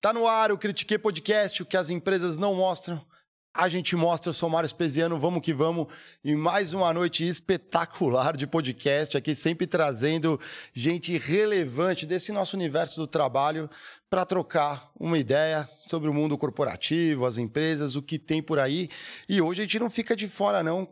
Tá 0.00 0.14
no 0.14 0.26
ar 0.26 0.50
o 0.50 0.56
Critique 0.56 0.96
Podcast, 0.96 1.62
o 1.62 1.66
que 1.66 1.76
as 1.76 1.90
empresas 1.90 2.38
não 2.38 2.54
mostram. 2.54 3.04
A 3.52 3.68
gente 3.68 3.94
mostra, 3.94 4.30
eu 4.30 4.32
sou 4.32 4.48
Mário 4.48 4.66
Espesiano, 4.66 5.18
vamos 5.18 5.42
que 5.42 5.52
vamos. 5.52 5.88
E 6.24 6.34
mais 6.34 6.72
uma 6.72 6.90
noite 6.94 7.28
espetacular 7.28 8.34
de 8.34 8.46
podcast 8.46 9.14
aqui, 9.18 9.34
sempre 9.34 9.66
trazendo 9.66 10.40
gente 10.72 11.18
relevante 11.18 12.06
desse 12.06 12.32
nosso 12.32 12.56
universo 12.56 12.98
do 12.98 13.06
trabalho 13.06 13.68
para 14.08 14.24
trocar 14.24 14.90
uma 14.98 15.18
ideia 15.18 15.68
sobre 15.86 16.08
o 16.08 16.14
mundo 16.14 16.38
corporativo, 16.38 17.26
as 17.26 17.36
empresas, 17.36 17.94
o 17.94 18.00
que 18.00 18.18
tem 18.18 18.42
por 18.42 18.58
aí. 18.58 18.88
E 19.28 19.42
hoje 19.42 19.60
a 19.60 19.64
gente 19.64 19.78
não 19.78 19.90
fica 19.90 20.16
de 20.16 20.26
fora, 20.26 20.62
não. 20.62 20.88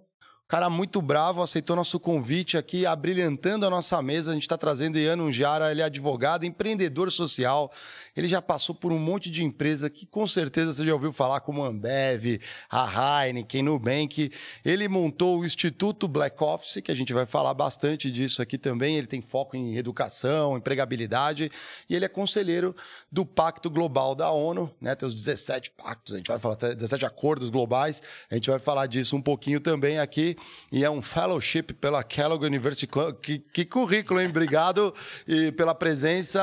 Cara 0.50 0.70
muito 0.70 1.02
bravo, 1.02 1.42
aceitou 1.42 1.76
nosso 1.76 2.00
convite 2.00 2.56
aqui, 2.56 2.86
abrilhantando 2.86 3.66
a 3.66 3.70
nossa 3.70 4.00
mesa. 4.00 4.30
A 4.30 4.34
gente 4.34 4.44
está 4.44 4.56
trazendo 4.56 4.98
Ian 4.98 5.18
Unjara, 5.18 5.70
ele 5.70 5.82
é 5.82 5.84
advogado, 5.84 6.46
empreendedor 6.46 7.12
social. 7.12 7.70
Ele 8.16 8.26
já 8.26 8.40
passou 8.40 8.74
por 8.74 8.90
um 8.90 8.98
monte 8.98 9.28
de 9.28 9.44
empresa 9.44 9.90
que 9.90 10.06
com 10.06 10.26
certeza 10.26 10.72
você 10.72 10.86
já 10.86 10.94
ouviu 10.94 11.12
falar, 11.12 11.40
como 11.40 11.62
Ambev, 11.62 12.40
a 12.70 13.26
Heineken, 13.26 13.62
Nubank. 13.62 14.32
Ele 14.64 14.88
montou 14.88 15.38
o 15.38 15.44
Instituto 15.44 16.08
Black 16.08 16.42
Office, 16.42 16.80
que 16.82 16.90
a 16.90 16.94
gente 16.94 17.12
vai 17.12 17.26
falar 17.26 17.52
bastante 17.52 18.10
disso 18.10 18.40
aqui 18.40 18.56
também. 18.56 18.96
Ele 18.96 19.06
tem 19.06 19.20
foco 19.20 19.54
em 19.54 19.76
educação, 19.76 20.56
empregabilidade. 20.56 21.52
E 21.90 21.94
ele 21.94 22.06
é 22.06 22.08
conselheiro 22.08 22.74
do 23.12 23.26
Pacto 23.26 23.68
Global 23.68 24.14
da 24.14 24.30
ONU, 24.30 24.74
né? 24.80 24.94
Tem 24.94 25.06
os 25.06 25.14
17 25.14 25.72
pactos, 25.72 26.14
a 26.14 26.16
gente 26.16 26.28
vai 26.28 26.38
falar, 26.38 26.54
17 26.54 27.04
acordos 27.04 27.50
globais. 27.50 28.02
A 28.30 28.34
gente 28.34 28.48
vai 28.48 28.58
falar 28.58 28.86
disso 28.86 29.14
um 29.14 29.20
pouquinho 29.20 29.60
também 29.60 29.98
aqui 29.98 30.37
e 30.70 30.84
é 30.84 30.90
um 30.90 31.02
fellowship 31.02 31.74
pela 31.74 32.02
Kellogg 32.02 32.44
University. 32.44 32.88
Que, 33.22 33.38
que 33.38 33.64
currículo, 33.64 34.20
hein? 34.20 34.28
Obrigado 34.28 34.94
e 35.26 35.52
pela 35.52 35.74
presença, 35.74 36.40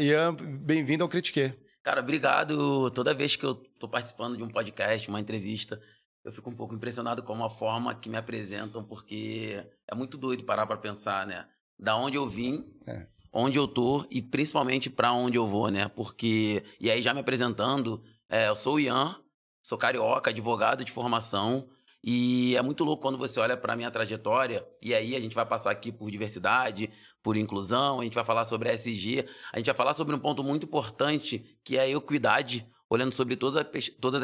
Ian. 0.00 0.34
Bem-vindo 0.34 1.04
ao 1.04 1.08
Critique. 1.08 1.54
Cara, 1.82 2.00
obrigado. 2.00 2.90
Toda 2.90 3.14
vez 3.14 3.34
que 3.34 3.44
eu 3.44 3.52
estou 3.52 3.88
participando 3.88 4.36
de 4.36 4.42
um 4.42 4.48
podcast, 4.48 5.08
uma 5.08 5.20
entrevista, 5.20 5.80
eu 6.24 6.32
fico 6.32 6.48
um 6.48 6.54
pouco 6.54 6.74
impressionado 6.74 7.22
com 7.22 7.44
a 7.44 7.50
forma 7.50 7.94
que 7.94 8.08
me 8.08 8.16
apresentam, 8.16 8.84
porque 8.84 9.66
é 9.90 9.94
muito 9.94 10.16
doido 10.16 10.44
parar 10.44 10.66
para 10.66 10.76
pensar, 10.76 11.26
né? 11.26 11.46
Da 11.78 11.96
onde 11.96 12.16
eu 12.16 12.28
vim, 12.28 12.64
é. 12.86 13.08
onde 13.32 13.58
eu 13.58 13.66
tô 13.66 14.06
e 14.08 14.22
principalmente 14.22 14.88
para 14.88 15.12
onde 15.12 15.36
eu 15.36 15.46
vou, 15.46 15.68
né? 15.68 15.88
Porque 15.88 16.62
e 16.78 16.90
aí 16.90 17.02
já 17.02 17.12
me 17.12 17.20
apresentando, 17.20 18.02
é, 18.28 18.48
eu 18.48 18.54
sou 18.54 18.76
o 18.76 18.80
Ian, 18.80 19.16
sou 19.60 19.76
carioca, 19.76 20.30
advogado 20.30 20.84
de 20.84 20.92
formação. 20.92 21.68
E 22.04 22.56
é 22.56 22.62
muito 22.62 22.82
louco 22.82 23.00
quando 23.00 23.16
você 23.16 23.38
olha 23.38 23.56
para 23.56 23.74
a 23.74 23.76
minha 23.76 23.90
trajetória, 23.90 24.66
e 24.82 24.92
aí 24.92 25.14
a 25.14 25.20
gente 25.20 25.34
vai 25.34 25.46
passar 25.46 25.70
aqui 25.70 25.92
por 25.92 26.10
diversidade, 26.10 26.90
por 27.22 27.36
inclusão, 27.36 28.00
a 28.00 28.04
gente 28.04 28.14
vai 28.14 28.24
falar 28.24 28.44
sobre 28.44 28.70
SG, 28.70 29.24
a 29.52 29.58
gente 29.58 29.66
vai 29.66 29.74
falar 29.74 29.94
sobre 29.94 30.14
um 30.14 30.18
ponto 30.18 30.42
muito 30.42 30.66
importante, 30.66 31.56
que 31.62 31.76
é 31.76 31.82
a 31.82 31.88
equidade, 31.88 32.66
olhando 32.90 33.12
sobre 33.12 33.36
todas 33.36 33.56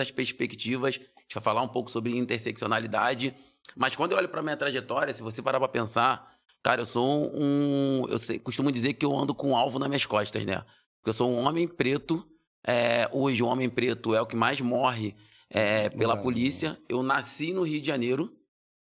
as, 0.00 0.10
perspectivas, 0.10 1.00
a 1.16 1.20
gente 1.20 1.34
vai 1.34 1.42
falar 1.42 1.62
um 1.62 1.68
pouco 1.68 1.88
sobre 1.88 2.16
interseccionalidade. 2.16 3.34
Mas 3.76 3.94
quando 3.94 4.12
eu 4.12 4.18
olho 4.18 4.28
para 4.28 4.40
a 4.40 4.42
minha 4.42 4.56
trajetória, 4.56 5.14
se 5.14 5.22
você 5.22 5.40
parar 5.40 5.60
para 5.60 5.68
pensar, 5.68 6.34
cara, 6.62 6.80
eu 6.82 6.86
sou 6.86 7.30
um. 7.32 8.06
Eu 8.08 8.18
sei, 8.18 8.38
costumo 8.38 8.72
dizer 8.72 8.94
que 8.94 9.06
eu 9.06 9.16
ando 9.16 9.34
com 9.34 9.50
um 9.50 9.56
alvo 9.56 9.78
nas 9.78 9.88
minhas 9.88 10.04
costas, 10.04 10.44
né? 10.44 10.64
Porque 10.96 11.10
eu 11.10 11.12
sou 11.12 11.30
um 11.30 11.46
homem 11.46 11.68
preto. 11.68 12.26
É, 12.66 13.08
hoje, 13.12 13.42
o 13.42 13.46
homem 13.46 13.68
preto 13.68 14.14
é 14.14 14.20
o 14.20 14.26
que 14.26 14.36
mais 14.36 14.60
morre 14.60 15.14
é, 15.50 15.88
pela 15.90 16.16
polícia. 16.16 16.78
Eu 16.88 17.02
nasci 17.02 17.52
no 17.52 17.62
Rio 17.62 17.80
de 17.80 17.86
Janeiro. 17.86 18.34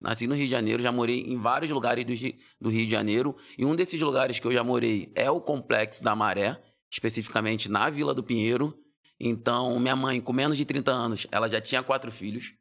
Nasci 0.02 0.28
no 0.28 0.36
Rio 0.36 0.46
de 0.46 0.52
Janeiro, 0.52 0.82
já 0.82 0.94
morei 0.94 1.20
em 1.20 1.38
vários 1.38 1.70
lugares 1.72 2.06
do, 2.06 2.14
do 2.62 2.70
Rio 2.70 2.86
de 2.86 2.92
Janeiro. 2.92 3.36
E 3.58 3.66
um 3.66 3.76
desses 3.76 4.00
lugares 4.00 4.40
que 4.40 4.48
eu 4.48 4.52
já 4.52 4.64
morei 4.64 5.12
é 5.14 5.30
o 5.30 5.42
Complexo 5.42 6.02
da 6.02 6.16
Maré, 6.16 6.62
especificamente 6.90 7.70
na 7.70 7.90
Vila 7.90 8.14
do 8.14 8.24
Pinheiro. 8.24 8.74
Então, 9.20 9.78
minha 9.78 9.98
mãe, 9.98 10.22
com 10.22 10.32
menos 10.32 10.56
de 10.56 10.64
30 10.64 10.92
anos, 10.92 11.28
ela 11.32 11.50
já 11.50 11.60
tinha 11.60 11.84
quatro 11.84 12.10
filhos. 12.12 12.54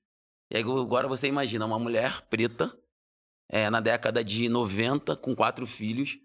E 0.50 0.58
agora 0.58 1.06
você 1.06 1.28
imagina 1.28 1.64
uma 1.64 1.78
mulher 1.78 2.22
preta, 2.22 2.76
é, 3.48 3.70
na 3.70 3.80
década 3.80 4.24
de 4.24 4.48
90, 4.48 5.16
com 5.16 5.34
quatro 5.36 5.66
filhos, 5.66 6.18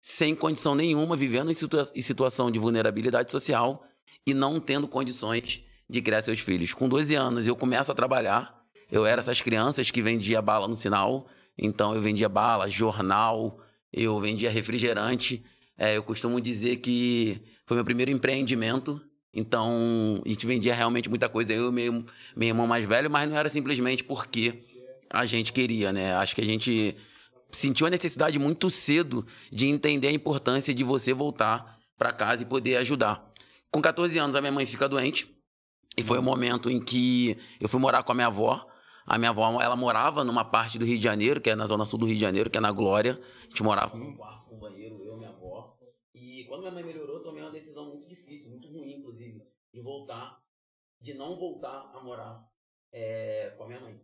sem 0.00 0.34
condição 0.34 0.74
nenhuma, 0.74 1.16
vivendo 1.16 1.50
em, 1.50 1.54
situa 1.54 1.90
em 1.94 2.00
situação 2.00 2.50
de 2.50 2.58
vulnerabilidade 2.58 3.30
social 3.30 3.84
e 4.26 4.32
não 4.32 4.60
tendo 4.60 4.86
condições 4.86 5.64
de 5.92 6.02
criar 6.02 6.22
seus 6.22 6.40
filhos. 6.40 6.72
Com 6.72 6.88
12 6.88 7.14
anos 7.14 7.46
eu 7.46 7.54
começo 7.54 7.92
a 7.92 7.94
trabalhar. 7.94 8.60
Eu 8.90 9.06
era 9.06 9.20
essas 9.20 9.40
crianças 9.40 9.90
que 9.90 10.02
vendia 10.02 10.42
bala 10.42 10.66
no 10.66 10.74
sinal. 10.74 11.28
Então 11.56 11.94
eu 11.94 12.00
vendia 12.00 12.28
bala, 12.28 12.68
jornal, 12.68 13.60
eu 13.92 14.18
vendia 14.18 14.50
refrigerante. 14.50 15.44
É, 15.78 15.96
eu 15.96 16.02
costumo 16.02 16.40
dizer 16.40 16.76
que 16.76 17.40
foi 17.66 17.76
meu 17.76 17.84
primeiro 17.84 18.10
empreendimento. 18.10 19.00
Então 19.32 20.20
a 20.24 20.28
gente 20.28 20.46
vendia 20.46 20.74
realmente 20.74 21.08
muita 21.08 21.28
coisa. 21.28 21.52
Eu 21.52 21.68
e 21.68 21.72
meu, 21.72 22.04
meu 22.34 22.48
irmão 22.48 22.66
mais 22.66 22.84
velho, 22.84 23.10
mas 23.10 23.28
não 23.28 23.36
era 23.36 23.48
simplesmente 23.48 24.02
porque 24.02 24.64
a 25.10 25.26
gente 25.26 25.52
queria, 25.52 25.92
né? 25.92 26.14
Acho 26.14 26.34
que 26.34 26.40
a 26.40 26.44
gente 26.44 26.96
sentiu 27.50 27.86
a 27.86 27.90
necessidade 27.90 28.38
muito 28.38 28.70
cedo 28.70 29.26
de 29.52 29.68
entender 29.68 30.08
a 30.08 30.12
importância 30.12 30.74
de 30.74 30.82
você 30.82 31.12
voltar 31.12 31.78
para 31.98 32.12
casa 32.12 32.42
e 32.42 32.46
poder 32.46 32.76
ajudar. 32.76 33.30
Com 33.70 33.80
14 33.80 34.18
anos, 34.18 34.34
a 34.34 34.40
minha 34.40 34.52
mãe 34.52 34.66
fica 34.66 34.88
doente. 34.88 35.30
E 35.96 36.02
foi 36.02 36.18
o 36.18 36.20
um 36.20 36.24
momento 36.24 36.70
em 36.70 36.82
que 36.82 37.36
eu 37.60 37.68
fui 37.68 37.78
morar 37.78 38.02
com 38.02 38.12
a 38.12 38.14
minha 38.14 38.26
avó. 38.26 38.66
A 39.04 39.18
minha 39.18 39.30
avó, 39.30 39.60
ela 39.60 39.76
morava 39.76 40.24
numa 40.24 40.44
parte 40.44 40.78
do 40.78 40.84
Rio 40.84 40.96
de 40.96 41.04
Janeiro, 41.04 41.40
que 41.40 41.50
é 41.50 41.54
na 41.54 41.66
zona 41.66 41.84
sul 41.84 41.98
do 41.98 42.06
Rio 42.06 42.14
de 42.14 42.20
Janeiro, 42.20 42.48
que 42.48 42.56
é 42.56 42.60
na 42.60 42.72
Glória. 42.72 43.20
A 43.40 43.44
gente 43.44 43.62
morava 43.62 43.96
num 43.96 44.16
quarto 44.16 44.48
com 44.48 44.58
banheiro, 44.58 45.02
eu 45.02 45.14
e 45.14 45.16
minha 45.18 45.30
avó. 45.30 45.76
E 46.14 46.44
quando 46.48 46.60
minha 46.60 46.72
mãe 46.72 46.84
melhorou, 46.84 47.16
eu 47.16 47.22
tomei 47.22 47.42
uma 47.42 47.50
decisão 47.50 47.88
muito 47.90 48.08
difícil, 48.08 48.50
muito 48.50 48.68
ruim, 48.68 48.98
inclusive, 48.98 49.42
de 49.72 49.80
voltar, 49.82 50.40
de 51.00 51.14
não 51.14 51.36
voltar 51.36 51.90
a 51.92 52.00
morar 52.00 52.48
é, 52.92 53.50
com 53.56 53.64
a 53.64 53.66
minha 53.66 53.80
mãe. 53.80 54.00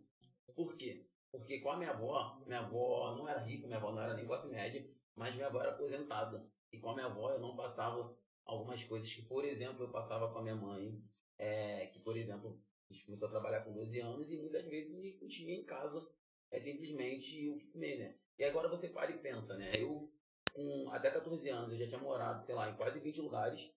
Por 0.55 0.75
quê? 0.75 1.07
Porque 1.31 1.59
com 1.59 1.71
a 1.71 1.77
minha 1.77 1.91
avó, 1.91 2.41
minha 2.45 2.59
avó 2.59 3.15
não 3.15 3.27
era 3.27 3.41
rica, 3.41 3.67
minha 3.67 3.77
avó 3.77 3.91
não 3.91 4.01
era 4.01 4.15
nem 4.15 4.25
classe 4.25 4.47
média, 4.47 4.85
mas 5.15 5.33
minha 5.33 5.47
avó 5.47 5.61
era 5.61 5.71
aposentada. 5.71 6.45
E 6.71 6.77
com 6.77 6.89
a 6.89 6.93
minha 6.95 7.05
avó 7.05 7.31
eu 7.31 7.39
não 7.39 7.55
passava 7.55 8.15
algumas 8.45 8.83
coisas 8.83 9.13
que, 9.13 9.21
por 9.21 9.45
exemplo, 9.45 9.83
eu 9.83 9.91
passava 9.91 10.31
com 10.31 10.39
a 10.39 10.41
minha 10.41 10.55
mãe, 10.55 11.01
é, 11.39 11.87
que, 11.87 11.99
por 11.99 12.15
exemplo, 12.17 12.61
a 12.89 12.93
gente 12.93 13.05
começou 13.05 13.27
a 13.27 13.31
trabalhar 13.31 13.61
com 13.61 13.73
12 13.73 13.99
anos 13.99 14.29
e 14.29 14.37
muitas 14.37 14.65
vezes 14.65 14.93
me 14.95 15.13
tinha 15.27 15.55
em 15.55 15.63
casa 15.63 16.07
é 16.51 16.59
simplesmente 16.59 17.47
o 17.49 17.57
que 17.57 17.67
comer, 17.67 17.97
né? 17.97 18.15
E 18.37 18.43
agora 18.43 18.67
você 18.67 18.89
para 18.89 19.11
e 19.11 19.19
pensa, 19.19 19.55
né? 19.55 19.71
Eu, 19.75 20.11
com 20.53 20.89
até 20.91 21.11
14 21.11 21.47
anos, 21.49 21.71
eu 21.73 21.79
já 21.79 21.87
tinha 21.87 21.99
morado, 21.99 22.41
sei 22.41 22.55
lá, 22.55 22.69
em 22.69 22.75
quase 22.75 22.99
20 22.99 23.21
lugares, 23.21 23.71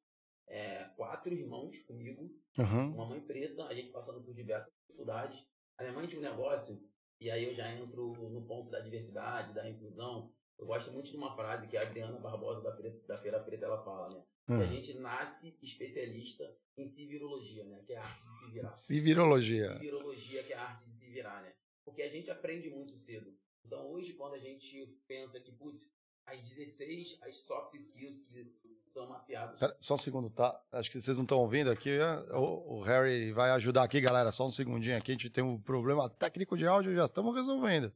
é, 0.46 0.84
quatro 0.96 1.32
irmãos 1.32 1.78
comigo, 1.80 2.34
Uhum. 2.58 2.94
uma 2.94 3.06
mãe 3.06 3.20
preta, 3.20 3.64
a 3.66 3.74
gente 3.74 3.90
passando 3.90 4.22
por 4.22 4.34
diversas 4.34 4.72
dificuldades. 4.82 5.46
A 5.78 5.82
minha 5.82 5.94
mãe 5.94 6.06
tinha 6.06 6.20
um 6.20 6.24
negócio, 6.24 6.82
e 7.20 7.30
aí 7.30 7.44
eu 7.44 7.54
já 7.54 7.70
entro 7.72 8.12
no 8.30 8.46
ponto 8.46 8.70
da 8.70 8.80
diversidade, 8.80 9.54
da 9.54 9.68
inclusão. 9.68 10.32
Eu 10.62 10.66
gosto 10.66 10.92
muito 10.92 11.10
de 11.10 11.16
uma 11.16 11.34
frase 11.34 11.66
que 11.66 11.76
a 11.76 11.82
Adriana 11.82 12.16
Barbosa 12.20 12.62
da, 12.62 12.70
Pre- 12.70 13.02
da 13.08 13.18
Feira 13.18 13.40
Preta 13.40 13.64
ela 13.66 13.82
fala, 13.84 14.10
né? 14.14 14.22
Que 14.46 14.52
a 14.52 14.56
Hum. 14.58 14.66
gente 14.68 14.94
nasce 14.94 15.56
especialista 15.60 16.44
em 16.76 16.86
civirologia, 16.86 17.64
né? 17.64 17.82
Que 17.84 17.94
é 17.94 17.96
a 17.96 18.00
arte 18.02 18.24
de 18.24 18.32
se 18.38 18.50
virar. 18.52 18.74
Civirologia. 18.76 19.72
Civirologia, 19.74 20.42
que 20.44 20.52
é 20.52 20.56
a 20.56 20.62
arte 20.62 20.84
de 20.86 20.94
se 20.94 21.06
virar, 21.10 21.42
né? 21.42 21.52
Porque 21.84 22.02
a 22.02 22.08
gente 22.08 22.30
aprende 22.30 22.70
muito 22.70 22.96
cedo. 22.96 23.36
Então 23.66 23.90
hoje, 23.90 24.12
quando 24.12 24.34
a 24.34 24.38
gente 24.38 24.86
pensa 25.08 25.40
que, 25.40 25.50
putz, 25.50 25.90
as 26.26 26.40
16, 26.40 27.18
as 27.22 27.36
soft 27.42 27.74
skills 27.74 28.20
que 28.20 28.46
são 28.86 29.08
mapeadas 29.08 29.58
Pera, 29.58 29.76
só 29.80 29.94
um 29.94 29.96
segundo, 29.98 30.30
tá? 30.30 30.60
Acho 30.70 30.90
que 30.92 31.00
vocês 31.00 31.16
não 31.16 31.24
estão 31.24 31.38
ouvindo 31.38 31.70
aqui. 31.72 31.90
é? 31.90 32.36
O, 32.36 32.76
o 32.78 32.80
Harry 32.82 33.32
vai 33.32 33.50
ajudar 33.50 33.82
aqui, 33.82 34.00
galera. 34.00 34.30
Só 34.30 34.46
um 34.46 34.50
segundinho 34.50 34.96
aqui. 34.96 35.10
A 35.10 35.14
gente 35.14 35.28
tem 35.30 35.42
um 35.42 35.60
problema 35.60 36.08
técnico 36.08 36.56
de 36.56 36.66
áudio 36.66 36.92
e 36.92 36.96
já 36.96 37.04
estamos 37.06 37.34
resolvendo. 37.34 37.92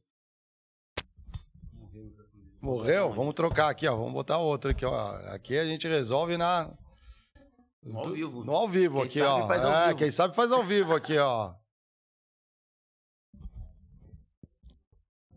Morreu? 2.61 3.13
Vamos 3.13 3.33
trocar 3.33 3.69
aqui, 3.69 3.87
ó. 3.87 3.95
Vamos 3.95 4.13
botar 4.13 4.37
outro 4.37 4.71
aqui, 4.71 4.85
ó. 4.85 5.11
Aqui 5.33 5.57
a 5.57 5.65
gente 5.65 5.87
resolve 5.87 6.37
na. 6.37 6.71
No 7.83 7.99
ao 7.99 8.09
vivo. 8.09 8.43
No 8.43 8.51
ao 8.53 8.67
vivo 8.67 8.95
Quem 9.01 9.05
aqui, 9.05 9.21
ó. 9.21 9.51
é, 9.53 9.87
vivo. 9.87 9.97
quem 9.99 10.11
sabe 10.11 10.35
faz 10.35 10.51
ao 10.51 10.63
vivo 10.63 10.93
aqui, 10.93 11.17
ó. 11.17 11.53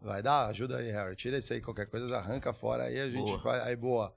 Vai 0.01 0.23
dar? 0.23 0.47
Ajuda 0.47 0.79
aí, 0.79 0.91
Harry. 0.91 1.15
Tira 1.15 1.37
esse 1.37 1.53
aí, 1.53 1.61
qualquer 1.61 1.87
coisa, 1.87 2.17
arranca 2.17 2.53
fora 2.53 2.85
aí, 2.85 2.99
a 2.99 3.11
gente 3.11 3.23
Boa. 3.27 3.39
vai. 3.39 3.61
Aí, 3.61 3.77
boa. 3.77 4.17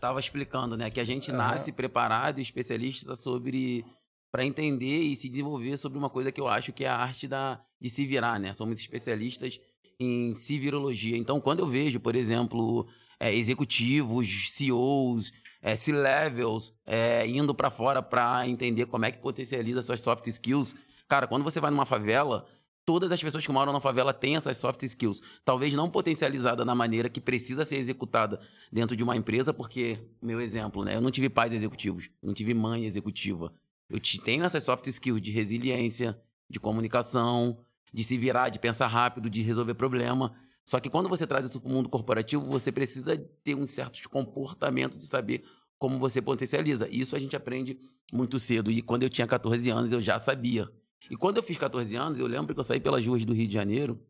tava 0.00 0.18
explicando, 0.18 0.76
né? 0.76 0.90
Que 0.90 0.98
a 1.00 1.04
gente 1.04 1.30
Aham. 1.30 1.38
nasce 1.38 1.70
preparado 1.70 2.38
e 2.38 2.42
especialista 2.42 3.14
sobre 3.14 3.84
para 4.32 4.44
entender 4.44 4.98
e 5.00 5.16
se 5.16 5.28
desenvolver 5.28 5.76
sobre 5.76 5.96
uma 5.96 6.10
coisa 6.10 6.32
que 6.32 6.40
eu 6.40 6.48
acho 6.48 6.72
que 6.72 6.84
é 6.84 6.88
a 6.88 6.96
arte 6.96 7.28
da, 7.28 7.64
de 7.80 7.88
se 7.88 8.04
virar, 8.04 8.38
né? 8.40 8.52
Somos 8.52 8.78
especialistas 8.80 9.60
em 9.98 10.34
civirologia. 10.34 11.16
Então, 11.16 11.40
quando 11.40 11.60
eu 11.60 11.66
vejo, 11.66 11.98
por 12.00 12.14
exemplo, 12.14 12.86
é, 13.18 13.34
executivos, 13.34 14.50
CEOs, 14.50 15.32
é, 15.62 15.74
C-levels 15.74 16.72
é, 16.84 17.26
indo 17.26 17.54
para 17.54 17.70
fora 17.70 18.02
para 18.02 18.46
entender 18.46 18.86
como 18.86 19.04
é 19.04 19.10
que 19.12 19.18
potencializa 19.18 19.82
suas 19.82 20.00
soft 20.00 20.26
skills, 20.26 20.74
cara, 21.08 21.26
quando 21.26 21.42
você 21.42 21.60
vai 21.60 21.70
numa 21.70 21.86
favela, 21.86 22.46
todas 22.84 23.10
as 23.10 23.20
pessoas 23.20 23.44
que 23.44 23.50
moram 23.50 23.72
na 23.72 23.80
favela 23.80 24.12
têm 24.12 24.36
essas 24.36 24.56
soft 24.58 24.82
skills. 24.84 25.20
Talvez 25.44 25.74
não 25.74 25.90
potencializada 25.90 26.64
na 26.64 26.74
maneira 26.74 27.08
que 27.08 27.20
precisa 27.20 27.64
ser 27.64 27.76
executada 27.76 28.40
dentro 28.70 28.96
de 28.96 29.02
uma 29.02 29.16
empresa, 29.16 29.52
porque, 29.52 29.98
meu 30.22 30.40
exemplo, 30.40 30.84
né? 30.84 30.94
Eu 30.94 31.00
não 31.00 31.10
tive 31.10 31.28
pais 31.28 31.52
executivos, 31.52 32.10
não 32.22 32.32
tive 32.32 32.54
mãe 32.54 32.84
executiva. 32.84 33.52
Eu 33.88 33.98
te- 33.98 34.20
tenho 34.20 34.44
essas 34.44 34.62
soft 34.62 34.86
skills 34.86 35.20
de 35.20 35.32
resiliência, 35.32 36.20
de 36.48 36.60
comunicação, 36.60 37.58
de 37.92 38.04
se 38.04 38.16
virar, 38.18 38.48
de 38.48 38.58
pensar 38.58 38.86
rápido, 38.86 39.30
de 39.30 39.42
resolver 39.42 39.74
problema. 39.74 40.34
Só 40.64 40.80
que 40.80 40.90
quando 40.90 41.08
você 41.08 41.26
traz 41.26 41.46
isso 41.46 41.60
para 41.60 41.70
o 41.70 41.72
mundo 41.72 41.88
corporativo, 41.88 42.44
você 42.44 42.72
precisa 42.72 43.16
ter 43.44 43.54
uns 43.54 43.70
certos 43.70 44.06
comportamentos 44.06 44.98
de 44.98 45.06
saber 45.06 45.44
como 45.78 45.98
você 45.98 46.20
potencializa. 46.20 46.88
Isso 46.90 47.14
a 47.14 47.18
gente 47.18 47.36
aprende 47.36 47.78
muito 48.12 48.38
cedo. 48.38 48.70
E 48.70 48.82
quando 48.82 49.02
eu 49.02 49.10
tinha 49.10 49.26
14 49.26 49.70
anos, 49.70 49.92
eu 49.92 50.00
já 50.00 50.18
sabia. 50.18 50.68
E 51.10 51.16
quando 51.16 51.36
eu 51.36 51.42
fiz 51.42 51.56
14 51.56 51.94
anos, 51.96 52.18
eu 52.18 52.26
lembro 52.26 52.54
que 52.54 52.60
eu 52.60 52.64
saí 52.64 52.80
pelas 52.80 53.04
ruas 53.06 53.24
do 53.24 53.32
Rio 53.32 53.46
de 53.46 53.54
Janeiro, 53.54 54.00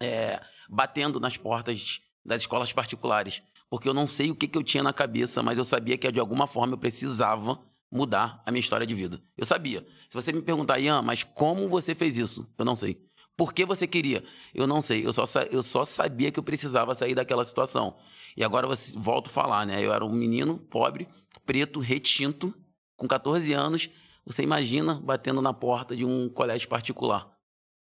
é, 0.00 0.40
batendo 0.68 1.20
nas 1.20 1.36
portas 1.36 2.00
das 2.24 2.42
escolas 2.42 2.72
particulares. 2.72 3.42
Porque 3.68 3.88
eu 3.88 3.94
não 3.94 4.06
sei 4.06 4.30
o 4.30 4.34
que, 4.34 4.48
que 4.48 4.58
eu 4.58 4.62
tinha 4.62 4.82
na 4.82 4.92
cabeça, 4.92 5.42
mas 5.42 5.58
eu 5.58 5.64
sabia 5.64 5.96
que 5.96 6.10
de 6.10 6.18
alguma 6.20 6.46
forma 6.46 6.74
eu 6.74 6.78
precisava 6.78 7.60
mudar 7.90 8.42
a 8.46 8.50
minha 8.50 8.60
história 8.60 8.86
de 8.86 8.94
vida. 8.94 9.20
Eu 9.36 9.44
sabia. 9.44 9.86
Se 10.08 10.14
você 10.14 10.32
me 10.32 10.42
perguntar, 10.42 10.78
Ian, 10.78 11.02
mas 11.02 11.22
como 11.22 11.68
você 11.68 11.94
fez 11.94 12.16
isso? 12.16 12.48
Eu 12.56 12.64
não 12.64 12.76
sei. 12.76 13.00
Por 13.40 13.54
que 13.54 13.64
você 13.64 13.86
queria? 13.86 14.22
Eu 14.54 14.66
não 14.66 14.82
sei. 14.82 15.06
Eu 15.06 15.14
só, 15.14 15.24
eu 15.50 15.62
só 15.62 15.86
sabia 15.86 16.30
que 16.30 16.38
eu 16.38 16.42
precisava 16.42 16.94
sair 16.94 17.14
daquela 17.14 17.42
situação. 17.42 17.96
E 18.36 18.44
agora 18.44 18.66
você 18.66 18.92
volto 18.98 19.28
a 19.28 19.30
falar, 19.30 19.64
né? 19.64 19.82
Eu 19.82 19.94
era 19.94 20.04
um 20.04 20.12
menino 20.12 20.58
pobre, 20.58 21.08
preto, 21.46 21.80
retinto, 21.80 22.54
com 22.98 23.08
14 23.08 23.50
anos. 23.54 23.88
Você 24.26 24.42
imagina 24.42 25.00
batendo 25.02 25.40
na 25.40 25.54
porta 25.54 25.96
de 25.96 26.04
um 26.04 26.28
colégio 26.28 26.68
particular 26.68 27.34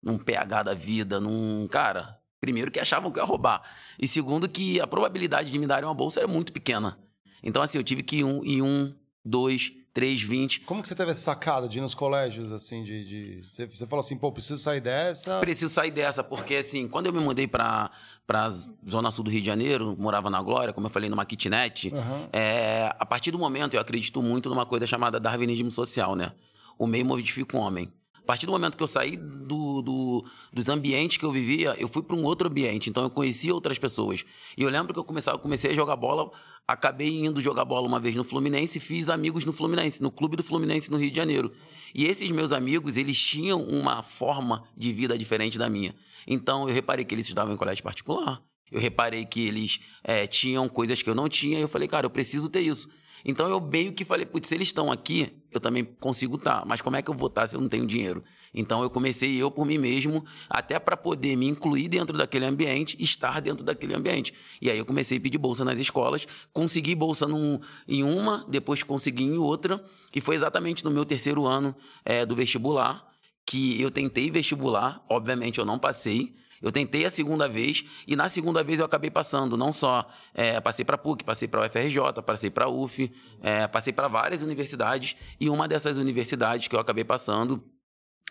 num 0.03 0.19
PH 0.19 0.65
da 0.65 0.75
vida, 0.75 1.21
num. 1.21 1.69
Cara, 1.69 2.19
primeiro 2.41 2.69
que 2.69 2.81
achavam 2.81 3.13
que 3.13 3.21
eu 3.21 3.23
ia 3.23 3.29
roubar. 3.29 3.63
E 3.97 4.09
segundo, 4.09 4.49
que 4.49 4.81
a 4.81 4.89
probabilidade 4.89 5.53
de 5.53 5.59
me 5.61 5.69
darem 5.69 5.89
uma 5.89 5.95
bolsa 5.95 6.19
era 6.19 6.27
muito 6.27 6.53
pequena. 6.53 6.99
Então, 7.45 7.63
assim, 7.63 7.79
eu 7.79 7.85
tive 7.85 8.03
que 8.03 8.17
ir 8.17 8.25
um, 8.25 8.45
ir 8.45 8.61
um 8.61 8.93
dois, 9.25 9.73
três, 9.95 10.21
vinte. 10.21 10.61
Como 10.61 10.83
que 10.83 10.89
você 10.89 10.95
teve 10.95 11.13
essa 11.13 11.21
sacada 11.21 11.69
de 11.69 11.79
ir 11.79 11.81
nos 11.81 11.95
colégios, 11.95 12.51
assim, 12.51 12.83
de. 12.83 13.05
de... 13.05 13.49
Você, 13.49 13.65
você 13.67 13.87
falou 13.87 14.05
assim, 14.05 14.17
pô, 14.17 14.31
preciso 14.33 14.59
sair 14.59 14.81
dessa. 14.81 15.39
Preciso 15.39 15.73
sair 15.73 15.93
dessa, 15.93 16.25
porque, 16.25 16.57
assim, 16.57 16.89
quando 16.89 17.07
eu 17.07 17.13
me 17.13 17.21
mudei 17.21 17.47
pra, 17.47 17.91
pra 18.27 18.49
Zona 18.49 19.13
Sul 19.13 19.25
do 19.25 19.31
Rio 19.31 19.41
de 19.41 19.47
Janeiro, 19.47 19.97
morava 19.97 20.29
na 20.29 20.43
Glória, 20.43 20.75
como 20.75 20.89
eu 20.89 20.91
falei, 20.91 21.09
numa 21.09 21.25
kitnet, 21.25 21.93
Aham. 21.95 22.29
é, 22.33 22.95
a 22.99 23.07
partir 23.07 23.31
do 23.31 23.39
momento 23.39 23.75
eu 23.75 23.81
acredito 23.81 24.21
muito 24.21 24.51
numa 24.51 24.67
coisa 24.67 24.87
chamada 24.87 25.21
darwinismo 25.21 25.71
social, 25.71 26.17
né? 26.17 26.33
O 26.77 26.87
meio 26.87 27.07
modifica 27.07 27.57
o 27.57 27.61
homem. 27.61 27.91
A 28.25 28.27
partir 28.27 28.47
do 28.47 28.53
momento 28.53 28.75
que 28.75 28.83
eu 28.83 28.87
saí 28.89 29.19
do, 29.19 29.83
do- 29.83 30.25
dos 30.51 30.71
ambientes 30.71 31.19
que 31.19 31.25
eu 31.27 31.31
vivia, 31.31 31.75
eu 31.79 31.87
fui 31.87 32.03
para 32.03 32.17
um 32.17 32.25
outro 32.25 32.49
ambiente. 32.49 32.89
Então 32.89 33.03
eu 33.03 33.11
conheci 33.11 33.53
outras 33.53 33.79
pessoas. 33.79 34.25
E 34.57 34.63
eu 34.63 34.71
lembro 34.71 34.95
que 34.95 34.99
eu 34.99 35.05
comecei, 35.05 35.31
eu 35.31 35.39
comecei 35.39 35.73
a 35.73 35.75
jogar 35.75 35.95
bola, 35.95 36.31
acabei 36.67 37.23
indo 37.23 37.39
jogar 37.43 37.67
bola 37.67 37.87
uma 37.87 38.01
vez 38.01 38.17
no 38.17 38.25
Fluminense 38.25 38.79
e 38.79 38.81
fiz 38.81 39.11
amigos 39.11 39.45
no 39.45 39.53
Fluminense, 39.53 40.03
no 40.03 40.11
clube 40.11 40.37
do 40.39 40.43
Fluminense 40.43 40.91
no 40.91 40.97
Rio 40.97 41.11
de 41.11 41.17
Janeiro. 41.17 41.53
E 41.95 42.07
esses 42.07 42.31
meus 42.31 42.51
amigos, 42.51 42.97
eles 42.97 43.21
tinham 43.23 43.63
uma 43.63 44.03
forma 44.03 44.65
de 44.75 44.91
vida 44.91 45.19
diferente 45.19 45.59
da 45.59 45.69
minha. 45.69 45.95
Então 46.27 46.67
eu 46.67 46.75
reparei 46.75 47.05
que 47.05 47.15
eles 47.15 47.27
estudavam 47.27 47.53
em 47.53 47.59
colégio 47.59 47.85
particular. 47.85 48.43
Eu 48.73 48.81
reparei 48.81 49.27
que 49.27 49.47
eles 49.47 49.81
eh, 50.03 50.27
tinham 50.27 50.67
coisas 50.67 51.03
que 51.03 51.11
eu 51.11 51.15
não 51.15 51.29
tinha. 51.29 51.59
E 51.59 51.61
eu 51.63 51.69
falei, 51.69 51.87
cara, 51.87 52.07
eu 52.07 52.11
preciso 52.11 52.49
ter 52.49 52.63
isso. 52.63 52.89
Então 53.23 53.49
eu 53.51 53.61
meio 53.61 53.93
que 53.93 54.05
falei, 54.05 54.25
putz, 54.27 54.49
se 54.49 54.55
eles 54.55 54.69
estão 54.69 54.91
aqui, 54.91 55.31
eu 55.57 55.61
também 55.61 55.85
consigo 55.85 56.37
estar. 56.37 56.65
Mas 56.67 56.81
como 56.81 56.97
é 56.97 57.03
que 57.03 57.11
eu 57.11 57.15
vou 57.15 57.29
estar 57.29 57.47
se 57.47 57.57
eu 57.57 57.61
não 57.61 57.69
tenho 57.69 57.87
dinheiro? 57.87 58.23
Então 58.53 58.83
eu 58.83 58.91
comecei 58.91 59.37
eu 59.37 59.51
por 59.51 59.67
mim 59.67 59.79
mesmo, 59.79 60.25
até 60.49 60.79
para 60.79 60.97
poder 60.97 61.37
me 61.37 61.47
incluir 61.49 61.89
dentro 61.89 62.17
daquele 62.17 62.45
ambiente, 62.45 62.97
estar 63.01 63.41
dentro 63.41 63.65
daquele 63.65 63.95
ambiente. 63.95 64.33
E 64.63 64.71
aí 64.71 64.79
eu 64.79 64.87
comecei 64.87 65.19
a 65.19 65.21
pedir 65.21 65.39
bolsa 65.39 65.65
nas 65.65 65.79
escolas, 65.79 66.27
consegui 66.53 66.95
bolsa 66.95 67.27
num- 67.27 67.59
em 67.89 68.05
uma, 68.05 68.47
depois 68.49 68.83
consegui 68.83 69.25
em 69.25 69.37
outra, 69.39 69.85
e 70.15 70.21
foi 70.21 70.37
exatamente 70.37 70.85
no 70.85 70.91
meu 70.91 71.05
terceiro 71.05 71.47
ano 71.47 71.75
eh, 72.05 72.25
do 72.25 72.37
vestibular 72.37 73.13
que 73.47 73.81
eu 73.81 73.91
tentei 73.91 74.31
vestibular, 74.31 75.05
obviamente 75.09 75.59
eu 75.59 75.65
não 75.65 75.79
passei. 75.79 76.35
Eu 76.65 76.73
tentei 76.73 77.05
a 77.05 77.11
segunda 77.11 77.47
vez 77.47 77.85
e 78.07 78.17
na 78.17 78.27
segunda 78.27 78.65
vez 78.65 78.81
eu 78.81 78.87
acabei 78.87 79.11
passando. 79.11 79.55
Não 79.55 79.71
só 79.71 80.09
eh, 80.33 80.59
passei 80.63 80.83
para 80.83 80.97
PUC, 80.97 81.23
passei 81.23 81.47
para 81.47 81.67
UFRJ, 81.67 82.23
passei 82.25 82.49
para 82.49 82.69
UF, 82.69 83.13
eh, 83.43 83.69
passei 83.69 83.93
para 83.93 84.09
várias 84.09 84.41
universidades 84.41 85.15
e 85.39 85.51
uma 85.51 85.69
dessas 85.69 85.99
universidades 85.99 86.67
que 86.67 86.75
eu 86.75 86.81
acabei 86.81 87.05
passando 87.05 87.63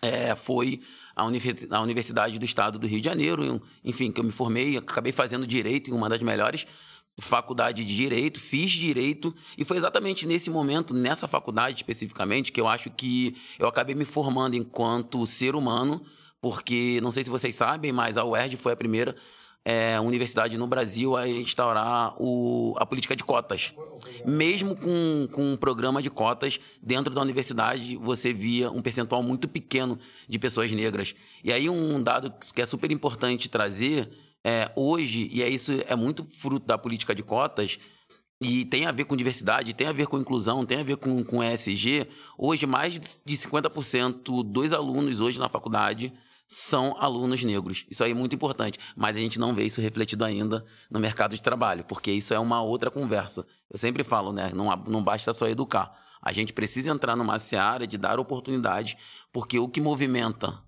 eh, 0.02 0.34
foi 0.34 0.82
a, 1.14 1.24
Universi- 1.24 1.68
a 1.70 1.80
Universidade 1.80 2.36
do 2.36 2.44
Estado 2.44 2.76
do 2.76 2.88
Rio 2.88 3.00
de 3.00 3.04
Janeiro. 3.04 3.62
Enfim, 3.84 4.10
que 4.10 4.18
eu 4.18 4.24
me 4.24 4.32
formei, 4.32 4.76
acabei 4.76 5.12
fazendo 5.12 5.46
direito 5.46 5.88
em 5.88 5.94
uma 5.94 6.08
das 6.08 6.20
melhores 6.20 6.66
faculdade 7.20 7.84
de 7.84 7.94
direito, 7.96 8.40
fiz 8.40 8.72
direito 8.72 9.32
e 9.56 9.64
foi 9.64 9.76
exatamente 9.76 10.26
nesse 10.26 10.50
momento, 10.50 10.92
nessa 10.92 11.28
faculdade 11.28 11.76
especificamente, 11.76 12.50
que 12.50 12.60
eu 12.60 12.66
acho 12.66 12.90
que 12.90 13.36
eu 13.56 13.68
acabei 13.68 13.94
me 13.94 14.04
formando 14.04 14.56
enquanto 14.56 15.24
ser 15.24 15.54
humano, 15.54 16.04
porque 16.44 17.00
não 17.02 17.10
sei 17.10 17.24
se 17.24 17.30
vocês 17.30 17.54
sabem, 17.54 17.90
mas 17.90 18.18
a 18.18 18.24
UERJ 18.24 18.58
foi 18.58 18.74
a 18.74 18.76
primeira 18.76 19.16
é, 19.64 19.98
universidade 19.98 20.58
no 20.58 20.66
Brasil 20.66 21.16
a 21.16 21.26
instaurar 21.26 22.14
o, 22.20 22.74
a 22.76 22.84
política 22.84 23.16
de 23.16 23.24
cotas. 23.24 23.72
Mesmo 24.26 24.76
com, 24.76 25.26
com 25.32 25.54
um 25.54 25.56
programa 25.56 26.02
de 26.02 26.10
cotas, 26.10 26.60
dentro 26.82 27.14
da 27.14 27.22
universidade 27.22 27.96
você 27.96 28.30
via 28.30 28.70
um 28.70 28.82
percentual 28.82 29.22
muito 29.22 29.48
pequeno 29.48 29.98
de 30.28 30.38
pessoas 30.38 30.70
negras. 30.70 31.14
E 31.42 31.50
aí 31.50 31.70
um 31.70 32.02
dado 32.02 32.30
que 32.54 32.60
é 32.60 32.66
super 32.66 32.92
importante 32.92 33.48
trazer 33.48 34.10
é, 34.44 34.70
hoje, 34.76 35.30
e 35.32 35.42
é 35.42 35.48
isso 35.48 35.72
é 35.88 35.96
muito 35.96 36.24
fruto 36.24 36.66
da 36.66 36.76
política 36.76 37.14
de 37.14 37.22
cotas, 37.22 37.78
e 38.38 38.66
tem 38.66 38.84
a 38.84 38.92
ver 38.92 39.06
com 39.06 39.16
diversidade, 39.16 39.72
tem 39.72 39.86
a 39.86 39.92
ver 39.92 40.08
com 40.08 40.18
inclusão, 40.18 40.66
tem 40.66 40.80
a 40.80 40.84
ver 40.84 40.98
com, 40.98 41.24
com 41.24 41.42
ESG. 41.42 42.06
Hoje, 42.36 42.66
mais 42.66 42.92
de 42.92 43.34
50% 43.34 44.42
dos 44.44 44.74
alunos 44.74 45.22
hoje 45.22 45.38
na 45.38 45.48
faculdade 45.48 46.12
são 46.46 46.96
alunos 46.98 47.42
negros. 47.42 47.86
Isso 47.90 48.04
aí 48.04 48.10
é 48.10 48.14
muito 48.14 48.34
importante, 48.34 48.78
mas 48.96 49.16
a 49.16 49.20
gente 49.20 49.38
não 49.38 49.54
vê 49.54 49.64
isso 49.64 49.80
refletido 49.80 50.24
ainda 50.24 50.64
no 50.90 51.00
mercado 51.00 51.34
de 51.34 51.42
trabalho, 51.42 51.84
porque 51.84 52.10
isso 52.10 52.34
é 52.34 52.38
uma 52.38 52.62
outra 52.62 52.90
conversa. 52.90 53.46
Eu 53.70 53.78
sempre 53.78 54.04
falo, 54.04 54.32
né? 54.32 54.50
Não, 54.54 54.66
não 54.86 55.02
basta 55.02 55.32
só 55.32 55.48
educar. 55.48 55.98
A 56.22 56.32
gente 56.32 56.52
precisa 56.52 56.90
entrar 56.90 57.16
numa 57.16 57.38
seara 57.38 57.86
de 57.86 57.98
dar 57.98 58.18
oportunidade, 58.18 58.96
porque 59.32 59.58
o 59.58 59.68
que 59.68 59.80
movimenta, 59.80 60.58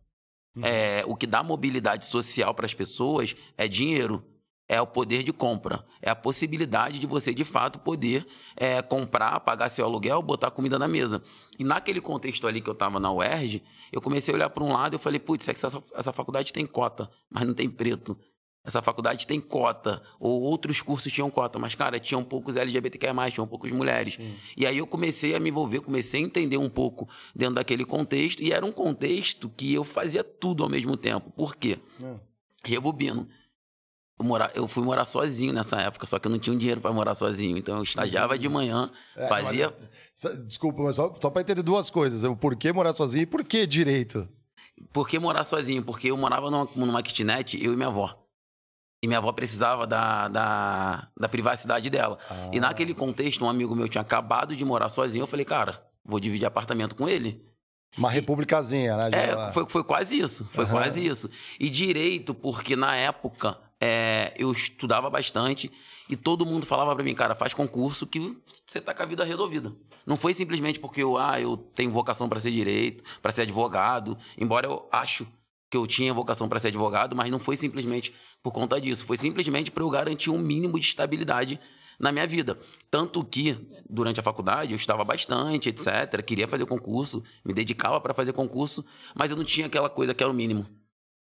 é, 0.62 1.04
o 1.06 1.16
que 1.16 1.26
dá 1.26 1.42
mobilidade 1.42 2.04
social 2.04 2.54
para 2.54 2.66
as 2.66 2.75
pessoas 2.75 3.35
é 3.56 3.68
dinheiro 3.68 4.25
é 4.69 4.81
o 4.81 4.87
poder 4.87 5.23
de 5.23 5.33
compra. 5.33 5.85
É 6.03 6.11
a 6.11 6.17
possibilidade 6.17 6.99
de 6.99 7.07
você, 7.07 7.33
de 7.33 7.45
fato, 7.45 7.79
poder 7.79 8.27
é, 8.57 8.83
comprar, 8.83 9.41
pagar 9.41 9.69
seu 9.69 9.85
aluguel, 9.85 10.21
botar 10.23 10.51
comida 10.51 10.79
na 10.79 10.89
mesa. 10.89 11.23
E 11.59 11.65
naquele 11.65 12.01
contexto 12.01 12.47
ali 12.47 12.61
que 12.61 12.69
eu 12.69 12.73
estava 12.73 12.99
na 12.99 13.13
UERJ, 13.13 13.63
eu 13.93 14.01
comecei 14.01 14.33
a 14.33 14.37
olhar 14.37 14.51
para 14.51 14.65
um 14.65 14.73
lado 14.73 14.97
e 14.97 14.99
falei, 14.99 15.21
putz, 15.21 15.49
essa, 15.49 15.83
essa 15.95 16.13
faculdade 16.13 16.53
tem 16.53 16.67
cota, 16.67 17.11
mas 17.31 17.47
não 17.47 17.55
tem 17.55 17.71
preto. 17.71 18.19
Essa 18.65 18.83
faculdade 18.83 19.29
tem 19.29 19.41
cota, 19.41 20.03
ou 20.19 20.43
outros 20.43 20.83
cursos 20.83 21.13
tinham 21.13 21.31
cota, 21.31 21.57
mas, 21.57 21.77
cara, 21.77 22.01
tinham 22.01 22.25
poucos 22.25 22.57
LGBTQIA+, 22.57 23.31
tinham 23.31 23.47
poucos 23.47 23.71
mulheres. 23.71 24.19
E 24.57 24.67
aí 24.67 24.79
eu 24.79 24.89
comecei 24.89 25.37
a 25.37 25.39
me 25.39 25.51
envolver, 25.51 25.79
comecei 25.79 26.21
a 26.21 26.27
entender 26.27 26.57
um 26.57 26.69
pouco 26.69 27.09
dentro 27.33 27.55
daquele 27.55 27.85
contexto, 27.85 28.43
e 28.43 28.53
era 28.53 28.67
um 28.67 28.73
contexto 28.73 29.49
que 29.49 29.73
eu 29.73 29.85
fazia 29.85 30.25
tudo 30.25 30.65
ao 30.65 30.69
mesmo 30.69 30.97
tempo. 30.97 31.31
Por 31.31 31.55
quê? 31.55 31.79
Hum. 32.03 32.19
Rebobino. 32.65 33.29
Eu, 34.19 34.25
morar, 34.25 34.51
eu 34.55 34.67
fui 34.67 34.83
morar 34.83 35.05
sozinho 35.05 35.53
nessa 35.53 35.77
época, 35.81 36.07
só 36.07 36.19
que 36.19 36.27
eu 36.27 36.31
não 36.31 36.39
tinha 36.39 36.55
um 36.55 36.59
dinheiro 36.59 36.81
para 36.81 36.91
morar 36.93 37.15
sozinho. 37.15 37.57
Então 37.59 37.77
eu 37.77 37.83
estagiava 37.83 38.39
de 38.39 38.49
manhã, 38.49 38.91
É, 39.15 39.29
fazia. 39.29 39.75
mas, 40.25 40.45
desculpa, 40.47 40.83
mas 40.83 40.97
só, 40.97 41.13
só 41.21 41.29
para 41.29 41.43
entender 41.43 41.63
duas 41.63 41.91
coisas. 41.91 42.25
O 42.25 42.35
porquê 42.35 42.73
morar 42.73 42.95
sozinho 42.95 43.23
e 43.23 43.27
por 43.27 43.45
que 43.45 43.67
direito? 43.67 44.27
Por 44.93 45.07
que 45.09 45.19
morar 45.19 45.45
sozinho? 45.45 45.83
Porque 45.83 46.11
eu 46.11 46.17
morava 46.17 46.51
numa, 46.51 46.69
numa 46.75 47.03
kitnet, 47.03 47.63
eu 47.63 47.73
e 47.73 47.77
minha 47.77 47.89
avó. 47.89 48.23
E 49.03 49.07
minha 49.07 49.19
avó 49.19 49.31
precisava 49.33 49.87
da, 49.87 50.29
da, 50.29 51.09
da 51.19 51.29
privacidade 51.29 51.91
dela. 51.91 52.19
E 52.53 52.59
naquele 52.59 52.95
contexto, 52.95 53.45
um 53.45 53.49
amigo 53.51 53.77
meu 53.77 53.89
tinha 53.89 54.01
acabado 54.01 54.57
de 54.57 54.65
morar 54.65 54.89
sozinho. 54.89 55.23
Eu 55.25 55.27
falei, 55.27 55.45
cara, 55.45 55.87
vou 56.03 56.19
dividir 56.19 56.47
apartamento 56.47 56.95
com 56.97 57.07
ele. 57.07 57.45
Uma 57.97 58.11
republicazinha, 58.11 58.97
né? 58.97 59.11
É, 59.13 59.53
foi, 59.53 59.69
foi 59.69 59.85
quase 59.85 60.19
isso. 60.19 60.49
Foi 60.53 60.65
Aham. 60.65 60.73
quase 60.73 61.05
isso. 61.07 61.31
E 61.61 61.69
direito, 61.71 62.35
porque 62.35 62.75
na 62.77 62.97
época 62.97 63.59
é, 63.80 64.35
eu 64.38 64.50
estudava 64.52 65.11
bastante 65.11 65.71
e 66.09 66.16
todo 66.16 66.47
mundo 66.47 66.66
falava 66.66 66.95
pra 66.95 67.04
mim, 67.04 67.14
cara, 67.14 67.35
faz 67.35 67.52
concurso 67.52 68.06
que 68.06 68.37
você 68.66 68.80
tá 68.80 68.95
com 68.95 69.02
a 69.02 69.06
vida 69.06 69.25
resolvida. 69.25 69.75
Não 70.06 70.16
foi 70.16 70.33
simplesmente 70.33 70.78
porque 70.78 71.02
eu, 71.02 71.18
ah, 71.18 71.40
eu 71.40 71.56
tenho 71.56 71.90
vocação 71.90 72.28
para 72.28 72.38
ser 72.38 72.52
direito, 72.52 73.02
para 73.21 73.33
ser 73.33 73.42
advogado, 73.42 74.16
embora 74.38 74.66
eu 74.66 74.88
acho 74.92 75.26
que 75.68 75.76
eu 75.76 75.87
tinha 75.87 76.14
vocação 76.14 76.49
para 76.49 76.61
ser 76.61 76.68
advogado, 76.68 77.16
mas 77.16 77.30
não 77.30 77.40
foi 77.40 77.56
simplesmente 77.56 78.14
por 78.42 78.52
conta 78.52 78.80
disso. 78.80 79.04
Foi 79.04 79.16
simplesmente 79.16 79.71
para 79.71 79.83
eu 79.83 79.90
garantir 79.90 80.30
um 80.30 80.38
mínimo 80.38 80.78
de 80.78 80.87
estabilidade 80.87 81.59
na 81.99 82.12
minha 82.12 82.26
vida. 82.26 82.59
Tanto 82.90 83.25
que, 83.25 83.59
durante 83.88 84.21
a 84.21 84.23
faculdade, 84.23 84.73
eu 84.73 84.76
estava 84.76 85.04
bastante, 85.04 85.68
etc. 85.68 86.23
Queria 86.25 86.47
fazer 86.47 86.66
concurso, 86.66 87.23
me 87.45 87.52
dedicava 87.52 88.00
para 88.00 88.14
fazer 88.14 88.33
concurso, 88.33 88.85
mas 89.14 89.30
eu 89.30 89.37
não 89.37 89.45
tinha 89.45 89.66
aquela 89.66 89.90
coisa 89.90 90.14
que 90.14 90.23
era 90.23 90.30
o 90.30 90.35
mínimo, 90.35 90.66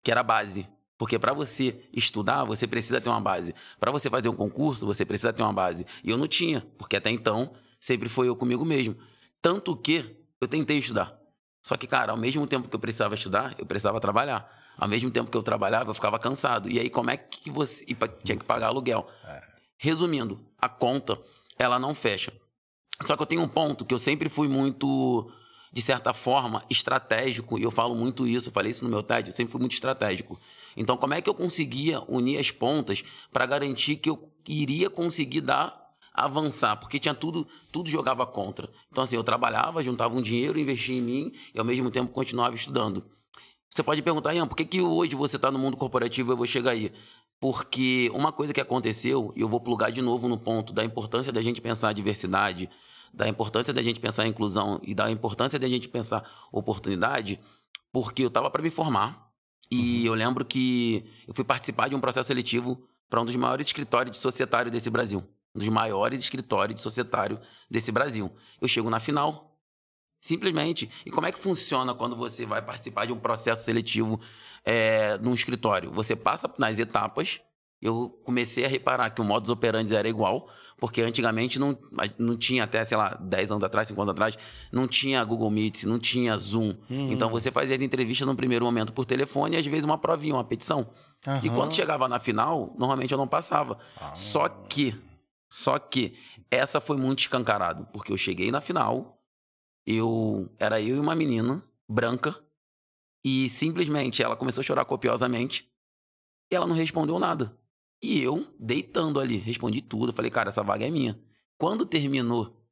que 0.01 0.11
era 0.11 0.21
a 0.21 0.23
base. 0.23 0.67
Porque 0.99 1.17
para 1.17 1.31
você 1.31 1.81
estudar, 1.93 2.43
você 2.43 2.67
precisa 2.67 2.99
ter 2.99 3.09
uma 3.09 3.21
base. 3.21 3.55
Para 3.79 3.89
você 3.89 4.09
fazer 4.09 4.27
um 4.27 4.35
concurso, 4.35 4.85
você 4.85 5.05
precisa 5.05 5.31
ter 5.31 5.41
uma 5.41 5.53
base. 5.53 5.85
E 6.03 6.11
eu 6.11 6.17
não 6.17 6.27
tinha, 6.27 6.67
porque 6.77 6.97
até 6.97 7.09
então 7.09 7.53
sempre 7.79 8.09
foi 8.09 8.27
eu 8.27 8.35
comigo 8.35 8.65
mesmo. 8.65 8.97
Tanto 9.41 9.77
que 9.77 10.17
eu 10.41 10.47
tentei 10.47 10.77
estudar. 10.77 11.17
Só 11.63 11.77
que, 11.77 11.87
cara, 11.87 12.11
ao 12.11 12.17
mesmo 12.17 12.45
tempo 12.45 12.67
que 12.67 12.75
eu 12.75 12.79
precisava 12.79 13.15
estudar, 13.15 13.55
eu 13.57 13.65
precisava 13.65 13.97
trabalhar. 14.01 14.45
Ao 14.77 14.89
mesmo 14.89 15.09
tempo 15.09 15.31
que 15.31 15.37
eu 15.37 15.41
trabalhava, 15.41 15.89
eu 15.89 15.93
ficava 15.93 16.19
cansado. 16.19 16.69
E 16.69 16.77
aí, 16.77 16.89
como 16.89 17.09
é 17.09 17.15
que 17.15 17.49
você. 17.49 17.85
E 17.87 17.95
tinha 18.25 18.37
que 18.37 18.43
pagar 18.43 18.67
aluguel. 18.67 19.09
Resumindo, 19.77 20.45
a 20.57 20.67
conta, 20.67 21.17
ela 21.57 21.79
não 21.79 21.95
fecha. 21.95 22.33
Só 23.05 23.15
que 23.15 23.21
eu 23.21 23.25
tenho 23.25 23.41
um 23.41 23.47
ponto 23.47 23.85
que 23.85 23.93
eu 23.93 23.99
sempre 23.99 24.27
fui 24.27 24.49
muito, 24.49 25.31
de 25.71 25.81
certa 25.81 26.13
forma, 26.13 26.61
estratégico, 26.69 27.57
e 27.57 27.63
eu 27.63 27.71
falo 27.71 27.95
muito 27.95 28.27
isso, 28.27 28.49
eu 28.49 28.53
falei 28.53 28.71
isso 28.71 28.83
no 28.83 28.91
meu 28.91 29.01
TED, 29.01 29.29
eu 29.29 29.33
sempre 29.33 29.53
fui 29.53 29.61
muito 29.61 29.71
estratégico. 29.71 30.37
Então, 30.79 30.95
como 30.95 31.13
é 31.13 31.21
que 31.21 31.29
eu 31.29 31.33
conseguia 31.33 32.01
unir 32.07 32.39
as 32.39 32.51
pontas 32.51 33.03
para 33.33 33.45
garantir 33.45 33.97
que 33.97 34.09
eu 34.09 34.31
iria 34.47 34.89
conseguir 34.89 35.41
dar 35.41 35.77
avançar, 36.13 36.77
porque 36.77 36.97
tinha 36.97 37.13
tudo, 37.13 37.45
tudo 37.69 37.89
jogava 37.89 38.25
contra. 38.25 38.69
Então, 38.89 39.03
assim, 39.03 39.17
eu 39.17 39.23
trabalhava, 39.23 39.83
juntava 39.83 40.15
um 40.15 40.21
dinheiro, 40.21 40.57
investia 40.57 40.97
em 40.97 41.01
mim 41.01 41.33
e 41.53 41.59
ao 41.59 41.65
mesmo 41.65 41.91
tempo 41.91 42.13
continuava 42.13 42.55
estudando. 42.55 43.05
Você 43.69 43.83
pode 43.83 44.01
perguntar, 44.01 44.33
Ian, 44.33 44.47
por 44.47 44.55
que, 44.55 44.63
que 44.63 44.81
hoje 44.81 45.15
você 45.15 45.35
está 45.35 45.51
no 45.51 45.59
mundo 45.59 45.75
corporativo 45.75 46.31
e 46.31 46.33
eu 46.33 46.37
vou 46.37 46.45
chegar 46.45 46.71
aí? 46.71 46.93
Porque 47.41 48.09
uma 48.13 48.31
coisa 48.31 48.53
que 48.53 48.61
aconteceu, 48.61 49.33
e 49.35 49.41
eu 49.41 49.49
vou 49.49 49.59
plugar 49.59 49.91
de 49.91 50.01
novo 50.01 50.29
no 50.29 50.37
ponto 50.37 50.71
da 50.71 50.83
importância 50.83 51.31
da 51.31 51.41
gente 51.41 51.59
pensar 51.59 51.89
a 51.89 51.93
diversidade, 51.93 52.69
da 53.13 53.27
importância 53.27 53.73
da 53.73 53.83
gente 53.83 53.99
pensar 53.99 54.23
a 54.23 54.27
inclusão 54.27 54.79
e 54.81 54.95
da 54.95 55.11
importância 55.11 55.59
da 55.59 55.67
gente 55.67 55.89
pensar 55.89 56.23
oportunidade, 56.53 57.37
porque 57.91 58.23
eu 58.23 58.27
estava 58.29 58.49
para 58.49 58.61
me 58.61 58.69
formar 58.69 59.28
e 59.71 60.05
eu 60.05 60.13
lembro 60.13 60.43
que 60.43 61.05
eu 61.27 61.33
fui 61.33 61.43
participar 61.43 61.87
de 61.89 61.95
um 61.95 61.99
processo 61.99 62.27
seletivo 62.27 62.81
para 63.09 63.21
um 63.21 63.25
dos 63.25 63.35
maiores 63.35 63.67
escritórios 63.67 64.15
de 64.15 64.21
societário 64.21 64.71
desse 64.71 64.89
Brasil. 64.89 65.23
Um 65.55 65.59
dos 65.59 65.69
maiores 65.69 66.19
escritórios 66.19 66.75
de 66.75 66.81
societário 66.81 67.39
desse 67.69 67.91
Brasil. 67.91 68.31
Eu 68.61 68.67
chego 68.67 68.89
na 68.89 68.99
final, 68.99 69.59
simplesmente. 70.19 70.89
E 71.05 71.11
como 71.11 71.27
é 71.27 71.31
que 71.31 71.39
funciona 71.39 71.93
quando 71.93 72.15
você 72.15 72.45
vai 72.45 72.61
participar 72.61 73.05
de 73.05 73.13
um 73.13 73.19
processo 73.19 73.63
seletivo 73.63 74.19
é, 74.63 75.17
num 75.17 75.33
escritório? 75.33 75.91
Você 75.91 76.15
passa 76.15 76.51
nas 76.57 76.77
etapas. 76.79 77.41
Eu 77.81 78.09
comecei 78.23 78.65
a 78.65 78.67
reparar 78.67 79.09
que 79.11 79.21
o 79.21 79.23
modus 79.23 79.49
operandi 79.49 79.95
era 79.95 80.07
igual, 80.07 80.49
porque 80.77 81.01
antigamente 81.01 81.59
não, 81.59 81.77
não 82.17 82.37
tinha 82.37 82.63
até, 82.63 82.83
sei 82.83 82.97
lá, 82.97 83.17
10 83.21 83.51
anos 83.51 83.63
atrás, 83.63 83.87
5 83.87 84.01
anos 84.01 84.11
atrás, 84.11 84.37
não 84.71 84.87
tinha 84.87 85.23
Google 85.23 85.49
Meets, 85.49 85.83
não 85.83 85.99
tinha 85.99 86.37
Zoom. 86.37 86.75
Uhum. 86.89 87.11
Então 87.11 87.29
você 87.29 87.51
fazia 87.51 87.75
as 87.75 87.81
entrevistas 87.81 88.27
no 88.27 88.35
primeiro 88.35 88.65
momento 88.65 88.91
por 88.91 89.05
telefone 89.05 89.55
e 89.55 89.59
às 89.59 89.65
vezes 89.65 89.85
uma 89.85 89.97
provinha, 89.97 90.35
uma 90.35 90.43
petição. 90.43 90.89
E 91.25 91.29
Aham. 91.29 91.55
quando 91.55 91.75
chegava 91.75 92.07
na 92.07 92.19
final, 92.19 92.73
normalmente 92.77 93.11
eu 93.11 93.17
não 93.17 93.27
passava. 93.27 93.77
Ah. 93.97 94.15
Só 94.15 94.47
que, 94.47 94.95
só 95.49 95.77
que, 95.77 96.15
essa 96.51 96.81
foi 96.81 96.97
muito 96.97 97.19
escancarado, 97.19 97.85
porque 97.93 98.11
eu 98.11 98.17
cheguei 98.17 98.51
na 98.51 98.61
final, 98.61 99.21
eu 99.85 100.49
era 100.57 100.81
eu 100.81 100.95
e 100.95 100.99
uma 100.99 101.15
menina 101.15 101.63
branca, 101.87 102.35
e 103.23 103.49
simplesmente 103.49 104.23
ela 104.23 104.35
começou 104.35 104.61
a 104.61 104.65
chorar 104.65 104.85
copiosamente, 104.85 105.69
e 106.51 106.55
ela 106.55 106.65
não 106.65 106.75
respondeu 106.75 107.19
nada. 107.19 107.55
E 108.01 108.21
eu, 108.21 108.47
deitando 108.59 109.19
ali, 109.19 109.37
respondi 109.37 109.81
tudo, 109.81 110.13
falei, 110.13 110.31
cara, 110.31 110.49
essa 110.49 110.63
vaga 110.63 110.85
é 110.85 110.89
minha. 110.89 111.19
Quando 111.57 111.85
terminou 111.85 112.63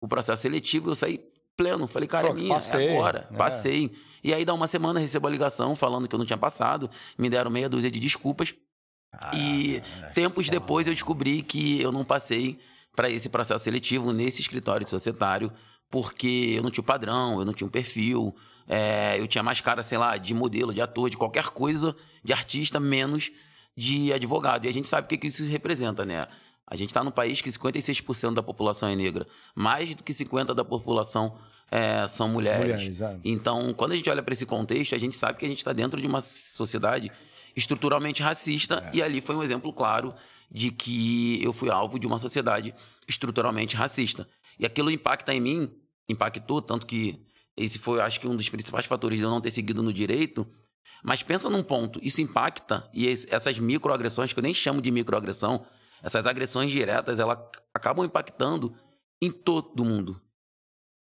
o 0.00 0.06
processo 0.06 0.42
seletivo, 0.42 0.90
eu 0.90 0.94
saí 0.94 1.24
pleno, 1.56 1.86
falei, 1.86 2.06
cara, 2.06 2.28
é 2.28 2.34
minha, 2.34 2.54
passei, 2.54 2.86
é 2.86 2.92
agora, 2.92 3.28
é. 3.30 3.36
passei. 3.36 3.90
E 4.22 4.34
aí, 4.34 4.44
dá 4.44 4.52
uma 4.52 4.66
semana, 4.66 5.00
recebo 5.00 5.26
a 5.26 5.30
ligação 5.30 5.74
falando 5.74 6.06
que 6.06 6.14
eu 6.14 6.18
não 6.18 6.26
tinha 6.26 6.36
passado, 6.36 6.90
me 7.16 7.30
deram 7.30 7.50
meia 7.50 7.68
dúzia 7.68 7.90
de 7.90 7.98
desculpas, 7.98 8.54
e 9.34 9.82
tempos 10.14 10.48
depois 10.48 10.86
eu 10.86 10.92
descobri 10.92 11.42
que 11.42 11.80
eu 11.80 11.90
não 11.90 12.04
passei 12.04 12.58
para 12.94 13.08
esse 13.10 13.28
processo 13.28 13.64
seletivo 13.64 14.12
nesse 14.12 14.42
escritório 14.42 14.84
de 14.84 14.90
societário, 14.90 15.52
porque 15.90 16.54
eu 16.56 16.62
não 16.62 16.70
tinha 16.70 16.84
padrão, 16.84 17.38
eu 17.38 17.44
não 17.44 17.52
tinha 17.52 17.66
um 17.66 17.70
perfil, 17.70 18.34
é, 18.68 19.18
eu 19.18 19.26
tinha 19.26 19.42
mais 19.42 19.60
cara, 19.60 19.82
sei 19.82 19.96
lá, 19.96 20.16
de 20.16 20.34
modelo, 20.34 20.74
de 20.74 20.80
ator, 20.80 21.08
de 21.08 21.16
qualquer 21.16 21.48
coisa, 21.50 21.94
de 22.22 22.32
artista, 22.32 22.80
menos 22.80 23.30
de 23.76 24.12
advogado. 24.12 24.64
E 24.64 24.68
a 24.68 24.72
gente 24.72 24.88
sabe 24.88 25.06
o 25.06 25.08
que, 25.08 25.18
que 25.18 25.26
isso 25.26 25.44
representa, 25.44 26.04
né? 26.04 26.26
A 26.66 26.74
gente 26.74 26.90
está 26.90 27.04
num 27.04 27.10
país 27.10 27.40
que 27.40 27.50
56% 27.50 28.34
da 28.34 28.42
população 28.42 28.88
é 28.88 28.96
negra. 28.96 29.26
Mais 29.54 29.94
do 29.94 30.02
que 30.02 30.12
50% 30.12 30.54
da 30.54 30.64
população 30.64 31.36
é, 31.70 32.06
são 32.08 32.28
mulheres. 32.28 32.74
Mulheres, 32.74 33.00
é. 33.00 33.20
Então, 33.24 33.72
quando 33.74 33.92
a 33.92 33.96
gente 33.96 34.08
olha 34.10 34.22
para 34.22 34.32
esse 34.32 34.46
contexto, 34.46 34.94
a 34.94 34.98
gente 34.98 35.16
sabe 35.16 35.38
que 35.38 35.44
a 35.44 35.48
gente 35.48 35.58
está 35.58 35.72
dentro 35.72 36.00
de 36.00 36.06
uma 36.06 36.20
sociedade 36.20 37.12
estruturalmente 37.54 38.22
racista, 38.22 38.90
e 38.92 39.02
ali 39.02 39.20
foi 39.22 39.34
um 39.34 39.42
exemplo 39.42 39.72
claro 39.72 40.14
de 40.50 40.70
que 40.70 41.42
eu 41.42 41.52
fui 41.52 41.70
alvo 41.70 41.98
de 41.98 42.06
uma 42.06 42.18
sociedade 42.18 42.74
estruturalmente 43.08 43.74
racista. 43.74 44.28
E 44.58 44.66
aquilo 44.66 44.90
impacta 44.90 45.32
em 45.32 45.40
mim, 45.40 45.70
impactou, 46.08 46.60
tanto 46.60 46.86
que 46.86 47.18
esse 47.56 47.78
foi, 47.78 48.00
acho 48.00 48.20
que, 48.20 48.28
um 48.28 48.36
dos 48.36 48.48
principais 48.48 48.84
fatores 48.84 49.18
de 49.18 49.24
eu 49.24 49.30
não 49.30 49.40
ter 49.40 49.50
seguido 49.50 49.82
no 49.82 49.92
direito. 49.92 50.46
Mas 51.02 51.22
pensa 51.22 51.48
num 51.48 51.62
ponto, 51.62 51.98
isso 52.02 52.20
impacta, 52.20 52.88
e 52.92 53.06
es- 53.06 53.26
essas 53.30 53.58
microagressões, 53.58 54.32
que 54.32 54.38
eu 54.38 54.42
nem 54.42 54.54
chamo 54.54 54.80
de 54.80 54.90
microagressão, 54.90 55.64
essas 56.02 56.26
agressões 56.26 56.70
diretas, 56.70 57.18
elas 57.18 57.38
acabam 57.74 58.04
impactando 58.04 58.74
em 59.20 59.30
todo 59.30 59.84
mundo. 59.84 60.20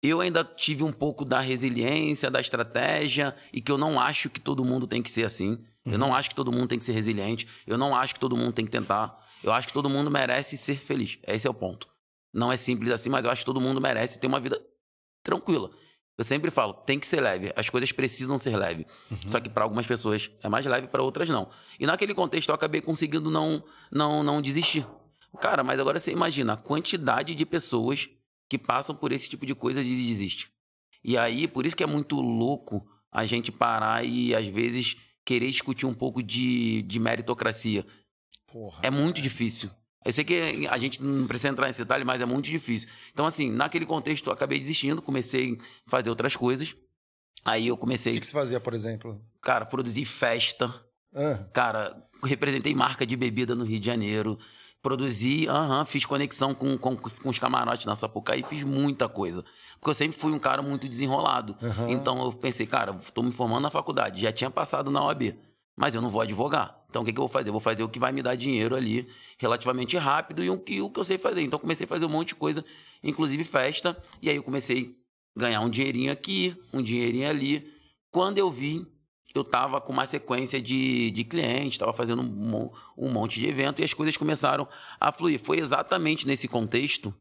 Eu 0.02 0.20
ainda 0.20 0.44
tive 0.44 0.84
um 0.84 0.92
pouco 0.92 1.24
da 1.24 1.40
resiliência, 1.40 2.30
da 2.30 2.40
estratégia, 2.40 3.34
e 3.52 3.60
que 3.60 3.72
eu 3.72 3.78
não 3.78 3.98
acho 3.98 4.28
que 4.30 4.38
todo 4.40 4.64
mundo 4.64 4.86
tem 4.86 5.02
que 5.02 5.10
ser 5.10 5.24
assim. 5.24 5.64
Eu 5.84 5.98
não 5.98 6.14
acho 6.14 6.28
que 6.28 6.34
todo 6.34 6.52
mundo 6.52 6.68
tem 6.68 6.78
que 6.78 6.84
ser 6.84 6.92
resiliente. 6.92 7.46
Eu 7.66 7.78
não 7.78 7.94
acho 7.94 8.14
que 8.14 8.20
todo 8.20 8.36
mundo 8.36 8.52
tem 8.52 8.64
que 8.64 8.70
tentar. 8.70 9.16
Eu 9.42 9.52
acho 9.52 9.68
que 9.68 9.72
todo 9.74 9.88
mundo 9.88 10.10
merece 10.10 10.56
ser 10.56 10.78
feliz. 10.80 11.18
Esse 11.26 11.46
é 11.46 11.50
o 11.50 11.54
ponto. 11.54 11.88
Não 12.32 12.52
é 12.52 12.56
simples 12.56 12.90
assim, 12.90 13.08
mas 13.08 13.24
eu 13.24 13.30
acho 13.30 13.42
que 13.42 13.46
todo 13.46 13.60
mundo 13.60 13.80
merece 13.80 14.18
ter 14.20 14.26
uma 14.26 14.40
vida 14.40 14.60
tranquila. 15.22 15.70
Eu 16.18 16.24
sempre 16.24 16.50
falo, 16.50 16.72
tem 16.72 16.98
que 16.98 17.06
ser 17.06 17.20
leve. 17.20 17.52
As 17.54 17.68
coisas 17.68 17.92
precisam 17.92 18.38
ser 18.38 18.56
leve. 18.56 18.86
Só 19.26 19.38
que 19.38 19.50
para 19.50 19.64
algumas 19.64 19.86
pessoas 19.86 20.30
é 20.42 20.48
mais 20.48 20.64
leve, 20.64 20.86
para 20.88 21.02
outras 21.02 21.28
não. 21.28 21.50
E 21.78 21.86
naquele 21.86 22.14
contexto 22.14 22.48
eu 22.48 22.54
acabei 22.54 22.80
conseguindo 22.80 23.30
não, 23.30 23.62
não, 23.90 24.22
não 24.22 24.40
desistir. 24.40 24.86
Cara, 25.40 25.62
mas 25.62 25.78
agora 25.78 26.00
você 26.00 26.10
imagina 26.12 26.54
a 26.54 26.56
quantidade 26.56 27.34
de 27.34 27.44
pessoas 27.44 28.08
que 28.48 28.56
passam 28.56 28.94
por 28.94 29.12
esse 29.12 29.28
tipo 29.28 29.44
de 29.44 29.54
coisa 29.54 29.80
e 29.80 29.84
desistem. 29.84 30.46
E 31.04 31.18
aí, 31.18 31.46
por 31.46 31.66
isso 31.66 31.76
que 31.76 31.84
é 31.84 31.86
muito 31.86 32.16
louco 32.16 32.86
a 33.12 33.24
gente 33.24 33.52
parar 33.52 34.04
e, 34.04 34.34
às 34.34 34.46
vezes, 34.46 34.96
querer 35.24 35.50
discutir 35.50 35.86
um 35.86 35.94
pouco 35.94 36.22
de, 36.22 36.82
de 36.82 36.98
meritocracia. 36.98 37.86
Porra. 38.46 38.80
É 38.82 38.90
muito 38.90 39.20
difícil. 39.20 39.70
Eu 40.06 40.12
sei 40.12 40.24
que 40.24 40.66
a 40.70 40.78
gente 40.78 41.02
não 41.02 41.26
precisa 41.26 41.48
entrar 41.48 41.66
nesse 41.66 41.80
detalhe, 41.80 42.04
mas 42.04 42.20
é 42.20 42.24
muito 42.24 42.48
difícil. 42.48 42.88
Então, 43.12 43.26
assim, 43.26 43.50
naquele 43.50 43.84
contexto, 43.84 44.28
eu 44.28 44.32
acabei 44.32 44.58
desistindo, 44.58 45.02
comecei 45.02 45.58
a 45.86 45.90
fazer 45.90 46.10
outras 46.10 46.36
coisas. 46.36 46.74
Aí 47.44 47.66
eu 47.68 47.74
O 47.74 47.78
comecei, 47.78 48.14
que, 48.14 48.20
que 48.20 48.26
você 48.26 48.32
fazia, 48.32 48.60
por 48.60 48.72
exemplo? 48.74 49.20
cara, 49.42 49.66
produzir 49.66 50.04
festa. 50.04 50.72
Ah, 51.14 51.44
Cara, 51.52 51.96
representei 52.24 52.74
marca 52.74 53.06
de 53.06 53.16
bebida 53.16 53.54
no 53.54 53.64
Rio 53.64 53.78
de 53.80 53.86
Janeiro. 53.86 54.38
Produzi, 54.82 55.48
aham, 55.48 55.84
fiz 55.84 56.04
conexão 56.04 56.54
com, 56.54 56.76
com, 56.78 56.94
com 56.94 57.28
os 57.28 57.38
camarotes 57.38 57.86
na 57.86 57.96
Sapucaí, 57.96 58.42
fiz 58.44 58.62
muita 58.62 59.08
coisa. 59.08 59.44
Porque 59.80 59.90
eu 59.90 59.94
sempre 59.94 60.16
fui 60.18 60.30
um 60.32 60.38
cara 60.38 60.62
muito 60.62 60.88
desenrolado. 60.88 61.56
Aham. 61.62 61.90
Então 61.90 62.22
eu 62.22 62.32
pensei, 62.32 62.66
cara, 62.66 62.92
tô 63.12 63.22
me 63.22 63.32
formando 63.32 63.62
na 63.62 63.70
faculdade, 63.70 64.20
já 64.20 64.30
tinha 64.30 64.50
passado 64.50 64.90
na 64.90 65.04
OAB, 65.04 65.34
mas 65.76 65.94
eu 65.94 66.00
não 66.02 66.10
vou 66.10 66.20
advogar. 66.22 66.82
Então 66.88 67.02
o 67.02 67.04
que, 67.04 67.12
que 67.12 67.18
eu 67.18 67.22
vou 67.22 67.28
fazer? 67.28 67.48
Eu 67.50 67.52
vou 67.52 67.60
fazer 67.60 67.82
o 67.82 67.88
que 67.88 67.98
vai 67.98 68.10
me 68.12 68.22
dar 68.22 68.34
dinheiro 68.34 68.74
ali 68.74 69.06
relativamente 69.38 69.96
rápido 69.96 70.42
e 70.42 70.48
o, 70.48 70.58
que- 70.58 70.80
o 70.80 70.90
que 70.90 70.98
eu 70.98 71.04
sei 71.04 71.18
fazer. 71.18 71.42
Então 71.42 71.58
comecei 71.58 71.84
a 71.84 71.88
fazer 71.88 72.06
um 72.06 72.08
monte 72.08 72.28
de 72.28 72.34
coisa, 72.36 72.64
inclusive 73.02 73.44
festa, 73.44 73.96
e 74.22 74.30
aí 74.30 74.36
eu 74.36 74.42
comecei 74.42 74.96
a 75.36 75.40
ganhar 75.40 75.60
um 75.60 75.68
dinheirinho 75.68 76.10
aqui, 76.10 76.56
um 76.72 76.82
dinheirinho 76.82 77.28
ali. 77.28 77.70
Quando 78.10 78.38
eu 78.38 78.50
vi, 78.50 78.86
eu 79.34 79.44
tava 79.44 79.78
com 79.80 79.92
uma 79.92 80.06
sequência 80.06 80.62
de, 80.62 81.10
de 81.10 81.22
clientes, 81.24 81.76
tava 81.76 81.92
fazendo 81.92 82.22
um, 82.22 82.70
um 82.96 83.10
monte 83.10 83.38
de 83.38 83.46
evento 83.46 83.82
e 83.82 83.84
as 83.84 83.92
coisas 83.92 84.16
começaram 84.16 84.66
a 84.98 85.12
fluir. 85.12 85.38
Foi 85.38 85.58
exatamente 85.58 86.26
nesse 86.26 86.48
contexto, 86.48 87.14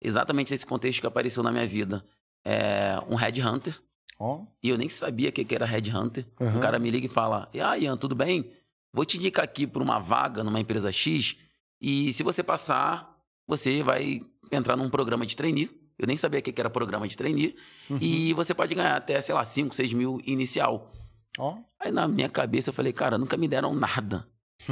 exatamente 0.00 0.52
nesse 0.52 0.64
contexto 0.64 1.00
que 1.00 1.06
apareceu 1.08 1.42
na 1.42 1.50
minha 1.50 1.66
vida 1.66 2.04
é, 2.44 3.02
um 3.08 3.16
headhunter. 3.16 3.76
Ó. 4.18 4.44
E 4.62 4.68
eu 4.68 4.78
nem 4.78 4.88
sabia 4.88 5.28
o 5.28 5.32
que 5.32 5.44
que 5.44 5.54
era 5.54 5.66
headhunter. 5.66 6.26
Uhum. 6.40 6.58
O 6.58 6.60
cara 6.60 6.78
me 6.78 6.90
liga 6.90 7.06
e 7.06 7.08
fala: 7.08 7.48
Ah, 7.62 7.78
Ian, 7.78 7.96
tudo 7.96 8.14
bem? 8.14 8.50
Vou 8.92 9.04
te 9.04 9.18
indicar 9.18 9.44
aqui 9.44 9.66
por 9.66 9.82
uma 9.82 9.98
vaga 9.98 10.42
numa 10.42 10.60
empresa 10.60 10.90
X. 10.90 11.36
E 11.80 12.12
se 12.12 12.22
você 12.22 12.42
passar, 12.42 13.16
você 13.46 13.82
vai 13.82 14.20
entrar 14.50 14.76
num 14.76 14.90
programa 14.90 15.24
de 15.24 15.36
trainee. 15.36 15.70
Eu 15.98 16.06
nem 16.06 16.16
sabia 16.16 16.40
o 16.40 16.42
que 16.42 16.52
que 16.52 16.60
era 16.60 16.70
programa 16.70 17.06
de 17.06 17.16
trainee. 17.16 17.56
Uhum. 17.90 17.98
E 18.00 18.32
você 18.32 18.54
pode 18.54 18.74
ganhar 18.74 18.96
até, 18.96 19.20
sei 19.20 19.34
lá, 19.34 19.44
5, 19.44 19.74
6 19.74 19.92
mil 19.92 20.20
inicial. 20.24 20.92
Ó. 21.38 21.58
Aí 21.80 21.90
na 21.90 22.06
minha 22.06 22.28
cabeça 22.28 22.70
eu 22.70 22.74
falei, 22.74 22.92
cara, 22.92 23.18
nunca 23.18 23.36
me 23.36 23.48
deram 23.48 23.74
nada. 23.74 24.26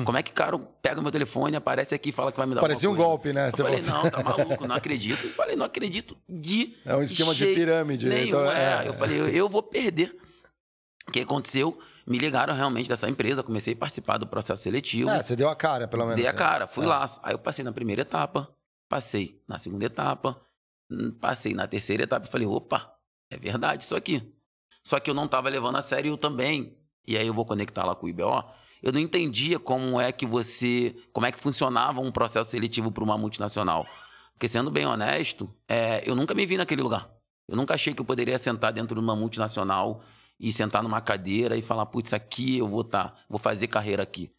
Como 0.04 0.18
é 0.18 0.22
que 0.22 0.30
o 0.30 0.34
cara 0.34 0.58
pega 0.82 1.00
meu 1.00 1.10
telefone, 1.10 1.56
aparece 1.56 1.94
aqui 1.94 2.10
e 2.10 2.12
fala 2.12 2.30
que 2.30 2.36
vai 2.36 2.46
me 2.46 2.54
dar. 2.54 2.60
Parecia 2.60 2.90
um 2.90 2.94
coisa? 2.94 3.08
golpe, 3.08 3.32
né? 3.32 3.46
Eu 3.48 3.52
Você 3.52 3.62
falei, 3.62 3.78
falou 3.80 4.02
não, 4.02 4.08
assim. 4.08 4.16
tá 4.16 4.22
maluco, 4.22 4.66
não 4.68 4.74
acredito. 4.76 5.24
Eu 5.24 5.30
falei, 5.30 5.56
não 5.56 5.64
acredito 5.64 6.16
de 6.28 6.76
É 6.84 6.94
um 6.94 7.02
esquema 7.02 7.34
de 7.34 7.46
pirâmide, 7.54 8.08
né? 8.08 8.24
Então, 8.24 8.44
é. 8.50 8.84
é. 8.84 8.88
Eu 8.88 8.94
falei, 8.94 9.18
eu, 9.18 9.28
eu 9.28 9.48
vou 9.48 9.62
perder. 9.62 10.14
O 11.08 11.12
que 11.12 11.20
aconteceu? 11.20 11.78
Me 12.06 12.18
ligaram 12.18 12.54
realmente 12.54 12.88
dessa 12.88 13.08
empresa, 13.08 13.42
comecei 13.42 13.74
a 13.74 13.76
participar 13.76 14.18
do 14.18 14.26
processo 14.26 14.62
seletivo. 14.62 15.08
É, 15.10 15.22
você 15.22 15.34
deu 15.34 15.48
a 15.48 15.56
cara, 15.56 15.88
pelo 15.88 16.02
menos. 16.04 16.16
Dei 16.16 16.26
a 16.26 16.32
né? 16.32 16.38
cara, 16.38 16.66
fui 16.66 16.84
É. 16.84 16.88
lá. 16.88 17.06
Aí 17.22 17.32
eu 17.32 17.38
passei 17.38 17.64
na 17.64 17.72
primeira 17.72 18.02
etapa, 18.02 18.48
passei 18.88 19.40
na 19.48 19.56
segunda 19.58 19.86
etapa, 19.86 20.40
hum, 20.90 21.12
passei 21.20 21.54
na 21.54 21.66
terceira 21.66 22.02
etapa 22.02 22.26
e 22.26 22.30
falei, 22.30 22.46
opa, 22.46 22.92
é 23.30 23.36
verdade 23.36 23.82
isso 23.84 23.96
aqui. 23.96 24.32
Só 24.84 25.00
que 25.00 25.08
eu 25.10 25.14
não 25.14 25.24
estava 25.24 25.48
levando 25.48 25.76
a 25.76 25.82
sério 25.82 26.16
também. 26.16 26.76
E 27.08 27.16
aí 27.16 27.26
eu 27.26 27.34
vou 27.34 27.44
conectar 27.46 27.84
lá 27.84 27.94
com 27.94 28.06
o 28.06 28.08
IBO. 28.08 28.44
Eu 28.86 28.92
não 28.92 29.00
entendia 29.00 29.58
como 29.58 30.00
é 30.00 30.12
que 30.12 30.24
você. 30.24 30.94
como 31.12 31.26
é 31.26 31.32
que 31.32 31.40
funcionava 31.40 32.00
um 32.00 32.12
processo 32.12 32.52
seletivo 32.52 32.92
para 32.92 33.02
uma 33.02 33.18
multinacional. 33.18 33.84
Porque, 34.32 34.48
sendo 34.48 34.70
bem 34.70 34.86
honesto, 34.86 35.52
é, 35.68 36.08
eu 36.08 36.14
nunca 36.14 36.32
me 36.34 36.46
vi 36.46 36.56
naquele 36.56 36.82
lugar. 36.82 37.10
Eu 37.48 37.56
nunca 37.56 37.74
achei 37.74 37.92
que 37.92 38.00
eu 38.00 38.04
poderia 38.04 38.38
sentar 38.38 38.72
dentro 38.72 38.94
de 38.94 39.00
uma 39.00 39.16
multinacional 39.16 40.04
e 40.38 40.52
sentar 40.52 40.84
numa 40.84 41.00
cadeira 41.00 41.56
e 41.56 41.62
falar, 41.62 41.84
putz, 41.86 42.12
aqui 42.12 42.58
eu 42.58 42.68
vou 42.68 42.82
estar, 42.82 43.24
vou 43.28 43.40
fazer 43.40 43.66
carreira 43.66 44.04
aqui 44.04 44.30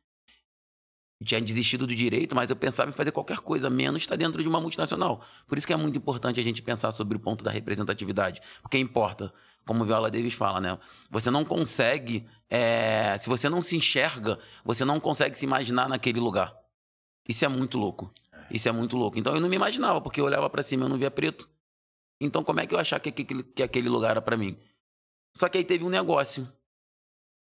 tinha 1.23 1.41
desistido 1.41 1.87
do 1.87 1.95
direito, 1.95 2.35
mas 2.35 2.49
eu 2.49 2.55
pensava 2.55 2.89
em 2.89 2.93
fazer 2.93 3.11
qualquer 3.11 3.39
coisa, 3.39 3.69
menos 3.69 4.01
estar 4.01 4.15
dentro 4.15 4.41
de 4.41 4.47
uma 4.47 4.61
multinacional. 4.61 5.21
Por 5.47 5.57
isso 5.57 5.65
que 5.65 5.73
é 5.73 5.77
muito 5.77 5.97
importante 5.97 6.39
a 6.39 6.43
gente 6.43 6.61
pensar 6.61 6.91
sobre 6.91 7.17
o 7.17 7.19
ponto 7.19 7.43
da 7.43 7.49
representatividade. 7.49 8.39
Porque 8.61 8.77
importa, 8.77 9.33
como 9.65 9.83
Viola 9.83 10.11
Davis 10.11 10.33
fala, 10.33 10.61
né? 10.61 10.77
Você 11.09 11.31
não 11.31 11.43
consegue, 11.43 12.25
é, 12.49 13.17
se 13.17 13.27
você 13.29 13.49
não 13.49 13.61
se 13.61 13.75
enxerga, 13.75 14.39
você 14.63 14.85
não 14.85 14.99
consegue 14.99 15.37
se 15.37 15.45
imaginar 15.45 15.87
naquele 15.89 16.19
lugar. 16.19 16.55
Isso 17.27 17.43
é 17.43 17.47
muito 17.47 17.77
louco. 17.77 18.11
Isso 18.49 18.69
é 18.69 18.71
muito 18.71 18.95
louco. 18.95 19.19
Então 19.19 19.33
eu 19.35 19.41
não 19.41 19.49
me 19.49 19.55
imaginava, 19.55 19.99
porque 19.99 20.21
eu 20.21 20.25
olhava 20.25 20.49
pra 20.49 20.63
cima 20.63 20.83
e 20.83 20.85
eu 20.85 20.89
não 20.89 20.97
via 20.97 21.11
preto. 21.11 21.49
Então 22.21 22.43
como 22.43 22.59
é 22.59 22.65
que 22.67 22.73
eu 22.73 22.79
achava 22.79 22.99
que 23.01 23.09
aquele, 23.09 23.43
que 23.43 23.61
aquele 23.61 23.89
lugar 23.89 24.11
era 24.11 24.21
pra 24.21 24.37
mim? 24.37 24.57
Só 25.35 25.49
que 25.49 25.57
aí 25.57 25.63
teve 25.63 25.83
um 25.83 25.89
negócio 25.89 26.51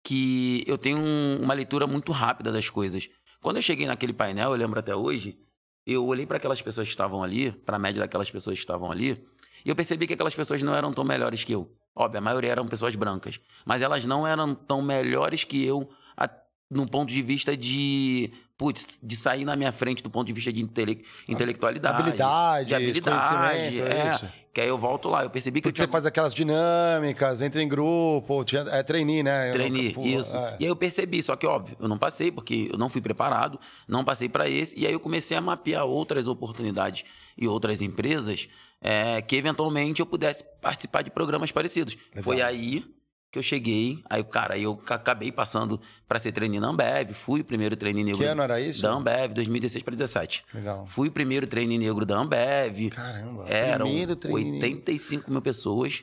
que 0.05 0.63
eu 0.67 0.79
tenho 0.79 0.99
um- 1.01 1.43
uma 1.43 1.55
leitura 1.55 1.87
muito 1.87 2.13
rápida 2.13 2.53
das 2.53 2.69
coisas. 2.69 3.09
Quando 3.41 3.57
eu 3.57 3.63
cheguei 3.63 3.87
naquele 3.87 4.13
painel, 4.13 4.51
eu 4.51 4.57
lembro 4.57 4.79
até 4.79 4.95
hoje, 4.95 5.39
eu 5.85 6.05
olhei 6.07 6.27
para 6.27 6.37
aquelas 6.37 6.61
pessoas 6.61 6.87
que 6.89 6.93
estavam 6.93 7.23
ali, 7.23 7.53
para 7.53 7.77
a 7.77 7.79
média 7.79 8.01
daquelas 8.03 8.31
pessoas 8.31 8.57
que 8.59 8.63
estavam 8.65 8.91
ali, 8.91 9.25
e 9.65 9.69
eu 9.69 9.77
percebi 9.77 10.07
que 10.07 10.15
aquelas 10.15 10.35
pessoas 10.35 10.63
não 10.63 10.75
eram 10.75 10.93
tão 10.93 11.05
melhores 11.05 11.43
que 11.45 11.53
eu. 11.53 11.73
Óbvio, 11.99 12.19
a 12.19 12.21
maioria 12.21 12.51
eram 12.51 12.67
pessoas 12.67 12.95
brancas, 12.95 13.41
mas 13.65 13.81
elas 13.81 14.05
não 14.05 14.27
eram 14.27 14.55
tão 14.55 14.83
melhores 14.83 15.45
que 15.45 15.65
eu 15.65 15.89
a, 16.15 16.29
no 16.71 16.87
ponto 16.87 17.09
de 17.09 17.23
vista 17.23 17.57
de, 17.57 18.31
putz, 18.59 18.99
de 19.03 19.17
sair 19.17 19.47
na 19.47 19.57
minha 19.57 19.73
frente 19.73 20.03
do 20.03 20.11
ponto 20.11 20.27
de 20.27 20.33
vista 20.35 20.53
de 20.53 20.61
intele, 20.61 21.03
intelectualidade, 21.27 21.97
Habilidade, 21.97 22.69
de 22.69 22.75
habilidade, 22.75 23.81
é 23.81 24.09
é, 24.09 24.09
isso. 24.13 24.29
Que 24.57 24.61
aí 24.63 24.69
eu 24.69 24.79
volto 24.79 25.11
lá, 25.11 25.23
eu 25.23 25.29
percebi 25.29 25.61
que 25.61 25.65
Porque 25.69 25.77
eu 25.79 25.83
você 25.83 25.87
tinha 25.87 25.93
faz 25.93 26.07
aquelas 26.07 26.33
dinâmicas, 26.33 27.43
entra 27.43 27.63
em 27.63 27.69
grupo, 27.69 28.43
tinha, 28.43 28.63
é 28.63 28.83
trainee, 28.83 29.23
né? 29.23 29.51
Trainee, 29.53 29.93
nunca- 29.95 30.09
isso. 30.09 30.35
é. 30.35 30.57
E 30.59 30.65
aí 30.65 30.71
eu 30.71 30.75
percebi, 30.75 31.23
só 31.23 31.37
que 31.37 31.47
óbvio, 31.47 31.77
eu 31.79 31.87
não 31.87 31.99
passei 31.99 32.33
porque 32.33 32.71
eu 32.73 32.79
não 32.79 32.89
fui 32.89 33.03
preparado, 33.03 33.61
não 33.87 34.03
passei 34.03 34.31
para 34.31 34.49
esse, 34.49 34.75
e 34.79 34.87
aí 34.87 34.93
eu 34.95 34.99
comecei 34.99 35.37
a 35.37 35.43
mapear 35.43 35.85
outras 35.85 36.27
oportunidades 36.27 37.05
e 37.37 37.47
outras 37.47 37.83
empresas 37.83 38.49
é, 38.81 39.21
que 39.21 39.37
eventualmente 39.37 40.01
eu 40.01 40.07
pudesse 40.07 40.43
participar 40.63 41.03
de 41.03 41.11
programas 41.11 41.53
parecidos. 41.53 41.95
Legal. 42.09 42.25
Foi 42.25 42.41
aí 42.41 42.83
que 43.37 43.39
eu 43.39 43.43
cheguei, 43.43 44.03
aí 44.09 44.25
cara, 44.25 44.55
aí 44.55 44.63
eu 44.63 44.75
ca- 44.77 44.95
acabei 44.95 45.31
passando 45.31 45.79
para 46.09 46.19
ser 46.19 46.33
trainee 46.33 46.59
na 46.59 46.69
Ambev, 46.69 47.13
fui 47.13 47.41
o 47.41 47.45
primeiro 47.45 47.77
trainee 47.77 48.03
negro 48.03 48.19
Que 48.21 48.25
ano 48.27 48.41
era 48.43 48.59
isso? 48.61 48.81
da 48.83 48.91
Ambev, 48.93 49.35
2016 49.35 49.83
para 49.83 49.95
17. 49.95 50.43
Legal. 50.55 50.87
Fui 50.87 51.09
o 51.09 51.13
primeiro 51.13 51.47
trainee 51.47 51.79
negro 51.79 52.07
da 52.07 52.17
Ambev. 52.17 52.89
Caramba, 52.91 53.45
Eram 53.49 53.87
primeiro 53.87 54.17
trainee. 54.17 54.53
85 54.63 55.31
mil 55.31 55.43
pessoas, 55.43 56.03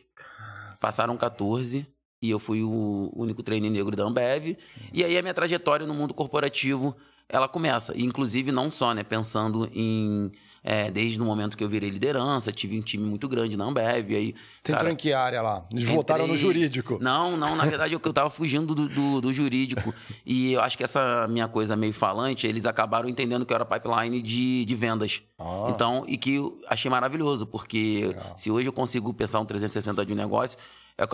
passaram 0.79 1.15
14 1.17 1.85
e 2.21 2.29
eu 2.29 2.39
fui 2.39 2.63
o 2.63 3.11
único 3.15 3.43
trainee 3.43 3.69
negro 3.69 3.95
da 3.95 4.03
Ambev. 4.03 4.57
E 4.93 5.03
aí 5.03 5.17
a 5.17 5.21
minha 5.21 5.33
trajetória 5.33 5.85
no 5.85 5.93
mundo 5.93 6.13
corporativo, 6.13 6.95
ela 7.27 7.47
começa. 7.47 7.93
E, 7.97 8.03
inclusive, 8.03 8.51
não 8.51 8.69
só, 8.69 8.93
né? 8.93 9.03
Pensando 9.03 9.69
em... 9.73 10.31
é, 10.63 10.89
desde 10.89 11.19
o 11.21 11.25
momento 11.25 11.57
que 11.57 11.63
eu 11.63 11.67
virei 11.67 11.89
liderança, 11.89 12.51
tive 12.51 12.79
um 12.79 12.81
time 12.81 13.03
muito 13.05 13.27
grande 13.27 13.57
na 13.57 13.65
Ambev. 13.65 14.11
E 14.11 14.15
aí, 14.15 14.35
Você 14.63 14.71
cara, 14.71 14.83
entrou 14.83 14.93
em 14.93 14.95
que 14.95 15.11
área 15.11 15.41
lá? 15.41 15.65
Eles 15.71 15.83
voltaram 15.83 16.25
no 16.25 16.33
Entrei- 16.35 16.41
jurídico. 16.41 16.97
Não, 17.01 17.35
não, 17.35 17.55
na 17.55 17.65
verdade 17.65 17.93
eu, 17.93 18.01
eu 18.03 18.13
tava 18.13 18.29
fugindo 18.29 18.73
do, 18.73 18.87
do, 18.87 19.21
do 19.21 19.33
jurídico. 19.33 19.93
E 20.25 20.53
eu 20.53 20.61
acho 20.61 20.77
que 20.77 20.83
essa 20.85 21.27
minha 21.27 21.49
coisa 21.49 21.75
meio 21.75 21.93
falante, 21.93 22.47
eles 22.47 22.65
acabaram 22.65 23.09
entendendo 23.09 23.45
que 23.45 23.51
eu 23.51 23.55
era 23.55 23.65
pipeline 23.65 24.21
de, 24.21 24.63
de 24.63 24.75
vendas. 24.75 25.21
Ah. 25.37 25.67
Então, 25.69 26.05
e 26.07 26.15
que 26.17 26.35
eu 26.35 26.61
achei 26.69 26.89
maravilhoso, 26.89 27.45
porque 27.45 28.05
Legal. 28.07 28.33
se 28.37 28.49
hoje 28.49 28.69
eu 28.69 28.73
consigo 28.73 29.13
pensar 29.13 29.41
um 29.41 29.45
360 29.45 30.05
de 30.05 30.13
um 30.13 30.15
negócio, 30.15 30.57
é 30.97 31.03
o 31.03 31.07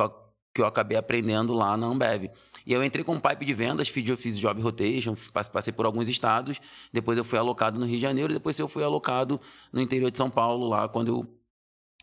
que 0.53 0.61
eu 0.61 0.65
acabei 0.67 0.95
aprendendo 0.97 1.53
lá 1.53 1.75
na 1.75 1.87
Ambev. 1.87 2.29
E 2.69 2.73
eu 2.73 2.83
entrei 2.83 3.03
com 3.03 3.19
pipe 3.19 3.45
de 3.45 3.53
vendas, 3.55 3.87
fiz, 3.87 4.07
fiz 4.19 4.37
job 4.37 4.61
rotation, 4.61 5.15
pass- 5.33 5.47
passei 5.47 5.73
por 5.73 5.87
alguns 5.87 6.07
estados, 6.07 6.61
depois 6.93 7.17
eu 7.17 7.25
fui 7.25 7.39
alocado 7.39 7.79
no 7.79 7.85
Rio 7.87 7.95
de 7.95 8.01
Janeiro, 8.03 8.31
depois 8.31 8.59
eu 8.59 8.67
fui 8.67 8.83
alocado 8.83 9.41
no 9.73 9.81
interior 9.81 10.11
de 10.11 10.17
São 10.19 10.29
Paulo, 10.29 10.67
lá 10.67 10.87
quando 10.87 11.07
eu 11.07 11.39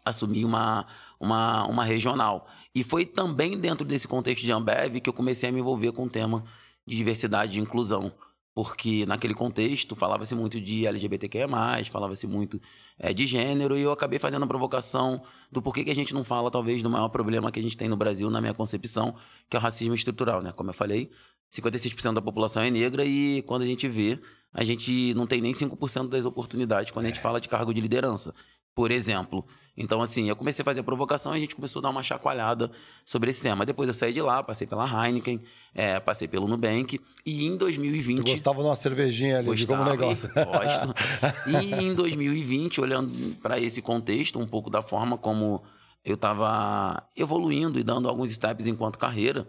assumi 0.05 0.45
uma, 0.45 0.85
uma, 1.21 1.65
uma 1.69 1.85
regional. 1.85 2.49
E 2.75 2.83
foi 2.83 3.07
também 3.07 3.57
dentro 3.57 3.87
desse 3.87 4.09
contexto 4.09 4.43
de 4.43 4.51
Ambev 4.51 4.97
que 5.01 5.09
eu 5.09 5.13
comecei 5.13 5.49
a 5.49 5.53
me 5.53 5.61
envolver 5.61 5.93
com 5.93 6.03
o 6.03 6.11
tema 6.11 6.43
de 6.85 6.97
diversidade 6.97 7.57
e 7.57 7.63
inclusão. 7.63 8.13
Porque 8.57 9.05
naquele 9.05 9.35
contexto 9.35 9.95
falava-se 9.95 10.35
muito 10.35 10.59
de 10.59 10.87
LGBTQIA+, 10.87 11.47
falava-se 11.93 12.27
muito 12.27 12.59
eh, 12.99 13.13
de 13.13 13.27
gênero, 13.27 13.77
e 13.77 13.83
eu 13.83 13.93
acabei 13.93 14.19
fazendo 14.19 14.45
a 14.45 14.47
provocação 14.47 15.23
do 15.53 15.61
porquê 15.61 15.85
que 15.85 15.91
a 15.91 15.95
gente 15.95 16.15
não 16.15 16.25
fala, 16.25 16.51
talvez, 16.51 16.83
do 16.83 16.89
maior 16.89 17.11
problema 17.11 17.53
que 17.53 17.61
a 17.61 17.63
gente 17.63 17.77
tem 17.77 17.87
no 17.87 17.99
Brasil, 17.99 18.31
na 18.31 18.41
minha 18.41 18.55
concepção, 18.55 19.15
que 19.51 19.59
é 19.59 19.61
o 19.61 19.63
racismo 19.63 19.95
estrutural, 19.95 20.41
né? 20.41 20.53
Como 20.53 20.71
eu 20.71 20.75
falei, 20.75 21.11
56% 21.53 22.15
da 22.15 22.23
população 22.23 22.63
é 22.63 22.71
negra 22.71 23.05
e 23.05 23.43
quando 23.43 23.61
a 23.61 23.67
gente 23.67 23.87
vê, 23.89 24.19
a 24.55 24.65
gente 24.65 25.13
não 25.13 25.27
tem 25.27 25.43
nem 25.43 25.53
5% 25.53 26.09
das 26.09 26.25
oportunidades 26.25 26.91
quando 26.91 27.05
a 27.05 27.09
gente 27.11 27.21
fala 27.21 27.39
de 27.39 27.51
cargo 27.51 27.75
de 27.75 27.81
liderança. 27.83 28.35
por 28.75 28.91
exemplo. 28.91 29.47
Então, 29.77 30.01
assim, 30.01 30.29
eu 30.29 30.35
comecei 30.35 30.63
a 30.63 30.65
fazer 30.65 30.81
a 30.81 30.83
provocação 30.83 31.35
e 31.35 31.37
a 31.37 31.41
gente 31.41 31.55
começou 31.55 31.81
a 31.81 31.83
dar 31.83 31.91
uma 31.91 32.03
chacoalhada 32.03 32.71
sobre 33.05 33.31
esse 33.31 33.43
tema. 33.43 33.67
Depois 33.67 33.87
eu 33.87 33.95
saí 33.95 34.13
de 34.13 34.23
lá, 34.23 34.43
passei 34.43 34.67
pela 34.67 34.87
Heineken, 34.87 35.43
é, 35.75 36.01
passei 36.01 36.27
pelo 36.27 36.49
Nubank. 36.49 36.99
E 37.27 37.47
em 37.47 37.57
2020. 37.57 38.25
Tu 38.25 38.31
gostava 38.31 38.63
de 38.63 38.69
uma 38.69 38.77
cervejinha 38.77 39.39
ali, 39.39 39.55
de 39.55 39.67
como 39.67 39.85
Gostava, 39.85 40.07
negócio. 40.07 40.31
Gosto. 40.35 41.51
E 41.51 41.75
em 41.75 41.95
2020, 41.95 42.81
olhando 42.81 43.37
para 43.43 43.61
esse 43.61 43.83
contexto, 43.83 44.39
um 44.39 44.47
pouco 44.47 44.71
da 44.71 44.81
forma 44.81 45.19
como 45.19 45.63
eu 46.03 46.15
estava 46.15 47.03
evoluindo 47.15 47.79
e 47.79 47.83
dando 47.83 48.09
alguns 48.09 48.31
steps 48.31 48.67
enquanto 48.67 48.99
carreira, 48.99 49.47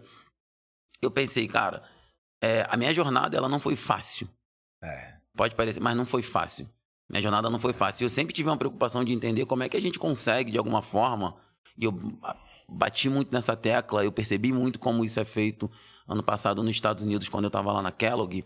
eu 1.00 1.10
pensei, 1.10 1.48
cara, 1.48 1.82
é, 2.42 2.66
a 2.68 2.76
minha 2.76 2.92
jornada 2.92 3.36
ela 3.36 3.48
não 3.48 3.60
foi 3.60 3.76
fácil. 3.76 4.28
É. 4.82 5.14
Pode 5.36 5.54
parecer, 5.54 5.80
mas 5.80 5.96
não 5.96 6.04
foi 6.04 6.20
fácil. 6.20 6.68
Minha 7.08 7.22
jornada 7.22 7.48
não 7.48 7.58
foi 7.58 7.72
fácil. 7.72 8.04
Eu 8.04 8.10
sempre 8.10 8.34
tive 8.34 8.48
uma 8.48 8.56
preocupação 8.56 9.02
de 9.02 9.12
entender 9.12 9.46
como 9.46 9.62
é 9.62 9.68
que 9.68 9.76
a 9.76 9.80
gente 9.80 9.98
consegue, 9.98 10.50
de 10.50 10.58
alguma 10.58 10.82
forma, 10.82 11.36
e 11.76 11.84
eu 11.84 11.92
bati 12.68 13.08
muito 13.08 13.32
nessa 13.32 13.56
tecla, 13.56 14.04
eu 14.04 14.12
percebi 14.12 14.52
muito 14.52 14.78
como 14.78 15.04
isso 15.04 15.18
é 15.18 15.24
feito 15.24 15.70
ano 16.06 16.22
passado 16.22 16.62
nos 16.62 16.74
Estados 16.74 17.02
Unidos, 17.02 17.28
quando 17.28 17.44
eu 17.44 17.48
estava 17.48 17.72
lá 17.72 17.80
na 17.80 17.90
Kellogg. 17.90 18.44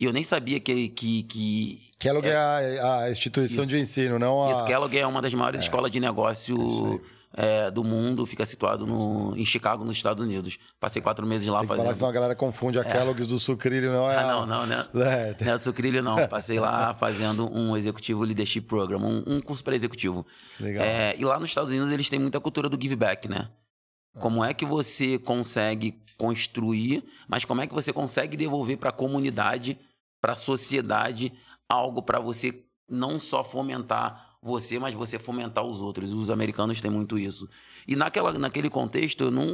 E 0.00 0.04
eu 0.04 0.12
nem 0.12 0.22
sabia 0.22 0.60
que. 0.60 0.88
que, 0.90 1.22
que 1.24 1.90
Kellogg 1.98 2.26
é, 2.26 2.36
a, 2.36 3.02
a 3.02 3.10
instituição 3.10 3.64
Isso. 3.64 3.72
de 3.72 3.80
ensino, 3.80 4.18
não 4.18 4.48
a. 4.48 4.52
Isso, 4.52 4.64
Kellogg 4.64 4.96
é 4.96 5.06
uma 5.06 5.20
das 5.20 5.34
maiores 5.34 5.62
escolas 5.62 5.90
de 5.90 5.98
negócio 5.98 6.56
é, 7.34 7.70
do 7.70 7.84
mundo, 7.84 8.24
fica 8.26 8.44
situado 8.46 8.86
no, 8.86 9.36
em 9.36 9.44
Chicago, 9.44 9.84
nos 9.84 9.96
Estados 9.96 10.22
Unidos. 10.22 10.58
Passei 10.80 11.00
quatro 11.02 11.26
meses 11.26 11.46
lá 11.48 11.58
Tem 11.60 11.62
que 11.62 11.68
falar 11.68 11.78
fazendo. 11.78 11.92
que 11.92 11.98
senão 11.98 12.10
a 12.10 12.12
galera 12.12 12.34
confunde 12.34 12.78
a 12.78 12.84
Kellogg's 12.84 13.26
do 13.26 13.38
sucrilho, 13.38 13.92
não 13.92 14.10
é? 14.10 14.16
Ah, 14.16 14.26
não, 14.26 14.46
não, 14.46 14.66
né? 14.66 14.86
É, 14.94 15.44
Não 15.44 15.52
é 15.52 15.58
sucrilho, 15.58 16.02
não. 16.02 16.16
Passei 16.28 16.58
lá 16.58 16.94
fazendo 16.94 17.50
um 17.52 17.76
executivo 17.76 18.24
leadership 18.24 18.62
program, 18.62 18.98
um, 19.00 19.24
um 19.26 19.40
curso 19.40 19.62
para 19.62 19.76
executivo. 19.76 20.26
Legal. 20.58 20.84
É, 20.84 21.14
e 21.18 21.24
lá 21.24 21.38
nos 21.38 21.50
Estados 21.50 21.70
Unidos 21.70 21.90
eles 21.92 22.08
têm 22.08 22.18
muita 22.18 22.40
cultura 22.40 22.68
do 22.68 22.80
give 22.80 22.96
back, 22.96 23.28
né? 23.28 23.48
Como 24.18 24.42
é 24.42 24.52
que 24.52 24.64
você 24.64 25.18
consegue 25.18 26.02
construir, 26.16 27.04
mas 27.28 27.44
como 27.44 27.60
é 27.60 27.66
que 27.66 27.74
você 27.74 27.92
consegue 27.92 28.36
devolver 28.36 28.76
para 28.76 28.88
a 28.88 28.92
comunidade, 28.92 29.78
para 30.20 30.32
a 30.32 30.36
sociedade, 30.36 31.32
algo 31.68 32.02
para 32.02 32.18
você 32.18 32.64
não 32.88 33.18
só 33.18 33.44
fomentar 33.44 34.27
você, 34.40 34.78
mas 34.78 34.94
você 34.94 35.18
fomentar 35.18 35.64
os 35.64 35.80
outros. 35.80 36.12
Os 36.12 36.30
americanos 36.30 36.80
têm 36.80 36.90
muito 36.90 37.18
isso. 37.18 37.48
E 37.86 37.96
naquela, 37.96 38.32
naquele 38.38 38.70
contexto, 38.70 39.24
eu 39.24 39.30
não, 39.30 39.46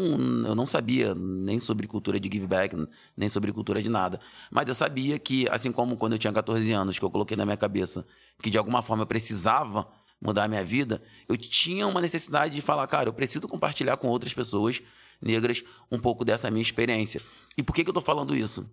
eu 0.46 0.54
não 0.54 0.66
sabia 0.66 1.14
nem 1.14 1.58
sobre 1.58 1.86
cultura 1.86 2.20
de 2.20 2.28
give 2.30 2.46
back, 2.46 2.76
nem 3.16 3.28
sobre 3.28 3.52
cultura 3.52 3.82
de 3.82 3.88
nada. 3.88 4.20
Mas 4.50 4.68
eu 4.68 4.74
sabia 4.74 5.18
que, 5.18 5.48
assim 5.48 5.72
como 5.72 5.96
quando 5.96 6.12
eu 6.12 6.18
tinha 6.18 6.32
14 6.32 6.70
anos, 6.72 6.98
que 6.98 7.04
eu 7.04 7.10
coloquei 7.10 7.36
na 7.36 7.44
minha 7.44 7.56
cabeça 7.56 8.06
que 8.42 8.50
de 8.50 8.58
alguma 8.58 8.82
forma 8.82 9.04
eu 9.04 9.06
precisava 9.06 9.88
mudar 10.20 10.44
a 10.44 10.48
minha 10.48 10.64
vida, 10.64 11.02
eu 11.28 11.36
tinha 11.36 11.86
uma 11.86 12.00
necessidade 12.00 12.54
de 12.54 12.62
falar, 12.62 12.86
cara, 12.86 13.08
eu 13.08 13.12
preciso 13.12 13.46
compartilhar 13.46 13.96
com 13.96 14.08
outras 14.08 14.32
pessoas 14.32 14.82
negras 15.20 15.62
um 15.90 15.98
pouco 15.98 16.24
dessa 16.24 16.50
minha 16.50 16.62
experiência. 16.62 17.20
E 17.56 17.62
por 17.62 17.74
que, 17.74 17.84
que 17.84 17.90
eu 17.90 17.94
tô 17.94 18.00
falando 18.00 18.34
isso? 18.34 18.68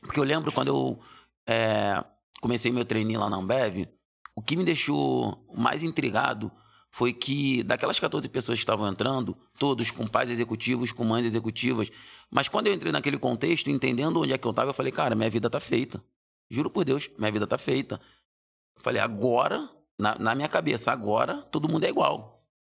Porque 0.00 0.18
eu 0.18 0.24
lembro 0.24 0.52
quando 0.52 0.68
eu 0.68 1.00
é, 1.46 2.04
comecei 2.40 2.70
meu 2.72 2.84
treininho 2.84 3.20
lá 3.20 3.28
na 3.28 3.36
Ambev, 3.36 3.88
o 4.36 4.42
que 4.42 4.56
me 4.56 4.62
deixou 4.62 5.42
mais 5.56 5.82
intrigado 5.82 6.52
foi 6.90 7.12
que 7.12 7.62
daquelas 7.62 7.98
14 7.98 8.28
pessoas 8.28 8.58
que 8.58 8.62
estavam 8.62 8.86
entrando, 8.88 9.36
todos 9.58 9.90
com 9.90 10.06
pais 10.06 10.30
executivos, 10.30 10.92
com 10.92 11.04
mães 11.04 11.24
executivas, 11.24 11.90
mas 12.30 12.48
quando 12.48 12.68
eu 12.68 12.74
entrei 12.74 12.92
naquele 12.92 13.18
contexto, 13.18 13.70
entendendo 13.70 14.20
onde 14.20 14.32
é 14.32 14.38
que 14.38 14.46
eu 14.46 14.50
estava, 14.50 14.70
eu 14.70 14.74
falei, 14.74 14.92
cara, 14.92 15.14
minha 15.14 15.30
vida 15.30 15.48
tá 15.50 15.58
feita. 15.58 16.02
Juro 16.50 16.70
por 16.70 16.84
Deus, 16.84 17.10
minha 17.18 17.32
vida 17.32 17.46
tá 17.46 17.58
feita. 17.58 18.00
Eu 18.76 18.82
falei, 18.82 19.00
agora, 19.00 19.68
na, 19.98 20.18
na 20.18 20.34
minha 20.34 20.48
cabeça, 20.48 20.92
agora 20.92 21.42
todo 21.50 21.68
mundo 21.68 21.84
é 21.84 21.88
igual. 21.88 22.35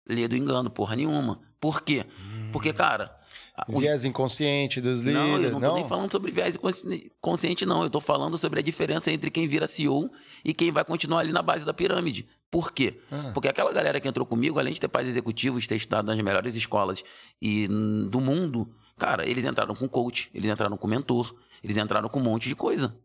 Lê 0.08 0.26
do 0.26 0.36
engano, 0.36 0.70
porra 0.70 0.96
nenhuma. 0.96 1.40
Por 1.60 1.82
quê? 1.82 2.04
Porque, 2.52 2.72
cara. 2.72 3.14
o- 3.68 3.78
Viés 3.80 4.04
inconsciente 4.04 4.80
dos 4.80 5.02
não, 5.02 5.12
eu 5.28 5.36
líderes. 5.36 5.52
não 5.52 5.60
Não, 5.60 5.68
tô 5.70 5.74
nem 5.76 5.88
falando 5.88 6.10
sobre 6.12 6.30
viés 6.30 6.56
consciente, 7.20 7.66
não. 7.66 7.82
Eu 7.82 7.90
tô 7.90 8.00
falando 8.00 8.38
sobre 8.38 8.60
a 8.60 8.62
diferença 8.62 9.10
entre 9.10 9.30
quem 9.30 9.46
vira 9.48 9.66
CEO 9.66 10.10
e 10.44 10.54
quem 10.54 10.70
vai 10.70 10.84
continuar 10.84 11.20
ali 11.20 11.32
na 11.32 11.42
base 11.42 11.64
da 11.66 11.74
pirâmide. 11.74 12.26
Por 12.50 12.72
quê? 12.72 12.98
Ah. 13.10 13.30
Porque 13.34 13.48
aquela 13.48 13.72
galera 13.72 14.00
que 14.00 14.08
entrou 14.08 14.24
comigo, 14.24 14.58
além 14.58 14.72
de 14.72 14.80
ter 14.80 14.88
pais 14.88 15.06
executivos, 15.06 15.66
ter 15.66 15.76
estudado 15.76 16.06
nas 16.06 16.18
melhores 16.20 16.54
escolas 16.54 17.04
e 17.42 17.66
do 18.08 18.20
mundo, 18.20 18.72
cara, 18.96 19.28
eles 19.28 19.44
entraram 19.44 19.74
com 19.74 19.86
coach, 19.88 20.30
eles 20.32 20.48
entraram 20.50 20.76
com 20.76 20.86
mentor, 20.86 21.34
eles 21.62 21.76
entraram 21.76 22.08
com 22.08 22.20
um 22.20 22.22
monte 22.22 22.48
de 22.48 22.56
coisa. 22.56 22.96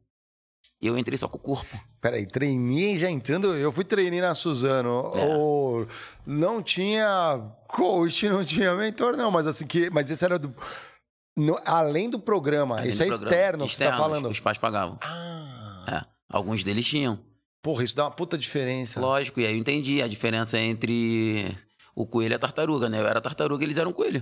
Eu 0.82 0.98
entrei 0.98 1.18
só 1.18 1.28
com 1.30 1.38
o 1.38 1.42
corpo. 1.42 1.80
Peraí, 2.02 2.26
treinei 2.26 2.98
já 2.98 3.10
entrando. 3.10 3.56
Eu 3.56 3.72
fui 3.72 3.86
treinar 3.86 4.22
na 4.30 4.36
Suzano. 4.36 5.14
É. 5.16 5.26
Ou 5.38 5.88
não 6.26 6.62
tinha 6.62 7.40
coach, 7.70 8.28
não 8.28 8.44
tinha 8.44 8.74
mentor, 8.76 9.16
não. 9.16 9.32
Mas 9.32 9.48
assim, 9.48 9.66
que, 9.66 9.90
mas 9.90 10.10
esse 10.12 10.26
era 10.26 10.38
do. 10.38 10.54
no- 11.38 11.58
além 11.66 12.10
do 12.10 12.20
programa. 12.20 12.78
Além 12.80 12.90
isso 12.90 12.98
do 13.00 13.04
é 13.06 13.08
programa. 13.08 13.32
externo 13.32 13.68
que 13.68 13.76
você 13.76 13.86
tá 13.86 13.98
falando. 13.98 14.30
Os 14.30 14.40
pais 14.42 14.58
pagavam. 14.58 14.98
Ah. 15.02 15.86
É, 15.88 16.06
alguns 16.30 16.64
deles 16.66 16.86
tinham. 16.86 17.18
Porra, 17.62 17.86
isso 17.86 17.96
dá 17.96 18.04
uma 18.04 18.12
puta 18.12 18.38
diferença. 18.38 19.00
Lógico, 19.00 19.40
e 19.40 19.46
aí 19.46 19.54
eu 19.54 19.58
entendi 19.58 20.02
a 20.02 20.08
diferença 20.08 20.60
entre 20.60 21.56
o 21.96 22.06
coelho 22.06 22.34
e 22.34 22.36
a 22.36 22.40
tartaruga, 22.40 22.90
né? 22.90 23.00
Eu 23.00 23.08
era 23.08 23.22
tartaruga, 23.22 23.64
eles 23.64 23.78
eram 23.78 23.94
coelho. 23.94 24.22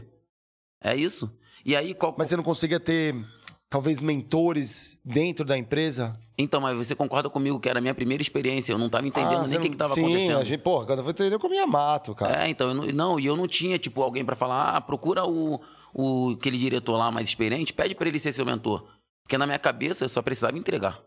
É 0.83 0.95
isso. 0.95 1.35
E 1.65 1.75
aí, 1.75 1.95
qual... 1.95 2.13
Mas 2.17 2.27
você 2.29 2.35
não 2.35 2.43
conseguia 2.43 2.79
ter, 2.79 3.15
talvez, 3.71 4.01
mentores 4.01 4.99
dentro 5.03 5.45
da 5.45 5.57
empresa? 5.57 6.13
Então, 6.37 6.59
mas 6.59 6.75
você 6.75 6.93
concorda 6.93 7.29
comigo 7.29 7.59
que 7.59 7.69
era 7.69 7.79
a 7.79 7.81
minha 7.81 7.93
primeira 7.95 8.21
experiência? 8.21 8.73
Eu 8.73 8.77
não 8.77 8.89
tava 8.89 9.07
entendendo 9.07 9.43
Ah, 9.45 9.47
nem 9.47 9.57
o 9.57 9.61
que, 9.61 9.67
não- 9.67 9.71
que 9.71 9.77
tava 9.77 9.93
Sim, 9.95 10.01
acontecendo. 10.05 10.37
a 10.39 10.43
gente, 10.43 10.59
porra, 10.59 10.85
quando 10.85 10.99
eu 10.99 11.05
fui 11.05 11.13
treinar, 11.13 11.35
eu 11.37 11.39
comia 11.39 11.65
mato, 11.65 12.13
cara. 12.13 12.45
É, 12.45 12.49
então, 12.49 12.67
eu 12.67 12.73
não, 12.75 12.85
não, 12.87 13.19
e 13.19 13.25
eu 13.25 13.37
não 13.37 13.47
tinha, 13.47 13.79
tipo, 13.79 14.01
alguém 14.03 14.25
pra 14.25 14.35
falar, 14.35 14.75
ah, 14.75 14.81
procura 14.81 15.25
o, 15.25 15.61
o 15.93 16.31
aquele 16.37 16.57
diretor 16.57 16.97
lá 16.97 17.09
mais 17.11 17.27
experiente, 17.29 17.73
pede 17.73 17.95
pra 17.95 18.07
ele 18.09 18.19
ser 18.19 18.33
seu 18.33 18.45
mentor. 18.45 18.85
Porque 19.23 19.37
na 19.37 19.45
minha 19.47 19.59
cabeça 19.59 20.03
eu 20.05 20.09
só 20.09 20.21
precisava 20.21 20.57
entregar. 20.57 20.99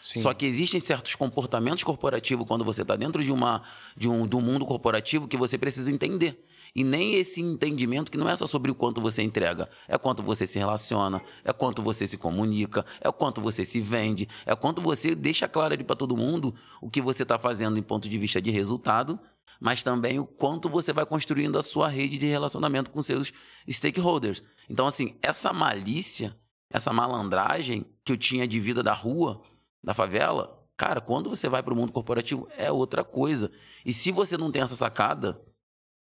Sim. 0.00 0.20
Só 0.20 0.32
que 0.34 0.44
existem 0.46 0.78
certos 0.80 1.14
comportamentos 1.14 1.82
corporativos 1.82 2.46
quando 2.46 2.62
você 2.64 2.82
está 2.82 2.94
dentro 2.94 3.24
de, 3.24 3.32
uma, 3.32 3.62
de, 3.96 4.08
um, 4.08 4.26
de 4.26 4.36
um 4.36 4.40
mundo 4.40 4.64
corporativo 4.66 5.26
que 5.26 5.36
você 5.36 5.56
precisa 5.58 5.90
entender. 5.90 6.44
E 6.74 6.82
nem 6.82 7.14
esse 7.14 7.40
entendimento 7.40 8.10
que 8.10 8.18
não 8.18 8.28
é 8.28 8.34
só 8.34 8.48
sobre 8.48 8.68
o 8.68 8.74
quanto 8.74 9.00
você 9.00 9.22
entrega, 9.22 9.68
é 9.86 9.96
quanto 9.96 10.24
você 10.24 10.44
se 10.44 10.58
relaciona, 10.58 11.22
é 11.44 11.52
quanto 11.52 11.80
você 11.80 12.04
se 12.04 12.18
comunica, 12.18 12.84
é 13.00 13.10
quanto 13.12 13.40
você 13.40 13.64
se 13.64 13.80
vende, 13.80 14.28
é 14.44 14.56
quanto 14.56 14.80
você 14.80 15.14
deixa 15.14 15.46
claro 15.46 15.72
ali 15.72 15.84
para 15.84 15.94
todo 15.94 16.16
mundo 16.16 16.52
o 16.82 16.90
que 16.90 17.00
você 17.00 17.22
está 17.22 17.38
fazendo 17.38 17.78
em 17.78 17.82
ponto 17.82 18.08
de 18.08 18.18
vista 18.18 18.42
de 18.42 18.50
resultado, 18.50 19.20
mas 19.60 19.84
também 19.84 20.18
o 20.18 20.26
quanto 20.26 20.68
você 20.68 20.92
vai 20.92 21.06
construindo 21.06 21.56
a 21.56 21.62
sua 21.62 21.88
rede 21.88 22.18
de 22.18 22.26
relacionamento 22.26 22.90
com 22.90 23.00
seus 23.02 23.32
stakeholders. 23.70 24.42
Então, 24.68 24.88
assim, 24.88 25.16
essa 25.22 25.52
malícia, 25.52 26.36
essa 26.68 26.92
malandragem 26.92 27.86
que 28.04 28.12
eu 28.12 28.16
tinha 28.16 28.48
de 28.48 28.58
vida 28.58 28.82
da 28.82 28.92
rua, 28.92 29.40
da 29.82 29.94
favela, 29.94 30.60
cara, 30.76 31.00
quando 31.00 31.30
você 31.30 31.48
vai 31.48 31.62
para 31.62 31.72
o 31.72 31.76
mundo 31.76 31.92
corporativo 31.92 32.48
é 32.56 32.72
outra 32.72 33.04
coisa. 33.04 33.52
E 33.86 33.92
se 33.92 34.10
você 34.10 34.36
não 34.36 34.50
tem 34.50 34.62
essa 34.62 34.74
sacada, 34.74 35.40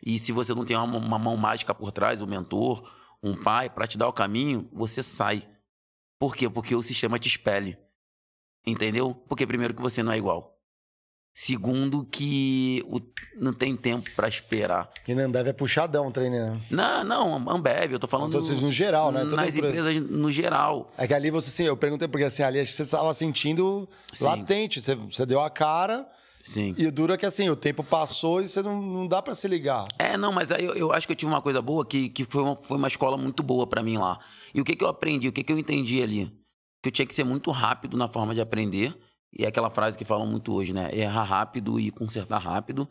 e 0.04 0.18
se 0.18 0.32
você 0.32 0.54
não 0.54 0.64
tem 0.64 0.76
uma, 0.76 0.98
uma 0.98 1.18
mão 1.18 1.36
mágica 1.36 1.74
por 1.74 1.92
trás, 1.92 2.20
um 2.20 2.26
mentor, 2.26 2.82
um 3.22 3.34
pai, 3.36 3.70
para 3.70 3.86
te 3.86 3.96
dar 3.96 4.08
o 4.08 4.12
caminho, 4.12 4.68
você 4.72 5.02
sai. 5.02 5.48
Por 6.18 6.34
quê? 6.36 6.48
Porque 6.50 6.74
o 6.74 6.82
sistema 6.82 7.18
te 7.18 7.28
espelhe. 7.28 7.78
Entendeu? 8.66 9.14
Porque, 9.28 9.46
primeiro, 9.46 9.74
que 9.74 9.82
você 9.82 10.02
não 10.02 10.12
é 10.12 10.18
igual. 10.18 10.56
Segundo, 11.34 12.04
que 12.04 12.84
o- 12.86 13.00
não 13.40 13.54
tem 13.54 13.74
tempo 13.74 14.10
para 14.14 14.28
esperar. 14.28 14.90
E 15.08 15.14
na 15.14 15.22
Ambev 15.22 15.48
é 15.48 15.52
puxadão 15.54 16.12
treinando. 16.12 16.60
Não, 16.70 17.02
não, 17.02 17.50
Ambev, 17.50 17.92
eu 17.92 17.98
tô 17.98 18.06
falando. 18.06 18.36
Então, 18.36 18.56
no 18.60 18.70
geral, 18.70 19.10
né? 19.10 19.20
Toda 19.24 19.36
nas 19.36 19.56
empresa. 19.56 19.90
empresas 19.92 20.10
no 20.10 20.30
geral. 20.30 20.92
É 20.98 21.06
que 21.06 21.14
ali 21.14 21.30
você, 21.30 21.50
sim, 21.50 21.62
eu 21.64 21.76
perguntei 21.76 22.06
porque 22.06 22.26
assim, 22.26 22.42
ali 22.42 22.64
você 22.66 22.82
estava 22.82 23.14
sentindo 23.14 23.88
Sim. 24.12 24.24
latente. 24.26 24.82
Você, 24.82 24.94
você 24.94 25.24
deu 25.24 25.40
a 25.40 25.48
cara 25.48 26.06
Sim. 26.42 26.74
e 26.76 26.88
o 26.88 26.92
duro 26.92 27.12
é 27.12 27.16
que 27.16 27.24
assim, 27.24 27.48
o 27.48 27.54
tempo 27.54 27.84
passou 27.84 28.42
e 28.42 28.48
você 28.48 28.60
não, 28.60 28.82
não 28.82 29.06
dá 29.06 29.22
pra 29.22 29.32
se 29.32 29.46
ligar. 29.46 29.86
É, 29.96 30.16
não, 30.16 30.32
mas 30.32 30.50
aí 30.50 30.64
eu, 30.64 30.74
eu 30.74 30.92
acho 30.92 31.06
que 31.06 31.12
eu 31.12 31.16
tive 31.16 31.30
uma 31.30 31.40
coisa 31.40 31.62
boa 31.62 31.86
que, 31.86 32.08
que 32.08 32.24
foi, 32.24 32.42
uma, 32.42 32.56
foi 32.56 32.76
uma 32.76 32.88
escola 32.88 33.16
muito 33.16 33.44
boa 33.44 33.64
pra 33.64 33.80
mim 33.80 33.96
lá. 33.96 34.18
E 34.52 34.60
o 34.60 34.64
que, 34.64 34.74
que 34.74 34.82
eu 34.82 34.88
aprendi, 34.88 35.28
o 35.28 35.32
que, 35.32 35.44
que 35.44 35.52
eu 35.52 35.58
entendi 35.58 36.02
ali? 36.02 36.26
Que 36.82 36.88
eu 36.88 36.92
tinha 36.92 37.06
que 37.06 37.14
ser 37.14 37.22
muito 37.22 37.50
rápido 37.52 37.96
na 37.96 38.08
forma 38.08 38.34
de 38.34 38.40
aprender. 38.40 38.92
E 39.32 39.44
é 39.44 39.48
aquela 39.48 39.70
frase 39.70 39.96
que 39.96 40.04
falam 40.04 40.26
muito 40.26 40.52
hoje, 40.52 40.72
né? 40.72 40.90
Errar 40.92 41.22
rápido 41.22 41.78
e 41.78 41.90
consertar 41.92 42.38
rápido. 42.38 42.88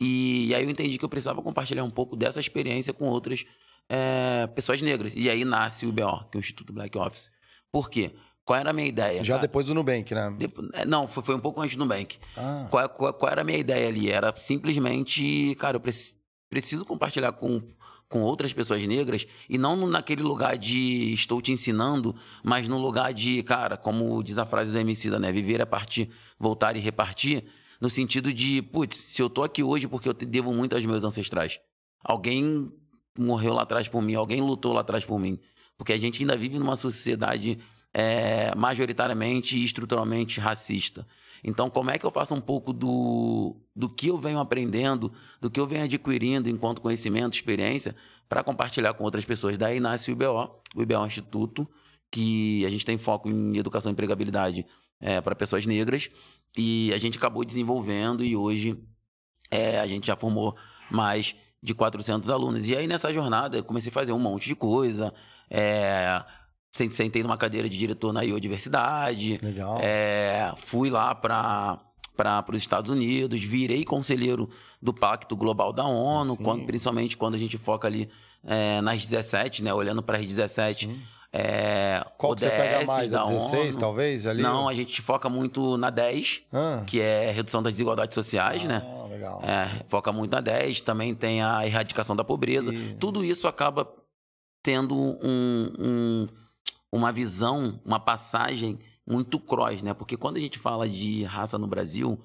E, 0.00 0.46
e 0.48 0.54
aí 0.54 0.64
eu 0.64 0.70
entendi 0.70 0.96
que 0.96 1.04
eu 1.04 1.08
precisava 1.08 1.42
compartilhar 1.42 1.84
um 1.84 1.90
pouco 1.90 2.16
dessa 2.16 2.38
experiência 2.40 2.92
com 2.92 3.06
outras 3.06 3.44
é, 3.88 4.46
pessoas 4.54 4.80
negras. 4.80 5.14
E 5.16 5.28
aí 5.28 5.44
nasce 5.44 5.84
o 5.84 5.90
IBO, 5.90 6.24
que 6.30 6.36
é 6.36 6.38
o 6.38 6.40
Instituto 6.40 6.72
Black 6.72 6.96
Office. 6.96 7.32
Por 7.70 7.90
quê? 7.90 8.14
Qual 8.44 8.58
era 8.58 8.70
a 8.70 8.72
minha 8.72 8.88
ideia? 8.88 9.22
Já 9.22 9.34
cara? 9.34 9.46
depois 9.46 9.66
do 9.66 9.74
Nubank, 9.74 10.12
né? 10.14 10.36
É, 10.74 10.84
Não, 10.84 11.06
foi, 11.06 11.22
foi 11.22 11.34
um 11.36 11.40
pouco 11.40 11.60
antes 11.60 11.76
do 11.76 11.80
Nubank. 11.84 12.18
Ah. 12.36 12.66
Qual, 12.70 12.88
qual, 12.88 13.14
qual 13.14 13.30
era 13.32 13.42
a 13.42 13.44
minha 13.44 13.58
ideia 13.58 13.86
ali? 13.88 14.10
Era 14.10 14.34
simplesmente, 14.36 15.54
cara, 15.58 15.76
eu 15.76 15.80
preci- 15.80 16.16
preciso 16.50 16.84
compartilhar 16.84 17.32
com, 17.32 17.60
com 18.08 18.20
outras 18.22 18.52
pessoas 18.52 18.84
negras 18.86 19.26
e 19.48 19.56
não 19.56 19.86
naquele 19.86 20.22
lugar 20.22 20.58
de 20.58 21.12
estou 21.12 21.40
te 21.40 21.52
ensinando, 21.52 22.14
mas 22.42 22.66
no 22.66 22.78
lugar 22.78 23.14
de, 23.14 23.42
cara, 23.44 23.76
como 23.76 24.22
diz 24.22 24.38
a 24.38 24.44
frase 24.46 24.72
do 24.72 24.78
MC 24.78 25.10
né? 25.18 25.30
Viver 25.30 25.60
é 25.60 25.64
partir, 25.64 26.10
voltar 26.38 26.76
e 26.76 26.80
repartir. 26.80 27.44
No 27.80 27.88
sentido 27.88 28.32
de, 28.32 28.60
putz, 28.62 28.96
se 28.96 29.22
eu 29.22 29.30
tô 29.30 29.42
aqui 29.42 29.62
hoje 29.62 29.86
porque 29.88 30.08
eu 30.08 30.14
te 30.14 30.24
devo 30.26 30.52
muito 30.52 30.74
aos 30.74 30.84
meus 30.84 31.04
ancestrais. 31.04 31.60
Alguém 32.02 32.72
morreu 33.16 33.52
lá 33.54 33.62
atrás 33.62 33.86
por 33.88 34.02
mim, 34.02 34.14
alguém 34.14 34.40
lutou 34.40 34.72
lá 34.72 34.80
atrás 34.80 35.04
por 35.04 35.18
mim. 35.18 35.38
Porque 35.76 35.92
a 35.92 35.98
gente 35.98 36.22
ainda 36.22 36.36
vive 36.36 36.58
numa 36.58 36.76
sociedade 36.76 37.58
é, 37.92 38.54
majoritariamente 38.54 39.56
e 39.56 39.64
estruturalmente 39.64 40.40
racista. 40.40 41.06
Então, 41.44 41.68
como 41.68 41.90
é 41.90 41.98
que 41.98 42.06
eu 42.06 42.10
faço 42.10 42.34
um 42.34 42.40
pouco 42.40 42.72
do, 42.72 43.56
do 43.74 43.88
que 43.88 44.08
eu 44.08 44.18
venho 44.18 44.38
aprendendo, 44.38 45.12
do 45.40 45.50
que 45.50 45.58
eu 45.58 45.66
venho 45.66 45.84
adquirindo 45.84 46.48
enquanto 46.48 46.80
conhecimento, 46.80 47.34
experiência, 47.34 47.96
para 48.28 48.44
compartilhar 48.44 48.94
com 48.94 49.04
outras 49.04 49.24
pessoas? 49.24 49.58
Daí 49.58 49.80
nasce 49.80 50.10
o 50.10 50.12
IBO, 50.12 50.60
o 50.74 50.82
IBO 50.82 50.94
é 50.94 50.98
um 50.98 51.06
instituto 51.06 51.68
que 52.10 52.64
a 52.64 52.70
gente 52.70 52.86
tem 52.86 52.96
foco 52.96 53.28
em 53.28 53.56
educação 53.56 53.90
e 53.90 53.92
empregabilidade 53.92 54.66
é, 55.00 55.20
para 55.20 55.34
pessoas 55.34 55.66
negras 55.66 56.10
e 56.56 56.92
a 56.94 56.98
gente 56.98 57.18
acabou 57.18 57.44
desenvolvendo 57.44 58.22
e 58.22 58.36
hoje 58.36 58.78
é, 59.50 59.80
a 59.80 59.86
gente 59.86 60.06
já 60.06 60.14
formou 60.14 60.54
mais 60.90 61.34
de 61.62 61.74
400 61.74 62.30
alunos. 62.30 62.68
E 62.68 62.76
aí 62.76 62.86
nessa 62.86 63.12
jornada 63.12 63.56
eu 63.56 63.64
comecei 63.64 63.90
a 63.90 63.92
fazer 63.92 64.12
um 64.12 64.18
monte 64.18 64.46
de 64.46 64.54
coisa, 64.54 65.12
é, 65.50 66.22
sentei 66.72 67.22
numa 67.22 67.36
cadeira 67.36 67.68
de 67.68 67.76
diretor 67.76 68.12
na 68.12 68.22
Iodiversidade. 68.22 69.38
Legal. 69.42 69.78
É, 69.82 70.52
fui 70.56 70.88
lá 70.90 71.14
para 71.14 71.78
para 72.14 72.44
os 72.52 72.58
Estados 72.60 72.90
Unidos, 72.90 73.42
virei 73.42 73.84
conselheiro 73.84 74.48
do 74.80 74.92
Pacto 74.92 75.34
Global 75.34 75.72
da 75.72 75.84
ONU, 75.86 76.36
quando, 76.36 76.66
principalmente 76.66 77.16
quando 77.16 77.34
a 77.34 77.38
gente 77.38 77.56
foca 77.58 77.88
ali 77.88 78.08
é, 78.44 78.80
nas 78.82 79.02
17, 79.02 79.64
né, 79.64 79.72
olhando 79.72 80.02
para 80.02 80.18
as 80.18 80.26
17. 80.26 80.88
É, 81.32 82.04
Qual 82.18 82.34
que 82.34 82.42
você 82.42 82.50
pega 82.50 82.84
mais? 82.86 83.12
A 83.14 83.18
da 83.18 83.24
16, 83.24 83.74
ONU. 83.74 83.80
talvez? 83.80 84.26
Ali? 84.26 84.42
Não, 84.42 84.68
a 84.68 84.74
gente 84.74 85.00
foca 85.00 85.28
muito 85.30 85.78
na 85.78 85.88
10, 85.88 86.42
Ah. 86.52 86.84
que 86.86 87.00
é 87.00 87.30
redução 87.32 87.62
das 87.62 87.72
desigualdades 87.72 88.14
sociais, 88.14 88.62
né? 88.64 88.82
Ah, 88.84 89.06
legal. 89.08 89.42
É, 89.42 89.82
foca 89.88 90.12
muito 90.12 90.30
na 90.32 90.40
10, 90.42 90.82
também 90.82 91.14
tem 91.14 91.42
a 91.42 91.66
erradicação 91.66 92.14
da 92.14 92.22
pobreza. 92.22 92.70
Tudo 93.00 93.24
isso 93.24 93.48
acaba 93.48 93.88
tendo 94.62 94.94
um, 94.94 95.72
um- 95.78 96.28
uma 96.92 97.10
visão, 97.10 97.80
uma 97.84 97.98
passagem 97.98 98.78
muito 99.06 99.40
cross, 99.40 99.82
né? 99.82 99.94
Porque 99.94 100.16
quando 100.16 100.36
a 100.36 100.40
gente 100.40 100.58
fala 100.58 100.88
de 100.88 101.24
raça 101.24 101.56
no 101.56 101.66
Brasil, 101.66 102.20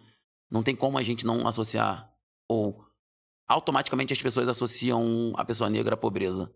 não 0.51 0.61
tem 0.61 0.75
como 0.75 0.97
a 0.97 1.03
gente 1.03 1.25
não 1.25 1.47
associar 1.47 2.13
ou 2.47 2.85
automaticamente 3.47 4.13
as 4.13 4.21
pessoas 4.21 4.49
associam 4.49 5.33
a 5.37 5.45
pessoa 5.45 5.69
negra 5.69 5.95
à 5.95 5.97
pobreza. 5.97 6.51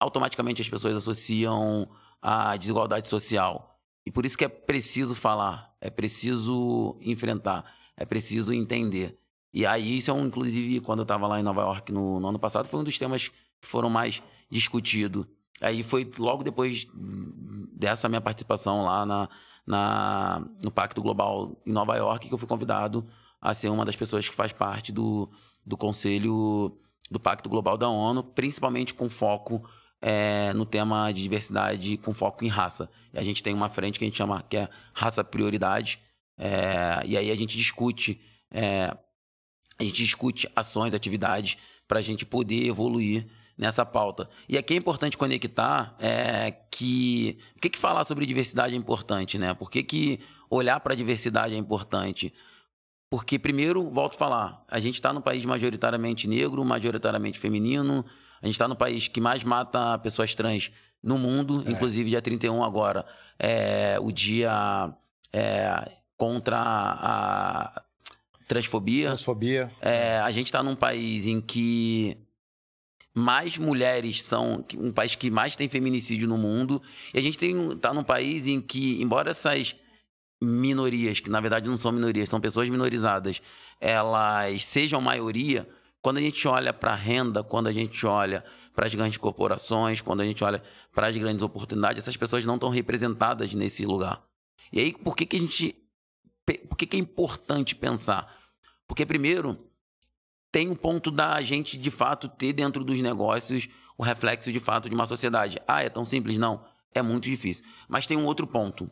Automaticamente 0.00 0.60
as 0.60 0.68
pessoas 0.68 0.96
associam 0.96 1.88
a 2.20 2.56
desigualdade 2.56 3.06
social. 3.06 3.78
E 4.04 4.10
por 4.10 4.26
isso 4.26 4.36
que 4.36 4.44
é 4.44 4.48
preciso 4.48 5.14
falar, 5.14 5.76
é 5.80 5.90
preciso 5.90 6.98
enfrentar, 7.00 7.72
é 7.96 8.04
preciso 8.04 8.52
entender. 8.52 9.18
E 9.52 9.66
aí, 9.66 9.96
isso 9.96 10.10
é 10.10 10.14
um, 10.14 10.26
inclusive, 10.26 10.80
quando 10.80 11.00
eu 11.00 11.04
estava 11.04 11.26
lá 11.26 11.38
em 11.38 11.42
Nova 11.42 11.62
York 11.62 11.92
no, 11.92 12.20
no 12.20 12.28
ano 12.28 12.38
passado, 12.38 12.68
foi 12.68 12.80
um 12.80 12.84
dos 12.84 12.96
temas 12.98 13.28
que 13.28 13.66
foram 13.68 13.90
mais 13.90 14.22
discutidos. 14.48 15.26
Aí 15.60 15.82
foi 15.82 16.10
logo 16.18 16.42
depois 16.42 16.86
dessa 17.72 18.08
minha 18.08 18.20
participação 18.20 18.82
lá 18.82 19.04
na, 19.04 19.28
na, 19.66 20.46
no 20.62 20.70
Pacto 20.70 21.02
Global 21.02 21.60
em 21.66 21.72
Nova 21.72 21.96
York 21.96 22.28
que 22.28 22.34
eu 22.34 22.38
fui 22.38 22.48
convidado 22.48 23.06
a 23.40 23.54
ser 23.54 23.68
uma 23.68 23.84
das 23.84 23.96
pessoas 23.96 24.28
que 24.28 24.34
faz 24.34 24.52
parte 24.52 24.92
do, 24.92 25.30
do 25.64 25.76
Conselho 25.76 26.76
do 27.10 27.18
Pacto 27.18 27.48
Global 27.48 27.76
da 27.76 27.88
ONU, 27.88 28.22
principalmente 28.22 28.94
com 28.94 29.08
foco 29.08 29.68
é, 30.00 30.52
no 30.52 30.64
tema 30.64 31.10
de 31.12 31.22
diversidade, 31.22 31.96
com 31.96 32.14
foco 32.14 32.44
em 32.44 32.48
raça. 32.48 32.88
E 33.12 33.18
a 33.18 33.22
gente 33.22 33.42
tem 33.42 33.52
uma 33.52 33.68
frente 33.68 33.98
que 33.98 34.04
a 34.04 34.08
gente 34.08 34.16
chama 34.16 34.42
que 34.42 34.56
é 34.56 34.68
raça 34.94 35.24
prioridade, 35.24 36.00
é, 36.38 37.02
e 37.04 37.16
aí 37.16 37.30
a 37.30 37.34
gente 37.34 37.56
discute 37.56 38.20
é, 38.50 38.96
a 39.78 39.82
gente 39.82 40.02
discute 40.02 40.48
ações, 40.54 40.92
atividades 40.92 41.56
para 41.88 41.98
a 41.98 42.02
gente 42.02 42.26
poder 42.26 42.66
evoluir 42.66 43.26
nessa 43.60 43.84
pauta. 43.84 44.26
E 44.48 44.56
aqui 44.56 44.72
é 44.72 44.76
importante 44.78 45.18
conectar 45.18 45.94
é, 46.00 46.50
que 46.70 47.38
por 47.52 47.60
que, 47.60 47.68
que 47.68 47.78
falar 47.78 48.04
sobre 48.04 48.24
diversidade 48.24 48.74
é 48.74 48.76
importante, 48.76 49.36
né? 49.36 49.52
Por 49.52 49.70
que, 49.70 49.82
que 49.82 50.20
olhar 50.48 50.80
para 50.80 50.94
a 50.94 50.96
diversidade 50.96 51.54
é 51.54 51.58
importante? 51.58 52.32
Porque, 53.10 53.38
primeiro, 53.38 53.90
volto 53.90 54.14
a 54.14 54.18
falar, 54.18 54.64
a 54.66 54.80
gente 54.80 54.94
está 54.94 55.12
num 55.12 55.20
país 55.20 55.44
majoritariamente 55.44 56.26
negro, 56.26 56.64
majoritariamente 56.64 57.38
feminino, 57.38 58.02
a 58.40 58.46
gente 58.46 58.54
está 58.54 58.66
no 58.66 58.74
país 58.74 59.08
que 59.08 59.20
mais 59.20 59.44
mata 59.44 59.98
pessoas 59.98 60.34
trans 60.34 60.72
no 61.02 61.18
mundo, 61.18 61.62
inclusive 61.66 62.08
dia 62.08 62.22
31 62.22 62.64
agora, 62.64 63.04
é 63.38 63.98
o 64.00 64.10
dia 64.10 64.90
é, 65.34 65.92
contra 66.16 66.56
a 66.58 67.82
transfobia. 68.48 69.08
Transfobia. 69.08 69.70
É, 69.82 70.18
a 70.20 70.30
gente 70.30 70.46
está 70.46 70.62
num 70.62 70.74
país 70.74 71.26
em 71.26 71.42
que 71.42 72.16
mais 73.20 73.58
mulheres 73.58 74.22
são 74.22 74.64
um 74.76 74.90
país 74.90 75.14
que 75.14 75.30
mais 75.30 75.54
tem 75.54 75.68
feminicídio 75.68 76.26
no 76.26 76.38
mundo. 76.38 76.82
E 77.12 77.18
a 77.18 77.22
gente 77.22 77.38
tem 77.38 77.76
tá 77.76 77.92
num 77.92 78.02
país 78.02 78.46
em 78.46 78.60
que 78.60 79.00
embora 79.00 79.30
essas 79.30 79.76
minorias 80.42 81.20
que 81.20 81.30
na 81.30 81.40
verdade 81.40 81.68
não 81.68 81.76
são 81.76 81.92
minorias 81.92 82.30
são 82.30 82.40
pessoas 82.40 82.70
minorizadas 82.70 83.42
elas 83.78 84.64
sejam 84.64 84.98
maioria 84.98 85.68
quando 86.00 86.16
a 86.16 86.20
gente 86.22 86.48
olha 86.48 86.72
para 86.72 86.92
a 86.92 86.96
renda 86.96 87.44
quando 87.44 87.66
a 87.66 87.72
gente 87.72 88.06
olha 88.06 88.42
para 88.74 88.86
as 88.86 88.94
grandes 88.94 89.18
corporações 89.18 90.00
quando 90.00 90.22
a 90.22 90.24
gente 90.24 90.42
olha 90.42 90.62
para 90.94 91.08
as 91.08 91.16
grandes 91.16 91.42
oportunidades 91.42 92.04
essas 92.04 92.16
pessoas 92.16 92.42
não 92.46 92.54
estão 92.54 92.70
representadas 92.70 93.52
nesse 93.54 93.84
lugar. 93.84 94.22
E 94.72 94.80
aí 94.80 94.94
por 94.94 95.14
que 95.14 95.26
que 95.26 95.36
a 95.36 95.40
gente 95.40 95.76
por 96.68 96.76
que 96.76 96.86
que 96.86 96.96
é 96.96 97.00
importante 97.00 97.76
pensar? 97.76 98.34
Porque 98.88 99.04
primeiro 99.04 99.58
tem 100.52 100.68
um 100.68 100.74
ponto 100.74 101.10
da 101.10 101.40
gente, 101.42 101.76
de 101.76 101.90
fato, 101.90 102.28
ter 102.28 102.52
dentro 102.52 102.84
dos 102.84 103.00
negócios 103.00 103.68
o 103.96 104.02
reflexo, 104.02 104.50
de 104.50 104.60
fato, 104.60 104.88
de 104.88 104.94
uma 104.94 105.06
sociedade. 105.06 105.58
Ah, 105.68 105.82
é 105.82 105.88
tão 105.88 106.04
simples? 106.04 106.38
Não. 106.38 106.64
É 106.94 107.02
muito 107.02 107.24
difícil. 107.24 107.64
Mas 107.88 108.06
tem 108.06 108.16
um 108.16 108.24
outro 108.24 108.46
ponto. 108.46 108.90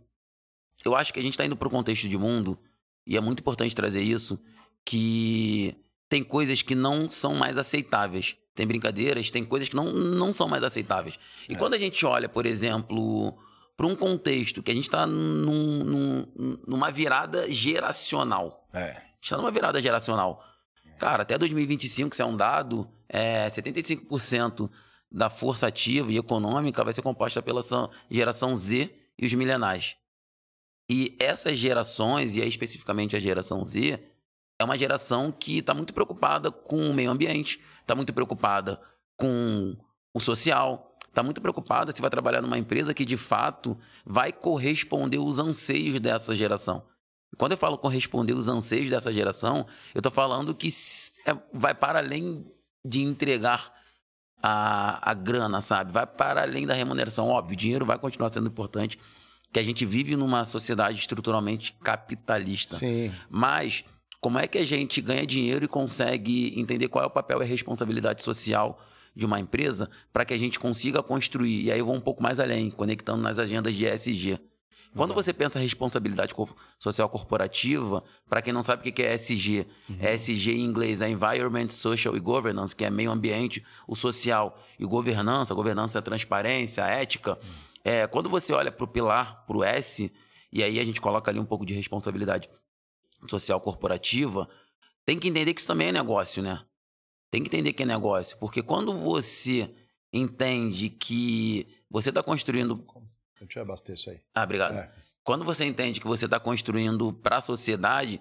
Eu 0.85 0.94
acho 0.94 1.12
que 1.12 1.18
a 1.18 1.23
gente 1.23 1.33
está 1.33 1.44
indo 1.44 1.57
para 1.57 1.66
o 1.66 1.71
contexto 1.71 2.09
de 2.09 2.16
mundo, 2.16 2.59
e 3.07 3.16
é 3.16 3.21
muito 3.21 3.40
importante 3.40 3.75
trazer 3.75 4.03
isso, 4.03 4.38
que 4.85 5.75
tem 6.09 6.23
coisas 6.23 6.62
que 6.62 6.75
não 6.75 7.09
são 7.09 7.35
mais 7.35 7.59
aceitáveis. 7.59 8.37
Tem 8.55 8.66
brincadeiras, 8.66 9.31
tem 9.31 9.44
coisas 9.44 9.68
que 9.68 9.77
não, 9.77 9.92
não 9.92 10.33
são 10.33 10.49
mais 10.49 10.62
aceitáveis. 10.62 11.18
E 11.49 11.57
quando 11.57 11.75
a 11.75 11.79
gente 11.79 12.05
olha, 12.05 12.29
por 12.29 12.44
exemplo, 12.44 13.37
para 13.77 13.87
um 13.87 13.94
contexto 13.94 14.62
que 14.62 14.71
a 14.71 14.75
gente 14.75 14.88
está 14.88 15.07
num, 15.07 15.85
num, 15.85 16.59
numa 16.66 16.90
virada 16.90 17.51
geracional. 17.51 18.68
É. 18.73 18.83
A 18.83 18.87
gente 18.87 19.23
está 19.23 19.37
numa 19.37 19.51
virada 19.51 19.81
geracional. 19.81 20.44
Cara, 20.98 21.22
até 21.22 21.38
2025, 21.38 22.14
se 22.16 22.20
é 22.20 22.24
um 22.24 22.37
dado, 22.37 22.88
é 23.08 23.48
75% 23.48 24.68
da 25.11 25.30
força 25.30 25.68
ativa 25.68 26.11
e 26.12 26.18
econômica 26.18 26.84
vai 26.84 26.92
ser 26.92 27.02
composta 27.02 27.40
pela 27.40 27.62
geração 28.11 28.56
Z 28.56 28.92
e 29.16 29.24
os 29.24 29.32
milenais. 29.32 29.96
E 30.90 31.16
essas 31.20 31.56
gerações, 31.56 32.34
e 32.34 32.42
aí 32.42 32.48
especificamente 32.48 33.14
a 33.14 33.20
geração 33.20 33.64
Z, 33.64 34.02
é 34.58 34.64
uma 34.64 34.76
geração 34.76 35.30
que 35.30 35.58
está 35.58 35.72
muito 35.72 35.94
preocupada 35.94 36.50
com 36.50 36.90
o 36.90 36.94
meio 36.94 37.11
ambiente, 37.11 37.61
está 37.80 37.94
muito 37.94 38.12
preocupada 38.12 38.80
com 39.16 39.76
o 40.12 40.20
social, 40.20 40.96
está 41.06 41.22
muito 41.22 41.40
preocupada 41.40 41.92
se 41.94 42.00
vai 42.00 42.11
trabalhar 42.11 42.42
numa 42.42 42.58
empresa 42.58 42.92
que 42.92 43.04
de 43.04 43.16
fato 43.16 43.78
vai 44.04 44.32
corresponder 44.32 45.18
os 45.18 45.38
anseios 45.38 46.00
dessa 46.00 46.34
geração. 46.34 46.82
Quando 47.36 47.52
eu 47.52 47.58
falo 47.58 47.76
corresponder 47.78 48.32
os 48.32 48.48
anseios 48.48 48.88
dessa 48.88 49.12
geração, 49.12 49.66
eu 49.94 49.98
estou 50.00 50.10
falando 50.10 50.54
que 50.54 50.68
é- 51.26 51.36
vai 51.52 51.74
para 51.74 51.98
além 51.98 52.44
de 52.84 53.02
entregar 53.02 53.72
a, 54.42 55.10
a 55.10 55.14
grana, 55.14 55.60
sabe? 55.60 55.92
Vai 55.92 56.06
para 56.06 56.42
além 56.42 56.66
da 56.66 56.74
remuneração. 56.74 57.28
Óbvio, 57.28 57.54
o 57.54 57.56
dinheiro 57.56 57.84
vai 57.84 57.98
continuar 57.98 58.32
sendo 58.32 58.48
importante, 58.48 58.98
que 59.52 59.58
a 59.58 59.62
gente 59.62 59.84
vive 59.84 60.16
numa 60.16 60.44
sociedade 60.44 60.98
estruturalmente 60.98 61.74
capitalista. 61.82 62.76
Sim. 62.76 63.12
Mas 63.28 63.84
como 64.20 64.38
é 64.38 64.46
que 64.46 64.58
a 64.58 64.64
gente 64.66 65.00
ganha 65.00 65.26
dinheiro 65.26 65.64
e 65.64 65.68
consegue 65.68 66.58
entender 66.58 66.88
qual 66.88 67.04
é 67.04 67.06
o 67.06 67.10
papel 67.10 67.40
e 67.40 67.44
a 67.44 67.46
responsabilidade 67.46 68.22
social 68.22 68.80
de 69.14 69.26
uma 69.26 69.40
empresa 69.40 69.90
para 70.12 70.24
que 70.24 70.34
a 70.34 70.38
gente 70.38 70.58
consiga 70.58 71.02
construir? 71.02 71.62
E 71.64 71.72
aí 71.72 71.78
eu 71.78 71.86
vou 71.86 71.94
um 71.94 72.00
pouco 72.00 72.22
mais 72.22 72.40
além, 72.40 72.70
conectando 72.70 73.22
nas 73.22 73.38
agendas 73.38 73.74
de 73.74 73.86
ESG. 73.86 74.38
Quando 74.96 75.14
você 75.14 75.33
pensa 75.33 75.59
em 75.59 75.62
responsabilidade 75.62 76.35
social 76.79 77.09
corporativa, 77.09 78.03
para 78.29 78.42
quem 78.42 78.53
não 78.53 78.62
sabe 78.62 78.88
o 78.88 78.92
que 78.92 79.03
é 79.03 79.14
ESG, 79.14 79.66
ESG 80.01 80.53
em 80.53 80.64
inglês 80.64 81.01
é 81.01 81.09
Environment, 81.09 81.68
Social 81.68 82.16
e 82.16 82.20
Governance, 82.20 82.74
que 82.74 82.85
é 82.85 82.90
meio 82.90 83.11
ambiente, 83.11 83.64
o 83.87 83.94
social 83.94 84.59
e 84.79 84.85
governança. 84.85 85.55
Governança 85.55 85.98
é 85.98 86.03
transparência, 86.03 86.83
ética. 86.83 87.38
É, 87.85 88.07
quando 88.07 88.29
você 88.29 88.53
olha 88.53 88.72
para 88.72 88.85
o 88.85 88.88
pilar, 88.88 89.44
para 89.46 89.57
o 89.57 89.64
S, 89.64 90.11
e 90.53 90.62
aí 90.62 90.81
a 90.81 90.85
gente 90.85 91.01
coloca 91.01 91.31
ali 91.31 91.38
um 91.38 91.44
pouco 91.44 91.64
de 91.64 91.74
responsabilidade 91.74 92.51
social 93.29 93.61
corporativa, 93.61 94.48
tem 95.05 95.18
que 95.18 95.29
entender 95.29 95.55
que 95.55 95.61
isso 95.61 95.68
também 95.68 95.88
é 95.88 95.92
negócio, 95.92 96.42
né? 96.42 96.62
Tem 97.31 97.42
que 97.42 97.48
entender 97.48 97.72
que 97.72 97.83
é 97.83 97.87
negócio. 97.87 98.37
Porque 98.38 98.62
quando 98.62 98.92
você 98.92 99.70
entende 100.12 100.88
que 100.88 101.66
você 101.90 102.09
está 102.09 102.22
construindo 102.22 102.77
eu 103.40 103.62
abastecer 103.62 103.94
isso 103.94 104.11
aí. 104.11 104.20
ah, 104.35 104.42
obrigado. 104.44 104.74
É. 104.74 104.92
Quando 105.22 105.44
você 105.44 105.64
entende 105.64 106.01
que 106.01 106.07
você 106.07 106.24
está 106.24 106.40
construindo 106.40 107.12
para 107.12 107.37
a 107.37 107.40
sociedade, 107.40 108.20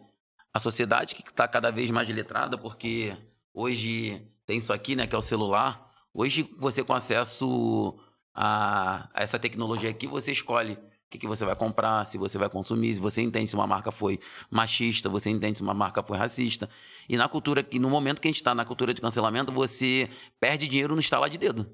a 0.54 0.60
sociedade 0.60 1.16
que 1.16 1.30
está 1.30 1.48
cada 1.48 1.72
vez 1.72 1.90
mais 1.90 2.10
letrada, 2.10 2.58
porque 2.58 3.16
hoje 3.54 4.22
tem 4.46 4.58
isso 4.58 4.74
aqui, 4.74 4.96
né, 4.96 5.08
que 5.08 5.16
é 5.16 5.18
o 5.18 5.22
celular. 5.22 5.90
Hoje 6.14 6.50
você 6.58 6.84
com 6.84 6.94
acesso 6.94 7.98
a, 8.34 9.10
a 9.14 9.24
essa 9.24 9.40
tecnologia 9.40 9.90
aqui, 9.90 10.06
você 10.06 10.32
escolhe 10.32 10.74
o 10.74 11.10
que, 11.10 11.18
que 11.18 11.28
você 11.28 11.46
vai 11.46 11.56
comprar, 11.56 12.06
se 12.06 12.18
você 12.18 12.38
vai 12.38 12.50
consumir, 12.50 12.94
se 12.94 13.00
você 13.00 13.22
entende 13.22 13.50
se 13.50 13.56
uma 13.56 13.66
marca 13.66 13.92
foi 13.92 14.20
machista, 14.52 15.08
você 15.08 15.30
entende 15.30 15.60
se 15.60 15.64
uma 15.64 15.74
marca 15.74 16.04
foi 16.04 16.18
racista. 16.18 16.70
E 17.08 17.16
na 17.16 17.30
cultura, 17.30 17.64
que 17.64 17.80
no 17.80 17.90
momento 17.90 18.20
que 18.20 18.28
a 18.28 18.32
gente 18.32 18.36
está 18.36 18.54
na 18.54 18.66
cultura 18.66 18.94
de 18.94 19.00
cancelamento, 19.00 19.50
você 19.50 20.10
perde 20.42 20.68
dinheiro 20.68 20.94
no 20.94 21.00
estalar 21.00 21.30
de 21.30 21.38
dedo. 21.38 21.66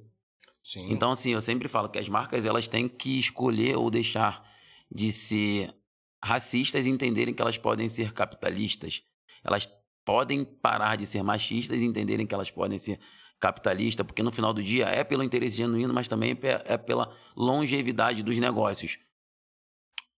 Sim. 0.64 0.92
Então, 0.92 1.12
assim, 1.12 1.32
eu 1.32 1.42
sempre 1.42 1.68
falo 1.68 1.90
que 1.90 2.00
as 2.00 2.08
marcas 2.08 2.46
elas 2.46 2.68
têm 2.68 2.88
que 2.88 3.20
escolher 3.20 3.76
ou 3.76 3.92
deixar 3.92 4.50
de 4.90 5.12
ser 5.12 5.76
racistas 6.24 6.86
e 6.86 6.90
entenderem 6.90 7.34
que 7.34 7.42
elas 7.42 7.58
podem 7.58 7.90
ser 7.90 8.14
capitalistas. 8.14 9.04
Elas 9.44 9.70
podem 10.06 10.46
parar 10.46 10.96
de 10.96 11.06
ser 11.06 11.22
machistas 11.22 11.82
e 11.82 11.86
entenderem 11.86 12.26
que 12.26 12.34
elas 12.34 12.50
podem 12.50 12.80
ser 12.80 13.00
capitalistas, 13.40 14.06
porque 14.06 14.24
no 14.24 14.32
final 14.32 14.54
do 14.54 14.64
dia 14.64 14.86
é 14.86 15.04
pelo 15.04 15.22
interesse 15.22 15.58
genuíno, 15.58 15.94
mas 15.94 16.08
também 16.08 16.38
é 16.66 16.78
pela 16.78 17.14
longevidade 17.36 18.24
dos 18.24 18.38
negócios 18.38 18.98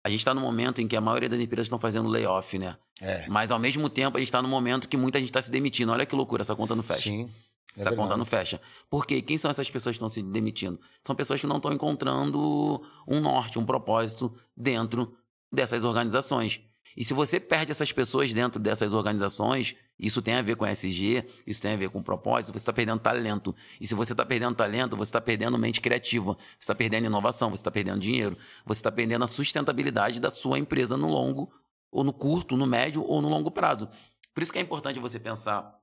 a 0.05 0.11
gente 0.11 0.19
está 0.19 0.35
no 0.35 0.41
momento 0.43 0.83
em 0.83 0.87
que 0.87 0.95
a 0.95 1.01
maioria 1.01 1.31
das 1.31 1.41
empresas 1.41 1.65
estão 1.65 1.79
fazendo 1.79 2.09
layoff, 2.11 2.59
né? 2.59 2.77
É. 3.01 3.27
Mas 3.27 3.51
ao 3.51 3.59
mesmo 3.59 3.89
tempo 3.89 4.19
a 4.19 4.21
gente 4.21 4.29
está 4.29 4.43
no 4.43 4.49
momento 4.49 4.87
que 4.87 4.99
muita 4.99 5.19
gente 5.19 5.31
está 5.31 5.41
se 5.41 5.51
demitindo. 5.51 5.91
Olha 5.93 6.05
que 6.05 6.15
loucura, 6.15 6.43
essa 6.43 6.55
conta 6.55 6.75
não 6.75 6.83
fecha. 6.83 7.05
Sim. 7.05 7.31
É 7.77 7.81
essa 7.81 7.91
conta 7.91 8.03
verdade. 8.03 8.19
não 8.19 8.25
fecha. 8.25 8.61
Por 8.89 9.07
quê? 9.07 9.21
Quem 9.21 9.37
são 9.39 9.51
essas 9.51 9.69
pessoas 9.71 9.95
que 9.95 9.99
estão 9.99 10.09
se 10.09 10.23
demitindo? 10.23 10.81
São 11.03 11.15
pessoas 11.15 11.41
que 11.41 11.47
não 11.47 11.57
estão 11.57 11.73
encontrando 11.73 12.83
um 13.07 13.21
norte, 13.21 13.59
um 13.59 13.65
propósito 13.65 14.35
dentro 14.57 15.17
dessas 15.53 15.85
organizações. 15.85 16.61
E 16.97 17.05
se 17.05 17.13
você 17.13 17.41
perde 17.41 17.73
essas 17.73 17.91
pessoas 17.93 18.33
dentro 18.33 18.61
dessas 18.61 18.93
organizações, 18.93 19.75
isso 19.99 20.23
tem 20.23 20.35
a 20.35 20.43
ver 20.43 20.57
com 20.57 20.65
SG, 20.65 21.25
isso 21.45 21.61
tem 21.61 21.73
a 21.73 21.77
ver 21.77 21.91
com 21.91 22.01
propósito, 22.03 22.53
você 22.53 22.59
está 22.59 22.73
perdendo 22.73 23.01
talento. 23.01 23.55
E 23.81 23.87
se 23.87 23.95
você 23.95 24.13
está 24.13 24.25
perdendo 24.25 24.55
talento, 24.55 24.97
você 24.97 25.09
está 25.09 25.21
perdendo 25.21 25.59
mente 25.59 25.81
criativa, 25.81 26.35
você 26.35 26.59
está 26.61 26.75
perdendo 26.75 27.07
inovação, 27.07 27.51
você 27.51 27.61
está 27.61 27.71
perdendo 27.71 27.99
dinheiro, 27.99 28.37
você 28.65 28.79
está 28.79 28.93
perdendo 28.93 29.25
a 29.25 29.29
sustentabilidade 29.29 30.21
da 30.21 30.31
sua 30.31 30.59
empresa 30.59 30.97
no 30.97 31.09
longo, 31.09 31.53
ou 31.91 32.05
no 32.05 32.13
curto, 32.13 32.57
no 32.57 32.67
médio 32.67 33.05
ou 33.05 33.21
no 33.21 33.29
longo 33.29 33.51
prazo. 33.51 33.89
Por 34.33 34.43
isso 34.43 34.53
que 34.53 34.59
é 34.59 34.63
importante 34.63 34.99
você 34.99 35.19
pensar 35.19 35.81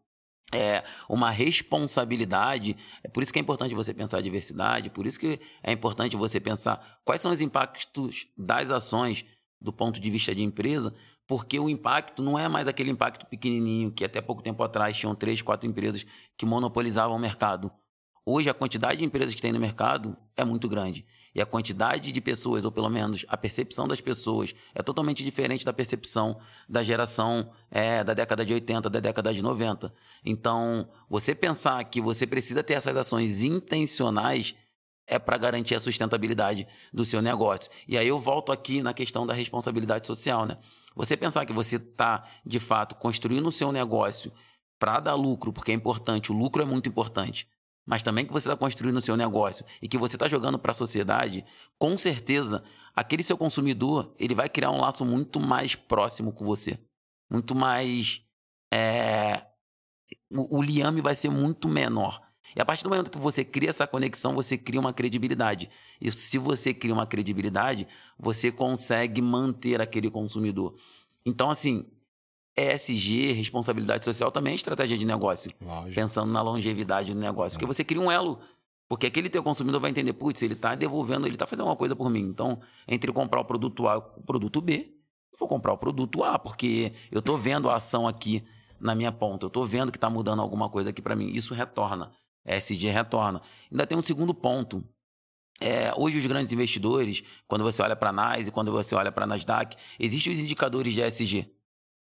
é, 0.53 0.83
uma 1.09 1.29
responsabilidade. 1.29 2.75
É 3.03 3.07
por 3.07 3.23
isso 3.23 3.31
que 3.31 3.39
é 3.39 3.41
importante 3.41 3.73
você 3.73 3.93
pensar 3.93 4.17
a 4.17 4.21
diversidade, 4.21 4.89
por 4.89 5.05
isso 5.05 5.19
que 5.19 5.39
é 5.63 5.71
importante 5.71 6.15
você 6.15 6.39
pensar 6.39 6.99
quais 7.05 7.21
são 7.21 7.31
os 7.31 7.41
impactos 7.41 8.27
das 8.37 8.69
ações 8.69 9.25
do 9.59 9.71
ponto 9.71 9.99
de 9.99 10.09
vista 10.09 10.33
de 10.33 10.41
empresa, 10.41 10.93
porque 11.27 11.59
o 11.59 11.69
impacto 11.69 12.21
não 12.21 12.37
é 12.37 12.47
mais 12.47 12.67
aquele 12.67 12.91
impacto 12.91 13.25
pequenininho 13.27 13.91
que 13.91 14.03
até 14.03 14.19
pouco 14.19 14.41
tempo 14.41 14.63
atrás 14.63 14.97
tinham 14.97 15.15
três, 15.15 15.41
quatro 15.41 15.69
empresas 15.69 16.05
que 16.37 16.45
monopolizavam 16.45 17.15
o 17.15 17.19
mercado. 17.19 17.71
Hoje 18.25 18.49
a 18.49 18.53
quantidade 18.53 18.97
de 18.97 19.05
empresas 19.05 19.33
que 19.33 19.41
tem 19.41 19.51
no 19.51 19.59
mercado 19.59 20.17
é 20.35 20.43
muito 20.43 20.67
grande. 20.67 21.05
E 21.33 21.41
a 21.41 21.45
quantidade 21.45 22.11
de 22.11 22.21
pessoas, 22.21 22.65
ou 22.65 22.71
pelo 22.71 22.89
menos 22.89 23.25
a 23.27 23.37
percepção 23.37 23.87
das 23.87 24.01
pessoas, 24.01 24.53
é 24.75 24.83
totalmente 24.83 25.23
diferente 25.23 25.63
da 25.63 25.71
percepção 25.71 26.39
da 26.67 26.83
geração 26.83 27.51
é, 27.69 28.03
da 28.03 28.13
década 28.13 28.45
de 28.45 28.53
80, 28.53 28.89
da 28.89 28.99
década 28.99 29.33
de 29.33 29.41
90. 29.41 29.93
Então, 30.25 30.89
você 31.09 31.33
pensar 31.33 31.83
que 31.85 32.01
você 32.01 32.27
precisa 32.27 32.63
ter 32.63 32.73
essas 32.73 32.97
ações 32.97 33.43
intencionais 33.43 34.55
é 35.07 35.19
para 35.19 35.37
garantir 35.37 35.75
a 35.75 35.79
sustentabilidade 35.79 36.67
do 36.93 37.03
seu 37.03 37.21
negócio. 37.21 37.71
E 37.87 37.97
aí 37.97 38.07
eu 38.07 38.19
volto 38.19 38.51
aqui 38.51 38.81
na 38.81 38.93
questão 38.93 39.25
da 39.25 39.33
responsabilidade 39.33 40.07
social, 40.07 40.45
né? 40.45 40.57
Você 40.95 41.15
pensar 41.15 41.45
que 41.45 41.53
você 41.53 41.77
está, 41.77 42.25
de 42.45 42.59
fato, 42.59 42.95
construindo 42.95 43.47
o 43.47 43.51
seu 43.51 43.71
negócio 43.71 44.31
para 44.77 44.99
dar 44.99 45.15
lucro, 45.15 45.53
porque 45.53 45.71
é 45.71 45.75
importante, 45.75 46.31
o 46.31 46.35
lucro 46.35 46.61
é 46.61 46.65
muito 46.65 46.89
importante, 46.89 47.47
mas 47.91 48.01
também 48.01 48.25
que 48.25 48.31
você 48.31 48.47
está 48.47 48.55
construindo 48.55 48.95
o 48.95 49.01
seu 49.01 49.17
negócio 49.17 49.65
e 49.81 49.87
que 49.89 49.97
você 49.97 50.15
está 50.15 50.25
jogando 50.25 50.57
para 50.57 50.71
a 50.71 50.73
sociedade, 50.73 51.43
com 51.77 51.97
certeza, 51.97 52.63
aquele 52.95 53.21
seu 53.21 53.37
consumidor 53.37 54.15
ele 54.17 54.33
vai 54.33 54.47
criar 54.47 54.71
um 54.71 54.79
laço 54.79 55.03
muito 55.03 55.41
mais 55.41 55.75
próximo 55.75 56.31
com 56.31 56.45
você. 56.45 56.79
Muito 57.29 57.53
mais. 57.53 58.23
É... 58.73 59.45
O, 60.31 60.59
o 60.59 60.61
liame 60.61 61.01
vai 61.01 61.15
ser 61.15 61.29
muito 61.29 61.67
menor. 61.67 62.21
E 62.55 62.61
a 62.61 62.65
partir 62.65 62.85
do 62.85 62.89
momento 62.89 63.11
que 63.11 63.17
você 63.17 63.43
cria 63.43 63.71
essa 63.71 63.85
conexão, 63.85 64.35
você 64.35 64.57
cria 64.57 64.79
uma 64.79 64.93
credibilidade. 64.93 65.69
E 65.99 66.09
se 66.13 66.37
você 66.37 66.73
cria 66.73 66.93
uma 66.93 67.05
credibilidade, 67.05 67.89
você 68.17 68.53
consegue 68.53 69.21
manter 69.21 69.81
aquele 69.81 70.09
consumidor. 70.09 70.77
Então, 71.25 71.49
assim, 71.49 71.85
ESG, 72.57 73.31
responsabilidade 73.33 74.03
social, 74.03 74.31
também 74.31 74.51
é 74.53 74.55
estratégia 74.55 74.97
de 74.97 75.05
negócio. 75.05 75.51
Lógico. 75.61 75.95
Pensando 75.95 76.31
na 76.31 76.41
longevidade 76.41 77.13
do 77.13 77.19
negócio. 77.19 77.57
Porque 77.57 77.65
você 77.65 77.83
cria 77.83 78.01
um 78.01 78.11
elo. 78.11 78.39
Porque 78.89 79.07
aquele 79.07 79.29
teu 79.29 79.41
consumidor 79.41 79.79
vai 79.79 79.89
entender, 79.89 80.11
putz, 80.11 80.41
ele 80.41 80.53
está 80.53 80.75
devolvendo, 80.75 81.25
ele 81.25 81.35
está 81.35 81.47
fazendo 81.47 81.67
uma 81.67 81.77
coisa 81.77 81.95
por 81.95 82.09
mim. 82.09 82.21
Então, 82.21 82.59
entre 82.87 83.11
comprar 83.13 83.39
o 83.39 83.45
produto 83.45 83.87
A 83.87 83.93
e 83.95 83.97
o 83.97 84.23
produto 84.23 84.59
B, 84.59 84.93
eu 85.31 85.39
vou 85.39 85.47
comprar 85.47 85.71
o 85.71 85.77
produto 85.77 86.23
A, 86.25 86.37
porque 86.37 86.91
eu 87.09 87.19
estou 87.19 87.37
vendo 87.37 87.69
a 87.69 87.77
ação 87.77 88.05
aqui 88.05 88.43
na 88.81 88.93
minha 88.93 89.11
ponta. 89.11 89.45
Eu 89.45 89.47
estou 89.47 89.65
vendo 89.65 89.91
que 89.91 89.97
está 89.97 90.09
mudando 90.09 90.41
alguma 90.41 90.69
coisa 90.69 90.89
aqui 90.89 91.01
para 91.01 91.15
mim. 91.15 91.27
Isso 91.27 91.53
retorna. 91.53 92.11
ESG 92.45 92.89
retorna. 92.89 93.41
Ainda 93.71 93.87
tem 93.87 93.97
um 93.97 94.03
segundo 94.03 94.33
ponto. 94.33 94.83
É, 95.61 95.93
hoje 95.95 96.17
os 96.17 96.25
grandes 96.25 96.51
investidores, 96.51 97.23
quando 97.47 97.63
você 97.63 97.81
olha 97.81 97.95
para 97.95 98.09
a 98.09 98.13
NAS 98.13 98.47
e 98.47 98.51
quando 98.51 98.71
você 98.71 98.93
olha 98.95 99.11
para 99.11 99.23
a 99.25 99.27
Nasdaq, 99.27 99.77
existem 99.99 100.33
os 100.33 100.39
indicadores 100.39 100.93
de 100.93 101.01
ESG. 101.01 101.49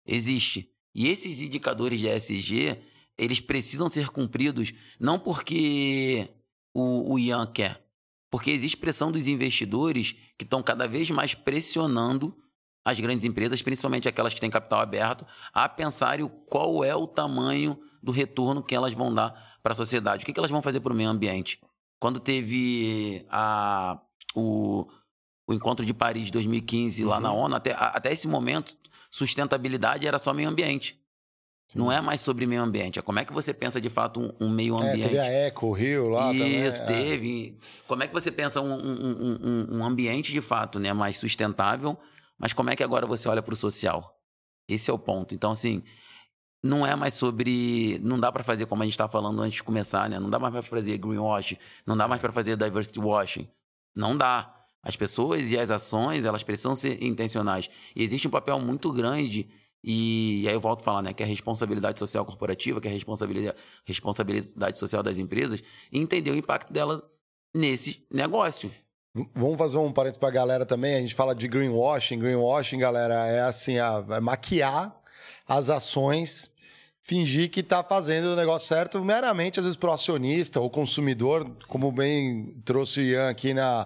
Existe. 0.07 0.71
E 0.95 1.09
esses 1.09 1.41
indicadores 1.41 2.01
de 2.01 2.09
ESG, 2.09 2.79
eles 3.17 3.41
precisam 3.41 3.89
ser 3.89 4.09
cumpridos 4.09 4.73
não 4.99 5.19
porque 5.19 6.29
o, 6.75 7.15
o 7.15 7.19
Ian 7.19 7.47
quer, 7.47 7.85
porque 8.31 8.51
existe 8.51 8.77
pressão 8.77 9.13
dos 9.13 9.29
investidores 9.29 10.15
que 10.39 10.45
estão 10.45 10.63
cada 10.63 10.87
vez 10.87 11.11
mais 11.11 11.35
pressionando 11.35 12.37
as 12.85 12.99
grandes 12.99 13.25
empresas, 13.25 13.63
principalmente 13.63 14.09
aquelas 14.09 14.33
que 14.33 14.41
têm 14.41 14.51
capital 14.51 14.81
aberto, 14.81 15.27
a 15.53 15.69
pensarem 15.69 16.29
qual 16.47 16.83
é 16.83 16.95
o 16.95 17.07
tamanho 17.07 17.79
do 18.03 18.11
retorno 18.11 18.63
que 18.63 18.75
elas 18.75 18.95
vão 18.95 19.13
dar 19.13 19.59
para 19.63 19.73
a 19.73 19.77
sociedade. 19.77 20.23
O 20.23 20.27
que, 20.27 20.33
que 20.33 20.41
elas 20.41 20.51
vão 20.51 20.63
fazer 20.63 20.81
para 20.81 20.93
o 20.93 20.97
meio 20.97 21.11
ambiente? 21.11 21.61
Quando 21.99 22.19
teve 22.19 23.27
a, 23.29 24.01
o, 24.35 24.87
o 25.47 25.53
encontro 25.53 25.85
de 25.85 25.93
Paris 25.93 26.27
de 26.27 26.33
2015 26.33 27.05
lá 27.05 27.21
na 27.21 27.33
ONU, 27.33 27.55
até, 27.55 27.73
até 27.73 28.13
esse 28.13 28.27
momento, 28.27 28.75
sustentabilidade 29.11 30.07
era 30.07 30.19
só 30.19 30.33
meio 30.33 30.49
ambiente. 30.49 31.01
Não 31.75 31.93
é 31.93 32.01
mais 32.01 32.21
sobre 32.21 32.47
meio 32.47 32.63
ambiente. 32.63 32.99
É 32.99 33.03
como 33.03 33.19
é 33.21 33.25
que 33.25 33.33
você 33.33 33.55
pensa 33.55 33.81
de 33.81 33.89
fato 33.89 34.21
um, 34.21 34.47
um 34.47 34.49
meio 34.49 34.75
É, 34.77 34.91
ambiente. 34.91 35.09
teve 35.09 35.19
a 35.19 35.27
Eco, 35.27 35.67
o 35.67 35.73
Rio 35.73 36.09
lá 36.09 36.29
também. 36.29 36.67
Isso, 36.67 36.83
é. 36.83 36.87
teve. 36.87 37.59
Como 37.87 38.03
é 38.03 38.09
que 38.09 38.13
você 38.13 38.31
pensa 38.31 38.61
um, 38.61 38.73
um, 38.73 39.77
um, 39.79 39.85
ambiente 39.85 40.33
de 40.33 40.41
fato 40.41 40.81
né, 40.81 40.93
mais 40.93 41.17
sustentável, 41.17 41.97
mas 42.37 42.53
como 42.53 42.71
é 42.71 42.77
que 42.77 42.83
agora 42.83 43.07
você 43.07 43.29
olha 43.29 43.43
para 43.43 43.55
o 43.55 43.57
social? 43.57 44.19
Esse 44.69 44.91
é 44.91 44.95
o 44.95 44.99
ponto. 44.99 45.33
Então, 45.33 45.53
assim, 45.53 45.83
não 46.63 46.87
é 46.87 46.97
mais 46.97 47.15
sobre. 47.15 48.01
Não 48.03 48.19
dá 48.19 48.33
para 48.33 48.43
fazer 48.43 48.67
como 48.67 48.83
a 48.83 48.87
gente 48.87 48.95
estava 48.95 49.11
falando 49.11 49.41
antes 49.41 49.57
de 49.57 49.63
começar, 49.63 50.09
né? 50.09 50.19
Não 50.19 50.29
dá 50.31 50.39
mais 50.39 50.53
para 50.53 50.63
fazer 50.63 50.99
greenwashing, 50.99 51.57
não 51.87 51.97
dá 51.97 52.09
mais 52.09 52.21
para 52.21 52.33
fazer 52.33 52.57
diversity 52.57 52.99
washing. 52.99 53.49
Não 53.95 54.17
dá. 54.17 54.57
As 54.83 54.97
pessoas 54.97 55.51
e 55.51 55.59
as 55.59 55.71
ações, 55.71 56.25
elas 56.25 56.43
precisam 56.43 56.75
ser 56.75 57.03
intencionais. 57.03 57.69
E 57.95 58.03
existe 58.03 58.27
um 58.27 58.31
papel 58.31 58.59
muito 58.59 58.91
grande, 58.93 59.49
e, 59.83 60.45
aí 60.47 60.55
eu 60.55 60.61
volto 60.61 60.81
a 60.81 60.85
falar, 60.85 61.03
né? 61.03 61.13
Que 61.13 61.23
é 61.23 61.27
a 61.27 61.29
responsabilidade 61.29 61.99
social 61.99 62.25
corporativa, 62.25 62.81
que 62.81 62.89
é 62.89 62.91
a 62.91 62.95
responsabilidade, 62.95 63.57
responsabilidade 63.85 64.79
social 64.79 65.03
das 65.03 65.19
empresas, 65.19 65.63
e 65.91 65.99
entender 65.99 66.31
o 66.31 66.37
impacto 66.37 66.73
dela 66.73 67.03
nesse 67.55 68.07
negócio. 68.11 68.71
Vamos 69.35 69.59
fazer 69.59 69.79
um 69.79 69.93
parênteses 69.93 70.19
pra 70.19 70.31
galera 70.31 70.65
também. 70.65 70.95
A 70.95 71.01
gente 71.01 71.15
fala 71.15 71.35
de 71.35 71.49
greenwashing. 71.49 72.19
Greenwashing, 72.19 72.79
galera, 72.79 73.27
é 73.27 73.41
assim, 73.41 73.79
a, 73.79 74.05
é 74.11 74.21
maquiar 74.21 74.95
as 75.49 75.69
ações, 75.69 76.49
fingir 77.01 77.51
que 77.51 77.63
tá 77.63 77.83
fazendo 77.83 78.27
o 78.27 78.37
negócio 78.37 78.69
certo 78.69 79.05
meramente, 79.05 79.59
às 79.59 79.65
vezes, 79.65 79.77
pro 79.77 79.91
acionista 79.91 80.61
ou 80.61 80.71
consumidor, 80.71 81.51
como 81.67 81.91
bem 81.91 82.63
trouxe 82.65 83.01
o 83.01 83.03
Ian 83.03 83.31
aqui 83.31 83.53
na, 83.53 83.85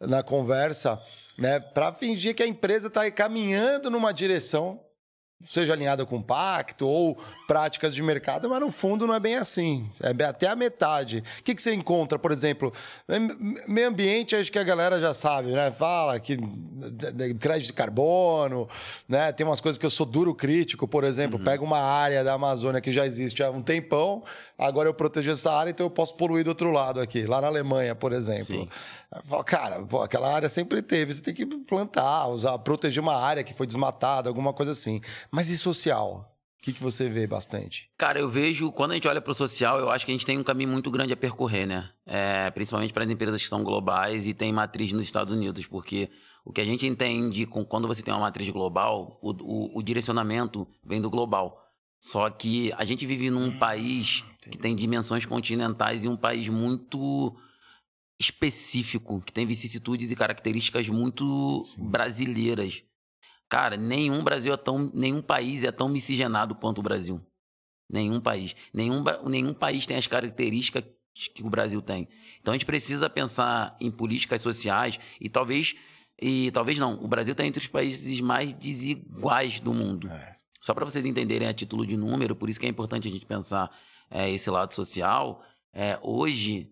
na 0.00 0.22
conversa, 0.22 1.00
né? 1.38 1.60
Para 1.60 1.92
fingir 1.92 2.34
que 2.34 2.42
a 2.42 2.46
empresa 2.46 2.88
está 2.88 3.10
caminhando 3.10 3.90
numa 3.90 4.12
direção 4.12 4.80
seja 5.42 5.72
alinhada 5.72 6.04
com 6.04 6.20
pacto 6.20 6.86
ou 6.86 7.16
práticas 7.48 7.94
de 7.94 8.02
mercado, 8.02 8.46
mas 8.50 8.60
no 8.60 8.70
fundo 8.70 9.06
não 9.06 9.14
é 9.14 9.18
bem 9.18 9.36
assim. 9.36 9.90
É 10.02 10.10
até 10.24 10.46
a 10.46 10.54
metade. 10.54 11.24
O 11.38 11.42
que, 11.42 11.54
que 11.54 11.62
você 11.62 11.72
encontra, 11.72 12.18
por 12.18 12.30
exemplo? 12.30 12.70
me- 13.08 13.58
Meio 13.66 13.88
ambiente, 13.88 14.36
acho 14.36 14.52
que 14.52 14.58
a 14.58 14.62
galera 14.62 15.00
já 15.00 15.14
sabe, 15.14 15.50
né? 15.52 15.70
Fala 15.72 16.20
que 16.20 16.36
crédito 17.40 17.68
de 17.68 17.72
carbono, 17.72 18.68
né? 19.08 19.32
Tem 19.32 19.46
umas 19.46 19.62
coisas 19.62 19.78
que 19.78 19.86
eu 19.86 19.90
sou 19.90 20.04
duro 20.04 20.34
crítico, 20.34 20.86
por 20.86 21.04
exemplo, 21.04 21.38
pega 21.38 21.64
uma 21.64 21.80
área 21.80 22.22
da 22.22 22.34
Amazônia 22.34 22.78
que 22.78 22.92
já 22.92 23.06
existe 23.06 23.42
há 23.42 23.50
um 23.50 23.62
tempão, 23.62 24.22
agora 24.58 24.90
eu 24.90 24.94
protejo 24.94 25.30
essa 25.30 25.50
área, 25.50 25.70
então 25.70 25.86
eu 25.86 25.90
posso 25.90 26.16
poluir 26.16 26.44
do 26.44 26.48
outro 26.48 26.70
lado 26.70 27.00
aqui, 27.00 27.22
lá 27.26 27.40
na 27.40 27.46
Alemanha, 27.46 27.94
por 27.94 28.12
exemplo. 28.12 28.44
Sim. 28.44 28.68
Cara, 29.44 29.84
pô, 29.84 30.02
aquela 30.02 30.32
área 30.32 30.48
sempre 30.48 30.80
teve, 30.80 31.12
você 31.12 31.22
tem 31.22 31.34
que 31.34 31.44
plantar, 31.44 32.28
usar, 32.28 32.56
proteger 32.58 33.02
uma 33.02 33.16
área 33.16 33.42
que 33.42 33.52
foi 33.52 33.66
desmatada, 33.66 34.28
alguma 34.28 34.52
coisa 34.52 34.72
assim. 34.72 35.00
Mas 35.30 35.48
e 35.48 35.58
social? 35.58 36.30
O 36.58 36.62
que, 36.62 36.74
que 36.74 36.82
você 36.82 37.08
vê 37.08 37.26
bastante? 37.26 37.90
Cara, 37.96 38.20
eu 38.20 38.28
vejo, 38.28 38.70
quando 38.70 38.90
a 38.90 38.94
gente 38.94 39.08
olha 39.08 39.20
para 39.20 39.30
o 39.32 39.34
social, 39.34 39.80
eu 39.80 39.90
acho 39.90 40.04
que 40.04 40.12
a 40.12 40.14
gente 40.14 40.26
tem 40.26 40.38
um 40.38 40.44
caminho 40.44 40.70
muito 40.70 40.90
grande 40.90 41.12
a 41.12 41.16
percorrer, 41.16 41.66
né? 41.66 41.88
É, 42.06 42.50
principalmente 42.50 42.92
para 42.92 43.02
as 43.02 43.10
empresas 43.10 43.42
que 43.42 43.48
são 43.48 43.64
globais 43.64 44.26
e 44.26 44.34
têm 44.34 44.52
matriz 44.52 44.92
nos 44.92 45.04
Estados 45.04 45.32
Unidos, 45.32 45.66
porque 45.66 46.10
o 46.44 46.52
que 46.52 46.60
a 46.60 46.64
gente 46.64 46.86
entende 46.86 47.46
com, 47.46 47.64
quando 47.64 47.88
você 47.88 48.02
tem 48.02 48.12
uma 48.12 48.20
matriz 48.20 48.48
global, 48.50 49.18
o, 49.22 49.30
o, 49.30 49.78
o 49.78 49.82
direcionamento 49.82 50.68
vem 50.84 51.00
do 51.00 51.10
global. 51.10 51.66
Só 51.98 52.28
que 52.28 52.72
a 52.76 52.84
gente 52.84 53.06
vive 53.06 53.30
num 53.30 53.58
país 53.58 54.24
que 54.42 54.58
tem 54.58 54.76
dimensões 54.76 55.26
continentais 55.26 56.04
e 56.04 56.08
um 56.08 56.16
país 56.16 56.48
muito 56.48 57.34
específico, 58.20 59.22
que 59.22 59.32
tem 59.32 59.46
vicissitudes 59.46 60.10
e 60.10 60.16
características 60.16 60.86
muito 60.90 61.64
Sim. 61.64 61.88
brasileiras. 61.88 62.84
Cara, 63.48 63.78
nenhum 63.78 64.22
Brasil 64.22 64.52
é 64.52 64.56
tão, 64.58 64.90
nenhum 64.92 65.22
país 65.22 65.64
é 65.64 65.72
tão 65.72 65.88
miscigenado 65.88 66.54
quanto 66.54 66.78
o 66.78 66.82
Brasil. 66.82 67.20
Nenhum 67.90 68.20
país, 68.20 68.54
nenhum, 68.72 69.02
nenhum 69.26 69.54
país 69.54 69.86
tem 69.86 69.96
as 69.96 70.06
características 70.06 70.84
que 71.34 71.42
o 71.42 71.50
Brasil 71.50 71.82
tem. 71.82 72.06
Então 72.40 72.52
a 72.52 72.54
gente 72.54 72.66
precisa 72.66 73.10
pensar 73.10 73.76
em 73.80 73.90
políticas 73.90 74.42
sociais 74.42 75.00
e 75.20 75.28
talvez 75.28 75.74
e 76.22 76.50
talvez 76.50 76.78
não, 76.78 77.02
o 77.02 77.08
Brasil 77.08 77.32
está 77.32 77.46
entre 77.46 77.60
os 77.60 77.66
países 77.66 78.20
mais 78.20 78.52
desiguais 78.52 79.58
do 79.58 79.72
mundo. 79.72 80.08
É. 80.08 80.36
Só 80.60 80.74
para 80.74 80.84
vocês 80.84 81.06
entenderem 81.06 81.48
a 81.48 81.54
título 81.54 81.86
de 81.86 81.96
número, 81.96 82.36
por 82.36 82.50
isso 82.50 82.60
que 82.60 82.66
é 82.66 82.68
importante 82.68 83.08
a 83.08 83.10
gente 83.10 83.24
pensar 83.24 83.70
é, 84.10 84.30
esse 84.30 84.50
lado 84.50 84.74
social. 84.74 85.42
É, 85.72 85.98
hoje 86.02 86.70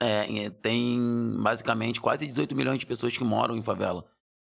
é, 0.00 0.50
tem 0.50 1.36
basicamente 1.42 2.00
quase 2.00 2.26
18 2.26 2.54
milhões 2.54 2.78
de 2.78 2.86
pessoas 2.86 3.16
que 3.16 3.24
moram 3.24 3.56
em 3.56 3.62
favela. 3.62 4.04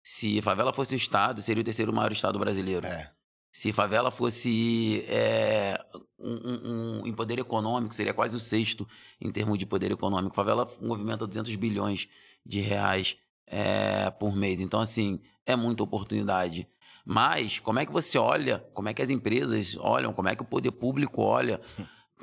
Se 0.03 0.41
favela 0.41 0.73
fosse 0.73 0.93
um 0.93 0.97
estado, 0.97 1.41
seria 1.41 1.61
o 1.61 1.63
terceiro 1.63 1.93
maior 1.93 2.11
estado 2.11 2.37
brasileiro. 2.37 2.85
É. 2.85 3.11
Se 3.51 3.71
favela 3.71 4.11
fosse 4.11 5.05
é, 5.07 5.79
um, 6.19 6.33
um, 6.33 6.99
um, 7.01 7.07
em 7.07 7.13
poder 7.13 7.39
econômico, 7.39 7.95
seria 7.95 8.13
quase 8.13 8.35
o 8.35 8.39
sexto 8.39 8.87
em 9.19 9.31
termos 9.31 9.57
de 9.57 9.65
poder 9.65 9.91
econômico. 9.91 10.35
Favela 10.35 10.67
movimenta 10.81 11.25
200 11.25 11.55
bilhões 11.55 12.09
de 12.45 12.59
reais 12.59 13.17
é, 13.47 14.09
por 14.11 14.35
mês. 14.35 14.59
Então, 14.59 14.79
assim, 14.79 15.21
é 15.45 15.55
muita 15.55 15.83
oportunidade. 15.83 16.67
Mas, 17.05 17.59
como 17.59 17.79
é 17.79 17.85
que 17.85 17.91
você 17.91 18.17
olha, 18.17 18.59
como 18.73 18.89
é 18.89 18.93
que 18.93 19.01
as 19.01 19.09
empresas 19.09 19.77
olham, 19.79 20.11
como 20.11 20.27
é 20.27 20.35
que 20.35 20.41
o 20.41 20.45
poder 20.45 20.71
público 20.71 21.21
olha 21.21 21.61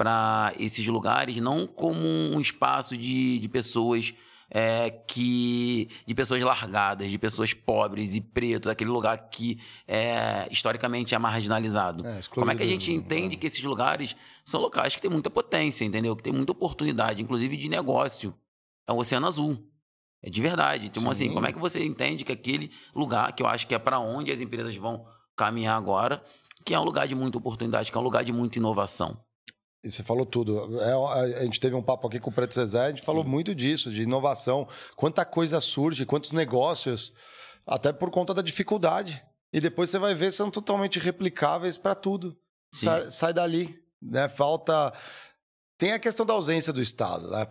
para 0.02 0.52
esses 0.58 0.84
lugares, 0.88 1.36
não 1.36 1.64
como 1.64 2.00
um 2.04 2.40
espaço 2.40 2.96
de, 2.96 3.38
de 3.38 3.48
pessoas 3.48 4.12
é, 4.50 4.90
que 4.90 5.88
de 6.04 6.12
pessoas 6.12 6.42
largadas, 6.42 7.08
de 7.08 7.16
pessoas 7.20 7.54
pobres 7.54 8.16
e 8.16 8.20
pretos, 8.20 8.68
aquele 8.68 8.90
lugar 8.90 9.16
que 9.30 9.60
é, 9.86 10.48
historicamente 10.50 11.14
é 11.14 11.18
marginalizado. 11.20 12.04
É, 12.04 12.18
Como 12.28 12.50
é 12.50 12.56
que 12.56 12.64
a 12.64 12.66
gente 12.66 12.90
entende 12.90 13.36
que 13.36 13.46
esses 13.46 13.62
lugares 13.62 14.16
são 14.44 14.60
locais 14.60 14.96
que 14.96 15.00
têm 15.00 15.08
muita 15.08 15.30
potência, 15.30 15.84
entendeu? 15.84 16.16
Que 16.16 16.22
tem 16.24 16.32
muita 16.32 16.50
oportunidade, 16.50 17.22
inclusive 17.22 17.56
de 17.56 17.68
negócio. 17.68 18.34
É 18.88 18.92
o 18.92 18.96
Oceano 18.96 19.28
Azul. 19.28 19.56
É 20.20 20.28
de 20.28 20.42
verdade. 20.42 20.86
Então, 20.86 21.08
assim, 21.08 21.32
como 21.32 21.46
é 21.46 21.52
que 21.52 21.60
você 21.60 21.80
entende 21.84 22.24
que 22.24 22.32
aquele 22.32 22.72
lugar, 22.92 23.32
que 23.32 23.40
eu 23.40 23.46
acho 23.46 23.68
que 23.68 23.74
é 23.74 23.78
para 23.78 24.00
onde 24.00 24.32
as 24.32 24.40
empresas 24.40 24.74
vão 24.74 25.06
caminhar 25.36 25.76
agora, 25.76 26.20
que 26.64 26.74
é 26.74 26.80
um 26.80 26.84
lugar 26.84 27.06
de 27.06 27.14
muita 27.14 27.38
oportunidade, 27.38 27.92
que 27.92 27.96
é 27.96 28.00
um 28.00 28.04
lugar 28.04 28.24
de 28.24 28.32
muita 28.32 28.58
inovação? 28.58 29.16
Você 29.84 30.02
falou 30.02 30.24
tudo. 30.24 30.80
É, 30.80 31.40
a 31.40 31.44
gente 31.44 31.58
teve 31.58 31.74
um 31.74 31.82
papo 31.82 32.06
aqui 32.06 32.20
com 32.20 32.30
o 32.30 32.32
Preto 32.32 32.54
Zezé, 32.54 32.86
a 32.86 32.88
gente 32.90 33.00
Sim. 33.00 33.06
falou 33.06 33.24
muito 33.24 33.54
disso, 33.54 33.90
de 33.90 34.02
inovação. 34.02 34.66
Quanta 34.94 35.24
coisa 35.24 35.60
surge, 35.60 36.06
quantos 36.06 36.30
negócios, 36.30 37.12
até 37.66 37.92
por 37.92 38.10
conta 38.10 38.32
da 38.32 38.42
dificuldade. 38.42 39.22
E 39.52 39.60
depois 39.60 39.90
você 39.90 39.98
vai 39.98 40.14
ver, 40.14 40.30
são 40.30 40.50
totalmente 40.50 40.98
replicáveis 40.98 41.76
para 41.76 41.94
tudo. 41.94 42.36
Sai, 42.72 43.10
sai, 43.10 43.34
dali. 43.34 43.68
Né? 44.00 44.28
Falta. 44.28 44.92
Tem 45.76 45.92
a 45.92 45.98
questão 45.98 46.24
da 46.24 46.32
ausência 46.32 46.72
do 46.72 46.80
Estado, 46.80 47.28
né? 47.28 47.44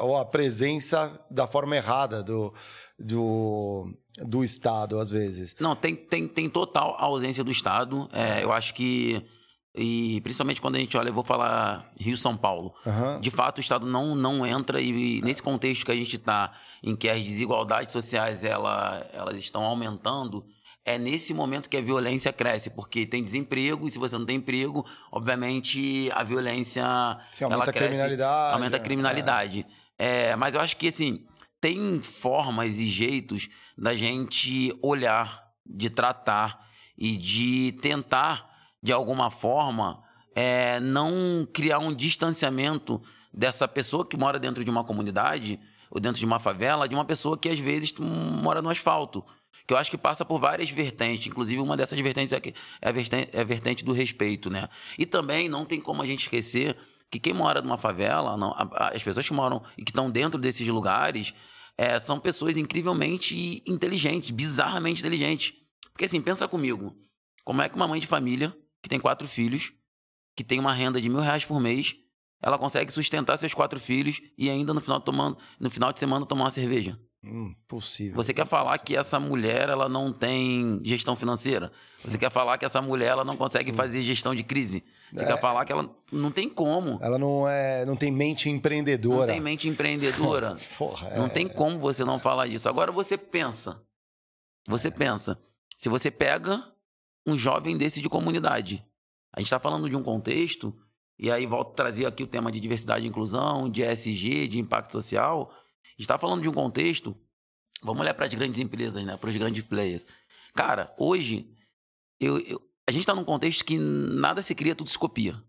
ou 0.00 0.16
a 0.16 0.24
presença 0.24 1.20
da 1.30 1.46
forma 1.46 1.76
errada 1.76 2.22
do, 2.22 2.52
do, 2.98 3.94
do 4.24 4.42
Estado, 4.42 4.98
às 4.98 5.10
vezes. 5.10 5.54
Não, 5.60 5.76
tem, 5.76 5.94
tem, 5.94 6.26
tem 6.26 6.48
total 6.48 6.96
ausência 6.98 7.44
do 7.44 7.50
Estado. 7.50 8.08
É, 8.10 8.42
eu 8.42 8.52
acho 8.52 8.72
que 8.72 9.22
e 9.78 10.20
principalmente 10.22 10.60
quando 10.60 10.74
a 10.74 10.78
gente 10.80 10.96
olha, 10.96 11.10
eu 11.10 11.14
vou 11.14 11.22
falar 11.22 11.88
Rio-São 11.98 12.36
Paulo. 12.36 12.74
Uhum. 12.84 13.20
De 13.20 13.30
fato, 13.30 13.58
o 13.58 13.60
Estado 13.60 13.86
não, 13.86 14.14
não 14.14 14.44
entra 14.44 14.80
e, 14.80 15.22
nesse 15.22 15.40
contexto 15.40 15.86
que 15.86 15.92
a 15.92 15.94
gente 15.94 16.16
está, 16.16 16.52
em 16.82 16.96
que 16.96 17.08
as 17.08 17.22
desigualdades 17.22 17.92
sociais 17.92 18.42
ela, 18.42 19.06
elas 19.12 19.36
estão 19.36 19.62
aumentando, 19.62 20.44
é 20.84 20.98
nesse 20.98 21.32
momento 21.32 21.68
que 21.68 21.76
a 21.76 21.80
violência 21.80 22.32
cresce, 22.32 22.70
porque 22.70 23.06
tem 23.06 23.22
desemprego 23.22 23.86
e 23.86 23.90
se 23.90 23.98
você 23.98 24.18
não 24.18 24.26
tem 24.26 24.36
emprego, 24.36 24.84
obviamente 25.12 26.10
a 26.12 26.24
violência 26.24 26.82
Sim, 27.30 27.44
aumenta 27.44 27.64
ela 27.64 27.72
cresce, 27.72 27.84
a 27.84 27.88
criminalidade. 27.88 28.54
Aumenta 28.54 28.76
a 28.76 28.80
criminalidade. 28.80 29.66
É. 29.98 30.30
É, 30.30 30.36
mas 30.36 30.54
eu 30.54 30.60
acho 30.60 30.76
que 30.76 30.88
assim, 30.88 31.24
tem 31.60 32.00
formas 32.02 32.78
e 32.78 32.88
jeitos 32.88 33.48
da 33.76 33.94
gente 33.94 34.76
olhar, 34.82 35.46
de 35.64 35.90
tratar 35.90 36.66
e 36.96 37.16
de 37.16 37.78
tentar 37.80 38.47
de 38.82 38.92
alguma 38.92 39.30
forma, 39.30 40.02
é, 40.34 40.78
não 40.80 41.46
criar 41.52 41.78
um 41.78 41.92
distanciamento 41.92 43.02
dessa 43.32 43.66
pessoa 43.66 44.06
que 44.06 44.16
mora 44.16 44.38
dentro 44.38 44.64
de 44.64 44.70
uma 44.70 44.84
comunidade 44.84 45.58
ou 45.90 46.00
dentro 46.00 46.18
de 46.18 46.26
uma 46.26 46.38
favela 46.38 46.88
de 46.88 46.94
uma 46.94 47.04
pessoa 47.04 47.36
que 47.36 47.48
às 47.48 47.58
vezes 47.58 47.92
mora 47.98 48.62
no 48.62 48.70
asfalto. 48.70 49.24
Que 49.66 49.74
eu 49.74 49.78
acho 49.78 49.90
que 49.90 49.98
passa 49.98 50.24
por 50.24 50.40
várias 50.40 50.70
vertentes, 50.70 51.26
inclusive 51.26 51.60
uma 51.60 51.76
dessas 51.76 51.98
vertentes 52.00 52.32
é, 52.32 52.40
é, 52.80 52.88
a 52.88 52.92
vertente, 52.92 53.30
é 53.32 53.40
a 53.40 53.44
vertente 53.44 53.84
do 53.84 53.92
respeito, 53.92 54.48
né? 54.48 54.68
E 54.98 55.04
também 55.04 55.48
não 55.48 55.64
tem 55.64 55.80
como 55.80 56.02
a 56.02 56.06
gente 56.06 56.22
esquecer 56.22 56.76
que 57.10 57.18
quem 57.18 57.34
mora 57.34 57.60
numa 57.60 57.76
favela, 57.76 58.36
não, 58.36 58.54
as 58.72 59.02
pessoas 59.02 59.26
que 59.26 59.34
moram 59.34 59.62
e 59.76 59.84
que 59.84 59.90
estão 59.90 60.10
dentro 60.10 60.40
desses 60.40 60.66
lugares, 60.68 61.34
é, 61.76 61.98
são 62.00 62.18
pessoas 62.18 62.56
incrivelmente 62.56 63.62
inteligentes, 63.66 64.30
bizarramente 64.30 65.00
inteligentes. 65.00 65.54
Porque 65.92 66.04
assim, 66.04 66.20
pensa 66.20 66.48
comigo, 66.48 66.94
como 67.44 67.62
é 67.62 67.68
que 67.68 67.76
uma 67.76 67.88
mãe 67.88 68.00
de 68.00 68.06
família 68.06 68.54
que 68.82 68.88
tem 68.88 69.00
quatro 69.00 69.26
filhos, 69.26 69.72
que 70.36 70.44
tem 70.44 70.58
uma 70.58 70.72
renda 70.72 71.00
de 71.00 71.08
mil 71.08 71.20
reais 71.20 71.44
por 71.44 71.60
mês, 71.60 71.96
ela 72.40 72.58
consegue 72.58 72.92
sustentar 72.92 73.36
seus 73.36 73.54
quatro 73.54 73.80
filhos 73.80 74.20
e 74.36 74.48
ainda 74.48 74.72
no 74.72 74.80
final, 74.80 75.00
tomando, 75.00 75.38
no 75.58 75.70
final 75.70 75.92
de 75.92 75.98
semana 75.98 76.24
tomar 76.24 76.44
uma 76.44 76.50
cerveja. 76.50 76.98
Hum, 77.24 77.52
possível. 77.66 78.14
Você 78.14 78.32
quer 78.32 78.46
falar 78.46 78.78
que 78.78 78.96
essa 78.96 79.18
mulher 79.18 79.68
ela 79.68 79.88
não 79.88 80.12
tem 80.12 80.80
gestão 80.84 81.16
financeira? 81.16 81.72
Você 82.04 82.16
quer 82.16 82.30
falar 82.30 82.56
que 82.58 82.64
essa 82.64 82.80
mulher 82.80 83.08
ela 83.08 83.24
não 83.24 83.36
consegue 83.36 83.70
Sim. 83.70 83.76
fazer 83.76 84.02
gestão 84.02 84.34
de 84.34 84.44
crise? 84.44 84.84
Você 85.12 85.24
é, 85.24 85.26
quer 85.26 85.40
falar 85.40 85.64
que 85.64 85.72
ela 85.72 85.90
não 86.12 86.30
tem 86.30 86.48
como? 86.48 86.98
Ela 87.02 87.18
não 87.18 87.48
é, 87.48 87.84
não 87.84 87.96
tem 87.96 88.12
mente 88.12 88.48
empreendedora. 88.48 89.18
Não 89.18 89.26
tem 89.26 89.40
mente 89.40 89.68
empreendedora. 89.68 90.54
Porra, 90.78 91.08
é... 91.08 91.18
Não 91.18 91.28
tem 91.28 91.48
como 91.48 91.80
você 91.80 92.04
não 92.04 92.20
falar 92.20 92.46
isso. 92.46 92.68
Agora 92.68 92.92
você 92.92 93.18
pensa. 93.18 93.82
Você 94.68 94.88
é. 94.88 94.92
pensa. 94.92 95.36
Se 95.76 95.88
você 95.88 96.10
pega 96.12 96.64
um 97.28 97.36
jovem 97.36 97.76
desse 97.76 98.00
de 98.00 98.08
comunidade. 98.08 98.84
A 99.32 99.40
gente 99.40 99.46
está 99.46 99.60
falando 99.60 99.88
de 99.88 99.96
um 99.96 100.02
contexto, 100.02 100.74
e 101.18 101.30
aí 101.30 101.46
volto 101.46 101.72
a 101.72 101.74
trazer 101.74 102.06
aqui 102.06 102.22
o 102.22 102.26
tema 102.26 102.50
de 102.50 102.60
diversidade 102.60 103.04
e 103.04 103.08
inclusão, 103.08 103.68
de 103.68 103.82
ESG, 103.82 104.48
de 104.48 104.58
impacto 104.58 104.92
social. 104.92 105.50
A 105.52 105.90
gente 105.90 106.00
está 106.00 106.18
falando 106.18 106.42
de 106.42 106.48
um 106.48 106.52
contexto, 106.52 107.16
vamos 107.82 108.00
olhar 108.00 108.14
para 108.14 108.26
as 108.26 108.34
grandes 108.34 108.60
empresas, 108.60 109.04
né, 109.04 109.16
para 109.16 109.28
os 109.28 109.36
grandes 109.36 109.62
players. 109.62 110.06
Cara, 110.54 110.94
hoje, 110.98 111.54
eu, 112.20 112.38
eu, 112.40 112.60
a 112.88 112.90
gente 112.90 113.02
está 113.02 113.14
num 113.14 113.24
contexto 113.24 113.64
que 113.64 113.78
nada 113.78 114.42
se 114.42 114.54
cria, 114.54 114.74
tudo 114.74 114.90
se 114.90 114.98
copia. 114.98 115.40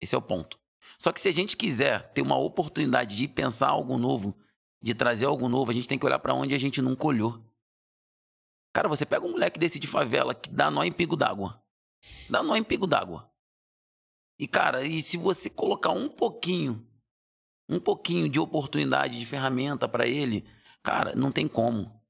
Esse 0.00 0.14
é 0.14 0.18
o 0.18 0.22
ponto. 0.22 0.58
Só 0.98 1.12
que 1.12 1.20
se 1.20 1.28
a 1.28 1.32
gente 1.32 1.56
quiser 1.56 2.12
ter 2.12 2.22
uma 2.22 2.36
oportunidade 2.36 3.16
de 3.16 3.28
pensar 3.28 3.68
algo 3.68 3.96
novo, 3.96 4.36
de 4.82 4.94
trazer 4.94 5.26
algo 5.26 5.48
novo, 5.48 5.70
a 5.70 5.74
gente 5.74 5.88
tem 5.88 5.98
que 5.98 6.04
olhar 6.04 6.18
para 6.18 6.34
onde 6.34 6.54
a 6.54 6.58
gente 6.58 6.82
nunca 6.82 7.06
olhou. 7.06 7.42
Cara, 8.74 8.88
você 8.88 9.06
pega 9.06 9.24
um 9.24 9.30
moleque 9.30 9.58
desse 9.58 9.78
de 9.78 9.86
favela 9.86 10.34
que 10.34 10.50
dá 10.50 10.68
nó 10.68 10.82
em 10.82 10.90
pingo 10.90 11.14
d'água. 11.14 11.62
Dá 12.28 12.42
nó 12.42 12.56
em 12.56 12.64
pingo 12.64 12.88
d'água. 12.88 13.30
E, 14.36 14.48
cara, 14.48 14.84
e 14.84 15.00
se 15.00 15.16
você 15.16 15.48
colocar 15.48 15.90
um 15.90 16.08
pouquinho, 16.08 16.84
um 17.68 17.78
pouquinho 17.78 18.28
de 18.28 18.40
oportunidade, 18.40 19.16
de 19.16 19.24
ferramenta 19.24 19.88
para 19.88 20.08
ele, 20.08 20.44
cara, 20.82 21.14
não 21.14 21.30
tem 21.30 21.46
como. 21.46 22.02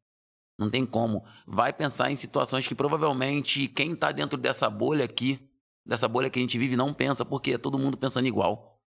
Não 0.58 0.70
tem 0.70 0.86
como. 0.86 1.22
Vai 1.46 1.70
pensar 1.70 2.10
em 2.10 2.16
situações 2.16 2.66
que 2.66 2.74
provavelmente 2.74 3.68
quem 3.68 3.94
tá 3.94 4.10
dentro 4.10 4.38
dessa 4.38 4.70
bolha 4.70 5.04
aqui, 5.04 5.38
dessa 5.84 6.08
bolha 6.08 6.30
que 6.30 6.38
a 6.38 6.42
gente 6.42 6.56
vive, 6.56 6.76
não 6.76 6.94
pensa, 6.94 7.26
porque 7.26 7.52
é 7.52 7.58
todo 7.58 7.78
mundo 7.78 7.98
pensando 7.98 8.26
igual. 8.26 8.80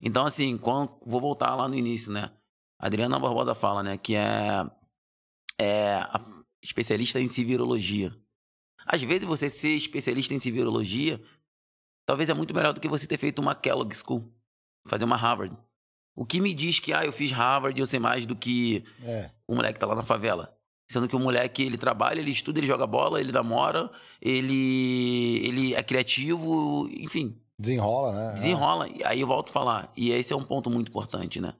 Então, 0.00 0.24
assim, 0.24 0.56
quando, 0.56 0.96
vou 1.04 1.20
voltar 1.20 1.56
lá 1.56 1.66
no 1.66 1.74
início, 1.74 2.12
né? 2.12 2.30
A 2.78 2.86
Adriana 2.86 3.18
Barbosa 3.18 3.52
fala, 3.52 3.82
né, 3.82 3.98
que 3.98 4.14
é, 4.14 4.64
é 5.58 5.94
a, 5.96 6.37
especialista 6.62 7.20
em 7.20 7.28
civirologia. 7.28 8.14
Às 8.86 9.02
vezes 9.02 9.24
você 9.24 9.50
ser 9.50 9.70
especialista 9.70 10.34
em 10.34 10.38
civirologia, 10.38 11.20
talvez 12.06 12.28
é 12.28 12.34
muito 12.34 12.54
melhor 12.54 12.72
do 12.72 12.80
que 12.80 12.88
você 12.88 13.06
ter 13.06 13.18
feito 13.18 13.38
uma 13.38 13.54
Kellogg 13.54 13.94
School, 13.94 14.32
fazer 14.86 15.04
uma 15.04 15.16
Harvard. 15.16 15.56
O 16.16 16.24
que 16.24 16.40
me 16.40 16.52
diz 16.52 16.80
que, 16.80 16.92
ah, 16.92 17.04
eu 17.04 17.12
fiz 17.12 17.30
Harvard 17.30 17.78
e 17.78 17.82
eu 17.82 17.86
sei 17.86 18.00
mais 18.00 18.26
do 18.26 18.34
que 18.34 18.84
é. 19.04 19.30
o 19.46 19.54
moleque 19.54 19.74
que 19.74 19.80
tá 19.80 19.86
lá 19.86 19.94
na 19.94 20.02
favela? 20.02 20.56
Sendo 20.90 21.06
que 21.06 21.14
o 21.14 21.20
moleque, 21.20 21.62
ele 21.62 21.76
trabalha, 21.76 22.18
ele 22.18 22.30
estuda, 22.30 22.58
ele 22.58 22.66
joga 22.66 22.86
bola, 22.86 23.20
ele 23.20 23.30
namora, 23.30 23.90
ele, 24.22 25.46
ele 25.46 25.74
é 25.74 25.82
criativo, 25.82 26.88
enfim. 26.90 27.38
Desenrola, 27.58 28.12
né? 28.12 28.32
Desenrola. 28.32 28.88
E 28.88 29.04
aí 29.04 29.20
eu 29.20 29.26
volto 29.26 29.50
a 29.50 29.52
falar. 29.52 29.92
E 29.94 30.10
esse 30.10 30.32
é 30.32 30.36
um 30.36 30.42
ponto 30.42 30.70
muito 30.70 30.88
importante, 30.88 31.40
né? 31.40 31.54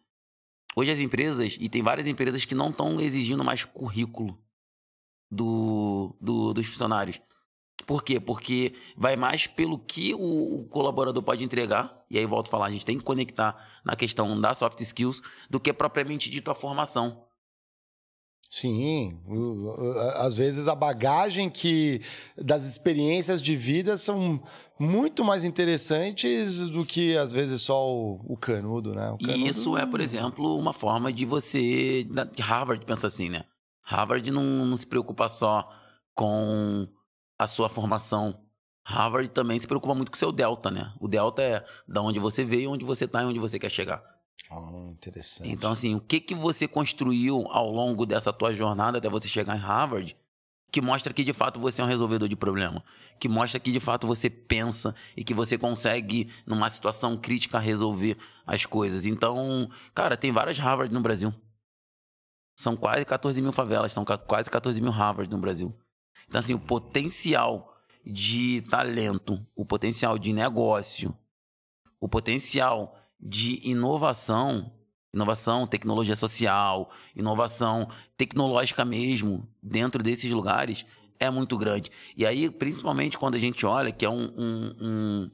Hoje 0.74 0.90
as 0.90 0.98
empresas, 0.98 1.58
e 1.60 1.68
tem 1.68 1.82
várias 1.82 2.06
empresas 2.06 2.44
que 2.46 2.54
não 2.54 2.70
estão 2.70 2.98
exigindo 3.00 3.44
mais 3.44 3.64
currículo 3.64 4.38
do, 5.30 6.14
do, 6.20 6.54
dos 6.54 6.66
funcionários. 6.66 7.20
Por 7.86 8.02
quê? 8.02 8.18
Porque 8.18 8.74
vai 8.96 9.16
mais 9.16 9.46
pelo 9.46 9.78
que 9.78 10.14
o, 10.14 10.60
o, 10.60 10.64
colaborador 10.68 11.22
pode 11.22 11.44
entregar, 11.44 12.04
e 12.10 12.18
aí 12.18 12.26
volto 12.26 12.48
a 12.48 12.50
falar, 12.50 12.66
a 12.66 12.70
gente 12.70 12.84
tem 12.84 12.98
que 12.98 13.04
conectar 13.04 13.56
na 13.84 13.96
questão 13.96 14.38
da 14.40 14.52
soft 14.54 14.80
skills, 14.80 15.22
do 15.48 15.60
que 15.60 15.72
propriamente 15.72 16.28
dito 16.28 16.50
a 16.50 16.54
formação. 16.54 17.24
Sim, 18.50 19.20
às 20.16 20.38
vezes 20.38 20.68
a 20.68 20.74
bagagem 20.74 21.50
que 21.50 22.00
das 22.34 22.64
experiências 22.64 23.42
de 23.42 23.54
vida 23.54 23.98
são 23.98 24.42
muito 24.78 25.22
mais 25.22 25.44
interessantes 25.44 26.60
do 26.70 26.82
que 26.82 27.14
às 27.14 27.30
vezes 27.30 27.60
só 27.60 27.86
o, 27.86 28.20
o 28.24 28.38
canudo, 28.38 28.94
né? 28.94 29.10
O 29.10 29.18
canudo... 29.18 29.38
E 29.38 29.48
isso 29.48 29.76
é, 29.76 29.84
por 29.84 30.00
exemplo, 30.00 30.56
uma 30.56 30.72
forma 30.72 31.12
de 31.12 31.26
você. 31.26 32.06
Harvard 32.38 32.86
pensa 32.86 33.06
assim, 33.06 33.28
né? 33.28 33.44
Harvard 33.88 34.30
não, 34.30 34.42
não 34.42 34.76
se 34.76 34.86
preocupa 34.86 35.30
só 35.30 35.72
com 36.14 36.86
a 37.38 37.46
sua 37.46 37.70
formação. 37.70 38.38
Harvard 38.84 39.30
também 39.30 39.58
se 39.58 39.66
preocupa 39.66 39.94
muito 39.94 40.10
com 40.10 40.14
o 40.14 40.18
seu 40.18 40.30
delta, 40.30 40.70
né? 40.70 40.92
O 41.00 41.08
delta 41.08 41.40
é 41.40 41.64
da 41.86 42.02
onde 42.02 42.18
você 42.18 42.44
veio, 42.44 42.70
onde 42.70 42.84
você 42.84 43.06
está 43.06 43.22
e 43.22 43.24
onde 43.24 43.38
você 43.38 43.58
quer 43.58 43.70
chegar. 43.70 44.02
Ah, 44.50 44.90
interessante. 44.90 45.48
Então, 45.50 45.72
assim, 45.72 45.94
o 45.94 46.00
que, 46.00 46.20
que 46.20 46.34
você 46.34 46.68
construiu 46.68 47.46
ao 47.50 47.70
longo 47.70 48.04
dessa 48.04 48.30
tua 48.30 48.52
jornada 48.52 48.98
até 48.98 49.08
você 49.08 49.26
chegar 49.26 49.56
em 49.56 49.60
Harvard 49.60 50.14
que 50.70 50.82
mostra 50.82 51.14
que 51.14 51.24
de 51.24 51.32
fato 51.32 51.58
você 51.58 51.80
é 51.80 51.84
um 51.84 51.88
resolvedor 51.88 52.28
de 52.28 52.36
problema, 52.36 52.84
que 53.18 53.26
mostra 53.26 53.58
que 53.58 53.72
de 53.72 53.80
fato 53.80 54.06
você 54.06 54.28
pensa 54.28 54.94
e 55.16 55.24
que 55.24 55.32
você 55.32 55.56
consegue 55.56 56.28
numa 56.46 56.68
situação 56.68 57.16
crítica 57.16 57.58
resolver 57.58 58.18
as 58.46 58.66
coisas. 58.66 59.06
Então, 59.06 59.70
cara, 59.94 60.14
tem 60.14 60.30
várias 60.30 60.58
Harvard 60.58 60.92
no 60.92 61.00
Brasil. 61.00 61.32
São 62.58 62.76
quase 62.76 63.04
14 63.04 63.40
mil 63.40 63.52
favelas, 63.52 63.92
são 63.92 64.04
quase 64.04 64.50
14 64.50 64.82
mil 64.82 64.90
Harvard 64.90 65.30
no 65.30 65.38
Brasil. 65.38 65.72
Então, 66.26 66.40
assim, 66.40 66.54
o 66.54 66.58
potencial 66.58 67.72
de 68.04 68.62
talento, 68.62 69.40
o 69.54 69.64
potencial 69.64 70.18
de 70.18 70.32
negócio, 70.32 71.16
o 72.00 72.08
potencial 72.08 72.98
de 73.20 73.60
inovação, 73.62 74.72
inovação, 75.14 75.68
tecnologia 75.68 76.16
social, 76.16 76.90
inovação 77.14 77.86
tecnológica 78.16 78.84
mesmo, 78.84 79.48
dentro 79.62 80.02
desses 80.02 80.32
lugares, 80.32 80.84
é 81.20 81.30
muito 81.30 81.56
grande. 81.56 81.92
E 82.16 82.26
aí, 82.26 82.50
principalmente 82.50 83.16
quando 83.16 83.36
a 83.36 83.38
gente 83.38 83.64
olha, 83.64 83.92
que 83.92 84.04
é 84.04 84.10
um, 84.10 84.34
um, 84.36 84.76
um, 84.80 85.30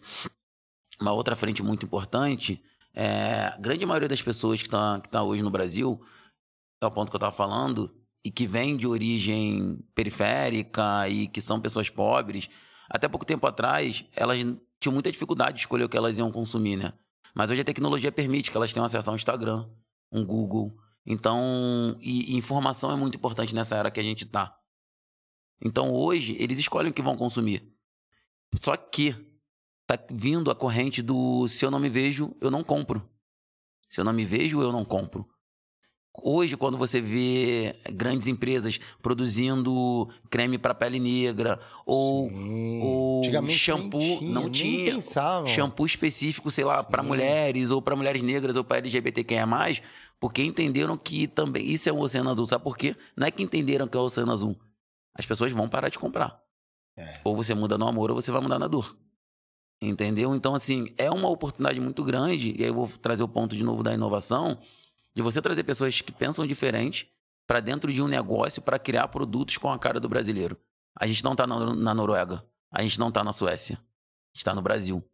uma 1.01 1.13
outra 1.13 1.35
frente 1.35 1.63
muito 1.63 1.87
importante, 1.87 2.63
é, 2.93 3.47
a 3.47 3.57
grande 3.59 3.87
maioria 3.87 4.11
das 4.11 4.21
pessoas 4.21 4.61
que 4.61 4.69
está 4.69 5.01
que 5.01 5.09
tá 5.09 5.23
hoje 5.23 5.43
no 5.43 5.51
Brasil, 5.51 5.99
é 6.85 6.89
o 6.89 6.91
ponto 6.91 7.11
que 7.11 7.17
eu 7.17 7.19
estava 7.19 7.35
falando, 7.35 7.95
e 8.25 8.31
que 8.31 8.47
vem 8.47 8.77
de 8.77 8.87
origem 8.87 9.79
periférica 9.95 11.09
e 11.09 11.29
que 11.29 11.41
são 11.41 11.61
pessoas 11.61 11.91
pobres, 11.91 12.49
até 12.89 13.07
pouco 13.09 13.27
tempo 13.27 13.47
atrás, 13.47 14.05
elas 14.15 14.39
tinham 14.81 14.93
muita 14.93 15.13
dificuldade 15.13 15.57
de 15.57 15.61
escolher 15.61 15.85
o 15.85 15.89
que 15.89 15.97
elas 15.97 16.17
iam 16.17 16.33
consumir, 16.33 16.77
né? 16.77 16.93
Mas 17.35 17.51
hoje 17.51 17.61
a 17.61 17.65
tecnologia 17.65 18.13
permite 18.13 18.51
que 18.51 18.57
elas 18.57 18.73
tenham 18.73 18.87
acesso 18.87 19.11
a 19.11 19.13
um 19.13 19.17
Instagram, 19.17 19.69
um 20.11 20.25
Google. 20.25 20.77
Então, 21.05 21.97
e, 22.01 22.33
e 22.33 22.37
informação 22.37 22.91
é 22.91 22.97
muito 22.97 23.17
importante 23.17 23.55
nessa 23.55 23.77
era 23.77 23.91
que 23.91 24.01
a 24.01 24.03
gente 24.03 24.25
tá. 24.25 24.57
Então, 25.63 25.93
hoje, 25.93 26.37
eles 26.39 26.59
escolhem 26.59 26.91
o 26.91 26.95
que 26.95 27.03
vão 27.03 27.17
consumir. 27.17 27.75
Só 28.61 28.77
que 28.77 29.13
tá 29.87 29.99
vindo 30.11 30.51
a 30.51 30.55
corrente 30.55 31.03
do 31.03 31.49
se 31.49 31.65
eu 31.65 31.71
não 31.71 31.81
me 31.81 31.89
vejo, 31.89 32.35
eu 32.41 32.51
não 32.51 32.63
compro. 32.63 33.09
Se 33.89 34.01
eu 34.01 34.05
não 34.05 34.13
me 34.13 34.25
vejo, 34.25 34.63
eu 34.63 34.73
não 34.73 34.85
compro. 34.85 35.29
Hoje, 36.23 36.57
quando 36.57 36.79
você 36.79 37.01
vê 37.01 37.75
grandes 37.93 38.29
empresas 38.29 38.79
produzindo 39.03 40.09
creme 40.31 40.59
para 40.59 40.73
pele 40.73 41.01
negra 41.01 41.61
ou, 41.85 42.31
ou 42.83 43.23
shampoo, 43.49 43.99
tinha, 43.99 44.31
não 44.31 44.49
tinha 44.49 44.95
pensava. 44.95 45.47
shampoo 45.49 45.85
específico, 45.85 46.53
sei 46.53 46.65
lá, 46.65 46.85
para 46.85 47.03
mulheres 47.03 47.73
ou 47.73 47.83
para 47.83 47.97
mulheres 47.97 48.23
negras 48.23 48.55
ou 48.55 48.63
para 48.63 48.79
LGBTQIA+, 48.79 49.47
porque 50.21 50.43
entenderam 50.45 50.97
que 50.97 51.27
também 51.27 51.67
isso 51.67 51.89
é 51.89 51.93
um 51.93 52.01
oceano 52.01 52.31
azul. 52.31 52.47
Sabe 52.47 52.63
por 52.63 52.79
quê? 52.79 52.95
Não 53.17 53.27
é 53.27 53.31
que 53.33 53.43
entenderam 53.43 53.89
que 53.89 53.97
é 53.97 54.01
o 54.01 54.05
oceano 54.05 54.33
azul. 54.33 54.57
As 55.15 55.27
pessoas 55.27 55.51
vão 55.51 55.69
parar 55.69 55.89
de 55.89 55.99
comprar. 55.99 56.41
É. 56.97 57.21
Ou 57.25 57.35
você 57.35 57.55
muda 57.55 57.77
no 57.77 57.89
amor 57.89 58.11
ou 58.11 58.21
você 58.21 58.31
vai 58.31 58.41
mudar 58.41 58.61
na 58.61 58.69
dor. 58.69 58.97
Entendeu? 59.83 60.35
Então, 60.35 60.55
assim, 60.55 60.95
é 60.97 61.11
uma 61.11 61.29
oportunidade 61.29 61.81
muito 61.81 62.05
grande, 62.05 62.55
e 62.57 62.63
aí 62.63 62.69
eu 62.69 62.75
vou 62.75 62.89
trazer 63.03 63.23
o 63.23 63.29
ponto 63.29 63.57
de 63.57 63.65
novo 63.65 63.83
da 63.83 63.93
inovação, 63.93 64.59
de 65.15 65.23
você 65.23 65.41
trazer 65.41 65.65
pessoas 65.65 66.01
que 66.01 66.13
pensam 66.13 66.47
diferente 66.47 67.11
para 67.47 67.61
dentro 67.61 67.93
de 67.93 68.03
um 68.03 68.09
negócio 68.09 68.61
para 68.61 68.79
criar 68.79 69.09
produtos 69.09 69.57
com 69.57 69.71
a 69.71 69.79
cara 69.79 70.01
do 70.01 70.09
brasileiro. 70.09 70.59
A 70.99 71.07
gente 71.07 71.23
não 71.23 71.33
está 71.33 71.47
na, 71.47 71.95
Noruega, 71.95 72.45
a 72.71 72.83
gente 72.83 72.99
não 72.99 73.09
está 73.09 73.23
na 73.23 73.33
Suécia, 73.33 73.77
a 73.77 73.79
gente 73.79 74.39
está 74.39 74.55
no 74.55 74.63
Brasil. 74.63 75.05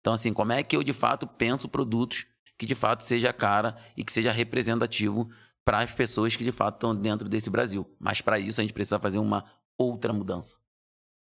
Então, 0.00 0.14
assim, 0.14 0.32
como 0.32 0.52
é 0.52 0.62
que 0.62 0.76
eu 0.76 0.82
de 0.82 0.92
fato 0.92 1.26
penso 1.26 1.68
produtos 1.68 2.26
que 2.58 2.66
de 2.66 2.74
fato 2.74 3.02
seja 3.02 3.32
cara 3.32 3.76
e 3.96 4.04
que 4.04 4.12
seja 4.12 4.32
representativo 4.32 5.30
para 5.64 5.80
as 5.80 5.92
pessoas 5.92 6.34
que 6.36 6.44
de 6.44 6.52
fato 6.52 6.76
estão 6.76 6.94
dentro 6.94 7.28
desse 7.28 7.50
Brasil? 7.50 7.88
Mas 7.98 8.20
para 8.20 8.38
isso 8.38 8.60
a 8.60 8.62
gente 8.62 8.74
precisa 8.74 8.98
fazer 8.98 9.18
uma 9.18 9.44
outra 9.78 10.12
mudança. 10.12 10.56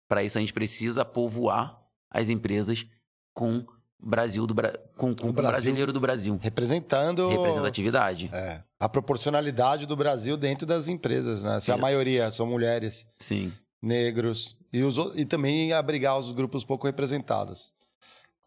Para 0.08 0.24
isso 0.24 0.38
a 0.38 0.42
gente 0.42 0.54
precisa 0.54 1.04
povoar 1.04 1.82
as 2.10 2.30
empresas 2.30 2.86
com 3.34 3.66
Brasil 4.00 4.46
do 4.46 4.54
com, 4.96 5.16
com 5.16 5.30
o, 5.30 5.34
Brasil, 5.34 5.52
brasileiro 5.52 5.94
do 5.94 6.00
Brasil. 6.00 6.38
Representando. 6.42 7.30
Representatividade. 7.30 8.30
É, 8.34 8.62
a 8.80 8.88
proporcionalidade 8.88 9.86
do 9.86 9.96
Brasil 9.96 10.38
dentro 10.38 10.66
das 10.66 10.88
empresas, 10.88 11.44
né? 11.44 11.60
Se 11.60 11.72
a 11.72 11.78
maioria 11.78 12.30
são 12.30 12.46
mulheres, 12.46 13.08
Sim. 13.20 13.52
negros, 13.82 14.56
e, 14.72 14.84
os, 14.84 14.98
e 15.16 15.26
também 15.26 15.74
abrigar 15.74 16.18
os 16.18 16.32
grupos 16.32 16.64
pouco 16.64 16.86
representados. 16.86 17.74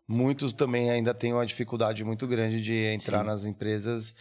Muitos 0.06 0.52
também 0.52 0.90
ainda 0.90 1.12
têm 1.12 1.32
uma 1.32 1.44
dificuldade 1.44 2.04
muito 2.04 2.26
grande 2.26 2.60
de 2.62 2.86
entrar 2.94 3.20
Sim. 3.20 3.26
nas 3.26 3.44
empresas, 3.44 4.14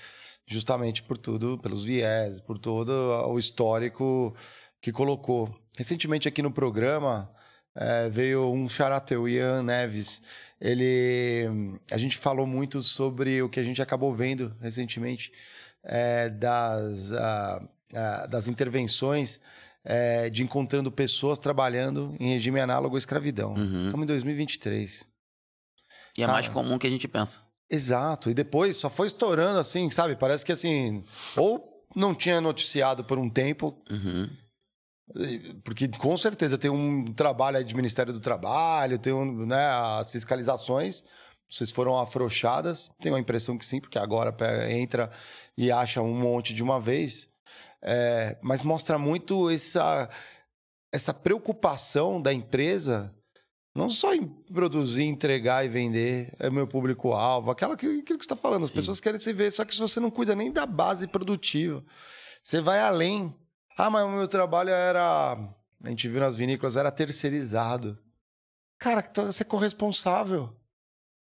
justamente 0.46 1.04
por 1.04 1.18
tudo, 1.18 1.58
pelos 1.58 1.84
viés, 1.84 2.42
por 2.42 2.58
todo 2.58 2.92
o 3.30 3.38
histórico 3.38 4.36
que 4.82 4.92
colocou. 4.92 5.54
Recentemente 5.78 6.28
aqui 6.28 6.42
no 6.42 6.52
programa 6.52 7.30
é, 7.76 8.10
veio 8.10 8.52
um 8.52 8.68
charateu, 8.68 9.30
Ian 9.30 9.64
Neves 9.64 10.22
ele 10.60 11.80
a 11.91 11.97
gente 11.97 12.18
falou 12.18 12.45
muito 12.45 12.82
sobre 12.82 13.41
o 13.41 13.49
que 13.49 13.60
a 13.60 13.64
gente 13.64 13.82
acabou 13.82 14.14
vendo 14.14 14.55
recentemente 14.60 15.32
é, 15.84 16.30
das, 16.30 17.14
a, 17.14 17.62
a, 17.93 18.28
das 18.28 18.47
intervenções 18.47 19.39
é, 19.84 20.30
de 20.30 20.43
encontrando 20.43 20.91
pessoas 20.91 21.39
trabalhando 21.39 22.16
em 22.20 22.30
regime 22.32 22.60
análogo 22.60 22.95
à 22.95 22.99
escravidão. 22.99 23.53
Uhum. 23.53 23.86
Estamos 23.86 24.03
em 24.03 24.08
2023. 24.08 25.10
E 26.18 26.24
é 26.24 26.28
mais 26.28 26.49
comum 26.49 26.78
que 26.78 26.88
a 26.88 26.89
gente 26.89 27.08
pensa. 27.08 27.41
Exato. 27.70 28.30
E 28.30 28.34
depois 28.34 28.76
só 28.78 28.89
foi 28.89 29.08
estourando 29.08 29.60
assim, 29.60 29.89
sabe? 29.91 30.16
Parece 30.16 30.43
que 30.43 30.51
assim, 30.51 31.05
ou 31.36 31.86
não 31.95 32.16
tinha 32.16 32.41
noticiado 32.41 33.03
por 33.03 33.18
um 33.20 33.30
tempo. 33.30 33.82
Uhum 33.89 34.28
porque 35.64 35.88
com 35.97 36.18
certeza 36.18 36.58
tem 36.58 36.70
um 36.70 37.14
trabalho 37.14 37.58
aí 37.58 37.64
de 37.64 37.76
Ministério 37.76 38.12
do 38.12 38.20
Trabalho, 38.20 38.99
tem 38.99 39.14
um, 39.14 39.45
né, 39.45 39.66
as 39.99 40.12
fiscalizações, 40.12 41.03
vocês 41.49 41.72
foram 41.72 41.97
afrouxadas, 41.97 42.89
tenho 42.99 43.16
a 43.16 43.20
impressão 43.20 43.58
que 43.58 43.66
sim, 43.66 43.80
porque 43.80 43.97
agora 43.97 44.36
entra 44.70 45.10
e 45.58 45.72
acha 45.72 46.01
um 46.01 46.14
monte 46.14 46.53
de 46.53 46.62
uma 46.62 46.80
vez. 46.80 47.30
É, 47.82 48.38
mas 48.41 48.64
mostra 48.64 48.97
muito 48.97 49.49
essa, 49.49 50.10
essa 50.91 51.14
preocupação 51.14 52.22
da 52.22 52.34
empresa, 52.34 53.14
não 53.74 53.88
só 53.88 54.14
em 54.14 54.28
produzir, 54.51 55.03
entregar 55.03 55.64
e 55.64 55.70
vender, 55.70 56.34
é 56.38 56.49
meu 56.49 56.68
público-alvo, 56.68 57.51
aquela, 57.51 57.76
aquilo 57.76 58.03
que 58.03 58.14
você 58.14 58.16
está 58.16 58.36
falando, 58.36 58.64
as 58.64 58.72
sim. 58.72 58.76
pessoas 58.76 58.99
querem 58.99 59.20
se 59.20 59.32
ver, 59.32 59.51
só 59.51 59.64
que 59.64 59.74
se 59.74 59.80
você 59.80 60.01
não 60.01 60.12
cuida 60.12 60.36
nem 60.36 60.51
da 60.51 60.66
base 60.66 61.08
produtiva, 61.08 61.82
você 62.43 62.60
vai 62.60 62.80
além 62.80 63.34
ah, 63.78 63.90
mas 63.90 64.04
o 64.06 64.10
meu 64.10 64.28
trabalho 64.28 64.72
era. 64.72 65.38
A 65.84 65.90
gente 65.90 66.08
viu 66.08 66.20
nas 66.20 66.36
vinícolas, 66.36 66.76
era 66.76 66.92
terceirizado. 66.92 67.98
Cara, 68.80 69.08
você 69.16 69.44
é 69.44 69.46
corresponsável. 69.46 70.56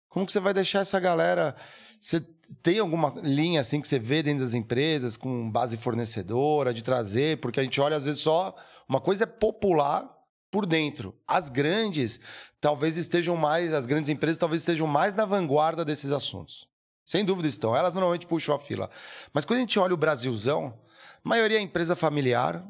Como 0.10 0.26
que 0.26 0.32
você 0.32 0.40
vai 0.40 0.54
deixar 0.54 0.80
essa 0.80 1.00
galera. 1.00 1.56
Você 2.00 2.22
tem 2.62 2.78
alguma 2.78 3.14
linha 3.24 3.62
assim 3.62 3.82
que 3.82 3.88
você 3.88 3.98
vê 3.98 4.22
dentro 4.22 4.44
das 4.44 4.54
empresas, 4.54 5.18
com 5.18 5.50
base 5.50 5.76
fornecedora, 5.76 6.72
de 6.72 6.84
trazer? 6.84 7.40
Porque 7.40 7.60
a 7.60 7.64
gente 7.64 7.82
olha, 7.82 7.98
às 7.98 8.06
vezes, 8.06 8.22
só. 8.22 8.56
Uma 8.88 9.02
coisa 9.02 9.24
é 9.24 9.28
popular 9.28 10.08
por 10.52 10.68
dentro. 10.68 11.20
As 11.28 11.50
grandes 11.50 12.20
talvez 12.62 12.96
estejam 12.96 13.36
mais. 13.36 13.74
As 13.74 13.88
grandes 13.88 14.10
empresas 14.10 14.38
talvez 14.38 14.62
estejam 14.62 14.86
mais 14.86 15.16
na 15.16 15.26
vanguarda 15.26 15.84
desses 15.84 16.12
assuntos. 16.12 16.68
Sem 17.04 17.26
dúvida 17.26 17.48
estão. 17.48 17.76
Elas 17.76 17.94
normalmente 17.94 18.28
puxam 18.28 18.54
a 18.54 18.60
fila. 18.60 18.90
Mas 19.34 19.46
quando 19.46 19.58
a 19.58 19.62
gente 19.62 19.80
olha 19.80 19.94
o 19.94 19.98
Brasilzão, 19.98 20.80
maioria 21.26 21.58
é 21.58 21.62
empresa 21.62 21.96
familiar, 21.96 22.64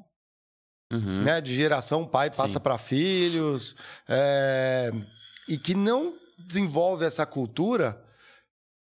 Uhum. 0.94 1.24
né? 1.24 1.42
De 1.42 1.54
geração, 1.54 2.06
pai 2.08 2.30
passa 2.32 2.60
para 2.60 2.78
filhos, 2.78 3.76
é, 4.08 4.92
e 5.50 5.58
que 5.58 5.74
não 5.74 6.14
desenvolve 6.48 7.04
essa 7.06 7.26
cultura, 7.26 8.02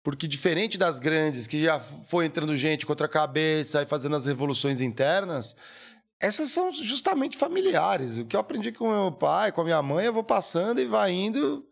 porque 0.03 0.27
diferente 0.27 0.77
das 0.77 0.97
grandes, 0.97 1.45
que 1.45 1.61
já 1.61 1.77
foi 1.79 2.25
entrando 2.25 2.55
gente 2.55 2.85
contra 2.85 3.05
a 3.05 3.09
cabeça 3.09 3.81
e 3.83 3.85
fazendo 3.85 4.15
as 4.15 4.25
revoluções 4.25 4.79
internas, 4.81 5.55
essas 6.21 6.49
são 6.51 6.71
justamente 6.71 7.37
familiares. 7.37 8.17
O 8.17 8.25
que 8.25 8.35
eu 8.35 8.39
aprendi 8.39 8.71
com 8.71 8.89
meu 8.89 9.11
pai, 9.11 9.51
com 9.51 9.61
a 9.61 9.63
minha 9.65 9.81
mãe, 9.83 10.05
eu 10.05 10.13
vou 10.13 10.23
passando 10.23 10.79
e 10.81 10.85
vai 10.85 11.11
indo. 11.11 11.65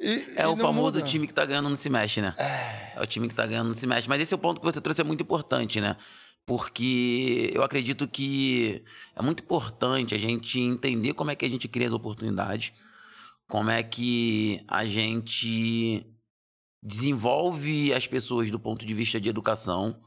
e- 0.00 0.26
É 0.36 0.42
e 0.42 0.46
o 0.46 0.56
famoso 0.56 0.96
muda. 0.98 1.02
time 1.08 1.26
que 1.26 1.32
tá 1.32 1.44
ganhando 1.46 1.68
não 1.68 1.76
se 1.76 1.88
mexe, 1.88 2.20
né? 2.20 2.34
É. 2.38 3.00
o 3.00 3.06
time 3.06 3.28
que 3.28 3.34
tá 3.34 3.46
ganhando 3.46 3.68
não 3.68 3.74
se 3.74 3.86
mexe. 3.86 4.08
Mas 4.08 4.20
esse 4.20 4.32
é 4.34 4.36
o 4.36 4.40
ponto 4.40 4.60
que 4.60 4.64
você 4.66 4.80
trouxe, 4.80 5.00
é 5.00 5.04
muito 5.04 5.22
importante, 5.22 5.80
né? 5.80 5.96
Porque 6.46 7.50
eu 7.54 7.62
acredito 7.62 8.06
que 8.06 8.82
é 9.16 9.22
muito 9.22 9.42
importante 9.42 10.14
a 10.14 10.18
gente 10.18 10.60
entender 10.60 11.14
como 11.14 11.30
é 11.30 11.34
que 11.34 11.44
a 11.44 11.48
gente 11.48 11.68
cria 11.68 11.86
as 11.86 11.92
oportunidades, 11.92 12.72
como 13.48 13.70
é 13.70 13.82
que 13.82 14.62
a 14.68 14.84
gente 14.84 16.06
desenvolve 16.82 17.94
as 17.94 18.06
pessoas 18.06 18.50
do 18.50 18.60
ponto 18.60 18.84
de 18.84 18.92
vista 18.92 19.18
de 19.18 19.28
educação. 19.28 19.98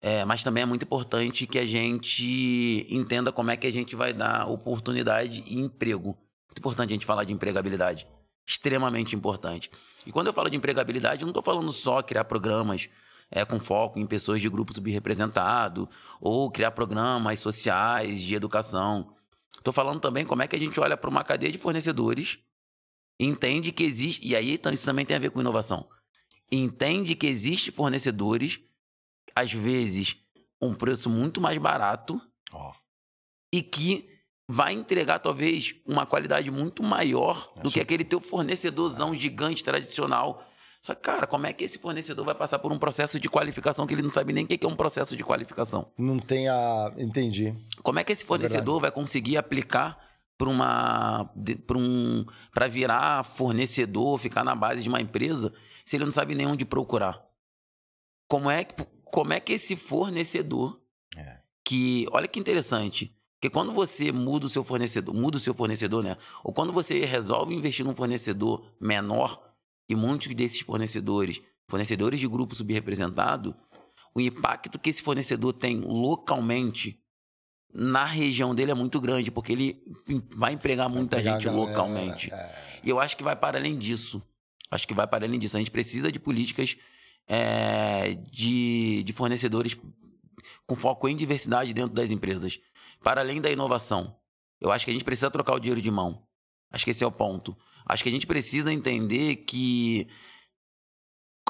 É, 0.00 0.24
mas 0.24 0.42
também 0.42 0.62
é 0.62 0.66
muito 0.66 0.84
importante 0.84 1.46
que 1.46 1.58
a 1.58 1.66
gente 1.66 2.86
entenda 2.88 3.32
como 3.32 3.50
é 3.50 3.56
que 3.56 3.66
a 3.66 3.72
gente 3.72 3.96
vai 3.96 4.12
dar 4.12 4.48
oportunidade 4.48 5.42
e 5.46 5.58
emprego. 5.58 6.16
Muito 6.46 6.58
importante 6.58 6.90
a 6.90 6.92
gente 6.94 7.04
falar 7.04 7.24
de 7.24 7.32
empregabilidade. 7.32 8.06
Extremamente 8.46 9.14
importante. 9.14 9.70
E 10.06 10.12
quando 10.12 10.28
eu 10.28 10.32
falo 10.32 10.48
de 10.48 10.56
empregabilidade, 10.56 11.22
eu 11.22 11.26
não 11.26 11.32
estou 11.32 11.42
falando 11.42 11.70
só 11.72 12.00
criar 12.00 12.24
programas 12.24 12.88
é, 13.30 13.44
com 13.44 13.58
foco 13.58 13.98
em 13.98 14.06
pessoas 14.06 14.40
de 14.40 14.48
grupo 14.48 14.74
subrepresentado 14.74 15.88
ou 16.20 16.50
criar 16.50 16.70
programas 16.70 17.40
sociais 17.40 18.20
de 18.20 18.34
educação. 18.34 19.14
Estou 19.56 19.72
falando 19.72 20.00
também 20.00 20.24
como 20.24 20.42
é 20.42 20.46
que 20.46 20.56
a 20.56 20.58
gente 20.58 20.78
olha 20.80 20.96
para 20.96 21.10
uma 21.10 21.24
cadeia 21.24 21.52
de 21.52 21.58
fornecedores, 21.58 22.38
entende 23.18 23.72
que 23.72 23.82
existe. 23.82 24.26
E 24.26 24.34
aí 24.34 24.52
então, 24.52 24.72
isso 24.72 24.86
também 24.86 25.04
tem 25.04 25.16
a 25.16 25.20
ver 25.20 25.30
com 25.30 25.40
inovação. 25.40 25.88
Entende 26.50 27.14
que 27.14 27.26
existe 27.26 27.70
fornecedores, 27.70 28.60
às 29.34 29.52
vezes, 29.52 30.16
um 30.60 30.74
preço 30.74 31.10
muito 31.10 31.40
mais 31.40 31.58
barato 31.58 32.20
Ó. 32.52 32.72
e 33.52 33.62
que 33.62 34.08
vai 34.48 34.72
entregar 34.72 35.18
talvez 35.18 35.74
uma 35.84 36.06
qualidade 36.06 36.50
muito 36.50 36.82
maior 36.82 37.52
do 37.62 37.70
que 37.70 37.80
aquele 37.80 38.02
teu 38.02 38.18
fornecedorzão 38.18 39.14
gigante 39.14 39.62
tradicional. 39.62 40.47
Só 40.80 40.94
que, 40.94 41.02
cara, 41.02 41.26
como 41.26 41.46
é 41.46 41.52
que 41.52 41.64
esse 41.64 41.78
fornecedor 41.78 42.24
vai 42.24 42.34
passar 42.34 42.58
por 42.60 42.72
um 42.72 42.78
processo 42.78 43.18
de 43.18 43.28
qualificação 43.28 43.86
que 43.86 43.94
ele 43.94 44.02
não 44.02 44.10
sabe 44.10 44.32
nem 44.32 44.44
o 44.44 44.46
que 44.46 44.64
é 44.64 44.68
um 44.68 44.76
processo 44.76 45.16
de 45.16 45.24
qualificação? 45.24 45.90
Não 45.98 46.18
tem 46.18 46.48
a. 46.48 46.92
Entendi. 46.96 47.54
Como 47.82 47.98
é 47.98 48.04
que 48.04 48.12
esse 48.12 48.24
fornecedor 48.24 48.80
vai 48.80 48.90
conseguir 48.90 49.36
aplicar 49.36 49.98
para 50.36 50.48
uma 50.48 51.30
para 51.66 51.76
um 51.76 52.24
para 52.54 52.68
virar 52.68 53.24
fornecedor, 53.24 54.18
ficar 54.18 54.44
na 54.44 54.54
base 54.54 54.82
de 54.82 54.88
uma 54.88 55.00
empresa, 55.00 55.52
se 55.84 55.96
ele 55.96 56.04
não 56.04 56.12
sabe 56.12 56.34
nem 56.34 56.46
onde 56.46 56.64
procurar? 56.64 57.20
Como 58.28 58.48
é 58.50 58.62
que 58.64 58.86
como 59.04 59.32
é 59.32 59.40
que 59.40 59.54
esse 59.54 59.74
fornecedor 59.74 60.80
É. 61.16 61.38
que 61.64 62.06
olha 62.12 62.28
que 62.28 62.38
interessante, 62.38 63.12
porque 63.40 63.50
quando 63.50 63.72
você 63.72 64.12
muda 64.12 64.46
o 64.46 64.48
seu 64.48 64.62
fornecedor, 64.62 65.14
muda 65.14 65.38
o 65.38 65.40
seu 65.40 65.54
fornecedor, 65.54 66.04
né? 66.04 66.16
Ou 66.44 66.52
quando 66.52 66.72
você 66.72 67.04
resolve 67.04 67.54
investir 67.54 67.84
num 67.84 67.94
fornecedor 67.94 68.64
menor 68.80 69.47
e 69.88 69.94
muitos 69.94 70.32
desses 70.34 70.60
fornecedores, 70.60 71.40
fornecedores 71.66 72.20
de 72.20 72.28
grupo 72.28 72.54
subrepresentado, 72.54 73.54
o 74.14 74.20
impacto 74.20 74.78
que 74.78 74.90
esse 74.90 75.02
fornecedor 75.02 75.52
tem 75.52 75.80
localmente 75.80 77.00
na 77.72 78.04
região 78.04 78.54
dele 78.54 78.70
é 78.70 78.74
muito 78.74 79.00
grande, 79.00 79.30
porque 79.30 79.52
ele 79.52 79.82
vai 80.34 80.52
empregar 80.52 80.88
muita 80.88 81.18
a 81.18 81.22
gente 81.22 81.44
galera, 81.44 81.52
localmente. 81.52 82.32
é. 82.32 82.68
E 82.82 82.88
eu 82.90 82.98
acho 82.98 83.16
que 83.16 83.22
vai 83.22 83.36
para 83.36 83.58
além 83.58 83.76
disso. 83.76 84.22
Acho 84.70 84.86
que 84.86 84.94
vai 84.94 85.06
para 85.06 85.26
além 85.26 85.38
disso. 85.38 85.56
A 85.56 85.60
gente 85.60 85.70
precisa 85.70 86.10
de 86.10 86.18
políticas 86.18 86.76
é, 87.26 88.14
de, 88.30 89.02
de 89.02 89.12
fornecedores 89.12 89.76
com 90.66 90.74
foco 90.74 91.08
em 91.08 91.16
diversidade 91.16 91.72
dentro 91.72 91.94
das 91.94 92.10
empresas. 92.10 92.58
Para 93.02 93.20
além 93.20 93.40
da 93.40 93.50
inovação. 93.50 94.16
Eu 94.60 94.72
acho 94.72 94.84
que 94.84 94.90
a 94.90 94.94
gente 94.94 95.04
precisa 95.04 95.30
trocar 95.30 95.54
o 95.54 95.60
dinheiro 95.60 95.80
de 95.80 95.90
mão. 95.90 96.22
Acho 96.70 96.84
que 96.84 96.90
esse 96.90 97.04
é 97.04 97.06
o 97.06 97.12
ponto. 97.12 97.56
Acho 97.88 98.02
que 98.02 98.08
a 98.08 98.12
gente 98.12 98.26
precisa 98.26 98.72
entender 98.72 99.36
que 99.36 100.06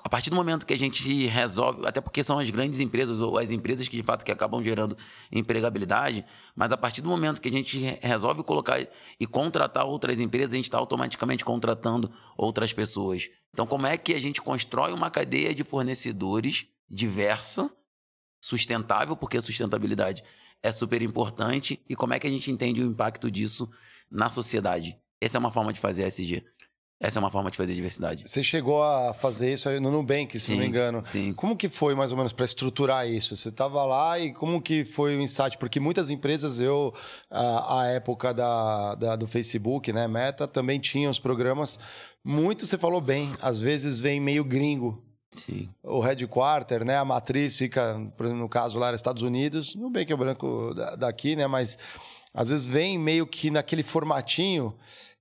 a 0.05 0.09
partir 0.09 0.31
do 0.31 0.37
momento 0.37 0.65
que 0.65 0.73
a 0.73 0.79
gente 0.79 1.27
resolve, 1.27 1.87
até 1.87 2.01
porque 2.01 2.23
são 2.23 2.39
as 2.39 2.49
grandes 2.49 2.81
empresas 2.81 3.21
ou 3.21 3.37
as 3.37 3.51
empresas 3.51 3.89
que 3.89 3.97
de 3.97 4.03
fato 4.03 4.25
que 4.25 4.31
acabam 4.31 4.63
gerando 4.63 4.97
empregabilidade, 5.31 6.25
mas 6.55 6.71
a 6.71 6.77
partir 6.77 7.03
do 7.03 7.09
momento 7.09 7.41
que 7.41 7.49
a 7.49 7.53
gente 7.53 7.79
re- 7.79 7.99
resolve 8.01 8.43
colocar 8.45 8.79
e 9.19 9.27
contratar 9.27 9.85
outras 9.85 10.21
empresas, 10.21 10.53
a 10.53 10.57
gente 10.57 10.67
está 10.67 10.79
automaticamente 10.79 11.45
contratando 11.45 12.13
outras 12.37 12.73
pessoas. 12.73 13.29
Então, 13.53 13.67
como 13.67 13.87
é 13.87 13.97
que 13.99 14.15
a 14.15 14.21
gente 14.21 14.41
constrói 14.41 14.93
uma 14.93 15.11
cadeia 15.11 15.55
de 15.55 15.65
fornecedores 15.65 16.67
diversa, 16.89 17.71
sustentável, 18.41 19.17
porque 19.17 19.37
a 19.37 19.43
sustentabilidade 19.43 20.23
é 20.63 20.71
super 20.71 21.03
importante, 21.03 21.83
e 21.89 21.97
como 21.97 22.15
é 22.15 22.21
que 22.21 22.27
a 22.27 22.31
gente 22.31 22.51
entende 22.51 22.81
o 22.81 22.87
impacto 22.87 23.31
disso 23.31 23.69
na 24.11 24.31
sociedade? 24.31 24.97
Essa 25.21 25.39
é 25.39 25.41
uma 25.41 25.51
forma 25.51 25.73
de 25.73 25.81
fazer 25.81 26.05
SG. 26.05 26.45
Essa 27.01 27.19
é 27.19 27.21
uma 27.21 27.31
forma 27.31 27.49
de 27.49 27.57
fazer 27.57 27.75
diversidade. 27.77 28.29
Você 28.29 28.43
chegou 28.43 28.83
a 28.83 29.15
fazer 29.15 29.53
isso 29.53 29.69
aí 29.69 29.79
no 29.79 29.89
Nubank, 29.89 30.37
se 30.37 30.51
não 30.51 30.59
me 30.59 30.65
Sim, 30.65 30.69
engano. 30.69 31.05
sim. 31.05 31.33
Como 31.33 31.57
que 31.57 31.69
foi, 31.69 31.95
mais 31.95 32.11
ou 32.11 32.17
menos, 32.17 32.33
para 32.33 32.45
estruturar 32.45 33.07
isso? 33.09 33.37
Você 33.37 33.51
estava 33.51 33.85
lá 33.85 34.19
e 34.19 34.33
como 34.33 34.61
que 34.61 34.85
foi 34.85 35.17
o 35.17 35.21
insight? 35.21 35.57
Porque 35.59 35.79
muitas 35.79 36.11
empresas, 36.11 36.59
eu, 36.59 36.93
a, 37.31 37.87
época 37.87 38.35
da, 38.35 38.97
da- 38.97 39.15
do 39.15 39.29
Facebook, 39.29 39.93
né, 39.93 40.09
Meta, 40.09 40.49
também 40.49 40.81
tinha 40.81 41.09
os 41.09 41.21
programas. 41.21 41.79
Muito, 42.25 42.67
você 42.67 42.77
falou 42.77 43.01
bem, 43.01 43.33
às 43.41 43.61
vezes 43.61 44.01
vem 44.01 44.19
meio 44.19 44.43
gringo. 44.43 45.01
Sim. 45.37 45.69
O 45.85 46.01
headquarter, 46.01 46.85
né, 46.85 46.97
a 46.97 47.05
matriz 47.05 47.57
fica, 47.57 47.95
por 48.17 48.27
exemplo, 48.27 48.43
no 48.43 48.49
caso 48.49 48.77
lá, 48.77 48.91
nos 48.91 48.99
Estados 48.99 49.23
Unidos. 49.23 49.77
Que 50.05 50.13
é 50.13 50.15
o 50.17 50.19
branco 50.19 50.75
da- 50.75 50.97
daqui, 50.97 51.37
né, 51.37 51.47
mas 51.47 51.79
às 52.35 52.49
vezes 52.49 52.67
vem 52.67 52.99
meio 52.99 53.25
que 53.25 53.53
naquele 53.53 53.85
formatinho 53.85 54.75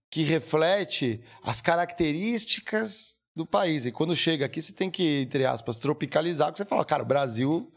que 0.09 0.23
reflete 0.23 1.21
as 1.43 1.61
características 1.61 3.17
do 3.35 3.45
país. 3.45 3.85
E 3.85 3.91
quando 3.91 4.15
chega 4.15 4.45
aqui, 4.45 4.61
você 4.61 4.73
tem 4.73 4.89
que, 4.89 5.21
entre 5.21 5.45
aspas, 5.45 5.77
tropicalizar, 5.77 6.47
porque 6.47 6.63
você 6.63 6.69
fala, 6.69 6.83
cara, 6.85 7.03
o 7.03 7.05
Brasil 7.05 7.71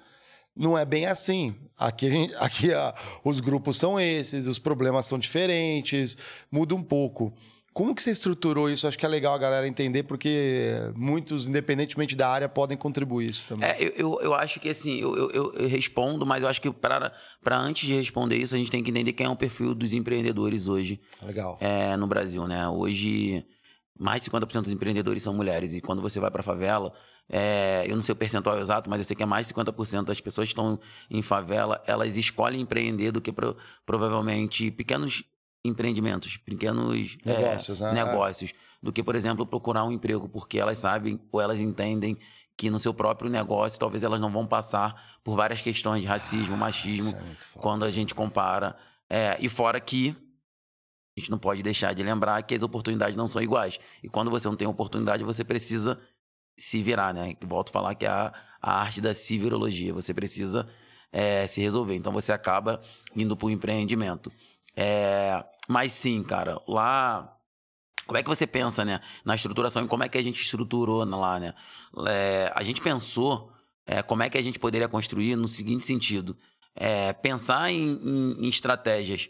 não 0.57 0.77
é 0.77 0.85
bem 0.85 1.07
assim. 1.07 1.55
Aqui, 1.77 2.11
gente- 2.11 2.35
aqui 2.41 2.73
a- 2.73 2.95
os 3.25 3.41
grupos 3.41 3.77
são 3.77 3.99
esses, 4.01 4.47
os 4.47 4.59
problemas 4.59 5.07
são 5.07 5.19
diferentes, 5.19 6.17
muda 6.51 6.75
um 6.75 6.83
pouco. 6.83 7.33
Como 7.81 7.95
que 7.95 8.03
você 8.03 8.11
estruturou 8.11 8.69
isso? 8.69 8.87
Acho 8.87 8.99
que 8.99 9.07
é 9.07 9.09
legal 9.09 9.33
a 9.33 9.39
galera 9.39 9.67
entender, 9.67 10.03
porque 10.03 10.75
muitos, 10.95 11.49
independentemente 11.49 12.15
da 12.15 12.29
área, 12.29 12.47
podem 12.47 12.77
contribuir 12.77 13.31
isso 13.31 13.49
também. 13.49 13.67
É, 13.71 13.83
eu, 13.83 13.93
eu, 13.97 14.21
eu 14.21 14.35
acho 14.35 14.61
que 14.61 14.69
assim, 14.69 15.01
eu, 15.01 15.17
eu, 15.17 15.53
eu- 15.55 15.67
respondo, 15.67 16.27
mas 16.27 16.43
eu 16.43 16.49
acho 16.51 16.61
que 16.61 16.71
para 16.71 17.11
antes 17.51 17.89
de 17.89 17.95
responder 17.95 18.37
isso, 18.37 18.55
a 18.55 18.59
gente 18.59 18.71
tem 18.71 18.83
que 18.85 18.91
entender 18.91 19.15
quem 19.15 19.25
é 19.25 19.31
o 19.31 19.35
perfil 19.35 19.75
dos 19.75 19.95
empreendedores 19.95 20.69
hoje 20.69 21.01
Legal. 21.23 21.57
é, 21.59 21.97
no 21.97 22.07
Brasil, 22.07 22.47
né? 22.47 22.69
Hoje, 22.69 23.47
mais 23.99 24.23
de 24.23 24.31
50% 24.31 24.61
dos 24.65 24.73
empreendedores 24.75 25.23
são 25.23 25.33
mulheres. 25.33 25.73
E 25.73 25.81
quando 25.81 26.03
você 26.03 26.21
vai 26.21 26.31
para 26.31 26.43
favela, 26.43 26.93
é, 27.31 27.87
eu 27.87 27.97
não 27.97 28.03
sei 28.03 28.13
o 28.13 28.17
percentual 28.17 28.61
exato, 28.61 28.91
mas 28.91 28.99
eu 29.01 29.07
sei 29.07 29.17
que 29.17 29.23
é 29.23 29.27
mais 29.27 29.47
de 29.47 29.55
50% 29.55 30.05
das 30.05 30.21
pessoas 30.21 30.49
que 30.49 30.53
estão 30.53 30.79
em 31.11 31.23
favela, 31.23 31.83
elas 31.87 32.15
escolhem 32.19 32.61
empreender 32.61 33.11
do 33.11 33.23
que 33.23 33.33
pro- 33.33 33.57
provavelmente 33.87 34.71
pequenos 34.71 35.25
empreendimentos, 35.65 36.37
pequenos 36.37 37.17
é, 37.25 37.39
Negócios, 37.39 37.81
né? 37.81 37.93
negócios, 37.93 38.53
do 38.83 38.93
que, 38.93 39.03
por 39.03 39.15
exemplo, 39.15 39.47
procurar 39.47 39.85
um 39.85 39.93
emprego, 39.93 40.29
porque 40.29 40.59
elas 40.59 40.79
sabem 40.79 41.21
ou 41.31 41.41
elas 41.41 41.61
entendem 41.61 42.17
que 42.57 42.71
no 42.71 42.79
seu 42.79 42.93
próprio 42.93 43.31
negócio 43.31 43.79
talvez 43.79 44.03
elas 44.03 44.21
não 44.21 44.31
vão 44.31 44.47
passar 44.47 45.19
por 45.25 45.37
várias 45.37 45.61
questões 45.61 46.03
de 46.03 46.07
racismo, 46.07 46.57
machismo, 46.57 47.11
Isso 47.11 47.59
é 47.59 47.61
quando 47.61 47.85
a 47.85 47.91
gente 47.91 48.15
compara. 48.15 48.77
É, 49.09 49.37
e 49.41 49.49
fora 49.49 49.81
que 49.81 50.15
a 51.17 51.21
gente 51.21 51.31
não 51.31 51.39
pode 51.39 51.63
deixar 51.63 51.95
de 51.95 52.03
lembrar 52.03 52.43
que 52.43 52.55
as 52.55 52.63
oportunidades 52.63 53.17
não 53.17 53.27
são 53.27 53.43
iguais. 53.43 53.79
E 54.03 54.09
quando 54.09 54.31
você 54.31 54.47
não 54.47 54.57
tem 54.57 54.69
oportunidade, 54.69 55.25
você 55.25 55.43
precisa 55.43 55.99
se 56.59 56.83
virar, 56.83 57.13
né? 57.13 57.35
Volto 57.43 57.71
a 57.71 57.73
falar 57.73 57.95
que 57.95 58.07
é 58.07 58.11
a, 58.11 58.33
a 58.61 58.81
arte 58.81 59.01
da 59.01 59.15
civirologia. 59.15 59.93
Você 59.95 60.15
precisa 60.15 60.69
é, 61.13 61.47
se 61.47 61.61
resolver. 61.61 61.95
Então 61.95 62.13
você 62.13 62.31
acaba 62.33 62.81
indo 63.17 63.37
para 63.37 63.47
o 63.47 63.51
empreendimento. 63.51 64.31
É, 64.77 65.45
mas 65.69 65.93
sim, 65.93 66.23
cara, 66.23 66.61
lá. 66.67 67.37
Como 68.07 68.19
é 68.19 68.23
que 68.23 68.29
você 68.29 68.47
pensa, 68.47 68.85
né? 68.85 69.01
Na 69.25 69.35
estruturação 69.35 69.85
e 69.85 69.89
como 69.89 70.03
é 70.03 70.09
que 70.09 70.19
a 70.19 70.23
gente 70.23 70.43
estruturou 70.43 71.05
lá, 71.05 71.39
né? 71.39 71.55
É, 72.09 72.53
a 72.55 72.63
gente 72.63 72.81
pensou 72.81 73.53
é, 73.87 74.03
como 74.03 74.23
é 74.23 74.31
que 74.31 74.39
a 74.39 74.43
gente 74.43 74.59
poderia 74.59 74.89
construir 74.89 75.37
no 75.37 75.47
seguinte 75.47 75.85
sentido: 75.85 76.37
é, 76.75 77.13
pensar 77.13 77.71
em, 77.71 77.93
em- 78.03 78.47
em 78.47 78.49
estratégias 78.49 79.29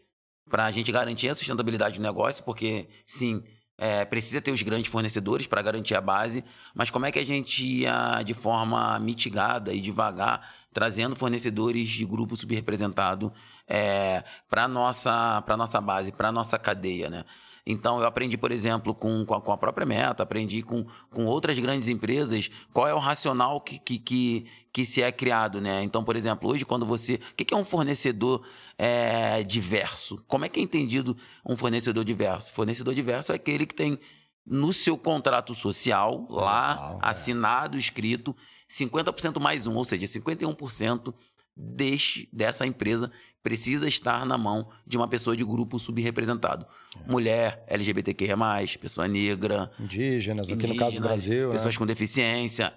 para 0.48 0.64
a 0.66 0.70
gente 0.70 0.90
garantir 0.90 1.28
a 1.28 1.34
sustentabilidade 1.34 1.98
do 1.98 2.02
negócio, 2.02 2.42
porque 2.44 2.88
sim, 3.06 3.42
é, 3.78 4.04
precisa 4.04 4.40
ter 4.40 4.50
os 4.50 4.62
grandes 4.62 4.90
fornecedores 4.90 5.46
para 5.46 5.62
garantir 5.62 5.94
a 5.94 6.00
base, 6.00 6.42
mas 6.74 6.90
como 6.90 7.06
é 7.06 7.12
que 7.12 7.18
a 7.18 7.24
gente 7.24 7.64
ia 7.64 8.22
de 8.22 8.34
forma 8.34 8.98
mitigada 8.98 9.72
e 9.72 9.80
devagar 9.80 10.54
trazendo 10.72 11.16
fornecedores 11.16 11.88
de 11.88 12.04
grupo 12.04 12.36
subrepresentado 12.36 13.32
é, 13.68 14.24
para 14.48 14.68
nossa 14.68 15.42
para 15.42 15.56
nossa 15.56 15.80
base, 15.80 16.12
para 16.12 16.32
nossa 16.32 16.58
cadeia, 16.58 17.08
né? 17.10 17.24
Então, 17.66 18.00
eu 18.00 18.06
aprendi, 18.06 18.36
por 18.36 18.50
exemplo, 18.50 18.94
com, 18.94 19.24
com, 19.24 19.34
a, 19.34 19.40
com 19.40 19.52
a 19.52 19.56
própria 19.56 19.86
Meta, 19.86 20.22
aprendi 20.22 20.62
com, 20.62 20.86
com 21.10 21.26
outras 21.26 21.58
grandes 21.58 21.88
empresas 21.88 22.50
qual 22.72 22.88
é 22.88 22.94
o 22.94 22.98
racional 22.98 23.60
que, 23.60 23.78
que, 23.78 23.98
que, 23.98 24.46
que 24.72 24.84
se 24.84 25.02
é 25.02 25.12
criado, 25.12 25.60
né? 25.60 25.82
Então, 25.82 26.02
por 26.02 26.16
exemplo, 26.16 26.50
hoje, 26.50 26.64
quando 26.64 26.86
você. 26.86 27.14
O 27.14 27.34
que 27.34 27.52
é 27.52 27.56
um 27.56 27.64
fornecedor 27.64 28.44
é, 28.78 29.42
diverso? 29.42 30.24
Como 30.26 30.44
é 30.44 30.48
que 30.48 30.58
é 30.58 30.62
entendido 30.62 31.16
um 31.46 31.56
fornecedor 31.56 32.04
diverso? 32.04 32.52
Fornecedor 32.52 32.94
diverso 32.94 33.32
é 33.32 33.34
aquele 33.34 33.66
que 33.66 33.74
tem 33.74 33.98
no 34.46 34.72
seu 34.72 34.96
contrato 34.96 35.54
social, 35.54 36.26
lá, 36.28 36.98
é. 37.02 37.08
assinado, 37.08 37.76
escrito, 37.76 38.34
50% 38.70 39.40
mais 39.40 39.66
um, 39.66 39.74
ou 39.74 39.84
seja, 39.84 40.06
51% 40.06 41.12
deste, 41.56 42.28
dessa 42.32 42.64
empresa 42.64 43.10
precisa 43.42 43.88
estar 43.88 44.24
na 44.24 44.38
mão 44.38 44.68
de 44.86 44.96
uma 44.96 45.08
pessoa 45.08 45.36
de 45.36 45.44
grupo 45.44 45.78
subrepresentado. 45.78 46.66
É. 46.94 47.10
Mulher, 47.10 47.64
LGBTQIA+, 47.66 48.36
pessoa 48.80 49.08
negra... 49.08 49.70
Indígenas, 49.78 50.50
aqui 50.50 50.66
no 50.66 50.76
caso 50.76 50.96
do 50.96 51.02
Brasil. 51.02 51.48
Né? 51.48 51.52
Pessoas 51.54 51.74
né? 51.74 51.78
com 51.78 51.86
deficiência. 51.86 52.72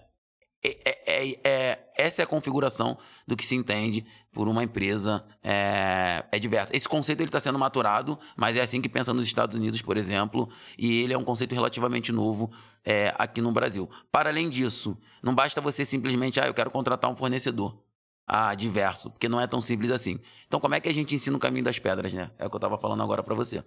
É, 0.65 0.77
é, 0.85 1.01
é, 1.05 1.39
é, 1.43 1.79
essa 1.97 2.21
é 2.21 2.23
a 2.23 2.27
configuração 2.27 2.97
do 3.27 3.35
que 3.35 3.45
se 3.45 3.55
entende 3.55 4.05
por 4.31 4.47
uma 4.47 4.63
empresa 4.63 5.23
é, 5.43 6.25
é 6.31 6.39
diversa. 6.39 6.75
Esse 6.75 6.87
conceito 6.87 7.21
está 7.23 7.39
sendo 7.39 7.59
maturado, 7.59 8.17
mas 8.35 8.55
é 8.57 8.61
assim 8.61 8.81
que 8.81 8.89
pensa 8.89 9.13
nos 9.13 9.25
Estados 9.25 9.55
Unidos, 9.55 9.81
por 9.81 9.97
exemplo, 9.97 10.49
e 10.77 11.01
ele 11.01 11.13
é 11.13 11.17
um 11.17 11.23
conceito 11.23 11.53
relativamente 11.53 12.11
novo 12.11 12.49
é, 12.83 13.13
aqui 13.17 13.41
no 13.41 13.51
Brasil. 13.51 13.89
Para 14.11 14.29
além 14.29 14.49
disso, 14.49 14.97
não 15.21 15.35
basta 15.35 15.61
você 15.61 15.85
simplesmente, 15.85 16.39
ah, 16.39 16.47
eu 16.47 16.53
quero 16.53 16.71
contratar 16.71 17.11
um 17.11 17.15
fornecedor 17.15 17.77
ah, 18.25 18.55
diverso, 18.55 19.11
porque 19.11 19.27
não 19.27 19.39
é 19.39 19.45
tão 19.45 19.61
simples 19.61 19.91
assim. 19.91 20.19
Então, 20.47 20.59
como 20.59 20.73
é 20.75 20.79
que 20.79 20.89
a 20.89 20.93
gente 20.93 21.13
ensina 21.13 21.35
o 21.35 21.39
caminho 21.39 21.65
das 21.65 21.77
pedras, 21.77 22.13
né? 22.13 22.31
É 22.39 22.45
o 22.45 22.49
que 22.49 22.55
eu 22.55 22.57
estava 22.57 22.77
falando 22.77 23.03
agora 23.03 23.21
para 23.21 23.35
você. 23.35 23.63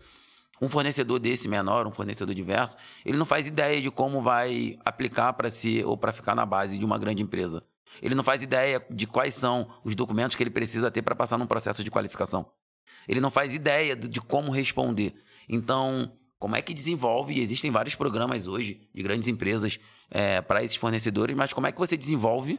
Um 0.61 0.69
fornecedor 0.69 1.19
desse 1.19 1.49
menor, 1.49 1.87
um 1.87 1.93
fornecedor 1.93 2.35
diverso, 2.35 2.77
ele 3.05 3.19
não 3.19 3.27
faz 3.27 3.47
ideia 3.47 3.81
de 3.81 3.91
como 3.91 4.23
vai 4.23 4.79
aplicar 4.85 5.33
para 5.35 5.51
ser 5.51 5.85
ou 5.85 5.97
para 5.97 6.13
ficar 6.13 6.35
na 6.35 6.47
base 6.47 6.79
de 6.79 6.85
uma 6.85 6.99
grande 6.99 7.23
empresa. 7.23 7.63
Ele 8.01 8.15
não 8.15 8.25
faz 8.25 8.43
ideia 8.43 8.85
de 8.91 9.07
quais 9.07 9.35
são 9.35 9.69
os 9.85 9.95
documentos 9.95 10.35
que 10.35 10.43
ele 10.43 10.51
precisa 10.51 10.91
ter 10.91 11.03
para 11.03 11.15
passar 11.15 11.39
num 11.39 11.47
processo 11.47 11.85
de 11.85 11.91
qualificação. 11.91 12.51
Ele 13.09 13.21
não 13.21 13.31
faz 13.31 13.55
ideia 13.55 13.95
de 13.95 14.21
como 14.21 14.51
responder. 14.51 15.15
Então, 15.49 16.13
como 16.39 16.57
é 16.57 16.63
que 16.63 16.75
desenvolve? 16.75 17.41
Existem 17.41 17.71
vários 17.71 17.95
programas 17.95 18.47
hoje 18.47 18.81
de 18.95 19.03
grandes 19.03 19.29
empresas 19.29 19.79
é, 20.11 20.41
para 20.41 20.63
esses 20.63 20.77
fornecedores, 20.77 21.37
mas 21.37 21.53
como 21.53 21.67
é 21.67 21.73
que 21.73 21.79
você 21.79 21.97
desenvolve 21.97 22.59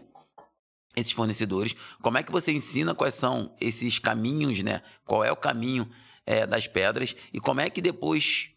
esses 0.96 1.12
fornecedores? 1.12 1.76
Como 2.02 2.18
é 2.18 2.24
que 2.24 2.32
você 2.32 2.52
ensina 2.52 2.96
quais 2.96 3.14
são 3.14 3.56
esses 3.62 4.00
caminhos, 4.00 4.64
né? 4.64 4.82
Qual 5.06 5.24
é 5.24 5.32
o 5.32 5.36
caminho 5.36 5.88
é, 6.28 6.46
das 6.46 6.68
pedras 6.68 7.16
e 7.34 7.40
como 7.40 7.62
é 7.62 7.70
que 7.70 7.82
depois 7.82 8.52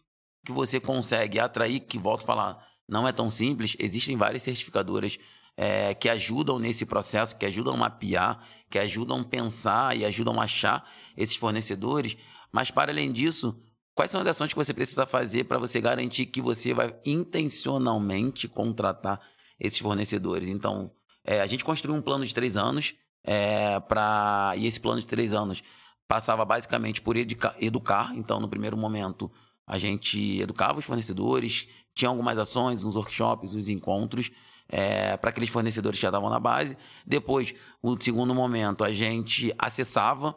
que 0.45 0.51
você 0.51 0.79
consegue 0.79 1.39
atrair, 1.39 1.79
que 1.79 1.97
volto 1.97 2.23
a 2.23 2.25
falar, 2.25 2.67
não 2.87 3.07
é 3.07 3.13
tão 3.13 3.29
simples, 3.29 3.77
existem 3.79 4.17
várias 4.17 4.43
certificadoras 4.43 5.17
é, 5.55 5.93
que 5.93 6.09
ajudam 6.09 6.59
nesse 6.59 6.85
processo, 6.85 7.35
que 7.35 7.45
ajudam 7.45 7.75
a 7.75 7.77
mapear, 7.77 8.45
que 8.69 8.77
ajudam 8.77 9.21
a 9.21 9.23
pensar 9.23 9.95
e 9.95 10.03
ajudam 10.03 10.39
a 10.39 10.43
achar 10.43 10.89
esses 11.15 11.35
fornecedores. 11.35 12.17
Mas, 12.51 12.71
para 12.71 12.91
além 12.91 13.11
disso, 13.11 13.57
quais 13.95 14.11
são 14.11 14.19
as 14.19 14.27
ações 14.27 14.49
que 14.49 14.55
você 14.55 14.73
precisa 14.73 15.05
fazer 15.05 15.45
para 15.45 15.57
você 15.57 15.79
garantir 15.79 16.25
que 16.25 16.41
você 16.41 16.73
vai 16.73 16.93
intencionalmente 17.05 18.47
contratar 18.47 19.21
esses 19.59 19.79
fornecedores? 19.79 20.49
Então, 20.49 20.91
é, 21.23 21.39
a 21.39 21.45
gente 21.45 21.63
construiu 21.63 21.95
um 21.95 22.01
plano 22.01 22.25
de 22.25 22.33
três 22.33 22.57
anos, 22.57 22.95
é, 23.23 23.79
pra, 23.81 24.53
e 24.57 24.65
esse 24.65 24.79
plano 24.79 24.99
de 24.99 25.07
três 25.07 25.33
anos 25.33 25.61
passava 26.11 26.43
basicamente 26.43 27.01
por 27.01 27.15
educar. 27.15 28.11
Então, 28.13 28.41
no 28.41 28.49
primeiro 28.49 28.75
momento, 28.75 29.31
a 29.65 29.77
gente 29.77 30.41
educava 30.41 30.79
os 30.79 30.83
fornecedores, 30.83 31.69
tinha 31.95 32.09
algumas 32.09 32.37
ações, 32.37 32.83
uns 32.83 32.97
workshops, 32.97 33.53
uns 33.53 33.69
encontros. 33.69 34.29
É, 34.67 35.17
para 35.17 35.31
aqueles 35.31 35.49
fornecedores 35.49 35.99
que 35.99 36.03
já 36.03 36.07
estavam 36.07 36.29
na 36.29 36.39
base. 36.39 36.77
Depois, 37.05 37.53
o 37.81 38.01
segundo 38.01 38.33
momento, 38.33 38.85
a 38.85 38.91
gente 38.91 39.53
acessava 39.57 40.33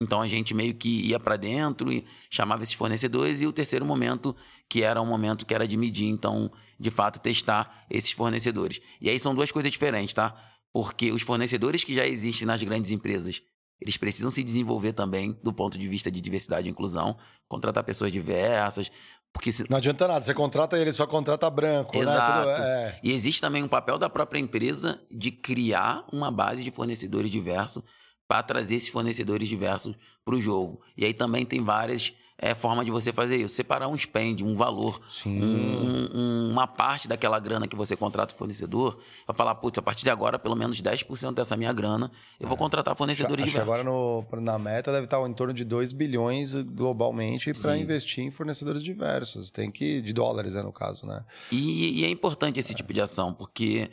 então 0.00 0.20
a 0.20 0.28
gente 0.28 0.54
meio 0.54 0.74
que 0.74 1.08
ia 1.08 1.18
para 1.18 1.36
dentro 1.36 1.92
e 1.92 2.06
chamava 2.30 2.62
esses 2.62 2.76
fornecedores 2.76 3.42
e 3.42 3.48
o 3.48 3.52
terceiro 3.52 3.84
momento 3.84 4.34
que 4.68 4.84
era 4.84 5.02
um 5.02 5.06
momento 5.06 5.44
que 5.44 5.52
era 5.52 5.66
de 5.66 5.76
medir, 5.76 6.06
então 6.06 6.52
de 6.78 6.88
fato 6.88 7.18
testar 7.18 7.84
esses 7.90 8.12
fornecedores. 8.12 8.80
E 9.00 9.10
aí 9.10 9.18
são 9.18 9.34
duas 9.34 9.50
coisas 9.50 9.72
diferentes, 9.72 10.14
tá? 10.14 10.36
Porque 10.72 11.10
os 11.10 11.22
fornecedores 11.22 11.82
que 11.82 11.96
já 11.96 12.06
existem 12.06 12.46
nas 12.46 12.62
grandes 12.62 12.92
empresas, 12.92 13.42
eles 13.80 13.96
precisam 13.96 14.30
se 14.30 14.42
desenvolver 14.42 14.92
também 14.92 15.38
do 15.42 15.52
ponto 15.52 15.78
de 15.78 15.86
vista 15.88 16.10
de 16.10 16.20
diversidade 16.20 16.68
e 16.68 16.70
inclusão, 16.70 17.16
contratar 17.48 17.84
pessoas 17.84 18.10
diversas, 18.12 18.90
porque 19.32 19.52
se... 19.52 19.64
Não 19.70 19.78
adianta 19.78 20.08
nada, 20.08 20.24
você 20.24 20.34
contrata 20.34 20.78
ele, 20.78 20.92
só 20.92 21.06
contrata 21.06 21.48
branco, 21.50 21.96
Exato. 21.96 22.46
né? 22.46 22.54
Tudo, 22.54 22.64
é. 22.64 23.00
E 23.02 23.12
existe 23.12 23.40
também 23.40 23.62
um 23.62 23.68
papel 23.68 23.98
da 23.98 24.08
própria 24.08 24.38
empresa 24.38 25.00
de 25.10 25.30
criar 25.30 26.04
uma 26.12 26.30
base 26.30 26.64
de 26.64 26.70
fornecedores 26.70 27.30
diversos 27.30 27.82
para 28.26 28.42
trazer 28.42 28.76
esses 28.76 28.88
fornecedores 28.88 29.48
diversos 29.48 29.94
para 30.24 30.34
o 30.34 30.40
jogo. 30.40 30.80
E 30.96 31.04
aí 31.04 31.14
também 31.14 31.46
tem 31.46 31.62
várias 31.62 32.12
é, 32.40 32.54
formas 32.54 32.84
de 32.84 32.90
você 32.90 33.12
fazer 33.12 33.36
isso. 33.36 33.54
Separar 33.54 33.88
um 33.88 33.98
spend, 33.98 34.44
um 34.44 34.54
valor, 34.56 35.00
um, 35.26 36.08
um, 36.14 36.50
uma 36.50 36.68
parte 36.68 37.08
daquela 37.08 37.40
grana 37.40 37.66
que 37.66 37.74
você 37.74 37.96
contrata 37.96 38.32
o 38.32 38.38
fornecedor, 38.38 38.98
para 39.26 39.34
falar, 39.34 39.56
putz, 39.56 39.78
a 39.78 39.82
partir 39.82 40.04
de 40.04 40.10
agora, 40.10 40.38
pelo 40.38 40.54
menos 40.54 40.80
10% 40.80 41.34
dessa 41.34 41.56
minha 41.56 41.72
grana, 41.72 42.10
eu 42.38 42.46
vou 42.46 42.56
é. 42.56 42.58
contratar 42.58 42.96
fornecedores 42.96 43.44
acho, 43.44 43.50
diversos. 43.50 43.74
Acho 43.74 43.82
que 43.82 43.88
agora 43.88 44.40
no, 44.40 44.40
na 44.40 44.58
meta 44.58 44.92
deve 44.92 45.04
estar 45.04 45.20
em 45.28 45.32
torno 45.32 45.52
de 45.52 45.64
2 45.64 45.92
bilhões 45.92 46.54
globalmente 46.54 47.52
para 47.52 47.76
investir 47.76 48.24
em 48.24 48.30
fornecedores 48.30 48.84
diversos. 48.84 49.50
Tem 49.50 49.70
que, 49.70 50.00
de 50.00 50.12
dólares, 50.12 50.54
né, 50.54 50.62
no 50.62 50.72
caso, 50.72 51.06
né? 51.06 51.24
E, 51.50 52.00
e 52.00 52.04
é 52.04 52.08
importante 52.08 52.60
esse 52.60 52.72
tipo 52.72 52.92
de 52.92 53.00
ação, 53.00 53.34
porque 53.34 53.90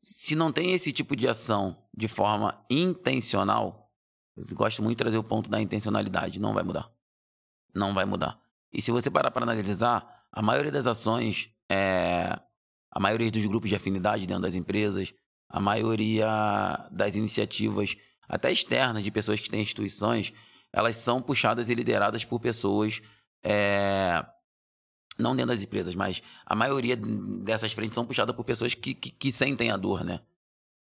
se 0.00 0.36
não 0.36 0.52
tem 0.52 0.72
esse 0.72 0.92
tipo 0.92 1.16
de 1.16 1.26
ação 1.26 1.76
de 1.96 2.06
forma 2.06 2.64
intencional, 2.70 3.90
eu 4.36 4.44
gosto 4.54 4.80
muito 4.82 4.96
de 4.96 5.02
trazer 5.02 5.18
o 5.18 5.24
ponto 5.24 5.50
da 5.50 5.60
intencionalidade, 5.60 6.38
não 6.38 6.54
vai 6.54 6.62
mudar. 6.62 6.93
Não 7.74 7.92
vai 7.92 8.04
mudar. 8.04 8.38
E 8.72 8.80
se 8.80 8.90
você 8.90 9.10
parar 9.10 9.30
para 9.30 9.44
analisar, 9.44 10.24
a 10.32 10.42
maioria 10.42 10.72
das 10.72 10.86
ações, 10.86 11.50
é, 11.70 12.38
a 12.90 13.00
maioria 13.00 13.30
dos 13.30 13.44
grupos 13.46 13.70
de 13.70 13.76
afinidade 13.76 14.26
dentro 14.26 14.42
das 14.42 14.54
empresas, 14.54 15.12
a 15.48 15.60
maioria 15.60 16.88
das 16.90 17.14
iniciativas, 17.16 17.96
até 18.28 18.50
externas, 18.50 19.04
de 19.04 19.10
pessoas 19.10 19.40
que 19.40 19.48
têm 19.48 19.62
instituições, 19.62 20.32
elas 20.72 20.96
são 20.96 21.22
puxadas 21.22 21.68
e 21.68 21.74
lideradas 21.74 22.24
por 22.24 22.40
pessoas 22.40 23.00
é, 23.44 24.24
não 25.18 25.36
dentro 25.36 25.52
das 25.52 25.62
empresas, 25.62 25.94
mas 25.94 26.22
a 26.44 26.54
maioria 26.54 26.96
dessas 26.96 27.72
frentes 27.72 27.94
são 27.94 28.04
puxadas 28.04 28.34
por 28.34 28.44
pessoas 28.44 28.74
que, 28.74 28.94
que, 28.94 29.10
que 29.10 29.30
sentem 29.30 29.70
a 29.70 29.76
dor, 29.76 30.04
né? 30.04 30.20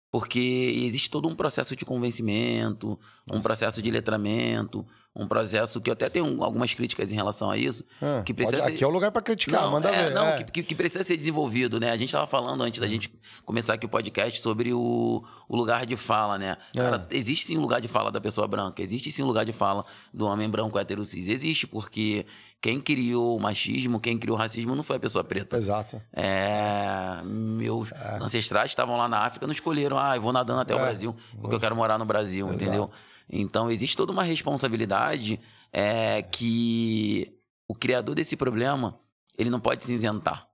Porque 0.09 0.73
existe 0.85 1.09
todo 1.09 1.27
um 1.27 1.35
processo 1.35 1.75
de 1.75 1.85
convencimento, 1.85 2.99
Nossa. 3.27 3.39
um 3.39 3.41
processo 3.41 3.81
de 3.81 3.89
letramento, 3.89 4.85
um 5.13 5.27
processo 5.27 5.81
que 5.81 5.89
eu 5.89 5.93
até 5.93 6.09
tenho 6.09 6.41
algumas 6.41 6.73
críticas 6.73 7.11
em 7.11 7.15
relação 7.15 7.51
a 7.51 7.57
isso. 7.57 7.83
Ah, 8.01 8.23
que 8.25 8.33
precisa 8.33 8.57
pode, 8.57 8.69
ser... 8.69 8.75
Aqui 8.75 8.83
é 8.83 8.87
o 8.87 8.89
lugar 8.89 9.11
para 9.11 9.21
criticar, 9.21 9.63
não, 9.63 9.71
manda 9.71 9.89
é, 9.89 10.03
ver. 10.03 10.13
Não, 10.13 10.25
é. 10.27 10.43
que, 10.43 10.63
que, 10.63 10.75
precisa 10.75 11.03
ser 11.03 11.17
desenvolvido, 11.17 11.79
né? 11.79 11.91
A 11.91 11.97
gente 11.97 12.09
estava 12.09 12.25
falando 12.25 12.63
antes 12.63 12.79
da 12.79 12.87
gente 12.87 13.13
começar 13.45 13.73
aqui 13.73 13.85
o 13.85 13.89
podcast 13.89 14.39
sobre 14.39 14.73
o, 14.73 15.23
o 15.49 15.55
lugar 15.55 15.85
de 15.85 15.97
fala, 15.97 16.37
né? 16.37 16.55
É. 16.75 16.79
Cara, 16.79 17.07
existe 17.11 17.45
sim 17.45 17.57
um 17.57 17.61
lugar 17.61 17.81
de 17.81 17.89
fala 17.89 18.09
da 18.09 18.21
pessoa 18.21 18.47
branca, 18.47 18.81
existe 18.81 19.11
sim 19.11 19.21
um 19.21 19.27
lugar 19.27 19.43
de 19.43 19.51
fala 19.51 19.85
do 20.13 20.25
homem 20.25 20.49
branco 20.49 20.79
hétero 20.79 21.03
cis. 21.03 21.27
Existe, 21.27 21.67
porque 21.67 22.25
quem 22.61 22.79
criou 22.79 23.35
o 23.35 23.39
machismo, 23.39 23.99
quem 23.99 24.17
criou 24.17 24.37
o 24.37 24.39
racismo 24.39 24.75
não 24.75 24.83
foi 24.83 24.95
a 24.95 24.99
pessoa 24.99 25.25
preta. 25.25 25.57
Exato. 25.57 26.01
É, 26.13 27.21
meus 27.25 27.91
é. 27.91 28.19
ancestrais 28.21 28.71
estavam 28.71 28.95
lá 28.95 29.09
na 29.09 29.19
África 29.25 29.45
não 29.45 29.53
escolheram, 29.53 29.99
ah, 29.99 30.15
eu 30.15 30.21
vou 30.21 30.31
nadando 30.31 30.61
até 30.61 30.73
é. 30.73 30.77
o 30.77 30.79
Brasil, 30.79 31.15
porque 31.41 31.55
eu 31.55 31.59
quero 31.59 31.75
morar 31.75 31.97
no 31.97 32.05
Brasil, 32.05 32.47
Exato. 32.47 32.63
entendeu? 32.63 32.91
Então 33.31 33.71
existe 33.71 33.95
toda 33.95 34.11
uma 34.11 34.23
responsabilidade 34.23 35.39
é, 35.71 36.21
que 36.21 37.33
o 37.67 37.73
criador 37.73 38.13
desse 38.13 38.35
problema 38.35 38.99
ele 39.37 39.49
não 39.49 39.59
pode 39.59 39.85
se 39.85 39.93
isentar. 39.93 40.49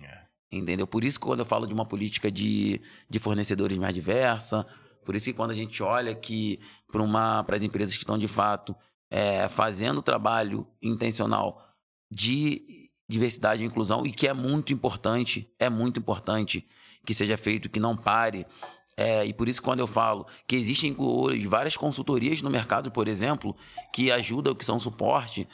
É. 0.00 0.26
Entendeu? 0.52 0.86
Por 0.86 1.02
isso 1.02 1.18
que 1.18 1.26
quando 1.26 1.40
eu 1.40 1.46
falo 1.46 1.66
de 1.66 1.72
uma 1.72 1.86
política 1.86 2.30
de, 2.30 2.80
de 3.08 3.18
fornecedores 3.18 3.78
mais 3.78 3.94
diversa, 3.94 4.66
por 5.04 5.16
isso 5.16 5.26
que 5.26 5.32
quando 5.32 5.52
a 5.52 5.54
gente 5.54 5.82
olha 5.82 6.14
que 6.14 6.60
para 6.90 7.56
as 7.56 7.62
empresas 7.62 7.96
que 7.96 8.02
estão 8.02 8.18
de 8.18 8.28
fato 8.28 8.76
é, 9.10 9.48
fazendo 9.48 10.02
trabalho 10.02 10.66
intencional 10.82 11.66
de 12.10 12.90
diversidade 13.08 13.62
e 13.62 13.66
inclusão 13.66 14.06
e 14.06 14.12
que 14.12 14.28
é 14.28 14.34
muito 14.34 14.72
importante, 14.72 15.50
é 15.58 15.70
muito 15.70 15.98
importante 15.98 16.66
que 17.04 17.12
seja 17.12 17.36
feito, 17.36 17.68
que 17.68 17.80
não 17.80 17.96
pare. 17.96 18.46
É, 18.96 19.24
e 19.24 19.32
por 19.32 19.48
isso, 19.48 19.62
quando 19.62 19.80
eu 19.80 19.86
falo 19.86 20.26
que 20.46 20.56
existem 20.56 20.94
hoje 20.98 21.46
várias 21.46 21.76
consultorias 21.76 22.42
no 22.42 22.50
mercado, 22.50 22.90
por 22.90 23.08
exemplo, 23.08 23.56
que 23.92 24.12
ajudam, 24.12 24.54
que 24.54 24.64
são 24.64 24.78
suporte, 24.78 25.48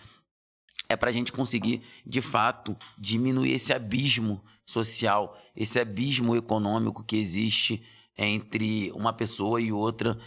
é 0.89 0.97
para 0.97 1.11
a 1.11 1.13
gente 1.13 1.33
conseguir, 1.33 1.83
de 2.05 2.21
fato, 2.21 2.77
diminuir 2.99 3.53
esse 3.53 3.73
abismo 3.73 4.43
social, 4.67 5.39
esse 5.55 5.79
abismo 5.79 6.35
econômico 6.35 7.05
que 7.05 7.17
existe 7.17 7.83
entre 8.17 8.91
uma 8.93 9.13
pessoa 9.13 9.61
e 9.61 9.71
outra. 9.71 10.19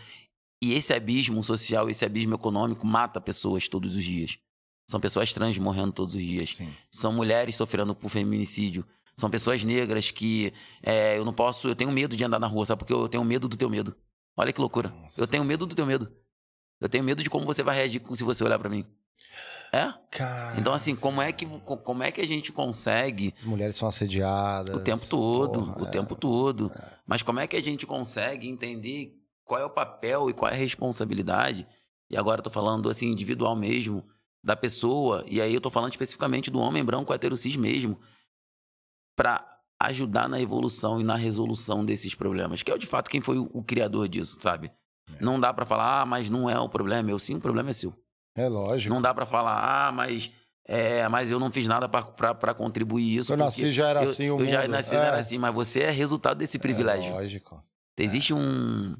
E 0.62 0.74
esse 0.74 0.93
abismo 0.93 1.43
social, 1.43 1.89
esse 1.89 2.05
abismo 2.05 2.36
econômico 2.36 2.86
mata 2.86 3.20
pessoas 3.20 3.68
todos 3.68 3.95
os 3.95 4.05
dias. 4.05 4.38
São 4.88 4.99
pessoas 4.99 5.34
trans 5.34 5.57
morrendo 5.57 5.91
todos 5.91 6.14
os 6.14 6.22
dias. 6.22 6.55
Sim. 6.57 6.74
São 6.91 7.12
mulheres 7.12 7.55
sofrendo 7.55 7.95
por 7.95 8.09
feminicídio. 8.09 8.86
São 9.22 9.30
pessoas 9.30 9.63
negras 9.63 10.09
que 10.09 10.51
é, 10.82 11.15
eu 11.15 11.24
não 11.24 11.32
posso, 11.32 11.67
eu 11.67 11.76
tenho 11.76 11.91
medo 11.91 12.17
de 12.17 12.24
andar 12.24 12.39
na 12.39 12.47
rua, 12.47 12.65
sabe? 12.65 12.80
Porque 12.80 12.91
eu 12.91 13.07
tenho 13.07 13.24
medo 13.24 13.47
do 13.47 13.55
teu 13.55 13.69
medo. 13.69 13.95
Olha 14.36 14.51
que 14.51 14.59
loucura. 14.59 14.89
Nossa. 14.89 15.22
Eu 15.22 15.28
tenho 15.28 15.45
medo 15.45 15.67
do 15.67 15.76
teu 15.76 15.86
medo. 15.86 16.11
Eu 16.80 16.89
tenho 16.89 17.03
medo 17.03 17.22
de 17.22 17.30
como 17.30 17.45
você 17.45 17.61
vai 17.61 17.76
reagir 17.76 18.01
se 18.15 18.24
você 18.24 18.43
olhar 18.43 18.57
pra 18.57 18.67
mim. 18.67 18.84
É? 19.72 19.93
Cara, 20.09 20.59
Então, 20.59 20.74
assim, 20.74 20.95
como 20.95 21.22
é 21.22 21.32
que, 21.32 21.45
como 21.45 22.01
é 22.01 22.11
que 22.11 22.19
a 22.19 22.26
gente 22.26 22.51
consegue 22.51 23.32
as 23.38 23.45
mulheres 23.45 23.76
são 23.76 23.88
assediadas. 23.88 24.76
o 24.76 24.80
tempo 24.80 25.05
todo, 25.05 25.59
Porra, 25.59 25.84
o 25.84 25.88
é. 25.88 25.91
tempo 25.91 26.15
todo. 26.15 26.72
Mas 27.05 27.22
como 27.22 27.39
é 27.39 27.45
que 27.45 27.55
a 27.55 27.61
gente 27.61 27.86
consegue 27.86 28.49
entender 28.49 29.15
qual 29.45 29.61
é 29.61 29.65
o 29.65 29.69
papel 29.69 30.32
e 30.32 30.34
qual 30.34 30.49
é 30.49 30.55
a 30.55 30.57
responsabilidade? 30.57 31.67
E 32.09 32.17
agora 32.17 32.39
eu 32.39 32.43
tô 32.43 32.49
falando 32.49 32.89
assim 32.89 33.05
individual 33.05 33.55
mesmo 33.55 34.03
da 34.43 34.55
pessoa, 34.55 35.24
e 35.28 35.39
aí 35.39 35.53
eu 35.53 35.61
tô 35.61 35.69
falando 35.69 35.91
especificamente 35.91 36.49
do 36.49 36.57
homem 36.57 36.84
branco 36.84 37.13
hétero 37.13 37.38
cis 37.38 37.55
mesmo, 37.55 37.99
para 39.16 39.45
ajudar 39.82 40.28
na 40.30 40.39
evolução 40.39 40.99
e 40.99 41.03
na 41.03 41.16
resolução 41.16 41.84
desses 41.84 42.14
problemas, 42.14 42.62
que 42.62 42.72
é 42.72 42.78
de 42.78 42.86
fato 42.88 43.09
quem 43.09 43.22
foi 43.22 43.38
o, 43.39 43.64
criador 43.64 44.07
disso, 44.07 44.38
sabe? 44.39 44.72
Não 45.20 45.39
dá 45.39 45.53
pra 45.53 45.66
falar, 45.66 46.01
ah, 46.01 46.05
mas 46.05 46.30
não 46.30 46.49
é 46.49 46.57
o 46.59 46.70
problema, 46.70 47.09
eu 47.09 47.20
sim, 47.20 47.36
o 47.36 47.41
problema 47.41 47.72
é 47.72 47.74
seu. 47.74 47.93
É 48.36 48.47
lógico. 48.47 48.93
Não 48.93 49.01
dá 49.01 49.14
pra 49.14 49.26
falar, 49.26 49.88
ah, 49.88 49.91
mas 49.91 50.32
é, 50.68 51.07
mas 51.09 51.32
eu 51.32 51.39
não 51.39 51.51
fiz 51.51 51.68
nada 51.68 51.89
pra 51.89 52.53
contribuir 52.53 53.18
isso. 53.18 53.34
Eu 53.34 53.38
nasci 53.38 53.72
já 53.72 53.89
era 53.89 54.03
eu, 54.03 54.09
assim 54.09 54.30
o 54.30 54.39
Eu 54.39 54.47
já 54.47 54.62
mundo. 54.62 54.72
nasci 54.72 54.95
É. 54.95 54.99
não 54.99 55.05
era 55.05 55.18
assim, 55.18 55.38
mas 55.38 55.53
você 55.53 55.82
é 55.82 55.89
resultado 55.91 56.38
desse 56.38 56.57
privilégio. 56.59 57.12
É 57.12 57.14
lógico. 57.16 57.62
Existe 57.97 58.34
um. 58.34 58.95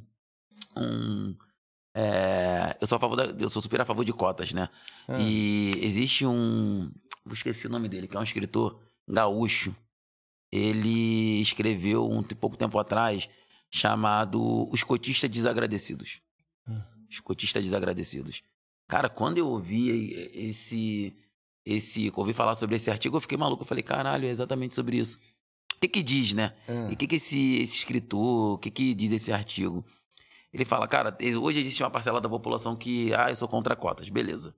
um 0.76 1.36
é, 1.96 2.76
eu 2.80 2.88
sou 2.88 2.96
a 2.98 3.00
favor 3.00 3.16
da- 3.16 3.26
eu 3.44 3.50
sou 3.50 3.62
super 3.62 3.82
a 3.82 3.86
favor 3.86 4.04
de 4.06 4.12
cotas, 4.14 4.54
né? 4.54 4.70
Ah. 5.08 5.18
E 5.20 5.78
existe 5.84 6.26
um. 6.26 6.92
Esqueci 7.32 7.68
o 7.68 7.70
nome 7.70 7.88
dele, 7.88 8.08
que 8.08 8.18
é 8.18 8.20
um 8.20 8.24
escritor 8.24 8.80
gaúcho. 9.08 9.74
Ele 10.52 11.40
escreveu 11.40 12.10
um 12.10 12.22
pouco 12.24 12.58
tempo 12.58 12.78
atrás 12.78 13.30
chamado 13.70 14.70
Os 14.70 14.84
Cotistas 14.84 15.30
Desagradecidos. 15.30 16.22
Os 17.10 17.20
Cotistas 17.20 17.64
Desagradecidos. 17.64 18.44
Cara, 18.88 19.08
quando 19.10 19.38
eu 19.38 19.48
ouvi 19.48 20.14
esse. 20.34 21.16
esse 21.66 22.12
ouvi 22.16 22.34
falar 22.34 22.56
sobre 22.56 22.76
esse 22.76 22.92
artigo, 22.92 23.16
eu 23.16 23.22
fiquei 23.22 23.38
maluco. 23.38 23.64
Eu 23.64 23.68
falei, 23.68 23.84
caralho, 23.84 24.26
é 24.26 24.30
exatamente 24.30 24.76
sobre 24.76 24.98
isso. 24.98 25.18
O 25.76 25.80
que 25.80 25.88
que 25.88 26.04
diz, 26.04 26.34
né? 26.34 26.54
Ah. 26.68 26.90
E 26.92 26.94
o 26.94 26.98
que 26.98 27.08
que 27.08 27.16
esse, 27.16 27.62
esse 27.62 27.78
escritor, 27.78 28.56
o 28.56 28.58
que 28.58 28.70
que 28.70 28.94
diz 28.94 29.12
esse 29.14 29.32
artigo? 29.32 29.86
Ele 30.54 30.66
fala, 30.66 30.88
cara, 30.88 31.18
hoje 31.42 31.62
existe 31.62 31.82
uma 31.82 31.90
parcela 31.90 32.20
da 32.20 32.28
população 32.28 32.76
que, 32.76 33.14
ah, 33.14 33.30
eu 33.30 33.36
sou 33.38 33.48
contra 33.48 33.74
cotas, 33.76 34.10
beleza. 34.10 34.54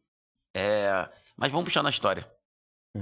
É, 0.56 1.08
mas 1.38 1.52
vamos 1.52 1.66
puxar 1.66 1.84
na 1.84 1.92
história. 1.92 2.30
É. 2.96 3.00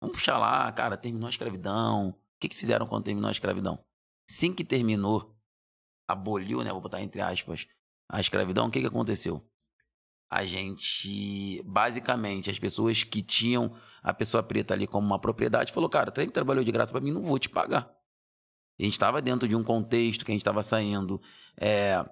Vamos 0.00 0.16
puxar 0.16 0.38
lá, 0.38 0.70
cara, 0.70 0.96
terminou 0.96 1.26
a 1.26 1.30
escravidão. 1.30 2.14
O 2.38 2.40
que 2.40 2.48
que 2.48 2.56
fizeram 2.56 2.86
quando 2.86 3.04
terminou 3.04 3.28
a 3.28 3.32
escravidão? 3.32 3.84
Assim 4.30 4.54
que 4.54 4.64
terminou, 4.64 5.36
aboliu, 6.06 6.62
né, 6.62 6.70
vou 6.70 6.80
botar 6.80 7.02
entre 7.02 7.20
aspas, 7.20 7.66
a 8.08 8.20
escravidão, 8.20 8.68
o 8.68 8.70
que 8.70 8.80
que 8.80 8.86
aconteceu? 8.86 9.44
A 10.30 10.44
gente, 10.44 11.60
basicamente, 11.64 12.48
as 12.48 12.58
pessoas 12.58 13.02
que 13.02 13.22
tinham 13.22 13.74
a 14.02 14.14
pessoa 14.14 14.40
preta 14.40 14.72
ali 14.72 14.86
como 14.86 15.04
uma 15.04 15.18
propriedade, 15.18 15.72
falou, 15.72 15.88
cara, 15.88 16.12
tu 16.12 16.20
sempre 16.20 16.32
trabalhou 16.32 16.62
de 16.62 16.70
graça 16.70 16.92
pra 16.92 17.00
mim, 17.00 17.10
não 17.10 17.22
vou 17.22 17.40
te 17.40 17.48
pagar. 17.48 17.90
E 18.78 18.84
a 18.84 18.86
gente 18.86 18.92
estava 18.92 19.20
dentro 19.20 19.48
de 19.48 19.56
um 19.56 19.64
contexto 19.64 20.24
que 20.24 20.30
a 20.30 20.34
gente 20.34 20.42
estava 20.42 20.62
saindo 20.62 21.20
é, 21.60 22.04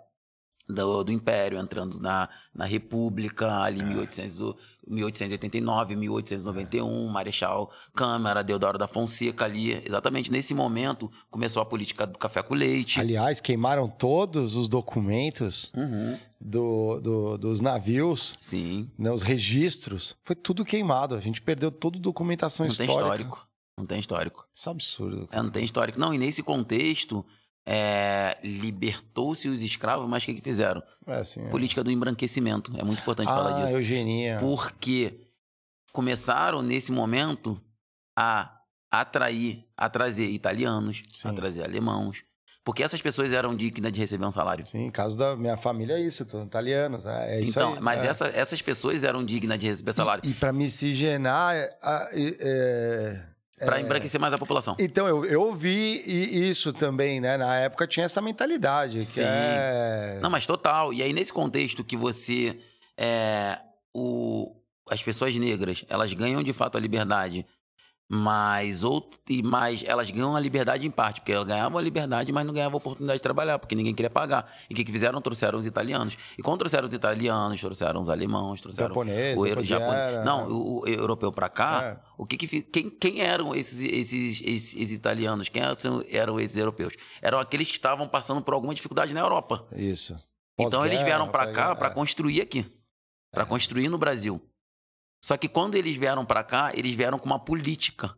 do, 0.68 1.04
do 1.04 1.12
Império, 1.12 1.58
entrando 1.58 2.00
na, 2.00 2.28
na 2.54 2.64
República, 2.64 3.60
ali 3.62 3.80
em 3.80 3.84
1800, 3.84 4.40
o- 4.40 4.56
1889, 4.88 5.96
1891, 5.96 7.08
Marechal 7.08 7.70
Câmara, 7.94 8.42
Deodoro 8.44 8.78
da 8.78 8.86
Fonseca 8.86 9.44
ali. 9.44 9.82
Exatamente 9.84 10.30
nesse 10.30 10.54
momento 10.54 11.10
começou 11.30 11.60
a 11.62 11.66
política 11.66 12.06
do 12.06 12.18
café 12.18 12.42
com 12.42 12.54
leite. 12.54 13.00
Aliás, 13.00 13.40
queimaram 13.40 13.88
todos 13.88 14.54
os 14.54 14.68
documentos 14.68 15.72
Uhum. 15.76 16.16
do, 16.40 17.00
do- 17.00 17.38
dos 17.38 17.60
navios, 17.60 18.34
Sim, 18.40 18.88
né, 18.98 19.10
os 19.10 19.22
registros. 19.22 20.16
Foi 20.22 20.36
tudo 20.36 20.64
queimado. 20.64 21.14
A 21.14 21.20
gente 21.20 21.42
perdeu 21.42 21.70
toda 21.70 21.98
a 21.98 22.00
documentação 22.00 22.66
não 22.66 22.74
tem 22.74 22.86
histórica. 22.86 23.12
histórico. 23.14 23.46
Não 23.78 23.86
tem 23.86 23.98
histórico. 24.00 24.46
Isso 24.54 24.68
é 24.68 24.70
um 24.70 24.74
absurdo. 24.74 25.28
É, 25.32 25.42
não 25.42 25.50
tem 25.50 25.64
histórico. 25.64 25.98
Não, 25.98 26.14
e 26.14 26.18
nesse 26.18 26.42
contexto, 26.42 27.24
é, 27.66 28.38
libertou-se 28.44 29.48
os 29.48 29.60
escravos, 29.60 30.08
mas 30.08 30.22
o 30.22 30.26
que, 30.26 30.34
que 30.34 30.40
fizeram? 30.40 30.82
É 31.06 31.16
assim. 31.16 31.44
é. 31.44 31.50
Política 31.50 31.82
do 31.82 31.90
embranquecimento. 31.90 32.72
É 32.76 32.84
muito 32.84 33.00
importante 33.00 33.26
falar 33.28 33.56
Ah, 33.60 33.64
disso. 33.64 33.76
eugenia. 33.76 34.38
Porque 34.40 35.26
começaram 35.92 36.62
nesse 36.62 36.92
momento 36.92 37.60
a 38.16 38.60
atrair, 38.90 39.64
a 39.76 39.88
trazer 39.88 40.26
italianos, 40.30 41.02
Sim. 41.12 41.28
a 41.28 41.32
trazer 41.32 41.64
alemãos. 41.64 42.22
Porque 42.64 42.82
essas 42.82 43.00
pessoas 43.00 43.32
eram 43.32 43.54
dignas 43.54 43.92
de 43.92 44.00
receber 44.00 44.24
um 44.26 44.30
salário. 44.32 44.66
Sim, 44.66 44.90
caso 44.90 45.16
da 45.16 45.36
minha 45.36 45.56
família 45.56 45.94
é 45.94 46.00
isso, 46.00 46.26
italianos, 46.44 47.04
né? 47.04 47.36
É 47.36 47.40
isso 47.40 47.50
então, 47.50 47.74
aí. 47.74 47.80
mas 47.80 48.02
é. 48.02 48.08
essa- 48.08 48.26
essas 48.26 48.60
pessoas 48.60 49.04
eram 49.04 49.24
dignas 49.24 49.56
de 49.58 49.68
receber 49.68 49.92
salário. 49.92 50.22
E, 50.26 50.30
e 50.30 50.34
para 50.34 50.52
miscigenar. 50.52 51.54
é, 51.54 51.76
a- 51.80 52.10
é, 53.58 53.68
é, 53.68 53.80
embranquecer 53.80 54.20
mais 54.20 54.34
a 54.34 54.38
população. 54.38 54.76
Então, 54.78 55.06
eu, 55.06 55.24
eu 55.24 55.54
vi 55.54 56.02
isso 56.06 56.72
também, 56.72 57.20
né? 57.20 57.36
Na 57.36 57.56
época 57.56 57.86
tinha 57.86 58.04
essa 58.04 58.20
mentalidade. 58.20 58.98
Que 58.98 59.04
Sim. 59.04 59.22
é... 59.24 60.18
Não, 60.20 60.28
mas 60.28 60.46
total. 60.46 60.92
E 60.92 61.02
aí, 61.02 61.12
nesse 61.12 61.32
contexto 61.32 61.82
que 61.82 61.96
você. 61.96 62.58
É, 62.98 63.58
o, 63.94 64.54
as 64.90 65.02
pessoas 65.02 65.34
negras, 65.36 65.84
elas 65.88 66.12
ganham 66.12 66.42
de 66.42 66.52
fato 66.52 66.76
a 66.76 66.80
liberdade, 66.80 67.46
mas, 68.08 68.84
out, 68.84 69.18
e 69.28 69.42
mais 69.42 69.82
elas 69.84 70.08
ganham 70.10 70.36
a 70.36 70.40
liberdade 70.40 70.86
em 70.86 70.90
parte, 70.90 71.20
porque 71.20 71.32
elas 71.32 71.46
ganhavam 71.46 71.76
a 71.78 71.82
liberdade, 71.82 72.32
mas 72.32 72.46
não 72.46 72.54
ganhavam 72.54 72.76
a 72.76 72.78
oportunidade 72.78 73.18
de 73.18 73.22
trabalhar, 73.22 73.58
porque 73.58 73.74
ninguém 73.74 73.92
queria 73.94 74.08
pagar. 74.10 74.48
E 74.70 74.72
o 74.72 74.76
que, 74.76 74.84
que 74.84 74.92
fizeram? 74.92 75.20
Trouxeram 75.20 75.58
os 75.58 75.66
italianos. 75.66 76.16
E 76.38 76.42
quando 76.42 76.58
trouxeram 76.60 76.86
os 76.86 76.92
italianos, 76.94 77.60
trouxeram 77.60 78.00
os 78.00 78.08
alemãos, 78.08 78.60
trouxeram 78.60 78.88
Japonês, 78.90 79.36
o 79.36 79.44
depois 79.44 79.66
Japone- 79.66 79.90
vieram, 79.90 80.24
Não, 80.24 80.40
né? 80.42 80.46
o, 80.54 80.80
o 80.82 80.88
europeu 80.88 81.32
pra 81.32 81.48
cá, 81.48 81.82
É. 81.82 81.98
o 82.16 82.24
que 82.24 82.36
que 82.36 82.62
quem, 82.62 82.88
quem 82.90 83.20
eram 83.22 83.54
esses, 83.54 83.80
esses, 83.80 84.40
esses, 84.40 84.74
esses 84.76 84.92
italianos? 84.92 85.48
Quem 85.48 85.62
eram, 85.62 85.74
eram 86.08 86.40
esses 86.40 86.56
europeus? 86.56 86.94
Eram 87.20 87.38
aqueles 87.40 87.66
que 87.66 87.72
estavam 87.72 88.06
passando 88.08 88.40
por 88.40 88.54
alguma 88.54 88.72
dificuldade 88.74 89.12
na 89.12 89.20
Europa. 89.20 89.66
Isso. 89.72 90.16
Então 90.58 90.86
eles 90.86 91.00
vieram 91.02 91.28
pra 91.28 91.48
cá 91.52 91.74
pra 91.74 91.88
é. 91.88 91.90
construir 91.90 92.40
aqui, 92.40 92.64
Pra 93.32 93.44
construir 93.44 93.88
no 93.88 93.98
Brasil. 93.98 94.40
Só 95.22 95.36
que 95.36 95.48
quando 95.48 95.74
eles 95.74 95.96
vieram 95.96 96.24
pra 96.24 96.42
cá, 96.44 96.70
eles 96.74 96.92
vieram 96.94 97.18
com 97.18 97.26
uma 97.26 97.38
política 97.38 98.16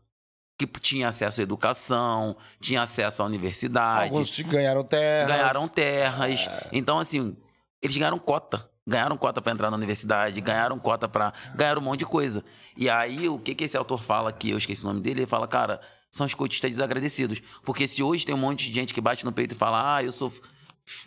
que 0.59 0.67
tinha 0.67 1.09
acesso 1.09 1.41
à 1.41 1.43
educação, 1.45 2.37
tinha 2.61 2.83
acesso 2.83 3.23
à 3.23 3.27
universidade, 3.27 4.05
Alguns 4.05 4.39
ganharam 4.41 4.83
terras. 4.83 5.29
ganharam 5.29 5.69
terras. 5.69 6.47
É. 6.49 6.69
Então 6.73 6.99
assim, 6.99 7.37
eles 7.81 7.97
ganharam 7.97 8.19
cota, 8.19 8.69
ganharam 8.87 9.17
cota 9.17 9.41
pra 9.41 9.53
entrar 9.53 9.71
na 9.71 9.77
universidade, 9.77 10.41
ganharam 10.41 10.79
cota 10.79 11.09
pra 11.09 11.33
ganharam 11.55 11.81
um 11.81 11.85
monte 11.85 12.01
de 12.01 12.07
coisa. 12.07 12.45
E 12.77 12.91
aí 12.91 13.29
o 13.29 13.39
que 13.39 13.55
que 13.55 13.65
esse 13.65 13.77
autor 13.77 14.03
fala 14.03 14.33
que 14.33 14.51
eu 14.51 14.59
esqueci 14.59 14.83
o 14.85 14.89
nome 14.89 15.01
dele, 15.01 15.21
ele 15.21 15.27
fala, 15.27 15.47
cara, 15.47 15.81
são 16.11 16.27
os 16.27 16.35
cotistas 16.35 16.71
desagradecidos, 16.71 17.41
porque 17.63 17.87
se 17.87 18.03
hoje 18.03 18.27
tem 18.27 18.35
um 18.35 18.39
monte 18.39 18.67
de 18.69 18.75
gente 18.75 18.93
que 18.93 19.01
bate 19.01 19.25
no 19.25 19.31
peito 19.33 19.53
e 19.55 19.59
fala: 19.59 19.97
"Ah, 19.97 20.03
eu 20.03 20.11
sou 20.11 20.33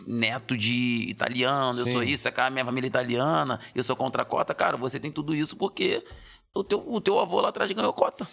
neto 0.06 0.58
de 0.58 1.06
italiano, 1.10 1.80
eu 1.80 1.86
Sim. 1.86 1.94
sou 1.94 2.04
isso, 2.04 2.28
é 2.28 2.34
a 2.36 2.50
minha 2.50 2.66
família 2.66 2.88
é 2.88 2.90
italiana, 2.90 3.60
eu 3.74 3.84
sou 3.84 3.96
contra 3.96 4.22
a 4.22 4.26
cota. 4.26 4.54
Cara, 4.54 4.78
você 4.78 5.00
tem 5.00 5.12
tudo 5.12 5.36
isso 5.36 5.56
porque 5.56 6.04
o 6.54 6.64
teu, 6.64 6.84
o 6.88 7.00
teu 7.00 7.20
avô 7.20 7.42
lá 7.42 7.50
atrás 7.50 7.72
ganhou 7.72 7.94
cota. 7.94 8.28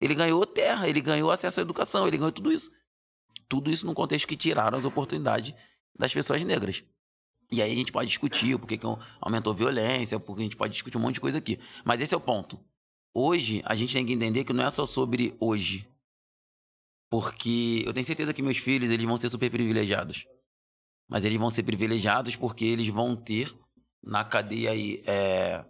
Ele 0.00 0.14
ganhou 0.14 0.44
terra, 0.46 0.88
ele 0.88 1.00
ganhou 1.00 1.30
acesso 1.30 1.60
à 1.60 1.62
educação, 1.62 2.06
ele 2.06 2.16
ganhou 2.16 2.32
tudo 2.32 2.52
isso. 2.52 2.70
Tudo 3.48 3.70
isso 3.70 3.86
num 3.86 3.94
contexto 3.94 4.26
que 4.26 4.36
tiraram 4.36 4.78
as 4.78 4.84
oportunidades 4.84 5.54
das 5.98 6.12
pessoas 6.12 6.42
negras. 6.44 6.82
E 7.52 7.60
aí 7.60 7.72
a 7.72 7.74
gente 7.74 7.92
pode 7.92 8.08
discutir 8.08 8.56
porquê 8.58 8.78
que 8.78 8.86
aumentou 9.20 9.52
a 9.52 9.56
violência, 9.56 10.18
porque 10.20 10.40
a 10.40 10.44
gente 10.44 10.56
pode 10.56 10.72
discutir 10.72 10.96
um 10.96 11.00
monte 11.00 11.14
de 11.14 11.20
coisa 11.20 11.38
aqui. 11.38 11.58
Mas 11.84 12.00
esse 12.00 12.14
é 12.14 12.16
o 12.16 12.20
ponto. 12.20 12.58
Hoje, 13.12 13.60
a 13.66 13.74
gente 13.74 13.92
tem 13.92 14.06
que 14.06 14.12
entender 14.12 14.44
que 14.44 14.52
não 14.52 14.64
é 14.64 14.70
só 14.70 14.86
sobre 14.86 15.34
hoje. 15.40 15.86
Porque 17.10 17.82
eu 17.84 17.92
tenho 17.92 18.06
certeza 18.06 18.32
que 18.32 18.40
meus 18.40 18.56
filhos, 18.56 18.90
eles 18.90 19.04
vão 19.04 19.16
ser 19.16 19.28
super 19.28 19.50
privilegiados. 19.50 20.26
Mas 21.10 21.24
eles 21.24 21.38
vão 21.38 21.50
ser 21.50 21.64
privilegiados 21.64 22.36
porque 22.36 22.64
eles 22.64 22.88
vão 22.88 23.16
ter 23.16 23.52
na 24.02 24.24
cadeia 24.24 24.70
aí, 24.70 25.02
é, 25.06 25.64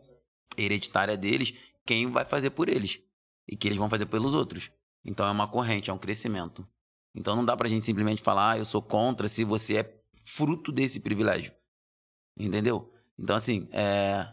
hereditária 0.57 1.17
deles 1.17 1.55
quem 1.87 2.11
vai 2.11 2.25
fazer 2.25 2.51
por 2.51 2.69
eles. 2.69 3.01
E 3.49 3.57
que 3.57 3.67
eles 3.67 3.79
vão 3.79 3.89
fazer 3.89 4.07
pelos 4.07 4.35
outros. 4.35 4.71
Então 5.05 5.27
é 5.27 5.31
uma 5.31 5.49
corrente, 5.49 5.91
é 5.91 5.93
um 5.93 5.99
crescimento. 5.99 6.65
Então 7.15 7.35
não 7.35 7.45
dá 7.45 7.57
pra 7.57 7.69
gente 7.69 7.85
simplesmente 7.85 8.23
falar, 8.23 8.53
ah, 8.53 8.59
eu 8.59 8.65
sou 8.65 8.83
contra 8.83 9.27
se 9.27 9.43
você 9.43 9.79
é 9.79 10.01
fruto 10.25 10.71
desse 10.71 11.01
privilégio. 11.01 11.53
Entendeu? 12.39 12.93
Então, 13.19 13.35
assim, 13.35 13.69
é. 13.73 14.27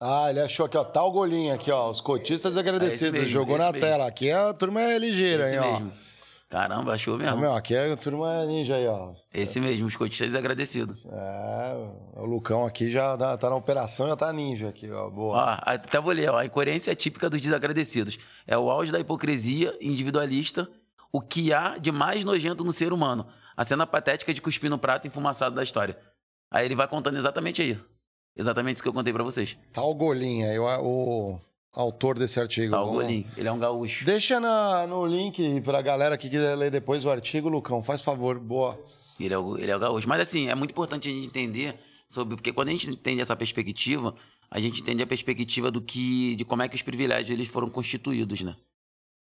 Ah, 0.00 0.30
ele 0.30 0.40
achou 0.40 0.66
aqui, 0.66 0.76
ó. 0.76 0.82
O 0.82 1.10
golinho 1.10 1.54
aqui, 1.54 1.70
ó. 1.70 1.90
Os 1.90 2.00
cotistas 2.00 2.56
agradecidos. 2.56 3.14
É 3.14 3.22
mesmo, 3.22 3.28
Jogou 3.28 3.58
na 3.58 3.70
mesmo. 3.70 3.86
tela. 3.86 4.06
Aqui 4.06 4.30
a 4.30 4.52
turma 4.54 4.80
é 4.80 4.98
ligeira, 4.98 5.46
esse 5.46 5.56
hein, 5.56 5.60
ó. 5.60 6.13
Caramba, 6.54 6.92
achou 6.94 7.16
Ah, 7.16 7.18
mesmo. 7.18 7.38
meu, 7.40 7.52
aqui 7.52 7.74
é 7.74 7.90
a 7.90 7.96
turma 7.96 8.44
ninja 8.46 8.76
aí, 8.76 8.86
ó. 8.86 9.12
Esse 9.34 9.60
mesmo, 9.60 9.86
os 9.88 9.96
cotistas 9.96 10.36
agradecidos. 10.36 11.04
É, 11.04 11.74
o 12.14 12.24
Lucão 12.24 12.64
aqui 12.64 12.88
já 12.88 13.16
tá, 13.16 13.36
tá 13.36 13.50
na 13.50 13.56
operação, 13.56 14.06
já 14.06 14.14
tá 14.14 14.32
ninja 14.32 14.68
aqui, 14.68 14.88
ó. 14.88 15.06
Ó, 15.06 15.10
Boa. 15.10 15.54
até 15.54 16.00
vou 16.00 16.12
ler, 16.12 16.30
ó. 16.30 16.38
A 16.38 16.46
incoerência 16.46 16.92
é 16.92 16.94
típica 16.94 17.28
dos 17.28 17.40
desagradecidos. 17.40 18.20
É 18.46 18.56
o 18.56 18.70
auge 18.70 18.92
da 18.92 19.00
hipocrisia 19.00 19.76
individualista, 19.80 20.68
o 21.12 21.20
que 21.20 21.52
há 21.52 21.76
de 21.76 21.90
mais 21.90 22.22
nojento 22.22 22.62
no 22.62 22.70
ser 22.70 22.92
humano. 22.92 23.26
A 23.56 23.64
cena 23.64 23.84
patética 23.84 24.32
de 24.32 24.40
cuspir 24.40 24.70
no 24.70 24.78
prato 24.78 25.08
enfumaçado 25.08 25.56
da 25.56 25.62
história. 25.64 25.98
Aí 26.52 26.64
ele 26.64 26.76
vai 26.76 26.86
contando 26.86 27.16
exatamente 27.18 27.62
aí. 27.62 27.76
Exatamente 28.36 28.74
isso 28.76 28.82
que 28.84 28.88
eu 28.88 28.92
contei 28.92 29.12
pra 29.12 29.24
vocês. 29.24 29.56
Tá 29.72 29.82
o 29.82 29.92
Golinha 29.92 30.50
aí, 30.50 30.58
o 30.60 31.36
autor 31.74 32.18
desse 32.18 32.38
artigo. 32.40 32.70
Tá, 32.72 32.82
o 32.82 32.86
Vamos- 32.86 33.02
Golim. 33.04 33.26
Ele 33.36 33.48
é 33.48 33.52
um 33.52 33.58
gaúcho. 33.58 34.04
Deixa 34.04 34.38
na- 34.40 34.86
no 34.86 35.04
link 35.06 35.60
pra 35.62 35.82
galera 35.82 36.16
que 36.16 36.28
quiser 36.30 36.54
ler 36.56 36.70
depois 36.70 37.04
o 37.04 37.10
artigo, 37.10 37.48
Lucão. 37.48 37.82
Faz 37.82 38.02
favor, 38.02 38.38
boa. 38.38 38.78
Ele 39.20 39.32
é, 39.34 39.38
o, 39.38 39.58
ele 39.58 39.70
é 39.70 39.76
o 39.76 39.78
gaúcho. 39.78 40.08
Mas 40.08 40.20
assim, 40.20 40.48
é 40.48 40.54
muito 40.54 40.70
importante 40.72 41.08
a 41.08 41.12
gente 41.12 41.26
entender 41.26 41.78
sobre. 42.08 42.36
Porque 42.36 42.52
quando 42.52 42.68
a 42.68 42.72
gente 42.72 42.88
entende 42.88 43.20
essa 43.20 43.36
perspectiva, 43.36 44.14
a 44.50 44.58
gente 44.60 44.80
entende 44.80 45.02
a 45.02 45.06
perspectiva 45.06 45.70
do 45.70 45.80
que. 45.80 46.34
de 46.36 46.44
como 46.44 46.62
é 46.62 46.68
que 46.68 46.76
os 46.76 46.82
privilégios 46.82 47.30
eles 47.30 47.48
foram 47.48 47.68
constituídos, 47.68 48.40
né? 48.42 48.56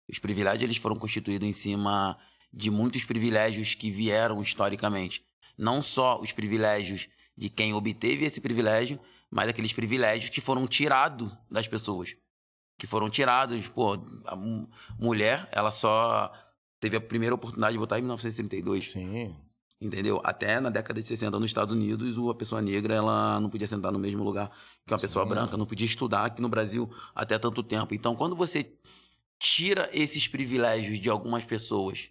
Os 0.09 0.19
privilégios 0.19 0.63
eles 0.63 0.77
foram 0.77 0.97
constituídos 0.97 1.49
em 1.49 1.53
cima 1.53 2.17
de 2.53 2.69
muitos 2.71 3.05
privilégios 3.05 3.75
que 3.75 3.91
vieram 3.91 4.43
historicamente. 4.43 5.23
Não 5.57 5.81
só 5.83 6.21
os 6.21 6.33
privilégios 6.33 7.09
de 7.37 7.49
quem 7.49 7.73
obteve 7.75 8.25
esse 8.25 8.41
privilégio, 8.41 8.99
mas 9.31 9.49
aqueles 9.49 9.73
privilégios 9.73 10.29
que 10.31 10.41
foram 10.41 10.67
tirados 10.67 11.31
das 11.51 11.69
pessoas. 11.69 12.17
Que 12.81 12.87
foram 12.87 13.11
tirados, 13.11 13.69
pô, 13.69 13.99
a 14.25 14.35
mu- 14.35 14.67
mulher, 14.99 15.47
ela 15.53 15.71
só 15.71 16.33
teve 16.81 16.97
a 16.97 17.01
primeira 17.01 17.35
oportunidade 17.35 17.75
de 17.75 17.79
votar 17.79 17.99
em 17.99 18.03
1932. 18.03 18.91
Sim. 18.93 19.37
Entendeu? 19.79 20.19
Até 20.25 20.59
na 20.61 20.71
década 20.71 21.01
de 21.01 21.07
60 21.07 21.39
nos 21.39 21.51
Estados 21.51 21.75
Unidos, 21.75 22.17
o- 22.17 22.31
a 22.31 22.35
pessoa 22.35 22.63
negra 22.63 22.95
ela 22.95 23.39
não 23.39 23.51
podia 23.51 23.67
sentar 23.67 23.93
no 23.93 23.99
mesmo 23.99 24.25
lugar 24.25 24.51
que 24.87 24.95
uma 24.95 24.99
pessoa 24.99 25.27
branca, 25.27 25.59
não 25.59 25.67
podia 25.67 25.87
estudar 25.87 26.25
aqui 26.25 26.41
no 26.41 26.49
Brasil 26.49 26.91
até 27.15 27.39
tanto 27.39 27.63
tempo. 27.63 27.95
Então, 27.95 28.17
quando 28.17 28.35
você 28.35 28.73
tira 29.39 29.91
esses 29.93 30.27
privilégios 30.27 30.99
de 30.99 31.11
algumas 31.11 31.45
pessoas 31.45 32.09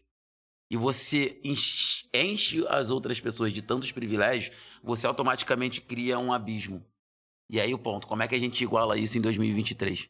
e 0.70 0.78
você 0.78 1.40
enche 1.44 2.08
enche 2.14 2.64
as 2.68 2.92
outras 2.92 3.20
pessoas 3.20 3.52
de 3.52 3.64
tantos 3.64 3.92
privilégios, 3.92 4.56
você 4.84 5.08
automaticamente 5.08 5.82
cria 5.82 6.20
um 6.20 6.32
abismo. 6.32 6.86
E 7.50 7.60
aí 7.60 7.74
o 7.74 7.80
ponto, 7.80 8.06
como 8.06 8.22
é 8.22 8.28
que 8.28 8.36
a 8.36 8.40
gente 8.40 8.64
iguala 8.64 8.98
isso 8.98 9.18
em 9.18 9.22
2023? 9.22 10.08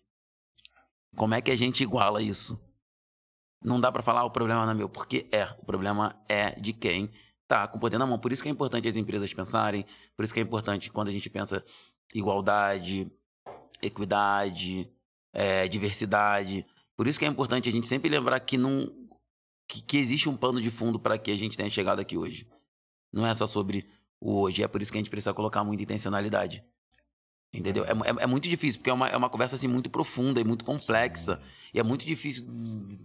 Como 1.15 1.33
é 1.33 1.41
que 1.41 1.51
a 1.51 1.55
gente 1.55 1.83
iguala 1.83 2.21
isso? 2.21 2.59
Não 3.63 3.79
dá 3.79 3.91
pra 3.91 4.01
falar 4.01 4.21
"Ah, 4.21 4.25
o 4.25 4.31
problema 4.31 4.63
não 4.65 4.71
é 4.71 4.75
meu, 4.75 4.89
porque 4.89 5.27
é. 5.31 5.45
O 5.59 5.65
problema 5.65 6.21
é 6.29 6.51
de 6.59 6.71
quem 6.73 7.11
tá 7.47 7.67
com 7.67 7.79
poder 7.79 7.97
na 7.97 8.05
mão. 8.05 8.19
Por 8.19 8.31
isso 8.31 8.43
que 8.43 8.49
é 8.49 8.51
importante 8.51 8.87
as 8.87 8.95
empresas 8.95 9.33
pensarem, 9.33 9.85
por 10.15 10.23
isso 10.23 10.33
que 10.33 10.39
é 10.39 10.43
importante 10.43 10.91
quando 10.91 11.09
a 11.09 11.11
gente 11.11 11.29
pensa 11.29 11.65
igualdade, 12.13 13.11
equidade, 13.81 14.89
é, 15.33 15.67
diversidade. 15.67 16.65
Por 16.95 17.07
isso 17.07 17.17
que 17.19 17.25
é 17.25 17.27
importante 17.27 17.67
a 17.67 17.71
gente 17.71 17.87
sempre 17.87 18.09
lembrar 18.09 18.39
que 18.39 18.57
não 18.57 18.93
que, 19.67 19.81
que 19.83 19.97
existe 19.97 20.27
um 20.27 20.35
pano 20.35 20.59
de 20.61 20.71
fundo 20.71 20.99
para 20.99 21.17
que 21.17 21.31
a 21.31 21.37
gente 21.37 21.55
tenha 21.57 21.69
chegado 21.69 21.99
aqui 21.99 22.17
hoje. 22.17 22.47
Não 23.11 23.25
é 23.25 23.33
só 23.33 23.45
sobre 23.47 23.87
o 24.19 24.41
hoje, 24.41 24.63
é 24.63 24.67
por 24.67 24.81
isso 24.81 24.91
que 24.91 24.97
a 24.97 25.01
gente 25.01 25.09
precisa 25.09 25.33
colocar 25.33 25.63
muita 25.63 25.83
intencionalidade. 25.83 26.63
Entendeu? 27.53 27.83
É, 27.85 27.89
é- 27.91 28.23
é 28.23 28.27
muito 28.27 28.47
difícil, 28.47 28.79
porque 28.79 28.89
é 28.89 28.93
uma, 28.93 29.07
é 29.09 29.17
uma 29.17 29.29
conversa 29.29 29.55
assim 29.55 29.67
muito 29.67 29.89
profunda 29.89 30.39
e 30.39 30.43
muito 30.43 30.63
complexa. 30.63 31.41
E 31.73 31.79
é 31.79 31.83
muito 31.83 32.05
difícil, 32.05 32.45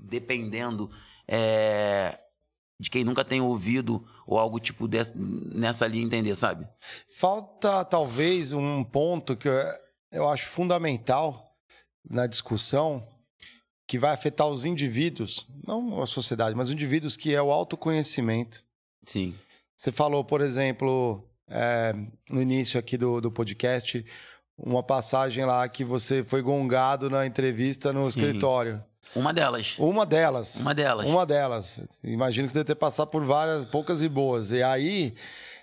dependendo 0.09 0.91
é, 1.27 2.19
de 2.79 2.91
quem 2.91 3.05
nunca 3.05 3.25
tem 3.25 3.41
ouvido 3.41 4.07
ou 4.27 4.39
algo 4.39 4.61
tipo 4.61 4.87
dessa- 4.87 5.15
nessa 5.17 5.87
linha 5.87 6.05
entender, 6.05 6.35
sabe? 6.35 6.67
Falta 7.09 7.85
talvez 7.85 8.53
um 8.53 8.85
ponto 8.85 9.35
que 9.37 9.49
eu- 9.49 9.55
eu 10.13 10.29
acho 10.29 10.47
fundamental 10.51 11.57
na 12.09 12.27
discussão 12.27 13.07
que 13.87 13.99
vai 13.99 14.13
afetar 14.13 14.47
os 14.49 14.65
indivíduos, 14.65 15.47
não 15.67 16.03
a 16.03 16.07
sociedade, 16.07 16.55
mas 16.57 16.69
os 16.69 16.75
indivíduos, 16.75 17.17
que 17.17 17.35
é 17.35 17.41
o 17.41 17.51
autoconhecimento. 17.51 18.63
Sim. 19.07 19.35
Você 19.77 19.91
falou, 19.93 20.25
por 20.25 20.41
exemplo, 20.41 21.27
é, 21.49 21.95
no 22.31 22.41
início 22.41 22.79
aqui 22.81 22.97
do, 22.97 23.21
do 23.21 23.31
podcast, 23.31 24.05
uma 24.57 24.83
passagem 24.83 25.45
lá 25.45 25.69
que 25.69 25.85
você 25.85 26.23
foi 26.23 26.43
gongado 26.43 27.11
na 27.11 27.27
entrevista 27.27 27.93
no 27.93 28.03
Sim. 28.05 28.09
escritório. 28.09 28.83
Uma 29.15 29.33
delas. 29.33 29.77
Uma 29.79 30.07
delas. 30.07 30.57
Uma 30.57 30.75
delas. 30.75 31.07
Uma 31.07 31.27
delas. 31.27 31.87
Imagino 32.03 32.47
que 32.47 32.53
você 32.53 32.59
deve 32.59 32.67
ter 32.67 32.75
passado 32.75 33.09
por 33.09 33.25
várias, 33.25 33.67
poucas 33.67 34.03
e 34.03 34.09
boas. 34.09 34.51
E 34.51 34.63
aí, 34.63 35.15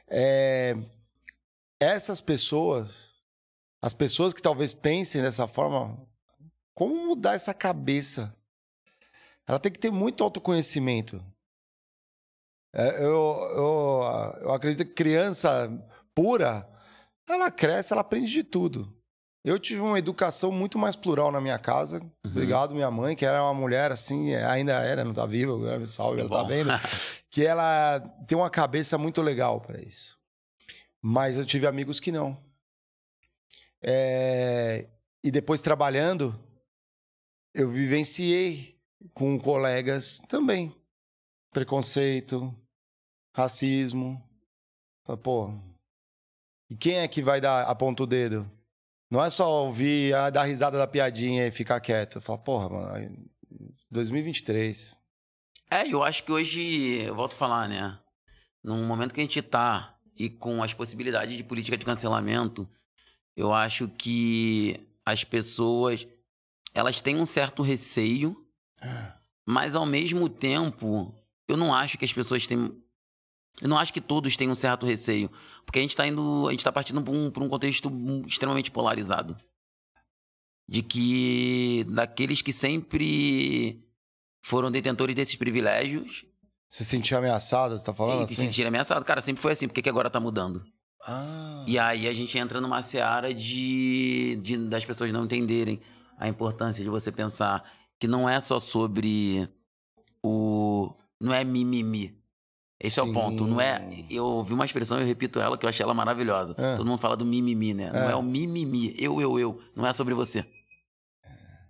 é, 0.08 0.78
essas 1.80 2.22
pessoas, 2.22 3.12
as 3.82 3.94
pessoas 3.94 4.34
que 4.34 4.42
talvez 4.42 4.74
pensem 4.74 5.22
dessa 5.22 5.48
forma, 5.48 5.98
como 6.74 7.08
mudar 7.08 7.34
essa 7.34 7.54
cabeça? 7.54 8.36
Ela 9.48 9.60
tem 9.60 9.72
que 9.72 9.80
ter 9.80 9.92
muito 9.92 10.24
autoconhecimento. 10.24 11.22
É, 12.74 13.04
eu, 13.04 13.52
eu, 13.56 14.02
eu 14.44 14.52
acredito 14.54 14.88
que 14.88 14.94
criança 14.94 15.70
pura, 16.16 16.66
ela 17.34 17.52
cresce, 17.52 17.94
ela 17.94 18.02
aprende 18.02 18.32
de 18.32 18.44
tudo. 18.44 18.96
Eu 19.44 19.58
tive 19.58 19.82
uma 19.82 19.98
educação 19.98 20.52
muito 20.52 20.78
mais 20.78 20.96
plural 20.96 21.32
na 21.32 21.42
minha 21.42 21.58
casa. 21.58 22.02
Obrigado, 22.26 22.76
minha 22.76 22.92
mãe, 22.92 23.16
que 23.16 23.26
era 23.26 23.44
uma 23.44 23.54
mulher 23.54 23.92
assim, 23.92 24.36
ainda 24.36 24.74
era, 24.74 25.04
não 25.04 25.14
tá 25.14 25.26
viva, 25.26 25.54
agora, 25.54 25.88
salve, 25.88 26.22
ela 26.22 26.30
tá 26.30 26.44
vendo. 26.44 26.70
que 27.30 27.46
ela 27.46 28.00
tem 28.28 28.38
uma 28.38 28.50
cabeça 28.50 28.98
muito 28.98 29.22
legal 29.22 29.60
para 29.60 29.82
isso. 29.82 30.18
Mas 31.02 31.38
eu 31.38 31.46
tive 31.46 31.66
amigos 31.66 32.00
que 32.00 32.12
não. 32.12 32.38
É, 33.84 34.88
E 35.24 35.32
depois 35.32 35.60
trabalhando, 35.60 36.38
eu 37.56 37.70
vivenciei 37.70 38.78
com 39.14 39.40
colegas 39.40 40.22
também 40.28 40.76
preconceito, 41.52 42.56
racismo. 43.36 44.22
Pô, 45.22 45.54
e 46.72 46.76
quem 46.78 47.00
é 47.00 47.08
que 47.10 47.22
vai 47.22 47.42
dar 47.42 47.64
aponta 47.64 48.04
o 48.04 48.08
dedo? 48.08 48.50
Não 49.10 49.22
é 49.22 49.30
só 49.30 49.66
ouvir, 49.66 50.16
ah, 50.16 50.30
dar 50.30 50.44
risada 50.44 50.78
da 50.78 50.88
piadinha 50.88 51.46
e 51.46 51.52
ficar 51.52 51.82
quieto. 51.82 52.22
Fala, 52.22 52.38
porra, 52.38 52.70
mano, 52.70 52.96
aí, 52.96 53.12
2023. 53.92 54.98
É, 55.70 55.86
eu 55.86 56.02
acho 56.02 56.24
que 56.24 56.32
hoje, 56.32 57.02
eu 57.02 57.14
volto 57.14 57.34
a 57.34 57.36
falar, 57.36 57.68
né? 57.68 58.00
Num 58.64 58.86
momento 58.86 59.14
que 59.14 59.20
a 59.20 59.24
gente 59.24 59.42
tá 59.42 59.98
e 60.16 60.30
com 60.30 60.64
as 60.64 60.74
possibilidades 60.74 61.36
de 61.36 61.44
política 61.44 61.78
de 61.78 61.84
cancelamento, 61.86 62.66
eu 63.36 63.54
acho 63.54 63.90
que 63.90 64.80
as 65.06 65.26
pessoas, 65.26 66.08
elas 66.74 67.02
têm 67.02 67.18
um 67.18 67.26
certo 67.26 67.62
receio, 67.62 68.48
mas 69.46 69.76
ao 69.76 69.86
mesmo 69.86 70.30
tempo, 70.30 71.14
eu 71.50 71.58
não 71.58 71.74
acho 71.74 71.98
que 71.98 72.06
as 72.06 72.14
pessoas 72.14 72.48
têm... 72.48 72.82
Eu 73.60 73.68
não 73.68 73.78
acho 73.78 73.92
que 73.94 74.02
todos 74.02 74.36
têm 74.38 74.50
um 74.50 74.56
certo 74.56 74.86
receio, 74.86 75.30
porque 75.66 75.80
a 75.80 75.82
gente 75.82 75.96
tá 75.96 76.08
indo, 76.08 76.48
a 76.48 76.52
gente 76.52 76.64
tá 76.64 76.72
partindo 76.72 77.02
por 77.02 77.14
um, 77.14 77.26
um 77.28 77.50
contexto 77.50 77.92
extremamente 78.28 78.70
polarizado. 78.72 79.38
De 80.68 80.82
que 80.82 81.84
daqueles 81.90 82.42
que 82.42 82.54
sempre 82.54 83.84
foram 84.44 84.72
detentores 84.72 85.16
desses 85.16 85.36
privilégios 85.36 86.26
Se 86.70 86.86
sentir 86.86 87.14
ameaçado, 87.16 87.78
você 87.78 87.84
tá 87.86 87.94
falando 87.94 88.22
e 88.22 88.24
assim? 88.24 88.36
se 88.36 88.42
sentirem 88.42 88.70
ameaçados. 88.70 89.04
Cara, 89.04 89.20
sempre 89.22 89.42
foi 89.42 89.52
assim, 89.52 89.68
por 89.68 89.74
que, 89.74 89.82
que 89.82 89.90
agora 89.90 90.10
tá 90.10 90.20
mudando? 90.20 90.64
Ah, 91.04 91.66
E 91.68 91.78
aí 91.80 92.08
a 92.08 92.14
gente 92.14 92.38
entra 92.38 92.62
numa 92.62 92.82
seara 92.82 93.34
de, 93.34 94.40
de 94.42 94.56
das 94.70 94.86
pessoas 94.86 95.12
não 95.12 95.26
entenderem 95.26 95.82
a 96.18 96.28
importância 96.28 96.84
de 96.84 96.90
você 96.90 97.12
pensar 97.12 97.64
que 98.00 98.08
não 98.08 98.30
é 98.30 98.40
só 98.40 98.60
sobre 98.60 99.50
o. 100.24 100.96
Não 101.20 101.34
é 101.34 101.44
mimimi. 101.44 102.18
Esse 102.84 103.00
é 103.00 103.04
o 103.04 103.08
Sim. 103.08 103.14
ponto. 103.14 103.46
Não 103.46 103.62
é. 103.62 103.82
Eu 104.10 104.26
ouvi 104.26 104.54
uma 104.54 104.66
expressão 104.66 104.98
e 104.98 105.02
eu 105.02 105.08
repito 105.08 105.40
ela 105.40 105.58
que 105.58 105.66
eu 105.66 105.70
achei 105.70 105.84
ela 105.84 105.94
maravilhosa. 105.94 106.56
É. 106.58 106.76
Todo 106.78 106.88
mundo 106.88 106.98
fala 106.98 107.16
do 107.16 107.26
mimimi, 107.26 107.74
né? 107.74 107.92
Não 107.92 108.10
É. 108.10 108.12
é 108.14 108.16
o 108.16 108.24
mimimi. 108.24 108.96
Eu, 108.98 109.22
eu, 109.22 109.38
eu. 109.40 109.62
Não 109.76 109.86
é 109.86 109.94
sobre 109.94 110.14
você. 110.14 110.44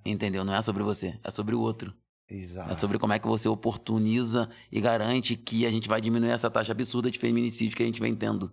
Entendeu? 0.05 0.43
Não 0.43 0.53
é 0.55 0.62
sobre 0.62 0.84
você. 0.84 1.20
É 1.24 1.30
sobre 1.30 1.53
o 1.53 1.59
outro. 1.59 1.93
exato. 2.30 2.72
É 2.72 2.76
sobre 2.76 2.97
como 2.97 3.12
é 3.14 3.20
que 3.20 3.28
você 3.28 3.47
oportuniza 3.49 4.49
e 4.72 4.80
garante 4.80 5.36
que 5.36 5.66
a 5.66 5.70
gente 5.70 5.88
vai 5.89 5.99
diminuir 5.99 6.32
essa 6.32 6.49
taxa 6.49 6.72
absurda 6.72 7.12
de 7.12 7.20
feminicídio 7.20 7.76
que 7.76 7.84
a 7.84 7.86
gente 7.86 7.99
vem 8.01 8.16
tendo. 8.16 8.51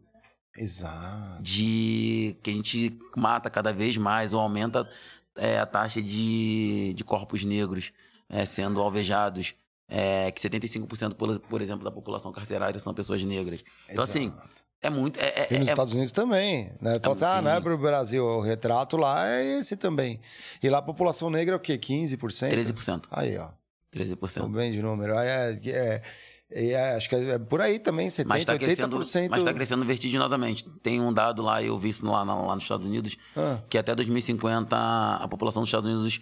Exato. 0.56 1.42
De 1.42 2.36
que 2.42 2.50
a 2.50 2.52
gente 2.52 2.98
mata 3.16 3.48
cada 3.48 3.72
vez 3.72 3.96
mais 3.96 4.34
ou 4.34 4.40
aumenta 4.40 4.88
é, 5.36 5.58
a 5.60 5.64
taxa 5.66 6.02
de, 6.02 6.92
de 6.94 7.04
corpos 7.04 7.44
negros 7.44 7.92
é, 8.28 8.44
sendo 8.44 8.80
alvejados. 8.80 9.54
É, 9.90 10.30
que 10.30 10.40
75%, 10.40 11.14
por, 11.14 11.38
por 11.40 11.62
exemplo, 11.62 11.82
da 11.84 11.90
população 11.90 12.30
carcerária 12.30 12.78
são 12.78 12.92
pessoas 12.92 13.24
negras. 13.24 13.64
Então, 13.88 14.04
assim, 14.04 14.26
Exato. 14.26 14.62
é 14.82 14.90
muito. 14.90 15.18
É, 15.18 15.26
é- 15.28 15.48
E 15.50 15.58
nos 15.58 15.68
é- 15.68 15.70
Estados 15.70 15.94
Unidos 15.94 16.12
também, 16.12 16.70
né? 16.80 16.98
Fala 17.02 17.14
assim, 17.14 17.24
ah, 17.24 17.40
não 17.42 17.50
é 17.50 17.60
pro 17.60 17.78
Brasil, 17.78 18.22
o 18.22 18.40
retrato 18.42 18.96
lá 18.98 19.26
é 19.26 19.58
esse 19.58 19.76
também. 19.78 20.20
E 20.62 20.68
lá 20.68 20.78
a 20.78 20.82
população 20.82 21.30
negra 21.30 21.54
é 21.54 21.56
o 21.56 21.60
quê? 21.60 21.78
15%? 21.78 22.50
13%. 22.50 23.08
Aí, 23.10 23.38
ó. 23.38 23.46
Tô 23.90 23.98
13%. 23.98 24.46
bem 24.52 24.70
de 24.72 24.82
número. 24.82 25.14
É, 25.14 25.58
é, 25.64 26.02
é, 26.50 26.70
é, 26.72 26.94
acho 26.94 27.08
que 27.08 27.14
é 27.14 27.38
por 27.38 27.62
aí 27.62 27.78
também, 27.78 28.08
70%, 28.10 28.26
Mas 28.28 28.40
está 28.40 28.58
crescendo, 28.58 28.96
80%. 28.98 29.30
mas 29.30 29.44
tá 29.44 29.54
crescendo 29.54 29.84
vertiginosamente. 29.86 30.68
Tem 30.82 31.00
um 31.00 31.10
dado 31.14 31.40
lá, 31.40 31.62
eu 31.62 31.78
vi 31.78 31.88
isso 31.88 32.04
lá, 32.06 32.22
lá 32.22 32.54
nos 32.54 32.64
Estados 32.64 32.86
Unidos, 32.86 33.16
Ah. 33.34 33.62
que 33.70 33.78
até 33.78 33.94
2050 33.94 34.76
a 34.76 35.26
população 35.28 35.62
dos 35.62 35.68
Estados 35.68 35.88
Unidos 35.90 36.20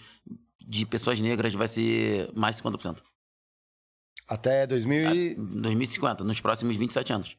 de 0.65 0.87
pessoas 0.87 1.21
negras 1.21 1.53
vai 1.53 1.67
ser 1.67 2.31
mais 2.33 2.55
de 2.55 2.63
50%. 2.63 3.03
Até 4.29 4.67
2000 4.67 5.15
e... 5.15 5.35
2050, 5.35 6.25
nos 6.25 6.41
próximos 6.41 6.77
27 6.77 7.13
anos. 7.13 7.37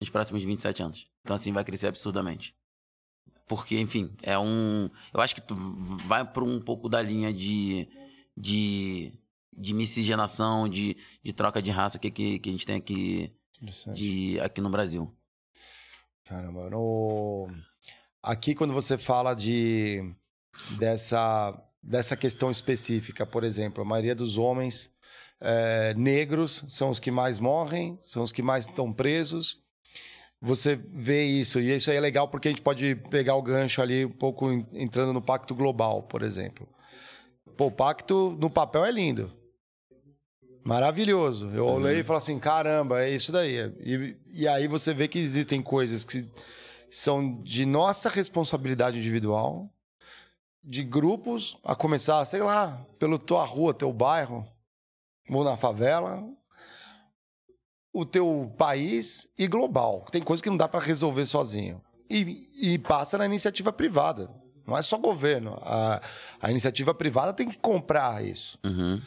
Nos 0.00 0.10
próximos 0.10 0.44
27 0.44 0.82
anos. 0.82 1.10
Então, 1.22 1.34
assim, 1.34 1.52
vai 1.52 1.64
crescer 1.64 1.88
absurdamente. 1.88 2.54
Porque, 3.46 3.78
enfim, 3.78 4.14
é 4.22 4.38
um. 4.38 4.88
Eu 5.12 5.20
acho 5.20 5.34
que 5.34 5.40
tu 5.40 5.54
vai 6.06 6.24
por 6.24 6.42
um 6.42 6.60
pouco 6.60 6.88
da 6.88 7.02
linha 7.02 7.32
de. 7.32 7.88
de, 8.36 9.12
de 9.52 9.74
miscigenação, 9.74 10.68
de, 10.68 10.96
de 11.22 11.32
troca 11.32 11.60
de 11.60 11.70
raça 11.70 11.98
que, 11.98 12.10
que, 12.10 12.38
que 12.38 12.48
a 12.48 12.52
gente 12.52 12.66
tem 12.66 12.76
aqui, 12.76 13.32
de, 13.92 14.40
aqui 14.40 14.60
no 14.60 14.70
Brasil. 14.70 15.12
Caramba, 16.24 16.70
no... 16.70 17.48
aqui 18.22 18.54
quando 18.54 18.72
você 18.72 18.96
fala 18.96 19.34
de 19.34 20.14
dessa, 20.78 21.60
dessa 21.82 22.16
questão 22.16 22.50
específica, 22.50 23.26
por 23.26 23.44
exemplo, 23.44 23.82
a 23.82 23.86
maioria 23.86 24.14
dos 24.14 24.38
homens 24.38 24.91
eh, 25.42 25.92
negros 25.96 26.64
são 26.68 26.88
os 26.90 26.98
que 27.00 27.10
mais 27.10 27.38
morrem, 27.38 27.98
são 28.02 28.22
os 28.22 28.32
que 28.32 28.42
mais 28.42 28.66
estão 28.66 28.92
presos. 28.92 29.60
Você 30.40 30.74
vê 30.76 31.24
isso, 31.24 31.60
e 31.60 31.74
isso 31.74 31.90
aí 31.90 31.96
é 31.96 32.00
legal 32.00 32.26
porque 32.28 32.48
a 32.48 32.50
gente 32.50 32.62
pode 32.62 32.94
pegar 33.10 33.34
o 33.36 33.42
gancho 33.42 33.80
ali 33.82 34.04
um 34.04 34.10
pouco 34.10 34.50
en- 34.50 34.66
entrando 34.72 35.12
no 35.12 35.22
Pacto 35.22 35.54
Global, 35.54 36.02
por 36.02 36.22
exemplo. 36.22 36.68
Pô, 37.56 37.66
o 37.66 37.70
pacto 37.70 38.36
no 38.40 38.48
papel 38.50 38.84
é 38.84 38.90
lindo. 38.90 39.32
Maravilhoso. 40.64 41.50
Eu 41.54 41.66
olhei 41.66 42.00
e 42.00 42.02
falei 42.04 42.18
assim: 42.18 42.38
caramba, 42.38 43.02
é 43.02 43.10
isso 43.10 43.32
daí. 43.32 43.56
E, 43.80 44.16
e 44.26 44.48
aí 44.48 44.68
você 44.68 44.94
vê 44.94 45.08
que 45.08 45.18
existem 45.18 45.60
coisas 45.60 46.04
que 46.04 46.24
são 46.90 47.42
de 47.42 47.66
nossa 47.66 48.08
responsabilidade 48.08 48.98
individual, 48.98 49.68
de 50.62 50.82
grupos, 50.84 51.56
a 51.64 51.74
começar, 51.74 52.24
sei 52.24 52.40
lá, 52.40 52.84
pelo 52.98 53.18
tua 53.18 53.44
rua, 53.44 53.74
teu 53.74 53.92
bairro, 53.92 54.46
ou 55.38 55.44
na 55.44 55.56
favela, 55.56 56.22
o 57.92 58.04
teu 58.04 58.52
país 58.56 59.28
e 59.38 59.46
global. 59.46 60.06
Tem 60.10 60.22
coisas 60.22 60.42
que 60.42 60.48
não 60.50 60.56
dá 60.56 60.66
para 60.68 60.80
resolver 60.84 61.26
sozinho. 61.26 61.82
E, 62.08 62.72
e 62.74 62.78
passa 62.78 63.16
na 63.18 63.26
iniciativa 63.26 63.72
privada. 63.72 64.30
Não 64.66 64.76
é 64.76 64.82
só 64.82 64.96
governo. 64.98 65.58
A, 65.62 66.00
a 66.40 66.50
iniciativa 66.50 66.94
privada 66.94 67.32
tem 67.32 67.48
que 67.48 67.58
comprar 67.58 68.24
isso 68.24 68.58
Uhum. 68.64 69.00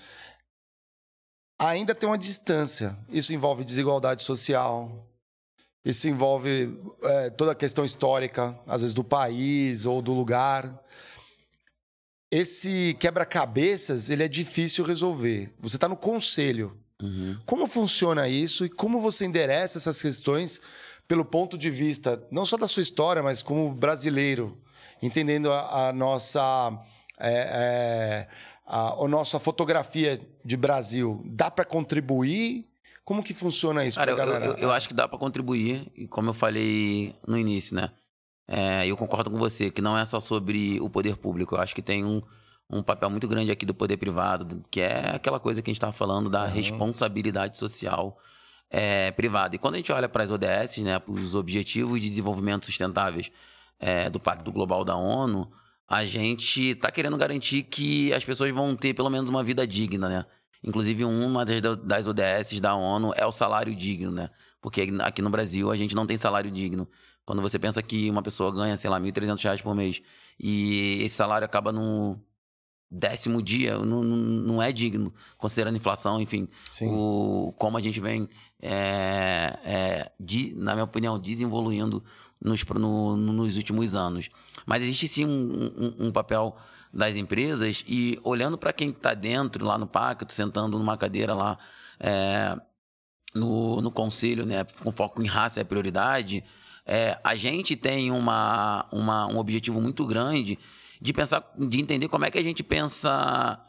ainda 1.60 1.96
tem 1.96 2.08
uma 2.10 2.18
distância. 2.18 2.98
Isso 3.10 3.34
envolve 3.34 3.64
desigualdade 3.64 4.22
social. 4.24 5.08
Isso 5.84 6.08
envolve 6.08 6.78
é, 7.04 7.30
toda 7.30 7.52
a 7.52 7.56
questão 7.56 7.86
histórica, 7.86 8.58
às 8.68 8.82
vezes 8.82 8.94
do 8.94 9.04
país 9.04 9.86
ou 9.86 10.02
do 10.02 10.14
lugar. 10.14 10.84
Esse 12.36 12.96
quebra-cabeças 13.00 14.10
ele 14.10 14.24
é 14.24 14.28
difícil 14.28 14.84
resolver. 14.84 15.54
Você 15.60 15.78
está 15.78 15.88
no 15.88 15.96
conselho. 15.96 16.78
Uhum. 17.02 17.38
Como 17.46 17.68
funciona 17.68 18.28
isso 18.28 18.66
e 18.66 18.70
como 18.70 19.00
você 19.00 19.26
endereça 19.26 19.78
essas 19.78 20.02
questões 20.02 20.62
pelo 21.08 21.24
ponto 21.24 21.58
de 21.58 21.70
vista 21.70 22.22
não 22.32 22.46
só 22.46 22.58
da 22.58 22.68
sua 22.68 22.84
história, 22.84 23.22
mas 23.22 23.42
como 23.42 23.72
brasileiro, 23.74 24.58
entendendo 25.02 25.52
a, 25.52 25.90
a 25.90 25.94
nossa 25.94 26.78
é, 27.20 27.30
é, 27.30 28.28
a, 28.66 28.94
a 28.94 29.08
nossa 29.08 29.40
fotografia 29.40 30.20
de 30.44 30.58
Brasil. 30.58 31.22
Dá 31.26 31.50
para 31.50 31.64
contribuir? 31.64 32.66
Como 33.04 33.24
que 33.24 33.34
funciona 33.34 33.86
isso 33.86 34.00
Cara, 34.00 34.12
eu, 34.12 34.18
galera? 34.18 34.46
eu, 34.46 34.54
eu 34.56 34.72
acho 34.72 34.88
que 34.88 34.94
dá 34.94 35.08
pra 35.08 35.20
contribuir, 35.20 35.92
e 35.96 36.08
como 36.08 36.32
eu 36.32 36.34
falei 36.34 37.16
no 37.28 37.38
início, 37.38 37.76
né? 37.76 37.92
É, 38.48 38.86
eu 38.86 38.96
concordo 38.96 39.32
com 39.32 39.38
você, 39.38 39.72
que 39.72 39.82
não 39.82 39.98
é 39.98 40.06
só 40.06 40.20
sobre 40.20 40.80
o 40.80 40.90
poder 40.90 41.18
público. 41.18 41.56
Eu 41.56 41.62
acho 41.62 41.74
que 41.74 41.82
tem 41.82 42.06
um, 42.06 42.22
um 42.70 42.84
papel 42.84 43.10
muito 43.10 43.28
grande 43.28 43.52
aqui 43.52 43.66
do 43.66 43.74
poder 43.74 43.98
privado, 43.98 44.62
que 44.70 44.82
é 44.82 45.16
aquela 45.16 45.40
coisa 45.40 45.62
que 45.62 45.70
a 45.70 45.72
gente 45.72 45.78
estava 45.78 45.94
falando 45.94 46.30
da 46.30 46.46
responsabilidade 46.46 47.58
social 47.58 48.18
é, 48.70 49.12
privada. 49.12 49.56
E 49.56 49.60
quando 49.60 49.76
a 49.76 49.78
gente 49.78 49.92
olha 49.92 50.10
para 50.10 50.24
as 50.24 50.32
ODS, 50.32 50.78
né, 50.80 51.00
para 51.00 51.12
os 51.12 51.34
Objetivos 51.36 52.00
de 52.02 52.10
Desenvolvimento 52.10 52.66
Sustentáveis 52.66 53.32
é, 53.80 54.10
do 54.10 54.20
Pacto 54.20 54.52
Global 54.52 54.84
da 54.84 54.96
ONU, 54.96 55.52
a 55.88 56.04
gente 56.04 56.72
está 56.72 56.90
querendo 56.90 57.18
garantir 57.18 57.64
que 57.64 58.12
as 58.14 58.26
pessoas 58.26 58.52
vão 58.52 58.76
ter 58.76 58.94
pelo 58.94 59.10
menos 59.10 59.30
uma 59.30 59.44
vida 59.44 59.68
digna, 59.68 60.10
né? 60.10 60.26
Inclusive, 60.64 61.06
uma 61.06 61.46
das, 61.46 61.62
das 61.78 62.08
ODS 62.08 62.60
da 62.60 62.74
ONU 62.74 63.14
é 63.16 63.26
o 63.26 63.32
salário 63.32 63.76
digno, 63.76 64.12
né? 64.12 64.32
Porque 64.60 64.90
aqui 65.00 65.22
no 65.22 65.30
Brasil 65.30 65.70
a 65.70 65.76
gente 65.76 65.96
não 65.96 66.08
tem 66.08 66.18
salário 66.18 66.50
digno. 66.50 66.88
Quando 67.26 67.42
você 67.42 67.58
pensa 67.58 67.82
que 67.82 68.10
uma 68.10 68.22
pessoa 68.22 68.52
ganha, 68.54 68.78
sei 68.78 68.90
lá, 68.90 69.00
1.300 69.00 69.44
reais 69.44 69.62
por 69.62 69.74
mês 69.74 70.02
e 70.40 71.00
esse 71.02 71.16
salário 71.16 71.46
acaba 71.46 71.72
no 71.72 72.20
décimo 72.90 73.42
dia, 73.42 73.78
não, 73.80 74.04
não, 74.04 74.62
é 74.62 74.72
digno, 74.72 75.12
considerando 75.38 75.74
a 75.74 75.78
inflação, 75.78 76.22
enfim, 76.22 76.48
Sim. 76.70 76.92
o, 76.92 77.52
como 77.58 77.78
a 77.78 77.82
gente 77.82 78.00
vem, 78.00 78.30
é, 78.62 79.60
é, 79.66 80.12
de, 80.20 80.54
na 80.56 80.74
minha 80.74 80.84
opinião, 80.86 81.20
desenvolvendo 81.20 82.04
nos, 82.40 82.64
no- 82.64 83.18
no- 83.18 83.34
nos 83.34 83.58
últimos 83.58 83.96
anos. 83.96 84.30
Mas 84.66 84.84
existe 84.84 85.08
sim 85.08 85.26
um, 85.26 85.30
um- 86.00 86.08
um 86.08 86.12
papel 86.12 86.56
das 86.94 87.16
empresas 87.16 87.84
e 87.88 88.20
olhando 88.24 88.58
para 88.58 88.72
quem 88.72 88.92
está 88.92 89.14
dentro 89.14 89.66
lá 89.66 89.78
no 89.78 89.88
pacto, 89.88 90.32
sentando 90.32 90.78
numa 90.78 90.96
cadeira 90.96 91.34
lá 91.34 91.58
é, 92.00 92.56
no, 93.34 93.82
no 93.82 93.92
conselho, 93.92 94.46
né, 94.46 94.64
com 94.84 94.92
foco 94.92 95.22
em 95.22 95.26
raça 95.28 95.60
é 95.60 95.64
prioridade, 95.64 96.44
é, 96.86 97.20
a 97.24 97.36
gente 97.36 97.76
tem 97.76 98.12
uma, 98.12 98.86
uma, 98.92 99.28
um 99.28 99.38
objetivo 99.38 99.82
muito 99.82 100.06
grande 100.06 100.60
de 101.02 101.14
pensar, 101.14 101.44
de 101.58 101.82
entender 101.82 102.08
como 102.08 102.26
é 102.26 102.32
que 102.32 102.38
a 102.38 102.44
gente 102.44 102.64
pensa 102.64 103.60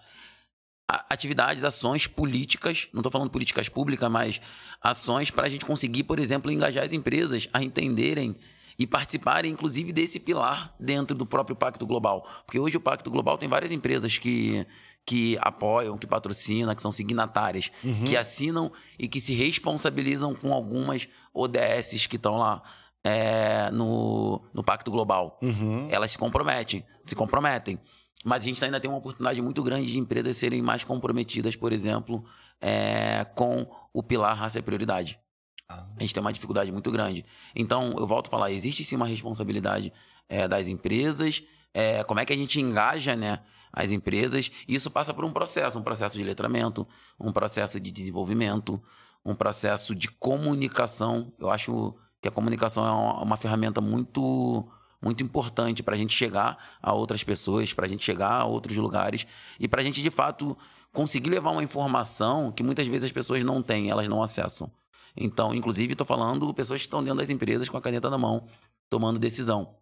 atividades, 0.88 1.64
ações 1.64 2.06
políticas, 2.06 2.88
não 2.92 3.00
estou 3.00 3.10
falando 3.10 3.30
políticas 3.30 3.68
públicas, 3.68 4.08
mas 4.10 4.40
ações 4.80 5.30
para 5.30 5.46
a 5.46 5.48
gente 5.48 5.64
conseguir, 5.64 6.04
por 6.04 6.18
exemplo, 6.18 6.50
engajar 6.50 6.84
as 6.84 6.92
empresas 6.92 7.48
a 7.52 7.62
entenderem 7.62 8.36
e 8.78 8.86
participarem, 8.86 9.50
inclusive, 9.50 9.92
desse 9.92 10.20
pilar 10.20 10.74
dentro 10.78 11.16
do 11.16 11.26
próprio 11.26 11.56
Pacto 11.56 11.86
Global. 11.86 12.28
Porque 12.44 12.58
hoje 12.58 12.76
o 12.76 12.80
Pacto 12.80 13.10
Global 13.10 13.38
tem 13.38 13.48
várias 13.48 13.72
empresas 13.72 14.18
que, 14.18 14.66
que 15.04 15.38
apoiam, 15.40 15.96
que 15.96 16.06
patrocinam, 16.06 16.74
que 16.74 16.82
são 16.82 16.92
signatárias, 16.92 17.72
que 18.04 18.16
assinam 18.16 18.70
e 18.98 19.08
que 19.08 19.20
se 19.20 19.34
responsabilizam 19.34 20.34
com 20.34 20.52
algumas 20.52 21.08
ODS 21.32 22.06
que 22.06 22.16
estão 22.16 22.36
lá 22.36 22.62
é, 23.06 23.70
no, 23.70 24.42
no 24.52 24.64
Pacto 24.64 24.90
Global 24.90 25.38
Uhum. 25.40 25.88
elas 25.92 26.10
se 26.10 26.18
comprometem, 26.18 26.84
se 27.02 27.14
comprometem. 27.14 27.78
Mas 28.24 28.42
a 28.42 28.46
gente 28.48 28.64
ainda 28.64 28.80
tem 28.80 28.90
uma 28.90 28.98
oportunidade 28.98 29.40
muito 29.40 29.62
grande 29.62 29.92
de 29.92 29.98
empresas 30.00 30.36
serem 30.36 30.60
mais 30.60 30.82
comprometidas, 30.82 31.54
por 31.54 31.72
exemplo, 31.72 32.24
é, 32.60 33.24
com 33.36 33.64
o 33.92 34.02
pilar 34.02 34.36
raça 34.36 34.58
e 34.58 34.62
prioridade. 34.62 35.20
Ah. 35.68 35.86
A 35.96 36.00
gente 36.00 36.12
tem 36.12 36.20
uma 36.20 36.32
dificuldade 36.32 36.72
muito 36.72 36.90
grande. 36.90 37.24
Então, 37.54 37.94
eu 37.96 38.06
volto 38.08 38.26
a 38.26 38.30
falar, 38.30 38.50
existe 38.50 38.82
sim 38.82 38.96
uma 38.96 39.06
responsabilidade 39.06 39.92
é, 40.28 40.48
das 40.48 40.66
empresas, 40.66 41.44
é, 41.72 42.02
como 42.02 42.18
é 42.18 42.24
que 42.24 42.32
a 42.32 42.36
gente 42.36 42.60
engaja 42.60 43.14
né, 43.14 43.38
as 43.72 43.92
empresas, 43.92 44.50
e 44.66 44.74
isso 44.74 44.90
passa 44.90 45.14
por 45.14 45.24
um 45.24 45.32
processo, 45.32 45.78
um 45.78 45.82
processo 45.82 46.18
de 46.18 46.24
letramento, 46.24 46.88
um 47.20 47.30
processo 47.30 47.78
de 47.78 47.92
desenvolvimento, 47.92 48.82
um 49.24 49.34
processo 49.34 49.94
de 49.94 50.08
comunicação. 50.08 51.32
Eu 51.38 51.50
acho 51.50 51.94
que 52.20 52.28
a 52.28 52.30
comunicação 52.30 52.86
é 52.86 52.90
uma, 52.90 53.22
uma 53.22 53.36
ferramenta 53.36 53.80
muito 53.80 54.66
muito 55.02 55.22
importante 55.22 55.82
para 55.82 55.94
a 55.94 55.98
gente 55.98 56.14
chegar 56.14 56.56
a 56.82 56.92
outras 56.92 57.22
pessoas, 57.22 57.72
para 57.72 57.84
a 57.84 57.88
gente 57.88 58.02
chegar 58.04 58.40
a 58.40 58.44
outros 58.44 58.76
lugares 58.76 59.26
e 59.60 59.68
para 59.68 59.80
a 59.82 59.84
gente 59.84 60.02
de 60.02 60.10
fato 60.10 60.56
conseguir 60.92 61.28
levar 61.30 61.50
uma 61.50 61.62
informação 61.62 62.50
que 62.50 62.62
muitas 62.62 62.86
vezes 62.88 63.04
as 63.04 63.12
pessoas 63.12 63.44
não 63.44 63.62
têm, 63.62 63.90
elas 63.90 64.08
não 64.08 64.22
acessam. 64.22 64.70
Então, 65.14 65.54
inclusive, 65.54 65.92
estou 65.92 66.06
falando 66.06 66.52
pessoas 66.54 66.80
que 66.80 66.86
estão 66.86 67.04
dentro 67.04 67.18
das 67.18 67.30
empresas 67.30 67.68
com 67.68 67.76
a 67.76 67.80
caneta 67.82 68.08
na 68.08 68.16
mão, 68.18 68.46
tomando 68.88 69.18
decisão. 69.18 69.74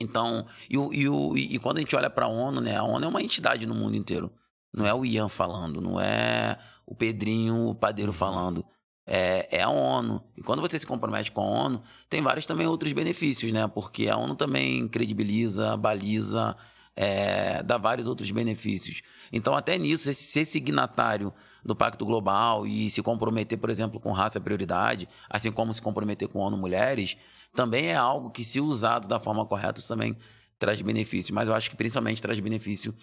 Então, 0.00 0.44
e, 0.68 0.76
o- 0.76 0.92
e, 0.92 1.08
o- 1.08 1.36
e- 1.36 1.58
quando 1.60 1.78
a 1.78 1.80
gente 1.80 1.94
olha 1.96 2.10
para 2.10 2.26
a 2.26 2.28
ONU, 2.28 2.60
né? 2.60 2.76
A 2.76 2.82
ONU 2.84 3.04
é 3.04 3.08
uma 3.08 3.22
entidade 3.22 3.64
no 3.66 3.74
mundo 3.74 3.96
inteiro. 3.96 4.30
Não 4.72 4.84
é 4.86 4.92
o 4.92 5.04
Ian 5.04 5.28
falando, 5.28 5.80
não 5.80 6.00
é 6.00 6.58
o 6.84 6.94
Pedrinho, 6.94 7.68
o 7.68 7.74
padeiro 7.74 8.12
falando. 8.12 8.64
É, 9.10 9.48
é 9.60 9.62
a 9.62 9.70
ONU. 9.70 10.22
E 10.36 10.42
quando 10.42 10.60
você 10.60 10.78
se 10.78 10.86
compromete 10.86 11.32
com 11.32 11.40
a 11.40 11.44
ONU, 11.44 11.82
tem 12.10 12.20
vários 12.20 12.44
também 12.44 12.66
outros 12.66 12.92
benefícios, 12.92 13.50
né? 13.50 13.66
Porque 13.66 14.06
a 14.06 14.18
ONU 14.18 14.34
também 14.34 14.86
credibiliza, 14.86 15.74
baliza, 15.78 16.54
é, 16.94 17.62
dá 17.62 17.78
vários 17.78 18.06
outros 18.06 18.30
benefícios. 18.30 19.00
Então, 19.32 19.54
até 19.54 19.78
nisso, 19.78 20.12
ser 20.12 20.44
signatário 20.44 21.32
do 21.64 21.74
Pacto 21.74 22.04
Global 22.04 22.66
e 22.66 22.90
se 22.90 23.02
comprometer, 23.02 23.56
por 23.56 23.70
exemplo, 23.70 23.98
com 23.98 24.12
raça 24.12 24.38
prioridade, 24.38 25.08
assim 25.30 25.50
como 25.50 25.72
se 25.72 25.80
comprometer 25.80 26.28
com 26.28 26.42
a 26.42 26.46
ONU 26.46 26.58
Mulheres, 26.58 27.16
também 27.54 27.86
é 27.86 27.96
algo 27.96 28.30
que, 28.30 28.44
se 28.44 28.60
usado 28.60 29.08
da 29.08 29.18
forma 29.18 29.46
correta, 29.46 29.80
também 29.80 30.14
traz 30.58 30.82
benefício. 30.82 31.34
Mas 31.34 31.48
eu 31.48 31.54
acho 31.54 31.70
que 31.70 31.76
principalmente 31.76 32.20
traz 32.20 32.38
benefício 32.40 32.94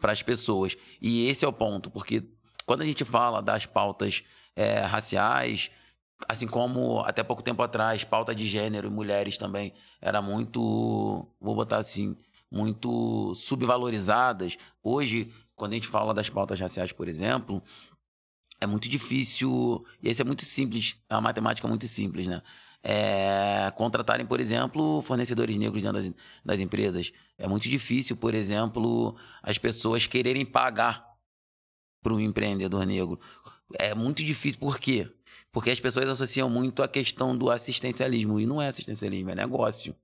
para 0.00 0.12
as 0.12 0.22
pessoas. 0.22 0.76
E 1.02 1.26
esse 1.28 1.44
é 1.44 1.48
o 1.48 1.52
ponto, 1.52 1.90
porque 1.90 2.22
quando 2.64 2.82
a 2.82 2.86
gente 2.86 3.04
fala 3.04 3.42
das 3.42 3.66
pautas 3.66 4.22
é, 4.56 4.80
raciais, 4.80 5.70
assim 6.28 6.46
como 6.46 7.00
até 7.00 7.22
pouco 7.22 7.42
tempo 7.42 7.62
atrás, 7.62 8.04
pauta 8.04 8.34
de 8.34 8.46
gênero 8.46 8.88
e 8.88 8.90
mulheres 8.90 9.38
também 9.38 9.72
era 10.00 10.20
muito, 10.20 11.26
vou 11.40 11.54
botar 11.54 11.78
assim, 11.78 12.16
muito 12.50 13.34
subvalorizadas. 13.34 14.56
Hoje, 14.82 15.32
quando 15.54 15.72
a 15.72 15.74
gente 15.76 15.88
fala 15.88 16.12
das 16.12 16.28
pautas 16.28 16.58
raciais, 16.58 16.92
por 16.92 17.08
exemplo, 17.08 17.62
é 18.60 18.66
muito 18.66 18.88
difícil, 18.88 19.84
e 20.02 20.08
esse 20.08 20.20
é 20.20 20.24
muito 20.24 20.44
simples, 20.44 20.96
é 21.08 21.14
uma 21.14 21.22
matemática 21.22 21.66
muito 21.66 21.86
simples, 21.88 22.26
né? 22.26 22.42
É, 22.82 23.70
contratarem, 23.76 24.24
por 24.24 24.40
exemplo, 24.40 25.02
fornecedores 25.02 25.56
negros 25.56 25.82
dentro 25.82 25.98
das, 25.98 26.10
das 26.42 26.60
empresas. 26.60 27.12
É 27.36 27.46
muito 27.46 27.68
difícil, 27.68 28.16
por 28.16 28.34
exemplo, 28.34 29.16
as 29.42 29.58
pessoas 29.58 30.06
quererem 30.06 30.46
pagar 30.46 31.06
para 32.02 32.14
um 32.14 32.20
empreendedor 32.20 32.86
negro. 32.86 33.20
É 33.78 33.94
muito 33.94 34.24
difícil, 34.24 34.58
por 34.58 34.78
quê? 34.78 35.08
Porque 35.52 35.70
as 35.70 35.80
pessoas 35.80 36.08
associam 36.08 36.48
muito 36.48 36.82
a 36.82 36.88
questão 36.88 37.36
do 37.36 37.50
assistencialismo. 37.50 38.40
E 38.40 38.46
não 38.46 38.60
é 38.60 38.68
assistencialismo, 38.68 39.30
é 39.30 39.34
negócio. 39.34 39.94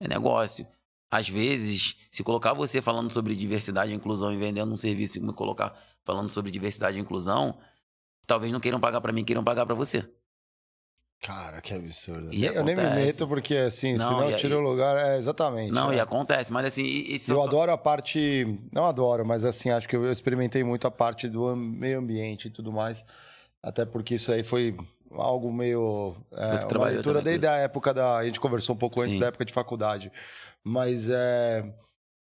É 0.00 0.08
negócio. 0.08 0.66
Às 1.10 1.28
vezes, 1.28 1.96
se 2.10 2.22
colocar 2.24 2.52
você 2.52 2.82
falando 2.82 3.12
sobre 3.12 3.34
diversidade 3.34 3.92
e 3.92 3.94
inclusão 3.94 4.32
e 4.32 4.36
vendendo 4.36 4.72
um 4.72 4.76
serviço 4.76 5.18
e 5.18 5.20
me 5.20 5.32
colocar 5.32 5.74
falando 6.04 6.30
sobre 6.30 6.50
diversidade 6.50 6.96
e 6.98 7.00
inclusão, 7.00 7.58
talvez 8.26 8.52
não 8.52 8.60
queiram 8.60 8.80
pagar 8.80 9.00
para 9.00 9.12
mim, 9.12 9.24
queiram 9.24 9.44
pagar 9.44 9.66
para 9.66 9.74
você. 9.74 10.08
Cara, 11.22 11.60
que 11.60 11.74
absurdo. 11.74 12.32
E 12.32 12.44
eu 12.44 12.62
nem 12.62 12.76
me 12.76 12.82
acontece. 12.82 13.06
meto 13.06 13.26
porque, 13.28 13.54
assim, 13.56 13.94
Não, 13.96 14.06
senão 14.08 14.30
eu 14.30 14.36
tiro 14.36 14.58
o 14.58 14.60
lugar. 14.60 14.96
É, 14.96 15.16
exatamente. 15.18 15.72
Não, 15.72 15.90
é. 15.90 15.96
e 15.96 16.00
acontece, 16.00 16.52
mas 16.52 16.66
assim, 16.66 16.84
e- 16.84 17.16
e 17.16 17.20
Eu 17.28 17.36
eu- 17.36 17.42
adoro 17.42 17.72
a 17.72 17.78
parte. 17.78 18.58
Não 18.72 18.84
adoro, 18.86 19.24
mas 19.26 19.44
assim, 19.44 19.70
acho 19.70 19.88
que 19.88 19.96
eu 19.96 20.10
experimentei 20.12 20.62
muito 20.62 20.86
a 20.86 20.90
parte 20.90 21.28
do 21.28 21.56
meio 21.56 21.98
ambiente 21.98 22.46
e 22.46 22.50
tudo 22.50 22.70
mais. 22.70 23.04
Até 23.62 23.84
porque 23.84 24.14
isso 24.14 24.30
aí 24.30 24.44
foi 24.44 24.76
algo 25.10 25.52
meio. 25.52 26.14
É, 26.32 26.76
uma 26.76 26.86
leitura 26.86 27.20
desde 27.22 27.46
a 27.46 27.56
época 27.56 27.92
da. 27.92 28.18
A 28.18 28.24
gente 28.24 28.38
conversou 28.38 28.76
um 28.76 28.78
pouco 28.78 29.00
antes 29.00 29.14
Sim. 29.14 29.20
da 29.20 29.26
época 29.26 29.44
de 29.44 29.52
faculdade. 29.52 30.12
Mas 30.62 31.08
é. 31.10 31.64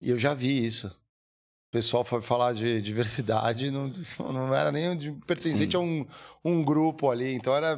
Eu 0.01 0.17
já 0.17 0.33
vi 0.33 0.65
isso. 0.65 0.87
O 0.87 1.71
pessoal 1.71 2.05
foi 2.05 2.21
falar 2.21 2.53
de 2.53 2.79
diversidade, 2.83 3.71
não, 3.71 3.91
não 4.31 4.53
era 4.55 4.71
nem 4.71 4.97
pertencente 5.21 5.71
Sim. 5.71 5.77
a 5.77 5.79
um, 5.81 6.05
um 6.45 6.63
grupo 6.63 7.09
ali. 7.09 7.33
Então 7.33 7.53
era. 7.53 7.77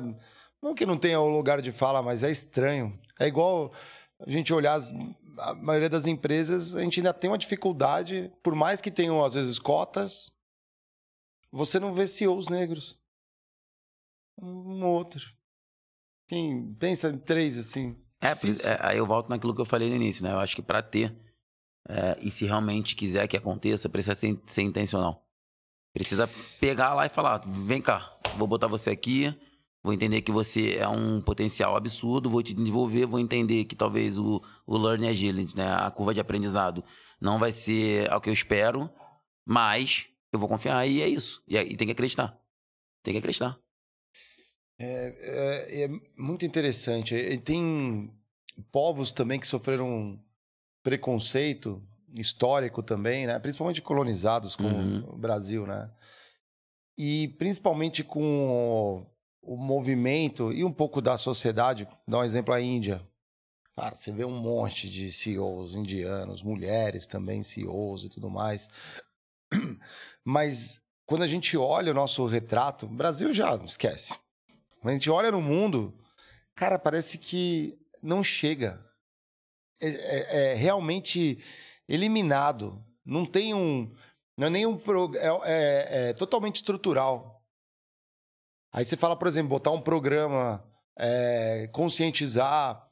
Não 0.65 0.73
que 0.73 0.83
não 0.83 0.97
tenha 0.97 1.19
o 1.21 1.29
lugar 1.29 1.61
de 1.61 1.71
fala, 1.71 2.01
mas 2.01 2.23
é 2.23 2.31
estranho. 2.31 2.99
É 3.19 3.27
igual 3.27 3.71
a 4.19 4.27
gente 4.27 4.51
olhar 4.51 4.73
as- 4.73 4.91
a 5.37 5.53
maioria 5.53 5.87
das 5.87 6.07
empresas, 6.07 6.75
a 6.75 6.81
gente 6.81 6.99
ainda 6.99 7.13
tem 7.13 7.29
uma 7.29 7.37
dificuldade, 7.37 8.33
por 8.41 8.55
mais 8.55 8.81
que 8.81 8.89
tenham, 8.89 9.23
às 9.23 9.35
vezes, 9.35 9.59
cotas, 9.59 10.31
você 11.51 11.79
não 11.79 11.93
vê 11.93 12.07
CEOs 12.07 12.49
negros. 12.49 12.99
Um 14.41 14.83
ou 14.83 14.95
outro. 14.95 15.21
Quem 16.27 16.73
pensa 16.79 17.09
em 17.09 17.19
três, 17.19 17.59
assim. 17.59 17.95
É, 18.19 18.29
é, 18.29 18.79
aí 18.81 18.97
eu 18.97 19.05
volto 19.05 19.29
naquilo 19.29 19.53
que 19.53 19.61
eu 19.61 19.65
falei 19.65 19.87
no 19.87 19.95
início, 19.95 20.23
né? 20.23 20.31
Eu 20.31 20.39
acho 20.39 20.55
que 20.55 20.63
para 20.63 20.81
ter, 20.81 21.15
é, 21.87 22.17
e 22.19 22.31
se 22.31 22.43
realmente 22.43 22.95
quiser 22.95 23.27
que 23.27 23.37
aconteça, 23.37 23.87
precisa 23.87 24.15
ser, 24.15 24.41
ser 24.47 24.63
intencional. 24.63 25.23
Precisa 25.93 26.27
pegar 26.59 26.95
lá 26.95 27.05
e 27.05 27.09
falar: 27.09 27.39
vem 27.45 27.83
cá, 27.83 28.19
vou 28.35 28.47
botar 28.47 28.67
você 28.67 28.89
aqui, 28.89 29.27
vou 29.85 29.93
entender 29.93 30.21
que 30.21 30.31
você 30.31 30.75
é 30.77 30.87
um 30.87 31.21
potencial 31.21 31.75
absurdo, 31.75 32.29
vou 32.29 32.41
te 32.43 32.53
desenvolver, 32.53 33.05
vou 33.05 33.19
entender 33.19 33.65
que 33.65 33.75
talvez 33.75 34.17
o, 34.17 34.41
o 34.65 34.77
Learning 34.77 35.07
Agility, 35.07 35.55
né? 35.55 35.71
A 35.73 35.91
curva 35.91 36.13
de 36.13 36.19
aprendizado, 36.19 36.83
não 37.21 37.37
vai 37.39 37.51
ser 37.51 38.11
ao 38.11 38.19
que 38.19 38.27
eu 38.29 38.33
espero, 38.33 38.89
mas 39.45 40.07
eu 40.33 40.39
vou 40.39 40.49
confiar 40.49 40.85
e 40.87 41.01
é 41.01 41.07
isso. 41.07 41.41
E, 41.47 41.57
aí 41.57 41.77
tem 41.77 41.87
que 41.87 41.93
acreditar. 41.93 42.37
Tem 43.03 43.13
que 43.13 43.19
acreditar. 43.19 43.57
É, 44.79 45.15
é- 45.79 45.83
é 45.85 45.87
muito 46.17 46.43
interessante. 46.45 47.15
E 47.15 47.37
tem 47.37 48.11
povos 48.71 49.11
também 49.11 49.39
que 49.39 49.47
sofreram 49.47 50.19
preconceito 50.83 51.81
histórico 52.13 52.81
também, 52.81 53.27
né? 53.27 53.37
Principalmente 53.39 53.81
colonizados 53.81 54.55
como 54.55 54.75
Uhum. 54.77 55.13
o 55.13 55.17
Brasil, 55.17 55.65
né? 55.67 55.91
E 56.97 57.27
principalmente 57.37 58.03
com 58.03 59.05
o, 59.45 59.57
movimento 59.57 60.51
e 60.51 60.63
um 60.63 60.71
pouco 60.71 61.01
da 61.01 61.17
sociedade. 61.17 61.87
Dá 62.07 62.19
um 62.19 62.23
exemplo 62.23 62.53
a 62.53 62.61
Índia. 62.61 63.01
Cara, 63.75 63.93
você 63.95 64.11
vê 64.11 64.23
um 64.23 64.31
monte 64.39 64.89
de 64.89 65.11
CEOs 65.11 65.75
indianos, 65.75 66.41
mulheres 66.41 67.05
também 67.07 67.43
CEOs 67.43 68.05
e 68.05 68.09
tudo 68.09 68.29
mais. 68.29 68.69
Mas 70.23 70.79
quando 71.05 71.23
a 71.23 71.27
gente 71.27 71.57
olha 71.57 71.91
o 71.91 71.95
nosso 71.95 72.25
retrato, 72.25 72.87
Brasil 72.87 73.33
já 73.33 73.55
esquece. 73.57 74.13
Quando 74.81 74.89
a 74.89 74.93
gente 74.93 75.09
olha 75.09 75.31
no 75.31 75.41
mundo, 75.41 75.93
cara, 76.55 76.79
parece 76.79 77.17
que 77.17 77.77
não 78.01 78.23
chega. 78.23 78.83
É, 79.81 79.87
é- 79.89 80.51
é 80.51 80.53
realmente 80.53 81.37
eliminado. 81.87 82.81
Não 83.05 83.25
tem 83.25 83.53
um. 83.53 83.93
Não 84.37 84.47
é 84.47 84.67
um. 84.67 84.77
pro- 84.77 85.11
É, 85.15 85.27
é- 85.43 86.09
é 86.09 86.13
totalmente 86.13 86.55
estrutural. 86.57 87.34
Aí 88.75 88.83
você 88.83 88.97
fala, 88.97 89.15
por 89.15 89.25
exemplo, 89.25 89.47
botar 89.47 89.71
um 89.71 89.79
programa, 89.79 90.61
é, 90.99 91.69
conscientizar. 91.71 92.85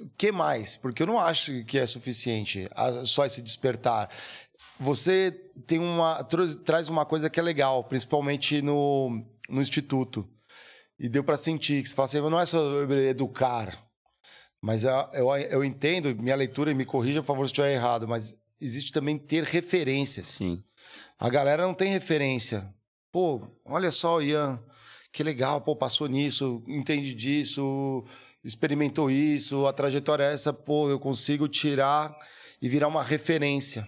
O 0.00 0.08
que 0.16 0.32
mais? 0.32 0.78
Porque 0.78 1.02
eu 1.02 1.06
não 1.06 1.18
acho 1.18 1.62
que 1.66 1.76
é 1.76 1.84
suficiente 1.84 2.66
só 3.04 3.26
esse 3.26 3.42
despertar. 3.42 4.08
Você 4.80 5.30
tem 5.66 5.78
uma 5.78 6.24
traz 6.64 6.88
uma 6.88 7.04
coisa 7.04 7.28
que 7.28 7.38
é 7.38 7.42
legal, 7.42 7.84
principalmente 7.84 8.62
no, 8.62 9.22
no 9.46 9.60
instituto. 9.60 10.26
E 10.98 11.06
deu 11.06 11.22
para 11.22 11.36
sentir 11.36 11.82
que 11.82 11.90
você 11.90 11.94
fala 11.94 12.06
assim, 12.06 12.20
não 12.22 12.40
é 12.40 12.46
só 12.46 12.58
educar, 13.10 13.76
mas 14.62 14.84
eu, 14.84 14.92
eu, 15.12 15.36
eu 15.36 15.64
entendo, 15.64 16.14
minha 16.16 16.36
leitura, 16.36 16.70
e 16.70 16.74
me 16.74 16.86
corrija, 16.86 17.20
por 17.20 17.26
favor, 17.26 17.44
se 17.46 17.52
estiver 17.52 17.74
errado, 17.74 18.08
mas 18.08 18.34
existe 18.58 18.90
também 18.90 19.18
ter 19.18 19.44
referências. 19.44 20.28
Sim. 20.28 20.64
A 21.18 21.28
galera 21.28 21.66
não 21.66 21.74
tem 21.74 21.92
referência. 21.92 22.72
Pô, 23.12 23.42
olha 23.64 23.90
só, 23.92 24.20
Ian, 24.22 24.58
que 25.12 25.22
legal, 25.22 25.60
pô, 25.60 25.76
passou 25.76 26.06
nisso, 26.08 26.62
entende 26.66 27.12
disso, 27.14 28.04
experimentou 28.42 29.10
isso, 29.10 29.66
a 29.66 29.72
trajetória 29.72 30.24
é 30.24 30.32
essa, 30.32 30.52
pô, 30.52 30.88
eu 30.88 30.98
consigo 30.98 31.46
tirar 31.46 32.16
e 32.60 32.68
virar 32.68 32.88
uma 32.88 33.02
referência. 33.02 33.86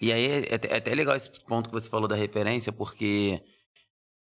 E 0.00 0.12
aí 0.12 0.24
é, 0.26 0.48
é 0.72 0.76
até 0.76 0.94
legal 0.94 1.14
esse 1.14 1.30
ponto 1.46 1.68
que 1.68 1.74
você 1.74 1.88
falou 1.88 2.08
da 2.08 2.16
referência, 2.16 2.72
porque 2.72 3.40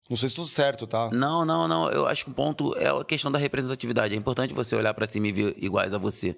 Não 0.09 0.15
sei 0.17 0.29
se 0.29 0.35
tudo 0.35 0.47
certo, 0.47 0.87
tá? 0.87 1.09
Não, 1.11 1.43
não, 1.45 1.67
não. 1.67 1.89
Eu 1.91 2.07
acho 2.07 2.25
que 2.25 2.31
o 2.31 2.33
ponto 2.33 2.75
é 2.77 2.87
a 2.87 3.03
questão 3.03 3.31
da 3.31 3.39
representatividade. 3.39 4.13
É 4.13 4.17
importante 4.17 4.53
você 4.53 4.75
olhar 4.75 4.93
pra 4.93 5.07
cima 5.07 5.27
e 5.27 5.31
ver 5.31 5.55
iguais 5.57 5.93
a 5.93 5.97
você. 5.97 6.35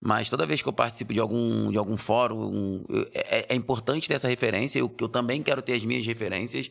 Mas 0.00 0.28
toda 0.28 0.46
vez 0.46 0.60
que 0.62 0.68
eu 0.68 0.72
participo 0.72 1.12
de 1.14 1.18
algum, 1.18 1.70
de 1.70 1.78
algum 1.78 1.96
fórum, 1.96 2.36
um- 2.44 2.84
é, 3.14 3.46
é 3.48 3.54
importante 3.56 4.06
ter 4.06 4.14
essa 4.14 4.28
referência. 4.28 4.78
Eu, 4.78 4.94
eu 5.00 5.08
também 5.08 5.42
quero 5.42 5.62
ter 5.62 5.72
as 5.72 5.84
minhas 5.84 6.04
referências. 6.06 6.70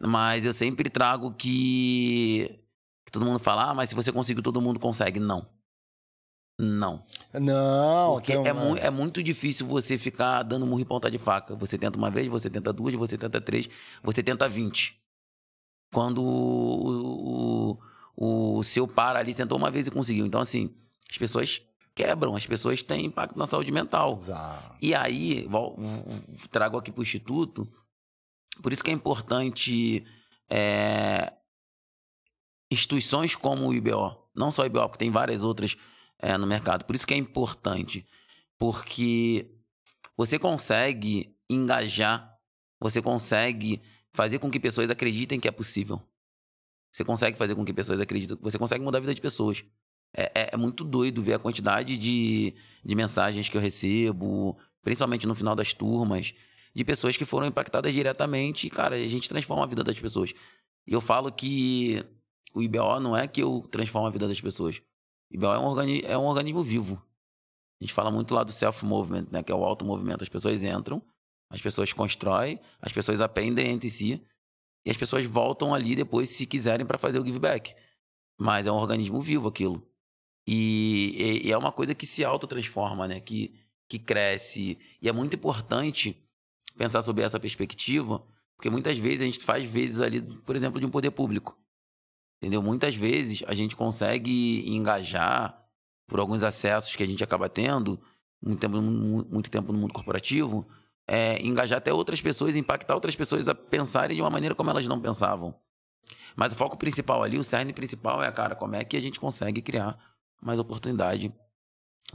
Mas 0.00 0.44
eu 0.44 0.52
sempre 0.52 0.88
trago 0.88 1.32
que, 1.32 2.60
que 3.04 3.10
todo 3.12 3.26
mundo 3.26 3.38
fala, 3.38 3.70
ah, 3.70 3.74
mas 3.74 3.88
se 3.88 3.94
você 3.94 4.12
conseguiu, 4.12 4.42
todo 4.42 4.60
mundo 4.60 4.78
consegue. 4.78 5.18
Não. 5.18 5.46
Não. 6.60 7.04
Não, 7.32 8.14
Porque 8.14 8.36
um- 8.36 8.46
é, 8.46 8.52
mu- 8.52 8.76
é 8.76 8.90
muito 8.90 9.22
difícil 9.22 9.66
você 9.66 9.96
ficar 9.96 10.42
dando 10.42 10.66
murro 10.66 10.80
em 10.80 10.84
ponta 10.84 11.10
de 11.10 11.18
faca. 11.18 11.54
Você 11.56 11.78
tenta 11.78 11.96
uma 11.96 12.10
vez, 12.10 12.26
você 12.28 12.50
tenta 12.50 12.72
duas, 12.72 12.94
você 12.94 13.16
tenta 13.16 13.40
três, 13.40 13.68
você 14.02 14.22
tenta 14.22 14.48
vinte. 14.48 15.00
Quando 15.92 16.22
o, 16.22 17.78
o, 18.16 18.56
o 18.58 18.62
seu 18.62 18.86
para 18.88 19.20
ali 19.20 19.32
sentou 19.32 19.56
uma 19.56 19.70
vez 19.70 19.86
e 19.86 19.90
conseguiu. 19.90 20.26
Então, 20.26 20.40
assim, 20.40 20.74
as 21.10 21.16
pessoas 21.16 21.62
quebram, 21.94 22.34
as 22.36 22.46
pessoas 22.46 22.82
têm 22.82 23.06
impacto 23.06 23.38
na 23.38 23.46
saúde 23.46 23.70
mental. 23.72 24.14
Exato. 24.16 24.76
E 24.82 24.94
aí, 24.94 25.48
trago 26.50 26.76
aqui 26.76 26.90
para 26.92 27.00
o 27.00 27.02
Instituto, 27.02 27.68
por 28.62 28.72
isso 28.72 28.82
que 28.84 28.90
é 28.90 28.94
importante 28.94 30.04
é, 30.50 31.32
instituições 32.70 33.34
como 33.34 33.68
o 33.68 33.74
IBO, 33.74 34.16
não 34.34 34.52
só 34.52 34.62
o 34.62 34.66
IBO, 34.66 34.80
porque 34.88 34.98
tem 34.98 35.10
várias 35.10 35.42
outras 35.42 35.76
é, 36.18 36.36
no 36.36 36.46
mercado. 36.46 36.84
Por 36.84 36.94
isso 36.94 37.06
que 37.06 37.14
é 37.14 37.16
importante, 37.16 38.06
porque 38.58 39.50
você 40.16 40.38
consegue 40.38 41.34
engajar, 41.48 42.36
você 42.80 43.00
consegue 43.00 43.80
fazer 44.12 44.38
com 44.38 44.50
que 44.50 44.60
pessoas 44.60 44.90
acreditem 44.90 45.40
que 45.40 45.48
é 45.48 45.52
possível. 45.52 46.02
Você 46.90 47.04
consegue 47.04 47.36
fazer 47.36 47.54
com 47.54 47.64
que 47.64 47.72
pessoas 47.72 48.00
acreditem, 48.00 48.36
você 48.40 48.58
consegue 48.58 48.82
mudar 48.84 48.98
a 48.98 49.00
vida 49.00 49.14
de 49.14 49.20
pessoas. 49.20 49.64
É, 50.16 50.24
é- 50.34 50.48
é 50.52 50.56
muito 50.56 50.84
doido 50.84 51.22
ver 51.22 51.34
a 51.34 51.38
quantidade 51.38 51.96
de, 51.96 52.54
de 52.84 52.94
mensagens 52.94 53.48
que 53.48 53.56
eu 53.56 53.60
recebo, 53.60 54.56
principalmente 54.82 55.26
no 55.26 55.34
final 55.34 55.54
das 55.54 55.72
turmas, 55.72 56.34
de 56.78 56.84
pessoas 56.84 57.16
que 57.16 57.24
foram 57.24 57.46
impactadas 57.48 57.92
diretamente. 57.92 58.66
E, 58.66 58.70
cara, 58.70 58.94
a 58.94 59.06
gente 59.06 59.28
transforma 59.28 59.64
a 59.64 59.66
vida 59.66 59.82
das 59.82 59.98
pessoas. 59.98 60.32
E 60.86 60.92
eu 60.92 61.00
falo 61.00 61.30
que 61.32 62.04
o 62.54 62.62
IBO 62.62 63.00
não 63.00 63.16
é 63.16 63.26
que 63.26 63.42
eu 63.42 63.66
transformo 63.70 64.06
a 64.06 64.10
vida 64.10 64.28
das 64.28 64.40
pessoas. 64.40 64.80
O 65.30 65.34
IBO 65.34 65.46
é 65.46 65.58
um, 65.58 65.64
organi 65.64 66.02
é 66.06 66.16
um 66.16 66.24
organismo 66.24 66.62
vivo. 66.62 67.02
A 67.80 67.84
gente 67.84 67.92
fala 67.92 68.10
muito 68.12 68.32
lá 68.32 68.44
do 68.44 68.52
self-movement, 68.52 69.26
né? 69.30 69.42
Que 69.42 69.50
é 69.50 69.54
o 69.54 69.64
auto-movimento. 69.64 70.22
As 70.22 70.28
pessoas 70.28 70.62
entram, 70.62 71.02
as 71.50 71.60
pessoas 71.60 71.92
constroem, 71.92 72.60
as 72.80 72.92
pessoas 72.92 73.20
aprendem 73.20 73.68
entre 73.68 73.90
si, 73.90 74.22
E 74.86 74.90
as 74.90 74.96
pessoas 74.96 75.26
voltam 75.26 75.74
ali 75.74 75.96
depois, 75.96 76.30
se 76.30 76.46
quiserem, 76.46 76.86
para 76.86 76.96
fazer 76.96 77.18
o 77.18 77.26
give 77.26 77.38
back. 77.40 77.74
Mas 78.40 78.66
é 78.68 78.72
um 78.72 78.76
organismo 78.76 79.20
vivo 79.20 79.48
aquilo. 79.48 79.82
E, 80.46 81.42
e- 81.44 81.48
e 81.48 81.52
é 81.52 81.58
uma 81.58 81.72
coisa 81.72 81.92
que 81.94 82.06
se 82.06 82.24
autotransforma, 82.24 83.06
né? 83.08 83.20
Que, 83.20 83.52
que 83.90 83.98
cresce. 83.98 84.78
E 85.02 85.08
é 85.08 85.12
muito 85.12 85.34
importante 85.36 86.16
pensar 86.78 87.02
sobre 87.02 87.22
essa 87.22 87.38
perspectiva, 87.38 88.24
porque 88.56 88.70
muitas 88.70 88.96
vezes 88.96 89.20
a 89.22 89.24
gente 89.24 89.40
faz 89.40 89.64
vezes 89.64 90.00
ali, 90.00 90.22
por 90.22 90.56
exemplo, 90.56 90.80
de 90.80 90.86
um 90.86 90.90
poder 90.90 91.10
público. 91.10 91.58
Entendeu? 92.40 92.62
Muitas 92.62 92.94
vezes 92.94 93.42
a 93.46 93.52
gente 93.52 93.74
consegue 93.76 94.64
engajar 94.70 95.60
por 96.06 96.20
alguns 96.20 96.42
acessos 96.42 96.94
que 96.96 97.02
a 97.02 97.06
gente 97.06 97.22
acaba 97.22 97.48
tendo, 97.48 98.00
muito 98.40 98.60
tempo, 98.60 98.80
mu- 98.80 99.26
muito 99.28 99.50
tempo 99.50 99.72
no 99.72 99.78
mundo 99.78 99.92
corporativo, 99.92 100.66
é, 101.06 101.42
engajar 101.44 101.78
até 101.78 101.92
outras 101.92 102.20
pessoas, 102.20 102.54
impactar 102.54 102.94
outras 102.94 103.16
pessoas 103.16 103.48
a 103.48 103.54
pensarem 103.54 104.16
de 104.16 104.22
uma 104.22 104.30
maneira 104.30 104.54
como 104.54 104.70
elas 104.70 104.86
não 104.86 105.00
pensavam. 105.00 105.54
Mas 106.36 106.52
o 106.52 106.56
foco 106.56 106.76
principal 106.76 107.22
ali, 107.22 107.36
o 107.36 107.44
cerne 107.44 107.72
principal 107.72 108.22
é, 108.22 108.30
cara, 108.30 108.54
como 108.54 108.76
é 108.76 108.84
que 108.84 108.96
a 108.96 109.00
gente 109.00 109.18
consegue 109.18 109.60
criar 109.60 109.98
mais 110.40 110.58
oportunidade 110.60 111.34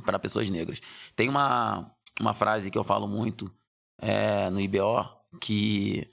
para 0.06 0.18
pessoas 0.18 0.50
negras. 0.50 0.80
Tem 1.16 1.28
uma, 1.28 1.92
uma 2.20 2.34
frase 2.34 2.72
que 2.72 2.78
eu 2.78 2.84
falo 2.84 3.08
muito 3.08 3.54
é, 3.98 4.50
no 4.50 4.60
IBO, 4.60 5.06
que 5.40 6.10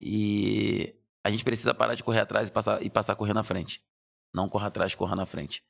e 0.00 0.94
a 1.24 1.30
gente 1.30 1.44
precisa 1.44 1.72
parar 1.72 1.94
de 1.94 2.02
correr 2.02 2.20
atrás 2.20 2.48
e 2.48 2.52
passar, 2.52 2.82
e 2.82 2.90
passar 2.90 3.12
a 3.12 3.16
correr 3.16 3.34
na 3.34 3.44
frente. 3.44 3.82
Não 4.34 4.48
corra 4.48 4.66
atrás, 4.66 4.94
corra 4.94 5.14
na 5.14 5.26
frente. 5.26 5.62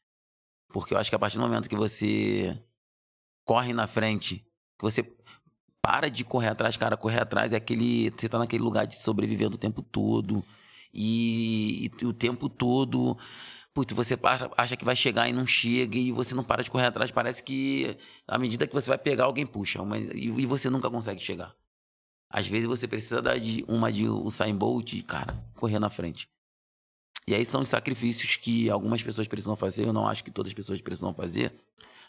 Porque 0.72 0.94
eu 0.94 0.98
acho 0.98 1.10
que 1.10 1.16
a 1.16 1.18
partir 1.18 1.36
do 1.36 1.42
momento 1.42 1.68
que 1.68 1.76
você 1.76 2.58
corre 3.44 3.74
na 3.74 3.86
frente, 3.86 4.38
que 4.78 4.82
você 4.82 5.02
para 5.82 6.08
de 6.08 6.24
correr 6.24 6.48
atrás, 6.48 6.76
cara, 6.76 6.96
correr 6.96 7.20
atrás 7.20 7.52
é 7.52 7.56
aquele. 7.56 8.10
Você 8.10 8.28
tá 8.28 8.38
naquele 8.38 8.62
lugar 8.62 8.86
de 8.86 8.96
sobrevivendo 8.96 9.56
o 9.56 9.58
tempo 9.58 9.82
todo. 9.82 10.42
E, 10.94 11.90
e 12.00 12.06
o 12.06 12.12
tempo 12.12 12.48
todo. 12.48 13.18
Putz, 13.74 13.94
você 13.94 14.18
acha 14.56 14.76
que 14.76 14.84
vai 14.84 14.94
chegar 14.94 15.28
e 15.28 15.32
não 15.32 15.46
chega, 15.46 15.96
e 15.96 16.12
você 16.12 16.34
não 16.34 16.44
para 16.44 16.62
de 16.62 16.70
correr 16.70 16.86
atrás. 16.86 17.10
Parece 17.10 17.42
que 17.42 17.96
à 18.28 18.38
medida 18.38 18.66
que 18.66 18.74
você 18.74 18.88
vai 18.88 18.98
pegar, 18.98 19.24
alguém 19.24 19.46
puxa. 19.46 19.82
Mas, 19.82 20.10
e, 20.14 20.46
você 20.46 20.68
nunca 20.68 20.90
consegue 20.90 21.20
chegar. 21.20 21.54
Às 22.28 22.46
vezes 22.46 22.66
você 22.66 22.86
precisa 22.86 23.22
dar 23.22 23.38
de 23.38 23.64
uma 23.68 23.90
de 23.90 24.06
Usain 24.08 24.54
Bolt 24.54 25.02
cara, 25.06 25.34
correr 25.54 25.78
na 25.78 25.88
frente. 25.88 26.28
E 27.26 27.34
aí 27.34 27.46
são 27.46 27.62
os 27.62 27.68
sacrifícios 27.68 28.36
que 28.36 28.68
algumas 28.68 29.02
pessoas 29.02 29.28
precisam 29.28 29.54
fazer, 29.54 29.86
eu 29.86 29.92
não 29.92 30.08
acho 30.08 30.24
que 30.24 30.30
todas 30.30 30.50
as 30.50 30.54
pessoas 30.54 30.80
precisam 30.80 31.14
fazer, 31.14 31.54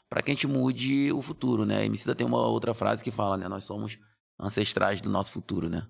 para 0.09 0.21
que 0.21 0.31
a 0.31 0.33
gente 0.33 0.47
mude 0.47 1.11
o 1.11 1.21
futuro, 1.21 1.65
né? 1.65 1.79
A 1.79 1.85
Emicida 1.85 2.15
tem 2.15 2.25
uma 2.25 2.39
outra 2.47 2.73
frase 2.73 3.03
que 3.03 3.11
fala, 3.11 3.37
né? 3.37 3.47
Nós 3.47 3.63
somos 3.63 3.97
ancestrais 4.39 5.01
do 5.01 5.09
nosso 5.09 5.31
futuro, 5.31 5.69
né? 5.69 5.87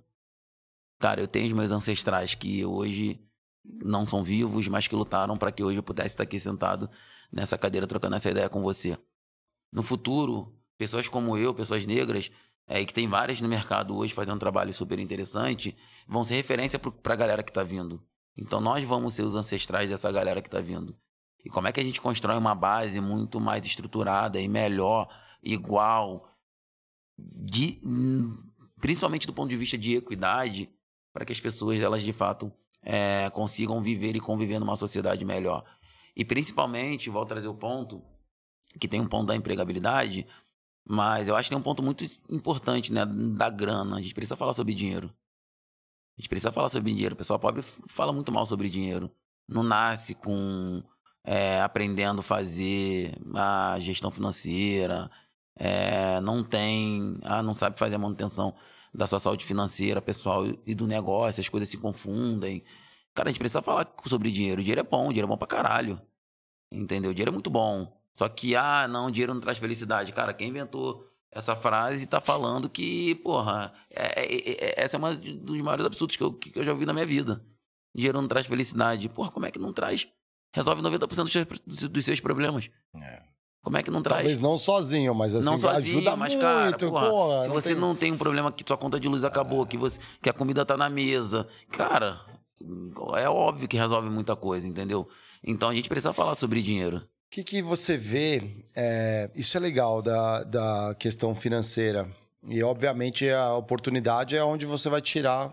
Cara, 1.00 1.22
eu 1.22 1.28
tenho 1.28 1.48
os 1.48 1.54
meus 1.54 1.72
ancestrais 1.72 2.36
que 2.36 2.66
hoje 2.66 3.20
não 3.64 4.06
são 4.06 4.24
vivos, 4.24 4.68
mas 4.68 4.88
que 4.88 4.96
lutaram 4.96 5.38
para 5.38 5.52
que 5.52 5.64
hoje 5.64 5.78
eu 5.78 5.84
pudesse 5.84 6.10
estar 6.10 6.24
aqui 6.24 6.40
sentado 6.40 6.90
nessa 7.32 7.58
cadeira 7.58 7.88
trocando 7.88 8.16
essa 8.16 8.30
ideia 8.30 8.50
com 8.50 8.62
você. 8.62 8.98
No 9.72 9.82
futuro, 9.82 10.56
pessoas 10.78 11.08
como 11.08 11.38
eu, 11.38 11.54
pessoas 11.54 11.86
negras, 11.86 12.30
é, 12.68 12.84
que 12.86 12.94
tem 12.94 13.08
várias 13.08 13.42
no 13.42 13.48
mercado 13.48 13.96
hoje 13.96 14.14
fazendo 14.14 14.36
um 14.36 14.40
trabalho 14.40 14.74
super 14.74 15.00
interessante, 15.00 15.76
vão 16.08 16.24
ser 16.24 16.36
referência 16.36 16.80
para 16.80 17.14
a 17.14 17.18
galera 17.18 17.44
que 17.44 17.50
está 17.50 17.64
vindo. 17.64 18.02
Então 18.38 18.60
nós 18.60 18.84
vamos 18.84 19.14
ser 19.14 19.24
os 19.24 19.36
ancestrais 19.36 19.90
dessa 19.90 20.12
galera 20.12 20.42
que 20.42 20.48
está 20.48 20.60
vindo. 20.60 20.96
E 21.44 21.50
como 21.50 21.68
é 21.68 21.72
que 21.72 21.80
a 21.80 21.84
gente 21.84 22.00
constrói 22.00 22.38
uma 22.38 22.56
base 22.56 23.02
muito 23.02 23.40
mais 23.40 23.66
estruturada 23.66 24.40
e 24.40 24.48
melhor, 24.48 25.10
igual, 25.42 26.30
de, 27.18 27.82
principalmente 28.80 29.28
do 29.28 29.34
ponto 29.34 29.50
de 29.50 29.58
vista 29.58 29.78
de 29.78 29.98
equidade, 29.98 30.70
para 31.12 31.26
que 31.26 31.34
as 31.34 31.40
pessoas 31.40 31.80
elas 31.82 32.02
de 32.02 32.14
fato 32.14 32.52
é, 32.84 33.30
consigam 33.32 33.82
viver 33.82 34.16
e 34.16 34.20
conviver 34.20 34.60
numa 34.60 34.76
sociedade 34.76 35.24
melhor. 35.26 35.64
E 36.16 36.24
principalmente, 36.24 37.10
vou 37.10 37.26
trazer 37.26 37.48
o 37.48 37.56
ponto, 37.56 38.02
que 38.80 38.88
tem 38.88 39.02
um 39.02 39.08
ponto 39.08 39.28
da 39.28 39.36
empregabilidade, 39.36 40.28
mas 40.86 41.28
eu 41.28 41.36
acho 41.36 41.48
que 41.50 41.56
tem 41.56 41.60
um 41.60 41.64
ponto 41.64 41.82
muito 41.82 42.04
importante, 42.30 42.92
né, 42.92 43.06
da 43.06 43.50
grana. 43.50 43.98
A 43.98 44.02
gente 44.02 44.14
precisa 44.14 44.36
falar 44.36 44.54
sobre 44.54 44.74
dinheiro. 44.74 45.08
A 46.18 46.22
gente 46.22 46.30
precisa 46.30 46.52
falar 46.52 46.70
sobre 46.70 46.92
dinheiro. 46.92 47.14
O 47.16 47.18
pessoal 47.18 47.40
pobre 47.40 47.62
fala 47.88 48.14
muito 48.14 48.32
mal 48.32 48.46
sobre 48.46 48.70
dinheiro. 48.70 49.10
Não 49.48 49.64
nasce 49.64 50.14
com 50.14 50.84
é, 51.24 51.62
aprendendo 51.62 52.20
a 52.20 52.24
fazer 52.24 53.18
a 53.34 53.78
gestão 53.80 54.12
financeira. 54.12 55.10
é, 55.56 56.20
não 56.22 56.44
tem, 56.44 57.18
ah, 57.24 57.44
não 57.44 57.54
sabe 57.54 57.78
fazer 57.80 57.96
a 57.96 58.00
manutenção 58.00 58.56
da 58.94 59.08
sua 59.08 59.20
saúde 59.20 59.46
financeira, 59.46 60.02
pessoal 60.02 60.46
e 60.66 60.76
do 60.76 60.86
negócio. 60.88 61.42
As 61.42 61.50
coisas 61.50 61.70
se 61.70 61.78
confundem. 61.78 62.64
Cara, 63.14 63.30
a 63.30 63.32
gente 63.32 63.40
precisa 63.40 63.62
falar 63.62 63.92
sobre 64.06 64.32
dinheiro. 64.32 64.60
O 64.60 64.64
dinheiro 64.64 64.82
é 64.82 64.84
bom, 64.84 65.06
o 65.06 65.10
dinheiro 65.10 65.28
é 65.28 65.30
bom 65.30 65.38
pra 65.38 65.48
caralho. 65.48 66.02
Entendeu? 66.72 67.12
O 67.12 67.14
dinheiro 67.14 67.32
é 67.32 67.34
muito 67.34 67.50
bom. 67.50 68.00
Só 68.14 68.28
que, 68.30 68.56
ah, 68.56 68.88
não, 68.88 69.10
dinheiro 69.10 69.34
não 69.34 69.42
traz 69.42 69.58
felicidade. 69.58 70.12
Cara, 70.14 70.34
quem 70.34 70.50
inventou 70.50 71.08
essa 71.32 71.56
frase 71.56 72.06
tá 72.06 72.22
falando 72.22 72.70
que, 72.70 73.16
porra, 73.16 73.74
é- 73.90 74.22
é- 74.24 74.52
é- 74.52 74.84
essa 74.84 74.98
é 74.98 75.00
uma 75.00 75.16
dos 75.16 75.62
maiores 75.62 75.86
absurdos 75.86 76.16
que 76.16 76.24
eu, 76.24 76.34
que 76.34 76.58
eu 76.60 76.64
já 76.64 76.72
ouvi 76.72 76.86
na 76.86 76.94
minha 76.94 77.06
vida. 77.06 77.44
Dinheiro 77.96 78.22
não 78.22 78.28
traz 78.28 78.46
felicidade. 78.46 79.10
Porra, 79.10 79.32
como 79.32 79.46
é 79.46 79.52
que 79.52 79.60
não 79.60 79.74
traz? 79.74 80.08
Resolve 80.56 80.82
90% 80.84 81.24
dos 81.26 81.32
seus, 81.80 81.90
dos 81.90 82.06
seus 82.06 82.20
problemas. 82.20 82.70
Como 83.64 83.78
é 83.78 83.82
que 83.84 83.90
não 83.90 84.02
traz? 84.04 84.20
Talvez 84.22 84.40
não 84.42 84.58
sozinho, 84.58 85.16
mas 85.16 85.34
assim, 85.34 85.46
não 85.46 85.58
sozinho, 85.58 85.98
ajuda 86.00 86.18
mas, 86.18 86.34
muito. 86.34 86.42
cara, 86.42 86.78
porra, 86.78 87.10
porra, 87.10 87.42
se 87.44 87.48
não 87.48 87.54
você 87.56 87.70
tem- 87.70 87.78
não 87.78 87.96
tem 87.96 88.12
um 88.12 88.18
problema 88.18 88.52
que 88.52 88.64
tua 88.64 88.78
conta 88.78 89.00
de 89.00 89.08
luz 89.08 89.24
acabou, 89.24 89.66
que, 89.66 89.78
você, 89.78 90.00
que 90.22 90.30
a 90.30 90.34
comida 90.34 90.66
tá 90.66 90.76
na 90.76 90.90
mesa, 90.90 91.48
cara, 91.72 92.20
é 93.16 93.30
óbvio 93.30 93.68
que 93.68 93.78
resolve 93.78 94.10
muita 94.10 94.36
coisa, 94.36 94.68
entendeu? 94.68 95.08
Então 95.42 95.70
a 95.70 95.74
gente 95.74 95.88
precisa 95.88 96.12
falar 96.12 96.36
sobre 96.36 96.62
dinheiro. 96.62 96.98
O 96.98 97.02
que, 97.32 97.44
que 97.44 97.62
você 97.62 97.98
vê? 97.98 98.64
é, 98.76 99.32
isso 99.34 99.56
é 99.58 99.60
legal 99.60 100.02
da, 100.02 100.44
da 100.44 100.96
questão 101.00 101.34
financeira. 101.34 102.08
E, 102.48 102.62
obviamente, 102.62 103.30
a 103.30 103.56
oportunidade 103.56 104.36
é 104.36 104.44
onde 104.44 104.66
você 104.66 104.90
vai 104.90 105.02
tirar, 105.02 105.50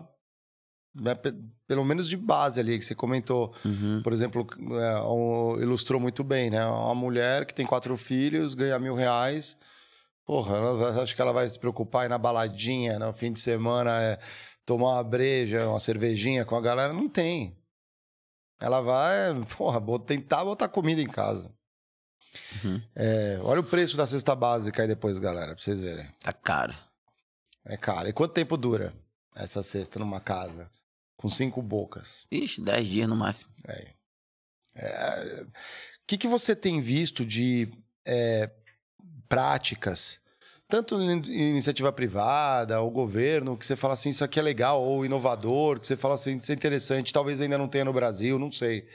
né, 0.93 1.15
pe- 1.15 1.33
pelo 1.67 1.85
menos 1.85 2.07
de 2.09 2.17
base 2.17 2.59
ali, 2.59 2.77
que 2.77 2.85
você 2.85 2.93
comentou. 2.95 3.53
Por 4.03 4.11
exemplo, 4.13 4.45
é, 4.79 5.01
um- 5.01 5.59
ilustrou 5.61 5.99
muito 5.99 6.23
bem, 6.23 6.49
né? 6.49 6.65
Uma 6.65 6.95
mulher 6.95 7.45
que 7.45 7.53
tem 7.53 7.65
quatro 7.65 7.95
filhos, 7.97 8.53
ganha 8.53 8.77
mil 8.79 8.95
reais. 8.95 9.57
Porra, 10.25 10.55
ela 10.57 11.01
acho 11.01 11.15
que 11.15 11.21
ela 11.21 11.31
vai 11.33 11.47
se 11.47 11.57
preocupar 11.59 12.05
ir 12.05 12.09
na 12.09 12.17
baladinha, 12.17 12.99
no 12.99 13.11
fim 13.13 13.31
de 13.33 13.39
semana, 13.39 14.01
é, 14.01 14.19
tomar 14.65 14.93
uma 14.93 15.03
breja, 15.03 15.67
uma 15.67 15.79
cervejinha 15.79 16.45
com 16.45 16.55
a 16.55 16.61
galera. 16.61 16.93
Não 16.93 17.09
tem. 17.09 17.57
Ela 18.59 18.79
vai, 18.81 19.33
porra, 19.57 19.81
tentar 20.05 20.45
botar 20.45 20.67
comida 20.67 21.01
em 21.01 21.07
casa. 21.07 21.51
É, 22.95 23.39
olha 23.43 23.59
o 23.59 23.63
preço 23.63 23.97
da 23.97 24.05
cesta 24.07 24.35
básica 24.35 24.81
aí 24.81 24.87
depois, 24.87 25.19
galera, 25.19 25.53
pra 25.53 25.61
vocês 25.63 25.79
verem. 25.81 26.07
Tá 26.19 26.31
caro. 26.31 26.73
É 27.65 27.75
caro. 27.75 28.07
E 28.07 28.13
quanto 28.13 28.33
tempo 28.33 28.55
dura 28.57 28.93
essa 29.35 29.61
cesta 29.63 29.99
numa 29.99 30.19
casa? 30.19 30.69
Com 31.21 31.29
cinco 31.29 31.61
bocas. 31.61 32.25
Ixi, 32.31 32.61
10 32.61 32.87
dias 32.87 33.07
no 33.07 33.15
máximo. 33.15 33.51
É. 33.67 33.87
É, 34.75 35.43
O 35.43 35.47
que, 36.07 36.17
que 36.17 36.27
você 36.27 36.55
tem 36.55 36.81
visto 36.81 37.25
de 37.25 37.69
é, 38.05 38.49
práticas, 39.29 40.19
tanto 40.67 40.99
em 40.99 41.49
iniciativa 41.51 41.91
privada, 41.91 42.81
ou 42.81 42.89
governo, 42.89 43.57
que 43.57 43.65
você 43.65 43.75
fala 43.75 43.93
assim, 43.93 44.09
isso 44.09 44.23
aqui 44.23 44.39
é 44.39 44.41
legal, 44.41 44.81
ou 44.81 45.05
inovador, 45.05 45.79
que 45.79 45.87
você 45.87 45.95
fala 45.95 46.15
assim, 46.15 46.37
isso 46.37 46.51
é 46.51 46.55
interessante, 46.55 47.13
talvez 47.13 47.39
ainda 47.41 47.57
não 47.57 47.67
tenha 47.67 47.85
no 47.85 47.93
Brasil, 47.93 48.39
não 48.39 48.51
sei. 48.51 48.87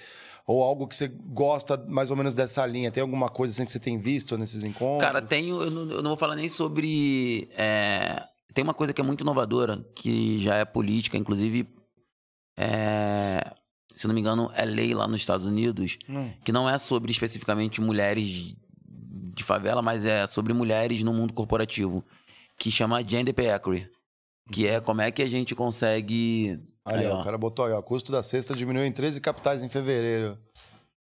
Ou 0.46 0.62
algo 0.62 0.86
que 0.86 0.94
você 0.96 1.08
gosta 1.08 1.76
mais 1.88 2.10
ou 2.10 2.16
menos 2.16 2.34
dessa 2.34 2.64
linha. 2.64 2.90
Tem 2.90 3.00
alguma 3.00 3.28
coisa 3.28 3.52
assim 3.52 3.64
que 3.64 3.72
você 3.72 3.80
tem 3.80 3.98
visto 3.98 4.38
nesses 4.38 4.62
encontros? 4.62 5.04
Cara, 5.04 5.20
tenho. 5.20 5.60
Eu 5.60 5.70
não, 5.70 5.90
eu 5.90 6.02
não 6.02 6.10
vou 6.10 6.16
falar 6.16 6.36
nem 6.36 6.48
sobre. 6.48 7.48
é, 7.56 8.22
tem 8.54 8.62
uma 8.62 8.72
coisa 8.72 8.92
que 8.92 9.00
é 9.00 9.04
muito 9.04 9.22
inovadora, 9.22 9.84
que 9.94 10.38
já 10.38 10.56
é 10.56 10.64
política, 10.64 11.16
inclusive. 11.18 11.68
É, 12.56 13.52
se 13.94 14.06
eu 14.06 14.08
não 14.08 14.14
me 14.14 14.20
engano, 14.20 14.50
é 14.54 14.64
lei 14.64 14.94
lá 14.94 15.06
nos 15.06 15.20
Estados 15.20 15.46
Unidos, 15.46 15.98
Hum. 16.08 16.30
que 16.44 16.52
não 16.52 16.68
é 16.68 16.78
sobre 16.78 17.10
especificamente 17.10 17.80
mulheres 17.80 18.54
de 18.88 19.44
favela, 19.44 19.82
mas 19.82 20.04
é 20.06 20.26
sobre 20.26 20.52
mulheres 20.52 21.02
no 21.02 21.12
mundo 21.12 21.32
corporativo, 21.34 22.04
que 22.58 22.70
chama 22.70 23.02
Gender 23.06 23.34
Pay 23.34 23.48
Equity. 23.50 23.90
Que 24.52 24.66
é 24.68 24.80
como 24.80 25.00
é 25.00 25.10
que 25.10 25.22
a 25.22 25.26
gente 25.26 25.56
consegue. 25.56 26.60
Olha, 26.84 27.00
Aí, 27.00 27.06
ó, 27.08 27.20
o 27.20 27.24
cara 27.24 27.36
botou 27.36 27.64
aí, 27.64 27.72
ó, 27.72 27.82
custo 27.82 28.12
da 28.12 28.22
cesta 28.22 28.54
diminuiu 28.54 28.86
em 28.86 28.92
13 28.92 29.20
capitais 29.20 29.60
em 29.60 29.68
fevereiro. 29.68 30.38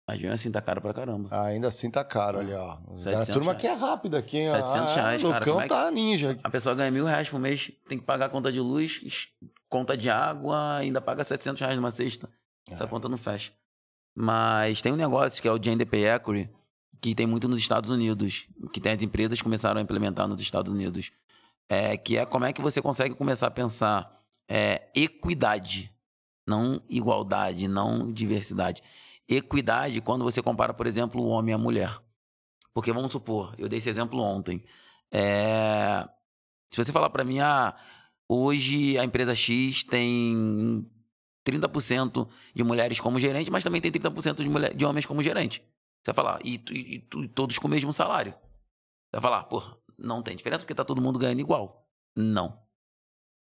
Mas 0.06 0.20
mesmo 0.20 0.32
assim 0.34 0.50
tá 0.52 0.60
caro 0.60 0.80
pra 0.80 0.94
caramba. 0.94 1.28
Ah, 1.32 1.46
ainda 1.46 1.66
assim 1.66 1.90
tá 1.90 2.04
caro, 2.04 2.38
olha, 2.38 2.56
ó. 2.60 2.78
A 2.92 2.96
700 2.96 3.28
turma 3.34 3.52
reais. 3.52 3.56
aqui 3.56 3.66
é 3.66 3.72
rápida 3.74 4.18
aqui, 4.18 4.38
hein? 4.38 4.48
700 4.50 4.94
reais, 4.94 5.24
ah, 5.24 5.28
cara. 5.28 5.38
Lucão 5.40 5.52
Como 5.54 5.64
é 5.64 5.66
tá 5.66 5.90
ninja. 5.90 6.38
A 6.44 6.50
pessoa 6.50 6.72
ganha 6.76 6.90
mil 6.92 7.04
reais 7.04 7.28
por 7.28 7.40
mês, 7.40 7.72
tem 7.88 7.98
que 7.98 8.04
pagar 8.04 8.26
a 8.26 8.28
conta 8.28 8.52
de 8.52 8.60
luz, 8.60 9.00
conta 9.72 9.96
de 9.96 10.10
água, 10.10 10.76
ainda 10.76 11.00
paga 11.00 11.24
700 11.24 11.58
reais 11.58 11.76
numa 11.76 11.90
cesta. 11.90 12.28
Essa 12.70 12.86
conta 12.86 13.08
não 13.08 13.16
fecha. 13.16 13.50
Mas 14.14 14.82
tem 14.82 14.92
um 14.92 14.96
negócio 14.96 15.40
que 15.40 15.48
é 15.48 15.50
o 15.50 15.58
Pay 15.58 16.04
Equity, 16.04 16.50
que 17.00 17.14
tem 17.14 17.26
muito 17.26 17.48
nos 17.48 17.58
Estados 17.58 17.88
Unidos, 17.88 18.46
que 18.70 18.78
tem 18.78 18.92
as 18.92 19.02
empresas 19.02 19.38
que 19.38 19.42
começaram 19.42 19.80
a 19.80 19.82
implementar 19.82 20.28
nos 20.28 20.42
Estados 20.42 20.70
Unidos. 20.70 21.10
É, 21.68 21.96
que 21.96 22.18
é 22.18 22.26
como 22.26 22.44
é 22.44 22.52
que 22.52 22.60
você 22.60 22.82
consegue 22.82 23.14
começar 23.14 23.46
a 23.46 23.50
pensar 23.50 24.22
é, 24.46 24.90
equidade. 24.94 25.90
Não 26.46 26.82
igualdade, 26.86 27.66
não 27.66 28.12
diversidade. 28.12 28.82
Equidade 29.26 30.02
quando 30.02 30.22
você 30.22 30.42
compara, 30.42 30.74
por 30.74 30.86
exemplo, 30.86 31.22
o 31.22 31.28
homem 31.28 31.52
e 31.52 31.54
a 31.54 31.58
mulher. 31.58 31.98
Porque 32.74 32.92
vamos 32.92 33.12
supor, 33.12 33.54
eu 33.56 33.68
dei 33.70 33.78
esse 33.78 33.88
exemplo 33.88 34.20
ontem. 34.20 34.62
É... 35.10 36.06
Se 36.70 36.82
você 36.82 36.92
falar 36.92 37.10
para 37.10 37.24
mim, 37.24 37.38
ah, 37.38 37.74
hoje 38.32 38.98
a 38.98 39.04
empresa 39.04 39.34
X 39.34 39.82
tem 39.84 40.86
30% 41.46 42.28
de 42.54 42.64
mulheres 42.64 43.00
como 43.00 43.18
gerente, 43.18 43.50
mas 43.50 43.64
também 43.64 43.80
tem 43.80 43.90
30% 43.92 44.36
de, 44.36 44.48
mulher, 44.48 44.74
de 44.74 44.84
homens 44.84 45.06
como 45.06 45.22
gerente. 45.22 45.60
Você 46.02 46.12
vai 46.12 46.14
falar, 46.14 46.40
e, 46.44 46.62
e, 46.70 46.94
e, 46.96 47.28
todos 47.28 47.58
com 47.58 47.68
o 47.68 47.70
mesmo 47.70 47.92
salário. 47.92 48.32
Você 48.32 49.20
vai 49.20 49.20
falar, 49.20 49.44
pô, 49.44 49.62
não 49.98 50.22
tem 50.22 50.36
diferença 50.36 50.64
porque 50.64 50.74
tá 50.74 50.84
todo 50.84 51.00
mundo 51.00 51.18
ganhando 51.18 51.40
igual. 51.40 51.86
Não. 52.16 52.60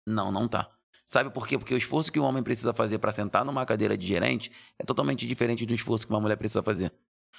Não, 0.06 0.30
não 0.30 0.46
tá. 0.46 0.70
Sabe 1.06 1.30
por 1.30 1.46
quê? 1.46 1.58
Porque 1.58 1.74
o 1.74 1.78
esforço 1.78 2.10
que 2.10 2.20
um 2.20 2.24
homem 2.24 2.42
precisa 2.42 2.72
fazer 2.72 2.98
para 2.98 3.12
sentar 3.12 3.44
numa 3.44 3.66
cadeira 3.66 3.96
de 3.96 4.06
gerente 4.06 4.50
é 4.78 4.84
totalmente 4.84 5.26
diferente 5.26 5.66
do 5.66 5.74
esforço 5.74 6.06
que 6.06 6.12
uma 6.12 6.20
mulher 6.20 6.36
precisa 6.36 6.62
fazer. 6.62 6.92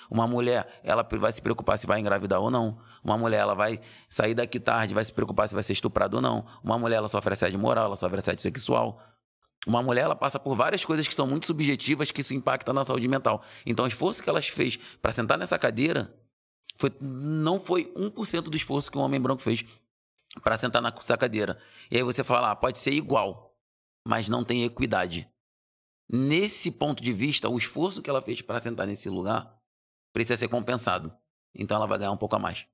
Uma 0.10 0.28
mulher, 0.28 0.82
ela 0.84 1.04
vai 1.04 1.32
se 1.32 1.42
preocupar 1.42 1.78
se 1.78 1.88
vai 1.88 2.00
engravidar 2.00 2.40
ou 2.40 2.52
não. 2.52 2.78
Uma 3.04 3.18
mulher, 3.18 3.40
ela 3.40 3.56
vai 3.56 3.80
sair 4.10 4.34
daqui 4.34 4.60
tarde, 4.60 4.94
vai 4.94 5.04
se 5.04 5.14
preocupar 5.14 5.48
se 5.48 5.54
vai 5.54 5.64
ser 5.64 5.74
estuprada 5.74 6.16
ou 6.16 6.22
não. 6.22 6.46
Uma 6.64 6.78
mulher, 6.78 6.98
ela 6.98 7.08
sofre 7.08 7.34
assédio 7.34 7.60
moral, 7.60 7.86
ela 7.86 7.96
sofre 7.96 8.20
assédio 8.20 8.42
sexual. 8.42 9.02
Uma 9.66 9.82
mulher, 9.82 10.02
ela 10.02 10.16
passa 10.16 10.40
por 10.40 10.56
várias 10.56 10.86
coisas 10.86 11.08
que 11.08 11.14
são 11.14 11.26
muito 11.26 11.48
subjetivas, 11.48 12.12
que 12.12 12.22
isso 12.22 12.34
impacta 12.34 12.72
na 12.72 12.84
saúde 12.84 13.08
mental. 13.08 13.42
Então, 13.66 13.86
o 13.86 13.88
esforço 13.88 14.22
que 14.22 14.30
ela 14.30 14.42
fez 14.42 14.78
para 15.02 15.12
sentar 15.12 15.38
nessa 15.38 15.58
cadeira 15.58 16.14
foi, 16.78 16.92
não 17.02 17.60
foi 17.60 17.92
1% 17.96 18.42
do 18.42 18.56
esforço 18.56 18.92
que 18.92 18.98
um 18.98 19.02
homem 19.02 19.20
branco 19.20 19.42
fez 19.42 19.66
para 20.44 20.58
sentar 20.58 20.82
nessa 20.82 21.18
cadeira. 21.18 21.58
E 21.90 21.98
aí 21.98 22.04
você 22.04 22.24
fala, 22.24 22.52
ah, 22.52 22.56
pode 22.56 22.80
ser 22.80 22.92
igual, 22.92 23.56
mas 24.06 24.30
não 24.30 24.44
tem 24.44 24.64
equidade. 24.64 25.28
Nesse 26.08 26.70
ponto 26.70 27.02
de 27.02 27.12
vista, 27.12 27.50
o 27.50 27.58
esforço 27.58 28.02
que 28.02 28.10
ela 28.10 28.22
fez 28.22 28.42
para 28.42 28.60
sentar 28.60 28.86
nesse 28.86 29.10
lugar 29.10 29.55
precisa 30.16 30.38
ser 30.38 30.48
compensado. 30.48 31.14
Então 31.54 31.76
ela 31.76 31.86
vai 31.86 31.98
ganhar 31.98 32.12
um 32.14 32.18
pouco 32.18 32.38
a 32.38 32.40
mais. 32.40 32.66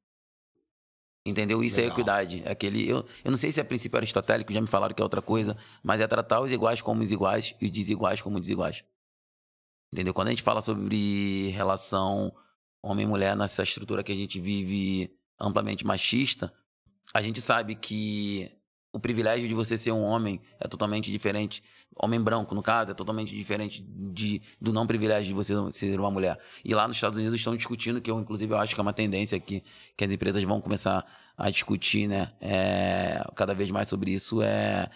Entendeu? 1.26 1.64
Isso 1.64 1.80
é 1.80 1.84
Legal. 1.84 1.98
é 1.98 2.00
equidade. 2.00 2.44
É 2.46 2.52
aquele, 2.52 2.88
eu, 2.88 3.04
eu 3.24 3.32
não 3.32 3.38
sei 3.38 3.52
se 3.52 3.60
é 3.60 3.64
princípio 3.64 3.98
aristotélico, 3.98 4.54
já 4.54 4.62
me 4.62 4.68
falaram 4.68 4.94
que 4.94 5.02
é 5.02 5.04
outra 5.04 5.24
coisa, 5.24 5.58
mas 5.82 6.02
é 6.02 6.08
tratar 6.08 6.40
os 6.40 6.52
iguais 6.52 6.82
como 6.82 7.02
os 7.02 7.12
iguais 7.12 7.56
e 7.60 7.66
os 7.66 7.72
desiguais 7.72 8.22
como 8.22 8.40
desiguais. 8.40 8.84
Entendeu? 9.92 10.14
Quando 10.14 10.28
a 10.28 10.30
gente 10.30 10.44
fala 10.44 10.62
sobre 10.62 11.50
relação 11.50 12.32
homem 12.80 13.06
e 13.06 13.10
mulher 13.10 13.36
nessa 13.36 13.64
estrutura 13.64 14.04
que 14.04 14.12
a 14.12 14.16
gente 14.16 14.40
vive 14.40 15.12
amplamente 15.40 15.84
machista, 15.84 16.54
a 17.12 17.24
gente 17.24 17.42
sabe 17.42 17.74
que 17.74 18.52
o 18.94 19.00
privilégio 19.00 19.48
de 19.48 19.54
você 19.54 19.78
ser 19.78 19.92
um 19.92 20.04
homem 20.04 20.42
é 20.60 20.68
totalmente 20.68 21.12
diferente. 21.12 21.64
Homem 21.96 22.20
branco, 22.20 22.54
no 22.54 22.62
caso, 22.62 22.92
é 22.92 22.94
totalmente 22.94 23.36
diferente 23.36 23.86
de, 23.88 24.42
do 24.60 24.74
não 24.74 24.86
privilégio 24.86 25.28
de 25.28 25.34
você 25.34 25.54
ser 25.72 26.00
uma 26.00 26.12
mulher. 26.12 26.38
E 26.64 26.74
lá 26.74 26.88
nos 26.88 26.98
Estados 26.98 27.18
Unidos 27.18 27.40
estão 27.40 27.56
discutindo, 27.56 28.02
que 28.02 28.12
eu, 28.12 28.20
inclusive, 28.20 28.54
eu 28.54 28.58
acho 28.58 28.74
que 28.76 28.82
é 28.82 28.84
uma 28.84 28.94
tendência 28.94 29.40
que, 29.40 29.64
que 29.96 30.04
as 30.04 30.12
empresas 30.12 30.44
vão 30.44 30.60
começar 30.60 31.06
a 31.38 31.50
discutir, 31.50 32.08
né? 32.08 32.34
É, 32.42 33.24
cada 33.36 33.54
vez 33.54 33.72
mais 33.72 33.88
sobre 33.88 34.12
isso 34.12 34.42
é, 34.42 34.90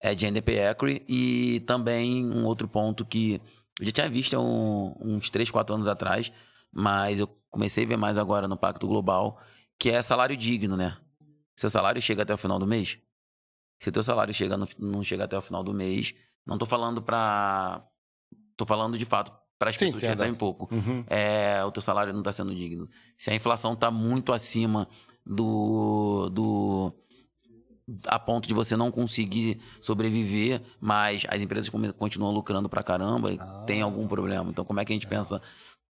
é 0.00 0.16
gender 0.16 0.42
pay 0.42 0.60
equity. 0.60 1.04
E 1.06 1.60
também 1.60 2.24
um 2.24 2.44
outro 2.44 2.66
ponto 2.66 3.04
que 3.04 3.42
eu 3.78 3.86
já 3.86 3.92
tinha 3.92 4.08
visto 4.08 4.38
um, 4.38 4.94
uns 5.00 5.28
3, 5.28 5.50
4 5.50 5.74
anos 5.74 5.86
atrás, 5.86 6.32
mas 6.72 7.18
eu 7.18 7.28
comecei 7.50 7.84
a 7.84 7.88
ver 7.88 7.96
mais 7.96 8.16
agora 8.16 8.48
no 8.48 8.56
Pacto 8.56 8.86
Global, 8.86 9.38
que 9.78 9.90
é 9.90 10.00
salário 10.00 10.36
digno, 10.36 10.76
né? 10.76 10.96
Seu 11.56 11.68
salário 11.68 12.00
chega 12.00 12.22
até 12.22 12.32
o 12.32 12.38
final 12.38 12.58
do 12.58 12.66
mês? 12.66 12.98
Se 13.84 13.90
o 13.90 13.92
teu 13.92 14.02
salário 14.02 14.32
chega 14.32 14.56
no, 14.56 14.66
não 14.78 15.04
chega 15.04 15.24
até 15.24 15.36
o 15.36 15.42
final 15.42 15.62
do 15.62 15.74
mês, 15.74 16.14
não 16.46 16.56
tô 16.56 16.64
falando 16.64 17.02
pra. 17.02 17.86
Tô 18.56 18.64
falando 18.64 18.96
de 18.96 19.04
fato 19.04 19.30
para 19.58 19.68
as 19.68 19.76
pessoas 19.76 20.00
que 20.00 20.08
recebem 20.08 20.34
pouco. 20.34 20.74
Uhum. 20.74 21.04
É, 21.06 21.62
o 21.62 21.70
teu 21.70 21.82
salário 21.82 22.10
não 22.10 22.20
está 22.20 22.32
sendo 22.32 22.54
digno. 22.54 22.88
Se 23.14 23.30
a 23.30 23.34
inflação 23.34 23.74
está 23.74 23.90
muito 23.90 24.32
acima 24.32 24.88
do, 25.26 26.30
do 26.30 26.94
a 28.06 28.18
ponto 28.18 28.48
de 28.48 28.54
você 28.54 28.74
não 28.74 28.90
conseguir 28.90 29.60
sobreviver, 29.82 30.62
mas 30.80 31.26
as 31.28 31.42
empresas 31.42 31.68
continuam 31.98 32.32
lucrando 32.32 32.70
pra 32.70 32.82
caramba, 32.82 33.36
ah. 33.38 33.64
tem 33.66 33.82
algum 33.82 34.08
problema. 34.08 34.48
Então, 34.48 34.64
como 34.64 34.80
é 34.80 34.84
que 34.86 34.94
a 34.94 34.96
gente 34.96 35.06
pensa 35.06 35.42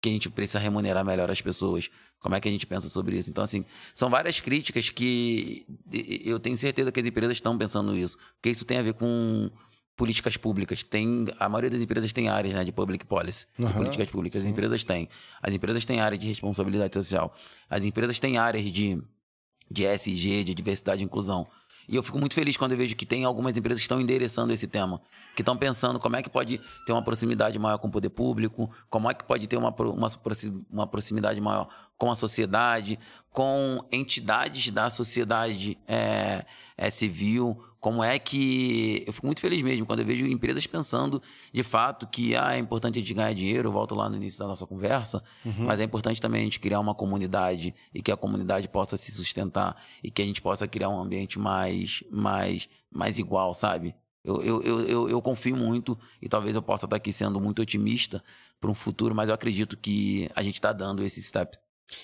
que 0.01 0.09
a 0.09 0.13
gente 0.13 0.31
precisa 0.31 0.59
remunerar 0.59 1.05
melhor 1.05 1.31
as 1.31 1.41
pessoas? 1.41 1.91
Como 2.21 2.35
é 2.35 2.41
que 2.41 2.49
a 2.49 2.51
gente 2.51 2.67
pensa 2.67 2.89
sobre 2.89 3.17
isso? 3.17 3.31
Então, 3.31 3.45
assim, 3.45 3.65
são 3.95 4.11
várias 4.11 4.41
críticas 4.41 4.91
que 4.91 5.67
eu 6.25 6.41
tenho 6.41 6.57
certeza 6.57 6.91
que 6.91 7.01
as 7.01 7.07
empresas 7.07 7.37
estão 7.37 7.57
pensando 7.57 7.93
nisso. 7.93 8.19
Porque 8.35 8.51
isso 8.51 8.65
tem 8.65 8.79
a 8.79 8.83
ver 8.83 8.95
com 8.95 9.51
políticas 9.97 10.37
públicas. 10.37 10.83
Tem, 10.83 11.27
a 11.39 11.49
maioria 11.49 11.71
das 11.71 11.81
empresas 11.81 12.13
tem 12.13 12.29
áreas 12.29 12.55
né, 12.55 12.65
de 12.65 12.73
public 12.73 13.05
policy, 13.07 13.47
uhum, 13.59 13.67
de 13.67 13.73
políticas 13.73 14.09
públicas. 14.11 14.43
Sim. 14.43 14.49
As 14.49 14.53
empresas 14.53 14.85
têm. 14.85 15.09
As 15.43 15.55
empresas 15.55 15.85
têm 15.85 16.01
área 16.01 16.19
de 16.19 16.27
responsabilidade 16.27 16.95
social. 16.95 17.35
As 17.69 17.85
empresas 17.85 18.19
têm 18.19 18.39
áreas 18.39 18.71
de, 18.71 19.01
de 19.71 19.85
SG, 19.85 20.45
de 20.45 20.55
diversidade 20.55 21.03
e 21.03 21.05
inclusão. 21.05 21.47
E 21.89 21.97
eu 21.97 22.03
fico 22.03 22.19
muito 22.19 22.35
feliz 22.35 22.57
quando 22.57 22.73
eu 22.73 22.79
vejo 22.79 22.97
que 22.97 23.07
tem 23.07 23.25
algumas 23.25 23.57
empresas 23.57 23.79
que 23.79 23.85
estão 23.85 24.01
endereçando 24.01 24.53
esse 24.53 24.67
tema, 24.67 25.01
que 25.35 25.43
estão 25.43 25.57
pensando 25.57 25.99
como 25.99 26.17
é 26.17 26.23
que 26.23 26.29
pode 26.29 26.61
ter 26.85 26.93
uma 26.93 27.03
proximidade 27.03 27.59
maior 27.59 27.79
com 27.79 27.89
o 27.89 27.91
poder 27.91 28.11
público, 28.11 28.71
como 28.91 29.11
é 29.11 29.15
que 29.15 29.25
pode 29.25 29.47
ter 29.47 29.57
uma, 29.57 29.75
uma, 29.79 30.09
uma 30.71 30.87
proximidade 30.87 31.41
maior 31.41 31.69
com 31.97 32.11
a 32.11 32.17
sociedade, 32.17 32.99
com 33.31 33.79
entidades 33.93 34.71
da 34.71 34.91
sociedade 34.91 35.79
é, 35.87 36.45
é, 36.77 36.91
civil, 36.91 37.63
como 37.87 38.03
é 38.03 38.19
que. 38.19 39.05
Eu 39.07 39.13
fico 39.13 39.27
muito 39.27 39.41
feliz 39.41 39.63
mesmo 39.63 39.87
quando 39.87 40.01
eu 40.01 40.05
vejo 40.05 40.27
empresas 40.27 40.67
pensando 40.67 41.23
de 41.53 41.63
fato 41.63 42.05
que 42.05 42.35
ah, 42.35 42.57
é 42.57 42.59
importante 42.59 42.99
a 42.99 43.01
gente 43.01 43.15
ganhar 43.15 43.33
dinheiro, 43.33 43.69
eu 43.69 43.73
volto 43.73 43.95
lá 43.95 44.09
no 44.09 44.17
início 44.17 44.41
da 44.41 44.47
nossa 44.49 44.67
conversa, 44.67 45.23
uhum. 45.45 45.67
mas 45.67 45.79
é 45.79 45.85
importante 45.85 46.21
também 46.21 46.41
a 46.41 46.45
gente 46.45 46.59
criar 46.59 46.81
uma 46.81 46.97
comunidade 46.97 47.73
e 47.95 48.03
que 48.03 48.11
a 48.11 48.17
comunidade 48.17 48.69
possa 48.69 48.97
se 48.97 49.13
sustentar 49.13 49.81
e 50.03 50.11
que 50.11 50.21
a 50.21 50.25
gente 50.25 50.43
possa 50.43 50.67
criar 50.67 50.89
um 50.89 50.99
ambiente 50.99 51.39
mais, 51.39 52.03
mais, 52.11 52.69
mais 52.91 53.21
igual, 53.21 53.55
sabe? 53.55 53.95
Eu, 54.25 54.43
eu, 54.43 54.63
eu, 54.65 55.09
eu, 55.09 55.23
confio 55.23 55.57
muito 55.57 55.97
e 56.21 56.29
talvez 56.29 56.57
eu 56.57 56.63
possa 56.63 56.87
estar 56.87 56.97
aqui 56.97 57.13
sendo 57.13 57.41
muito 57.41 57.63
otimista 57.63 58.21
para 58.61 58.69
um 58.69 58.75
futuro, 58.75 59.15
mas 59.15 59.29
eu 59.29 59.35
acredito 59.37 59.77
que 59.77 60.29
a 60.35 60.43
gente 60.43 60.57
está 60.57 60.73
dando 60.73 61.05
esse 61.05 61.23
step. 61.23 61.57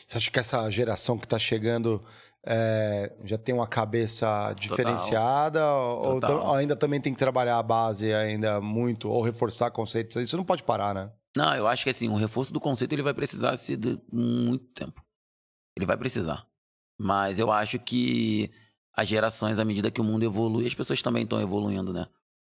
Você 0.06 0.16
acha 0.16 0.30
que 0.30 0.38
essa 0.38 0.70
geração 0.70 1.18
que 1.18 1.26
está 1.26 1.40
chegando 1.40 2.00
é, 2.44 3.12
já 3.24 3.38
tem 3.38 3.54
uma 3.54 3.66
cabeça 3.66 4.52
diferenciada 4.58 5.60
Total. 5.60 6.38
ou, 6.38 6.46
ou, 6.46 6.54
ainda 6.54 6.74
também 6.74 7.00
tem 7.00 7.12
que 7.12 7.18
trabalhar 7.18 7.58
a 7.58 7.62
base 7.62 8.12
ainda 8.12 8.60
muito 8.60 9.08
ou 9.08 9.22
reforçar 9.22 9.70
conceitos? 9.70 10.16
Isso 10.16 10.36
não 10.36 10.44
pode 10.44 10.62
parar, 10.62 10.94
né? 10.94 11.12
Não, 11.36 11.54
eu 11.54 11.66
acho 11.66 11.84
que 11.84 11.90
assim, 11.90 12.08
o 12.08 12.16
reforço 12.16 12.52
do 12.52 12.60
conceito 12.60 12.92
ele 12.92 13.02
vai 13.02 13.14
precisar 13.14 13.56
ser 13.56 13.76
de 13.76 13.98
muito 14.12 14.66
tempo. 14.74 15.02
Ele 15.76 15.86
vai 15.86 15.96
precisar. 15.96 16.46
Mas 16.98 17.38
eu 17.38 17.50
acho 17.50 17.78
que 17.78 18.50
as 18.94 19.08
gerações, 19.08 19.58
à 19.58 19.64
medida 19.64 19.90
que 19.90 20.00
o 20.00 20.04
mundo 20.04 20.24
evolui, 20.24 20.66
as 20.66 20.74
pessoas 20.74 21.00
também 21.00 21.22
estão 21.22 21.40
evoluindo, 21.40 21.92
né? 21.92 22.06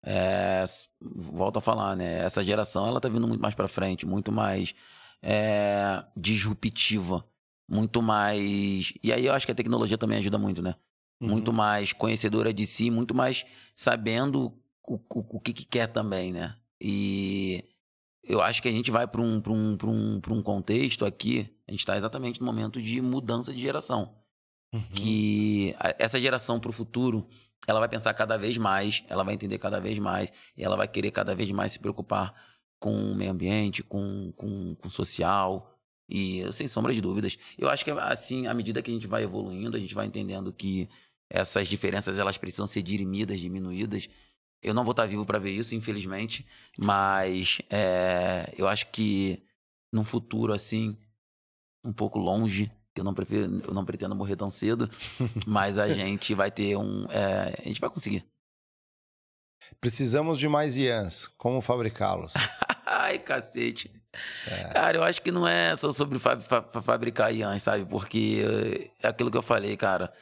É, 0.04 0.62
volto 1.00 1.58
a 1.58 1.62
falar, 1.62 1.96
né? 1.96 2.18
Essa 2.18 2.42
geração 2.42 2.86
ela 2.86 3.00
tá 3.00 3.08
vindo 3.08 3.26
muito 3.26 3.40
mais 3.40 3.54
para 3.54 3.66
frente, 3.66 4.04
muito 4.04 4.30
mais 4.30 4.74
é, 5.22 6.04
disruptiva 6.16 7.24
muito 7.68 8.00
mais. 8.02 8.92
E 9.02 9.12
aí 9.12 9.26
eu 9.26 9.32
acho 9.32 9.46
que 9.46 9.52
a 9.52 9.54
tecnologia 9.54 9.98
também 9.98 10.18
ajuda 10.18 10.38
muito, 10.38 10.62
né? 10.62 10.74
Uhum. 11.20 11.28
Muito 11.28 11.52
mais 11.52 11.92
conhecedora 11.92 12.52
de 12.52 12.66
si, 12.66 12.90
muito 12.90 13.14
mais 13.14 13.44
sabendo 13.74 14.52
o, 14.86 14.94
o, 14.94 15.36
o 15.36 15.40
que, 15.40 15.52
que, 15.52 15.64
quer 15.64 15.86
também, 15.88 16.32
né? 16.32 16.56
E 16.80 17.64
eu 18.22 18.40
acho 18.40 18.62
que 18.62 18.68
a 18.68 18.72
gente 18.72 18.90
vai 18.90 19.06
para 19.06 19.20
um, 19.20 19.42
um, 19.46 19.76
um, 19.84 20.20
um 20.30 20.42
contexto 20.42 21.04
aqui, 21.04 21.48
a 21.66 21.70
gente 21.70 21.80
está 21.80 21.96
exatamente 21.96 22.40
no 22.40 22.46
momento 22.46 22.80
de 22.80 23.00
mudança 23.00 23.52
de 23.52 23.60
geração. 23.60 24.14
Uhum. 24.72 24.82
Que 24.92 25.74
essa 25.98 26.20
geração 26.20 26.60
para 26.60 26.70
o 26.70 26.72
futuro, 26.72 27.26
ela 27.66 27.80
vai 27.80 27.88
pensar 27.88 28.12
cada 28.14 28.36
vez 28.36 28.56
mais, 28.58 29.04
ela 29.08 29.24
vai 29.24 29.34
entender 29.34 29.58
cada 29.58 29.80
vez 29.80 29.98
mais, 29.98 30.30
e 30.56 30.62
ela 30.62 30.76
vai 30.76 30.86
querer 30.86 31.10
cada 31.10 31.34
vez 31.34 31.50
mais 31.50 31.72
se 31.72 31.78
preocupar 31.78 32.34
com 32.78 32.94
o 32.94 33.14
meio 33.14 33.30
ambiente, 33.30 33.82
com, 33.82 34.32
com, 34.36 34.74
com 34.74 34.88
o 34.88 34.90
social, 34.90 35.75
e 36.08 36.44
sem 36.52 36.68
sombra 36.68 36.92
de 36.92 37.00
dúvidas. 37.00 37.38
Eu 37.58 37.68
acho 37.68 37.84
que 37.84 37.90
assim, 37.90 38.46
à 38.46 38.54
medida 38.54 38.82
que 38.82 38.90
a 38.90 38.94
gente 38.94 39.06
vai 39.06 39.22
evoluindo, 39.22 39.76
a 39.76 39.80
gente 39.80 39.94
vai 39.94 40.06
entendendo 40.06 40.52
que 40.52 40.88
essas 41.30 41.66
diferenças 41.68 42.18
elas 42.18 42.38
precisam 42.38 42.66
ser 42.66 42.82
dirimidas, 42.82 43.40
diminuídas. 43.40 44.08
Eu 44.62 44.72
não 44.72 44.84
vou 44.84 44.92
estar 44.92 45.06
vivo 45.06 45.26
para 45.26 45.38
ver 45.38 45.50
isso, 45.50 45.74
infelizmente, 45.74 46.46
mas 46.78 47.60
é, 47.70 48.52
eu 48.56 48.66
acho 48.66 48.86
que 48.90 49.42
num 49.92 50.04
futuro 50.04 50.52
assim, 50.52 50.96
um 51.84 51.92
pouco 51.92 52.18
longe, 52.18 52.70
que 52.94 53.00
eu 53.00 53.04
não 53.04 53.14
prefiro, 53.14 53.62
eu 53.66 53.74
não 53.74 53.84
pretendo 53.84 54.14
morrer 54.14 54.36
tão 54.36 54.50
cedo, 54.50 54.90
mas 55.46 55.78
a 55.78 55.88
gente 55.88 56.34
vai 56.34 56.50
ter 56.50 56.76
um, 56.76 57.04
é, 57.10 57.54
a 57.58 57.68
gente 57.68 57.80
vai 57.80 57.90
conseguir. 57.90 58.24
Precisamos 59.80 60.38
de 60.38 60.48
mais 60.48 60.76
IANs. 60.76 61.28
Como 61.36 61.60
fabricá-los? 61.60 62.34
Ai, 62.86 63.18
cacete. 63.18 63.90
É. 64.46 64.64
Cara, 64.72 64.98
eu 64.98 65.04
acho 65.04 65.22
que 65.22 65.30
não 65.30 65.46
é 65.46 65.74
só 65.76 65.92
sobre 65.92 66.18
fa 66.18 66.38
fa 66.40 66.62
fabricar 66.82 67.34
IANs, 67.34 67.62
sabe? 67.62 67.84
Porque 67.84 68.90
é 69.02 69.08
aquilo 69.08 69.30
que 69.30 69.36
eu 69.36 69.42
falei, 69.42 69.76
cara. 69.76 70.12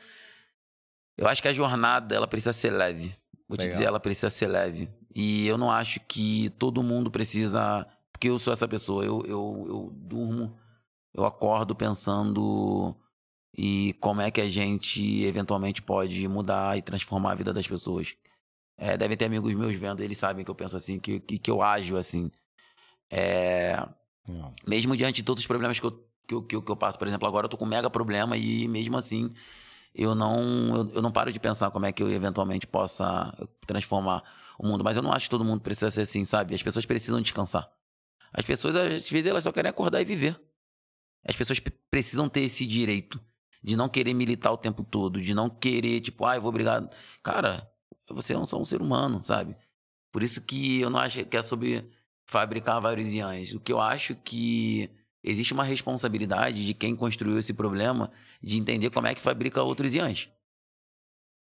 Eu 1.17 1.29
acho 1.29 1.41
que 1.41 1.49
a 1.49 1.53
jornada, 1.53 2.15
ela 2.15 2.27
precisa 2.27 2.53
ser 2.53 2.71
leve. 2.71 3.15
Vou 3.49 3.57
Legal. 3.57 3.67
te 3.67 3.71
dizer, 3.71 3.85
ela 3.85 4.01
precisa 4.01 4.31
ser 4.31 4.49
leve. 4.49 4.89
E 5.15 5.47
eu 5.47 5.57
não 5.57 5.71
acho 5.71 6.01
que 6.01 6.51
todo 6.59 6.83
mundo 6.83 7.11
precisa. 7.11 7.87
Porque 8.11 8.29
eu 8.29 8.39
sou 8.39 8.53
essa 8.53 8.67
pessoa. 8.67 9.05
Eu, 9.05 9.23
eu, 9.27 9.65
eu 9.69 9.93
durmo, 9.95 10.57
eu 11.13 11.25
acordo 11.25 11.75
pensando 11.75 12.97
e 13.57 13.95
como 14.01 14.21
é 14.21 14.31
que 14.31 14.41
a 14.41 14.49
gente 14.49 15.23
eventualmente 15.23 15.81
pode 15.81 16.27
mudar 16.27 16.77
e 16.77 16.83
transformar 16.83 17.33
a 17.33 17.37
vida 17.37 17.53
das 17.53 17.67
pessoas. 17.67 18.15
É, 18.77 18.97
devem 18.97 19.17
ter 19.17 19.27
amigos 19.27 19.55
meus 19.55 19.75
vendo, 19.77 20.03
eles 20.03 20.19
sabem 20.19 20.45
que 20.45 20.51
eu 20.51 20.55
penso 20.55 20.77
assim, 20.77 20.99
que, 20.99 21.21
que, 21.21 21.39
que 21.39 21.51
eu 21.51 21.63
ajo 21.63 21.97
assim. 21.97 22.31
É, 23.17 23.87
mesmo 24.67 24.97
diante 24.97 25.17
de 25.17 25.23
todos 25.23 25.43
os 25.43 25.47
problemas 25.47 25.79
que 25.79 25.87
eu, 25.87 25.93
que, 26.27 26.43
que, 26.43 26.61
que 26.63 26.71
eu 26.71 26.77
passo, 26.77 26.99
por 26.99 27.07
exemplo, 27.07 27.29
agora 27.29 27.45
eu 27.45 27.49
tô 27.49 27.57
com 27.57 27.65
um 27.65 27.69
mega 27.69 27.89
problema 27.89 28.37
e 28.37 28.67
mesmo 28.67 28.97
assim 28.97 29.33
eu 29.95 30.15
não, 30.15 30.77
eu, 30.77 30.91
eu 30.95 31.03
não 31.03 31.13
paro 31.13 31.33
de 31.33 31.39
pensar 31.39 31.71
como 31.71 31.87
é 31.87 31.93
que 31.93 32.03
eu 32.03 32.11
eventualmente 32.11 32.67
possa 32.67 33.33
transformar 33.67 34.25
o 34.59 34.67
mundo. 34.67 34.83
Mas 34.83 34.97
eu 34.97 35.03
não 35.03 35.13
acho 35.13 35.27
que 35.27 35.31
todo 35.31 35.45
mundo 35.45 35.61
precisa 35.61 35.91
ser 35.91 36.03
assim, 36.03 36.25
sabe? 36.25 36.55
As 36.55 36.63
pessoas 36.63 36.85
precisam 36.85 37.21
descansar. 37.21 37.71
As 38.33 38.45
pessoas, 38.45 38.75
às 38.75 39.09
vezes, 39.09 39.27
elas 39.27 39.45
só 39.45 39.53
querem 39.53 39.71
acordar 39.71 40.01
e 40.01 40.05
viver. 40.05 40.41
As 41.25 41.37
pessoas 41.37 41.61
precisam 41.91 42.29
ter 42.29 42.41
esse 42.41 42.67
direito 42.67 43.21
de 43.63 43.77
não 43.77 43.89
querer 43.89 44.13
militar 44.13 44.51
o 44.51 44.59
tempo 44.59 44.83
todo, 44.83 45.21
de 45.21 45.33
não 45.33 45.49
querer, 45.49 46.01
tipo, 46.01 46.27
ah, 46.27 46.35
eu 46.37 46.43
vou 46.43 46.51
brigar. 46.51 46.87
Cara, 47.23 47.71
você 48.09 48.35
é 48.35 48.45
só 48.45 48.61
um 48.61 48.65
ser 48.65 48.83
humano, 48.83 49.23
sabe? 49.23 49.57
Por 50.13 50.23
isso 50.23 50.45
que 50.45 50.81
eu 50.81 50.91
não 50.91 50.99
acho 50.99 51.25
que 51.25 51.37
é 51.37 51.43
sobre 51.43 51.89
fabricar 52.27 52.81
vários 52.81 53.13
Iãs. 53.13 53.53
O 53.53 53.61
que 53.61 53.73
eu 53.73 53.81
acho 53.81 54.15
que 54.17 54.91
existe 55.23 55.53
uma 55.53 55.65
responsabilidade 55.65 56.65
de 56.67 56.75
quem 56.75 56.95
construiu 56.95 57.39
esse 57.39 57.55
problema 57.55 58.11
de 58.43 58.59
entender 58.59 58.91
como 58.91 59.07
é 59.07 59.15
que 59.15 59.21
fabrica 59.21 59.63
outros 59.63 59.95
Iãs. 59.95 60.31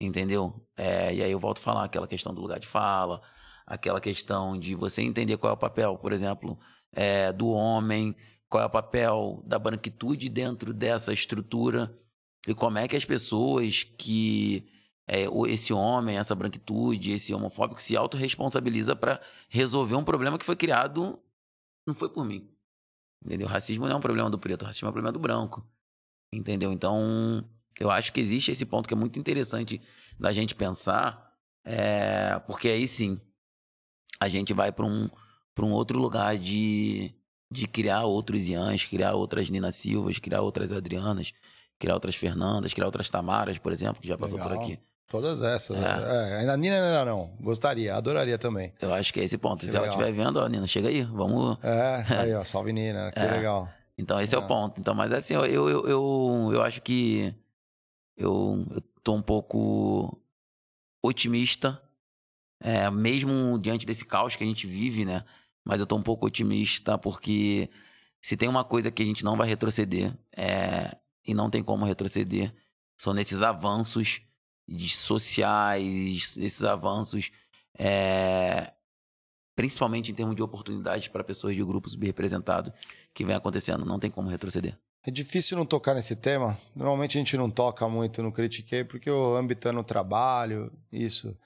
Entendeu? 0.01 0.65
É, 0.77 1.15
e 1.15 1.23
aí 1.23 1.31
eu 1.31 1.41
volto 1.41 1.59
a 1.59 1.63
falar 1.63 1.85
aquela 1.85 2.07
questão 2.07 2.33
do 2.33 2.41
lugar 2.41 2.61
de 2.61 2.67
fala, 2.67 3.21
aquela 3.67 4.01
questão 4.01 4.59
de 4.59 4.75
você 4.75 5.03
entender 5.03 5.37
qual 5.37 5.51
é 5.51 5.55
o 5.55 5.59
papel, 5.59 5.97
por 5.99 6.13
exemplo, 6.13 6.59
é, 6.93 7.33
do 7.33 7.49
homem, 7.49 8.15
qual 8.49 8.63
é 8.63 8.67
o 8.67 8.71
papel 8.71 9.43
da 9.45 9.59
branquitude 9.59 10.29
dentro 10.29 10.73
dessa 10.73 11.13
estrutura 11.13 11.97
e 12.47 12.55
como 12.55 12.79
é 12.79 12.89
que 12.89 12.97
as 12.97 13.05
pessoas 13.05 13.83
que 13.83 14.67
é, 15.09 15.25
esse 15.51 15.73
homem, 15.73 16.19
essa 16.19 16.35
branquitude, 16.35 17.13
esse 17.13 17.33
homofóbico 17.33 17.83
se 17.83 17.97
autorresponsabiliza 17.97 18.95
para 18.95 19.21
resolver 19.49 19.95
um 19.95 20.05
problema 20.05 20.39
que 20.39 20.45
foi 20.45 20.55
criado 20.55 21.19
não 21.87 21.95
foi 21.95 22.11
por 22.11 22.25
mim. 22.25 22.47
Entendeu? 23.25 23.47
O 23.47 23.51
racismo 23.51 23.87
não 23.87 23.95
é 23.95 23.97
um 23.97 24.01
problema 24.01 24.29
do 24.29 24.39
preto, 24.39 24.63
o 24.63 24.67
racismo 24.67 24.87
é 24.87 24.91
um 24.91 24.93
problema 24.93 25.13
do 25.13 25.19
branco. 25.19 25.67
Entendeu? 26.31 26.71
Então, 26.71 27.43
eu 27.81 27.91
acho 27.91 28.13
que 28.13 28.21
existe 28.21 28.51
esse 28.51 28.67
ponto 28.67 28.87
que 28.87 28.93
é 28.93 28.97
muito 28.97 29.19
interessante 29.19 29.81
da 30.21 30.31
gente 30.31 30.55
pensar, 30.55 31.35
é, 31.65 32.39
porque 32.41 32.69
aí 32.69 32.87
sim 32.87 33.19
a 34.21 34.29
gente 34.29 34.53
vai 34.53 34.71
para 34.71 34.85
um, 34.85 35.09
um 35.59 35.71
outro 35.71 35.99
lugar 35.99 36.37
de, 36.37 37.15
de 37.51 37.67
criar 37.67 38.05
outros 38.05 38.49
Ians, 38.49 38.85
criar 38.85 39.15
outras 39.15 39.49
Nina 39.49 39.73
Silvas, 39.73 40.19
criar 40.19 40.43
outras 40.43 40.71
Adrianas, 40.71 41.33
criar 41.79 41.95
outras 41.95 42.15
Fernandas, 42.15 42.75
criar 42.75 42.87
outras 42.87 43.09
Tamaras, 43.09 43.59
por 43.59 43.73
exemplo, 43.73 44.03
que 44.03 44.09
já 44.09 44.19
passou 44.19 44.39
Legal. 44.39 44.55
por 44.55 44.63
aqui. 44.63 44.79
Todas 45.09 45.41
essas. 45.41 45.83
É. 45.83 45.89
É, 45.89 46.37
ainda 46.41 46.57
Nina 46.57 46.77
ainda 46.77 47.05
não. 47.07 47.33
Gostaria, 47.41 47.95
adoraria 47.95 48.37
também. 48.37 48.75
Eu 48.81 48.93
acho 48.93 49.13
que 49.13 49.21
é 49.21 49.25
esse 49.25 49.39
ponto. 49.39 49.65
Se 49.65 49.69
legal. 49.69 49.85
ela 49.85 49.93
estiver 49.93 50.13
vendo, 50.13 50.39
ó, 50.39 50.47
Nina, 50.47 50.67
chega 50.67 50.89
aí, 50.89 51.03
vamos. 51.03 51.57
É, 51.65 52.05
aí, 52.21 52.35
ó, 52.35 52.45
salve 52.45 52.73
Nina, 52.73 53.11
que 53.11 53.19
é. 53.19 53.31
legal. 53.31 53.73
Então, 53.97 54.21
esse 54.21 54.35
é. 54.35 54.39
é. 54.39 54.41
o 54.41 54.47
ponto. 54.47 54.79
Então, 54.79 54.95
mas 54.95 55.11
assim, 55.11 55.35
eu, 55.35 55.47
eu, 55.47 55.89
eu, 55.89 56.51
eu 56.53 56.63
acho 56.63 56.83
que 56.83 57.35
eu, 58.19 58.67
eu 58.71 58.83
tô 59.03 59.15
um 59.15 59.23
pouco 59.23 60.21
otimista, 61.03 61.81
é, 62.61 62.91
mesmo 62.91 63.59
diante 63.59 63.87
desse 63.87 64.05
caos 64.05 64.37
que 64.37 64.45
a 64.45 64.47
gente 64.47 64.67
vive, 64.67 65.07
né? 65.07 65.25
Mas 65.65 65.81
eu 65.81 65.87
tô 65.87 65.97
um 65.97 66.03
pouco 66.03 66.27
otimista 66.27 66.99
porque 66.99 67.71
se 68.21 68.37
tem 68.37 68.49
uma 68.49 68.65
coisa 68.65 68.91
que 68.91 69.03
a 69.03 69.07
gente 69.07 69.25
não 69.25 69.39
vai 69.39 69.49
retroceder, 69.49 70.13
é, 70.37 70.95
e 71.27 71.33
não 71.33 71.49
tem 71.49 71.63
como 71.63 71.87
retroceder, 71.87 72.55
são 72.97 73.15
nesses 73.15 73.41
avanços 73.41 74.21
sociais, 74.97 76.37
esses 76.37 76.63
avanços, 76.63 77.31
é, 77.79 78.73
principalmente 79.57 80.13
em 80.13 80.15
termos 80.15 80.37
de 80.37 80.43
oportunidades 80.43 81.09
para 81.09 81.25
pessoas 81.25 81.57
de 81.57 81.65
grupos 81.65 81.93
subrepresentados 81.93 82.73
que 83.15 83.25
vem 83.25 83.35
acontecendo. 83.35 83.85
Não 83.85 83.99
tem 83.99 84.11
como 84.11 84.29
retroceder. 84.29 84.79
É 85.05 85.11
difícil 85.11 85.57
não 85.57 85.65
tocar 85.65 85.95
nesse 85.95 86.15
tema. 86.15 86.59
Normalmente 86.77 87.17
a 87.17 87.21
gente 87.21 87.37
não 87.37 87.51
toca 87.51 87.89
muito 87.89 88.23
no 88.23 88.31
Critiquei, 88.31 88.85
porque 88.85 89.11
o 89.11 89.35
âmbito 89.35 89.67
é 89.69 89.73
no 89.73 89.83
trabalho, 89.83 90.71
isso. 90.93 91.37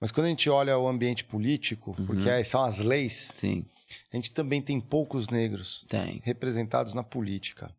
Mas 0.00 0.10
quando 0.10 0.26
a 0.26 0.30
gente 0.30 0.48
olha 0.48 0.78
o 0.78 0.88
ambiente 0.88 1.24
político, 1.24 1.94
uhum. 1.98 2.06
porque 2.06 2.30
aí 2.30 2.44
são 2.44 2.64
as 2.64 2.78
leis, 2.78 3.32
Sim. 3.36 3.66
a 4.10 4.16
gente 4.16 4.32
também 4.32 4.62
tem 4.62 4.80
poucos 4.80 5.28
negros 5.28 5.84
tem. 5.88 6.22
representados 6.24 6.94
na 6.94 7.02
política. 7.02 7.70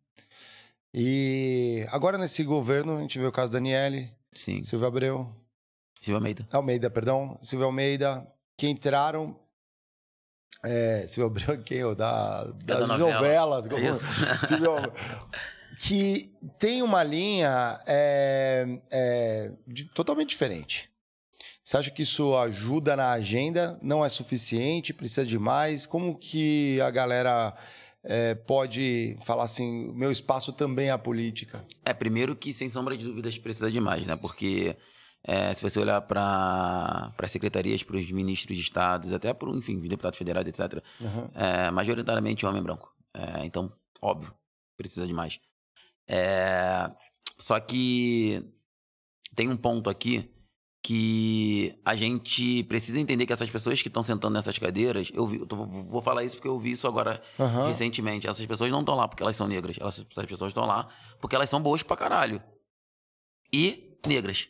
E 0.94 1.84
agora 1.90 2.16
nesse 2.16 2.44
governo, 2.44 2.98
a 2.98 3.00
gente 3.00 3.18
vê 3.18 3.26
o 3.26 3.32
caso 3.32 3.50
da 3.50 3.58
Daniele, 3.58 4.12
Sim. 4.34 4.62
Silvio 4.62 4.86
Abreu. 4.86 5.34
Silvio 6.00 6.16
Almeida. 6.16 6.48
Almeida, 6.52 6.90
perdão. 6.90 7.38
Silvio 7.42 7.66
Almeida, 7.66 8.26
que 8.56 8.68
entraram. 8.68 9.38
É, 10.64 11.06
Silvio 11.06 11.26
Abreu, 11.26 11.62
quem? 11.64 11.84
O 11.84 11.94
da, 11.94 12.44
das 12.64 12.88
da 12.88 12.98
novelas. 12.98 13.66
É 13.70 13.80
isso. 13.80 14.06
Silvio, 14.46 14.74
que 15.78 16.32
tem 16.58 16.82
uma 16.82 17.02
linha 17.02 17.78
é, 17.86 18.78
é, 18.90 19.52
de, 19.66 19.86
totalmente 19.86 20.30
diferente. 20.30 20.90
Você 21.64 21.76
acha 21.76 21.90
que 21.90 22.02
isso 22.02 22.36
ajuda 22.36 22.96
na 22.96 23.12
agenda? 23.12 23.78
Não 23.80 24.04
é 24.04 24.08
suficiente? 24.08 24.92
Precisa 24.92 25.24
de 25.24 25.38
mais? 25.38 25.86
Como 25.86 26.16
que 26.18 26.80
a 26.80 26.90
galera 26.90 27.54
é, 28.04 28.34
pode 28.34 29.16
falar 29.24 29.44
assim, 29.44 29.92
meu 29.94 30.10
espaço 30.10 30.52
também 30.52 30.88
é 30.88 30.90
a 30.90 30.98
política? 30.98 31.64
É, 31.84 31.92
primeiro 31.92 32.34
que, 32.34 32.52
sem 32.52 32.68
sombra 32.68 32.96
de 32.96 33.04
dúvidas, 33.04 33.38
precisa 33.38 33.70
de 33.70 33.80
mais, 33.80 34.04
né? 34.04 34.16
Porque 34.16 34.76
é, 35.24 35.54
se 35.54 35.62
você 35.62 35.78
olhar 35.78 36.00
para 36.02 37.14
as 37.16 37.30
secretarias, 37.30 37.82
para 37.82 37.96
os 37.96 38.10
ministros 38.10 38.56
de 38.56 38.62
estados, 38.62 39.12
até 39.12 39.32
para, 39.32 39.48
enfim, 39.50 39.78
deputados 39.80 40.18
federais, 40.18 40.46
etc., 40.48 40.82
uhum. 41.00 41.30
é, 41.34 41.70
majoritariamente 41.70 42.44
homem 42.44 42.62
branco. 42.62 42.92
É, 43.14 43.44
então, 43.44 43.70
óbvio, 44.00 44.34
precisa 44.76 45.06
de 45.06 45.12
mais. 45.12 45.38
É, 46.08 46.90
só 47.38 47.58
que 47.60 48.44
tem 49.34 49.48
um 49.48 49.56
ponto 49.56 49.88
aqui 49.88 50.31
que 50.82 51.78
a 51.84 51.94
gente 51.94 52.64
precisa 52.64 52.98
entender 52.98 53.24
que 53.24 53.32
essas 53.32 53.48
pessoas 53.48 53.80
que 53.80 53.88
estão 53.88 54.02
sentando 54.02 54.34
nessas 54.34 54.58
cadeiras, 54.58 55.10
eu, 55.14 55.26
vi, 55.26 55.38
eu 55.38 55.46
tô, 55.46 55.64
vou 55.64 56.02
falar 56.02 56.24
isso 56.24 56.36
porque 56.36 56.48
eu 56.48 56.58
vi 56.58 56.72
isso 56.72 56.88
agora 56.88 57.22
uhum. 57.38 57.68
recentemente. 57.68 58.26
Essas 58.26 58.44
pessoas 58.44 58.72
não 58.72 58.80
estão 58.80 58.96
lá 58.96 59.06
porque 59.06 59.22
elas 59.22 59.36
são 59.36 59.46
negras, 59.46 59.76
elas, 59.78 60.04
essas 60.10 60.26
pessoas 60.26 60.50
estão 60.50 60.66
lá 60.66 60.88
porque 61.20 61.36
elas 61.36 61.48
são 61.48 61.62
boas 61.62 61.84
pra 61.84 61.96
caralho. 61.96 62.42
E 63.52 63.96
negras. 64.04 64.48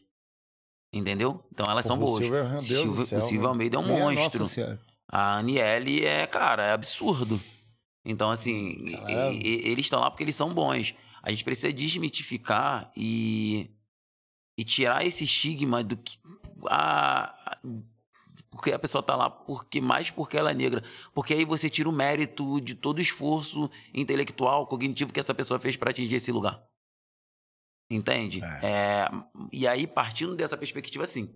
Entendeu? 0.90 1.44
Então 1.52 1.66
elas 1.70 1.82
Pô, 1.82 1.88
são 1.88 1.98
boas. 1.98 2.24
Silvio, 2.24 2.44
Deus 2.48 2.66
Silvio, 2.66 2.94
do 2.94 3.04
céu, 3.04 3.18
o 3.18 3.22
Silvio 3.22 3.48
Almeida 3.48 3.76
é 3.76 3.78
um 3.78 3.84
Minha 3.84 3.98
monstro. 3.98 4.46
A 5.08 5.36
Aniele 5.36 6.04
é, 6.04 6.26
cara, 6.26 6.64
é 6.64 6.72
absurdo. 6.72 7.38
Então, 8.04 8.30
assim, 8.30 8.76
e, 9.08 9.32
e, 9.32 9.70
eles 9.70 9.84
estão 9.84 10.00
lá 10.00 10.10
porque 10.10 10.24
eles 10.24 10.34
são 10.34 10.52
bons. 10.52 10.94
A 11.22 11.30
gente 11.30 11.44
precisa 11.44 11.72
desmitificar 11.72 12.90
e 12.96 13.70
e 14.56 14.64
tirar 14.64 15.04
esse 15.04 15.24
estigma 15.24 15.82
do 15.82 15.96
que 15.96 16.18
a, 16.68 17.58
porque 18.50 18.70
a 18.70 18.78
pessoa 18.78 19.02
tá 19.02 19.16
lá 19.16 19.30
porque 19.30 19.80
mais 19.80 20.10
porque 20.10 20.36
ela 20.36 20.50
é 20.50 20.54
negra, 20.54 20.82
porque 21.14 21.32
aí 21.32 21.44
você 21.44 21.70
tira 21.70 21.88
o 21.88 21.92
mérito 21.92 22.60
de 22.60 22.74
todo 22.74 22.98
o 22.98 23.00
esforço 23.00 23.70
intelectual, 23.94 24.66
cognitivo 24.66 25.12
que 25.12 25.18
essa 25.18 25.34
pessoa 25.34 25.58
fez 25.58 25.76
para 25.76 25.90
atingir 25.90 26.16
esse 26.16 26.30
lugar. 26.30 26.62
Entende? 27.90 28.40
É. 28.62 28.66
É, 28.66 29.08
e 29.50 29.66
aí 29.66 29.86
partindo 29.86 30.34
dessa 30.34 30.56
perspectiva 30.56 31.06
sim. 31.06 31.34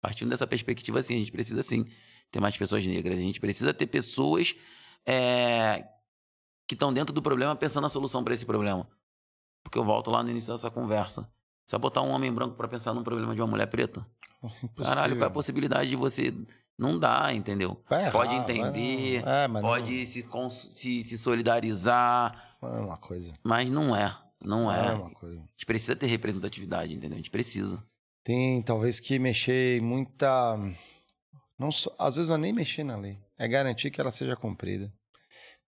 Partindo 0.00 0.28
dessa 0.28 0.46
perspectiva 0.46 1.02
sim, 1.02 1.16
a 1.16 1.18
gente 1.18 1.32
precisa 1.32 1.62
sim 1.62 1.86
ter 2.30 2.40
mais 2.40 2.56
pessoas 2.56 2.86
negras, 2.86 3.18
a 3.18 3.22
gente 3.22 3.40
precisa 3.40 3.74
ter 3.74 3.86
pessoas 3.86 4.54
é, 5.06 5.88
que 6.68 6.74
estão 6.74 6.92
dentro 6.92 7.12
do 7.12 7.22
problema 7.22 7.56
pensando 7.56 7.82
na 7.82 7.88
solução 7.88 8.22
para 8.22 8.34
esse 8.34 8.46
problema. 8.46 8.88
Porque 9.62 9.78
eu 9.78 9.84
volto 9.84 10.10
lá 10.10 10.22
no 10.22 10.30
início 10.30 10.52
dessa 10.52 10.70
conversa. 10.70 11.28
Vai 11.70 11.80
botar 11.80 12.02
um 12.02 12.10
homem 12.10 12.32
branco 12.32 12.56
para 12.56 12.68
pensar 12.68 12.94
num 12.94 13.02
problema 13.02 13.34
de 13.34 13.40
uma 13.40 13.46
mulher 13.46 13.66
preta? 13.66 14.06
Impossível. 14.42 14.84
Caralho, 14.84 15.16
qual 15.16 15.24
é 15.24 15.26
a 15.26 15.30
possibilidade 15.30 15.90
de 15.90 15.96
você. 15.96 16.32
Não 16.76 16.98
dá, 16.98 17.32
entendeu? 17.32 17.80
Errar, 17.88 18.10
pode 18.10 18.34
entender, 18.34 19.22
é, 19.24 19.48
pode 19.60 20.24
não... 20.24 20.50
se, 20.50 20.72
se, 20.72 21.02
se 21.04 21.18
solidarizar. 21.18 22.32
É 22.60 22.66
uma 22.66 22.96
coisa. 22.96 23.32
Mas 23.44 23.70
não 23.70 23.94
é. 23.94 24.16
Não, 24.44 24.70
é. 24.70 24.88
é 24.88 24.92
uma 24.92 25.10
coisa. 25.10 25.38
A 25.38 25.40
gente 25.40 25.66
precisa 25.66 25.96
ter 25.96 26.06
representatividade, 26.06 26.92
entendeu? 26.92 27.14
A 27.14 27.16
gente 27.16 27.30
precisa. 27.30 27.82
Tem 28.24 28.60
talvez 28.62 28.98
que 28.98 29.18
mexer 29.18 29.80
muita. 29.82 30.58
Não 31.58 31.70
só, 31.70 31.94
às 31.98 32.16
vezes 32.16 32.28
não 32.28 32.36
é 32.36 32.40
nem 32.40 32.52
mexer 32.52 32.82
na 32.82 32.96
lei. 32.96 33.18
É 33.38 33.46
garantir 33.46 33.90
que 33.90 34.00
ela 34.00 34.10
seja 34.10 34.34
cumprida. 34.34 34.92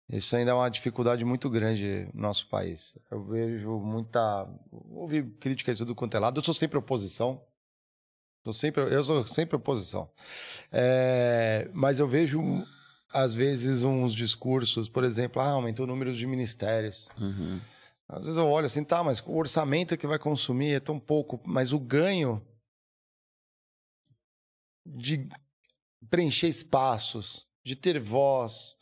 Isso 0.08 0.36
ainda 0.36 0.50
é 0.50 0.54
uma 0.54 0.68
dificuldade 0.68 1.24
muito 1.24 1.48
grande 1.48 2.08
no 2.12 2.22
nosso 2.22 2.48
país. 2.48 2.96
Eu 3.10 3.24
vejo 3.24 3.78
muita. 3.78 4.46
Ouvi 4.90 5.22
críticas 5.40 5.78
de 5.78 5.84
tudo 5.84 5.94
quanto 5.94 6.16
é 6.16 6.20
lado. 6.20 6.38
Eu 6.38 6.44
sou 6.44 6.54
sempre 6.54 6.78
oposição. 6.78 7.42
Tô 8.42 8.52
sempre, 8.52 8.82
eu 8.82 9.02
sou 9.02 9.26
sempre 9.26 9.56
oposição. 9.56 10.10
É, 10.70 11.70
mas 11.72 11.98
eu 11.98 12.06
vejo, 12.06 12.42
às 13.10 13.34
vezes, 13.34 13.82
uns 13.82 14.14
discursos, 14.14 14.90
por 14.90 15.02
exemplo, 15.02 15.40
ah, 15.40 15.48
aumentou 15.48 15.84
o 15.84 15.88
número 15.88 16.12
de 16.12 16.26
ministérios. 16.26 17.08
Uhum. 17.18 17.58
Às 18.06 18.26
vezes 18.26 18.36
eu 18.36 18.46
olho 18.46 18.66
assim, 18.66 18.84
tá, 18.84 19.02
mas 19.02 19.20
o 19.20 19.34
orçamento 19.34 19.96
que 19.96 20.06
vai 20.06 20.18
consumir 20.18 20.74
é 20.74 20.80
tão 20.80 21.00
pouco, 21.00 21.40
mas 21.46 21.72
o 21.72 21.80
ganho 21.80 22.46
de 24.84 25.26
preencher 26.10 26.48
espaços, 26.48 27.46
de 27.64 27.74
ter 27.74 27.98
voz, 27.98 28.76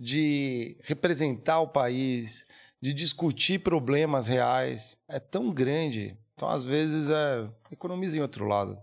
de 0.00 0.78
representar 0.80 1.60
o 1.60 1.68
país, 1.68 2.46
de 2.80 2.92
discutir 2.94 3.58
problemas 3.58 4.26
reais, 4.26 4.96
é 5.06 5.20
tão 5.20 5.52
grande. 5.52 6.16
Então, 6.34 6.48
às 6.48 6.64
vezes, 6.64 7.10
é 7.10 7.46
economiza 7.70 8.16
em 8.16 8.22
outro 8.22 8.46
lado. 8.46 8.78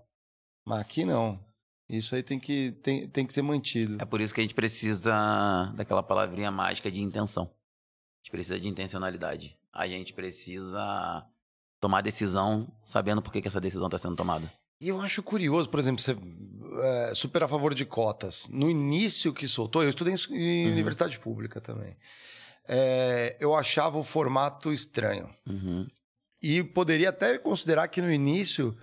Mas 0.64 0.80
aqui 0.80 1.03
não. 1.03 1.39
Isso 1.89 2.14
aí 2.14 2.22
tem 2.22 2.39
que, 2.39 2.72
tem, 2.84 3.07
tem 3.07 3.26
que 3.26 3.34
ser 3.34 3.41
mantido. 3.41 3.98
É 3.99 4.06
por 4.06 4.22
isso 4.22 4.34
que 4.34 4.41
a 4.41 4.44
gente 4.44 4.53
precisa 4.53 5.73
daquela 5.76 6.03
palavrinha 6.03 6.52
mágica 6.52 6.91
de 6.91 7.02
intenção. 7.02 7.45
A 7.45 8.19
gente 8.22 8.31
precisa 8.31 8.60
de 8.60 8.68
intencionalidade. 8.68 9.57
A 9.73 9.88
gente 9.88 10.14
precisa 10.14 11.26
tomar 11.80 12.02
decisão 12.02 12.68
sabendo 12.84 13.22
por 13.22 13.31
que, 13.31 13.41
que 13.41 13.48
essa 13.48 13.61
decisão 13.61 13.88
está 13.88 13.98
sendo 13.98 14.15
tomada. 14.15 14.52
E 14.80 14.90
eu 14.90 15.02
acho 15.02 15.24
curioso, 15.24 15.70
por 15.70 15.80
exemplo, 15.80 16.02
você 16.02 16.16
é, 16.84 17.16
super 17.16 17.44
a 17.44 17.48
favor 17.48 17.74
de 17.74 17.86
cotas. 17.86 18.48
No 18.52 18.70
início 18.70 19.34
que 19.34 19.48
soltou, 19.48 19.84
eu 19.84 19.90
estudei 19.90 20.14
em, 20.14 20.36
em 20.36 20.72
universidade 20.72 21.18
pública 21.20 21.60
também. 21.60 21.98
É, 22.68 23.36
eu 23.40 23.56
achava 23.56 23.98
o 23.98 24.04
formato 24.04 24.72
estranho. 24.72 25.34
Uhum. 25.48 25.88
E 26.41 26.64
poderia 26.64 27.10
até 27.10 27.38
considerar 27.38 27.88
que 27.88 28.02
no 28.02 28.12
início 28.12 28.78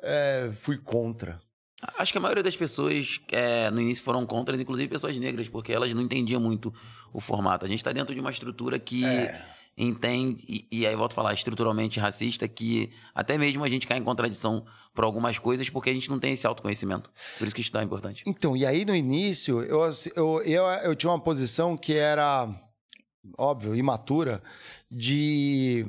é, 0.00 0.50
fui 0.56 0.78
contra. 0.78 1.40
Acho 1.98 2.12
que 2.12 2.18
a 2.18 2.20
maioria 2.20 2.42
das 2.42 2.56
pessoas 2.56 3.20
é, 3.30 3.70
no 3.70 3.80
início 3.80 4.02
foram 4.02 4.24
contra, 4.24 4.56
inclusive 4.56 4.88
pessoas 4.88 5.18
negras, 5.18 5.48
porque 5.48 5.72
elas 5.72 5.92
não 5.92 6.00
entendiam 6.00 6.40
muito 6.40 6.72
o 7.12 7.20
formato. 7.20 7.66
A 7.66 7.68
gente 7.68 7.78
está 7.78 7.92
dentro 7.92 8.14
de 8.14 8.20
uma 8.20 8.30
estrutura 8.30 8.78
que 8.78 9.04
É. 9.04 9.53
entende, 9.76 10.44
e, 10.48 10.66
e 10.70 10.86
aí 10.86 10.94
volto 10.94 11.12
a 11.12 11.14
falar, 11.14 11.34
estruturalmente 11.34 11.98
racista, 11.98 12.46
que 12.46 12.92
até 13.14 13.36
mesmo 13.36 13.64
a 13.64 13.68
gente 13.68 13.86
cai 13.86 13.98
em 13.98 14.04
contradição 14.04 14.64
por 14.94 15.04
algumas 15.04 15.38
coisas, 15.38 15.68
porque 15.68 15.90
a 15.90 15.92
gente 15.92 16.08
não 16.08 16.20
tem 16.20 16.32
esse 16.32 16.46
autoconhecimento. 16.46 17.10
Por 17.38 17.46
isso 17.46 17.54
que 17.54 17.60
estudar 17.60 17.80
é 17.80 17.84
importante. 17.84 18.22
Então, 18.26 18.56
e 18.56 18.64
aí 18.64 18.84
no 18.84 18.94
início, 18.94 19.62
eu, 19.62 19.80
eu, 20.14 20.42
eu, 20.42 20.64
eu 20.64 20.94
tinha 20.94 21.10
uma 21.10 21.20
posição 21.20 21.76
que 21.76 21.94
era, 21.94 22.48
óbvio, 23.36 23.74
imatura, 23.74 24.42
de 24.90 25.86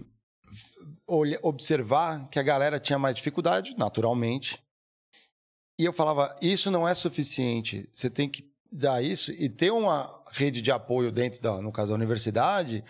observar 1.42 2.28
que 2.30 2.40
a 2.40 2.44
galera 2.44 2.80
tinha 2.80 2.98
mais 2.98 3.16
dificuldade, 3.16 3.76
naturalmente. 3.78 4.60
E 5.80 5.86
eu 5.86 5.94
falava, 5.94 6.36
isso 6.42 6.72
não 6.72 6.88
é 6.88 6.96
suficiente. 6.96 7.88
Você 7.94 8.10
tem 8.10 8.28
que 8.28 8.50
dar 8.72 9.04
isso 9.04 9.32
e 9.32 9.48
ter 9.48 9.72
uma 9.72 10.24
rede 10.32 10.62
de 10.62 10.72
apoio 10.72 11.12
dentro 11.12 11.42
da, 11.42 11.62
no 11.62 11.72
caso 11.72 11.92
da 11.92 11.96
universidade, 11.96 12.84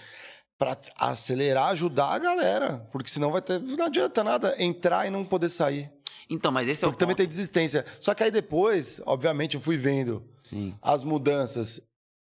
para 0.58 0.78
acelerar, 0.98 1.70
ajudar 1.70 2.08
a 2.14 2.20
galera. 2.20 2.88
Porque 2.92 3.10
senão 3.10 3.32
vai 3.32 3.42
ter. 3.42 3.60
Não 3.62 3.86
adianta 3.86 4.24
nada 4.24 4.56
entrar 4.62 5.06
e 5.06 5.10
não 5.10 5.26
poder 5.26 5.50
sair. 5.50 5.92
Então, 6.30 6.52
mas 6.52 6.68
esse 6.68 6.84
é 6.84 6.88
o 6.88 6.92
Porque 6.92 7.00
também 7.00 7.16
tem 7.16 7.28
desistência. 7.28 7.86
Só 8.00 8.14
que 8.14 8.24
aí 8.24 8.32
depois, 8.32 9.00
obviamente, 9.06 9.56
eu 9.56 9.62
fui 9.62 9.78
vendo 9.78 10.24
Sim. 10.44 10.74
as 10.82 11.04
mudanças, 11.04 11.80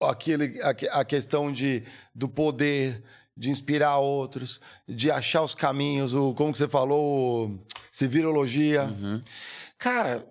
aquele, 0.01 0.59
a, 0.61 0.99
a 1.01 1.05
questão 1.05 1.51
de, 1.53 1.83
do 2.15 2.27
poder, 2.27 3.03
de 3.37 3.49
inspirar 3.51 3.97
outros, 3.99 4.59
de 4.87 5.11
achar 5.11 5.43
os 5.43 5.53
caminhos, 5.53 6.13
o, 6.15 6.33
como 6.33 6.51
que 6.51 6.57
você 6.57 6.67
falou, 6.67 7.47
o- 7.49 7.59
civirologia. 7.91 8.85
Uhum. 8.85 9.21
Cara, 9.77 10.25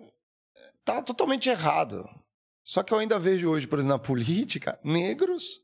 tá 0.83 1.01
totalmente 1.01 1.47
errado. 1.49 2.03
Só 2.65 2.81
que 2.83 2.93
eu 2.93 2.97
ainda 2.97 3.17
vejo 3.19 3.49
hoje, 3.49 3.67
por 3.67 3.77
exemplo, 3.79 3.93
na 3.97 3.99
política, 3.99 4.77
negros 4.83 5.61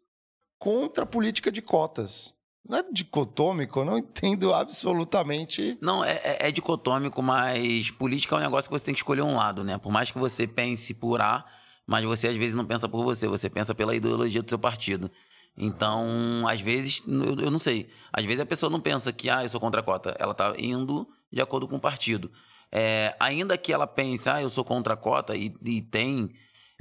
contra 0.59 1.05
a 1.05 1.07
política 1.07 1.51
de 1.51 1.61
cotas. 1.61 2.35
Não 2.67 2.77
é 2.77 2.83
dicotômico, 2.91 3.79
eu 3.79 3.85
não 3.85 3.97
entendo 3.97 4.53
absolutamente. 4.53 5.77
Não, 5.81 6.03
é, 6.03 6.11
é- 6.23 6.47
é 6.49 6.51
dicotômico, 6.51 7.23
mas 7.23 7.89
política 7.91 8.35
é 8.35 8.37
um 8.37 8.41
negócio 8.41 8.69
que 8.69 8.77
você 8.77 8.85
tem 8.85 8.93
que 8.93 8.99
escolher 8.99 9.21
um 9.23 9.35
lado, 9.35 9.63
né? 9.63 9.77
Por 9.77 9.91
mais 9.91 10.11
que 10.11 10.19
você 10.19 10.45
pense 10.45 10.93
por 10.93 11.21
A, 11.21 11.43
mas 11.87 12.03
você 12.03 12.27
às 12.27 12.35
vezes 12.35 12.55
não 12.55 12.65
pensa 12.65 12.87
por 12.87 13.03
você, 13.03 13.27
você 13.27 13.49
pensa 13.49 13.73
pela 13.73 13.95
ideologia 13.95 14.43
do 14.43 14.49
seu 14.49 14.59
partido. 14.59 15.09
Então, 15.57 16.47
às 16.47 16.61
vezes, 16.61 17.01
eu, 17.07 17.45
eu 17.45 17.51
não 17.51 17.59
sei. 17.59 17.89
Às 18.13 18.23
vezes 18.23 18.39
a 18.39 18.45
pessoa 18.45 18.69
não 18.69 18.79
pensa 18.79 19.11
que, 19.11 19.29
ah, 19.29 19.43
eu 19.43 19.49
sou 19.49 19.59
contra 19.59 19.81
a 19.81 19.83
cota. 19.83 20.15
Ela 20.19 20.33
tá 20.33 20.53
indo 20.57 21.07
de 21.31 21.41
acordo 21.41 21.67
com 21.67 21.77
o 21.77 21.79
partido. 21.81 22.31
É, 22.71 23.15
ainda 23.19 23.57
que 23.57 23.73
ela 23.73 23.87
pense, 23.87 24.29
ah, 24.29 24.41
eu 24.41 24.49
sou 24.49 24.63
contra 24.63 24.93
a 24.93 24.97
cota, 24.97 25.35
e, 25.35 25.53
e 25.65 25.81
tem. 25.81 26.29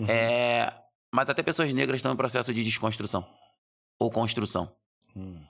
é, 0.06 0.72
mas 1.10 1.28
até 1.30 1.42
pessoas 1.42 1.72
negras 1.72 1.98
estão 1.98 2.12
em 2.12 2.16
processo 2.16 2.52
de 2.52 2.62
desconstrução 2.62 3.26
ou 3.98 4.10
construção. 4.10 4.70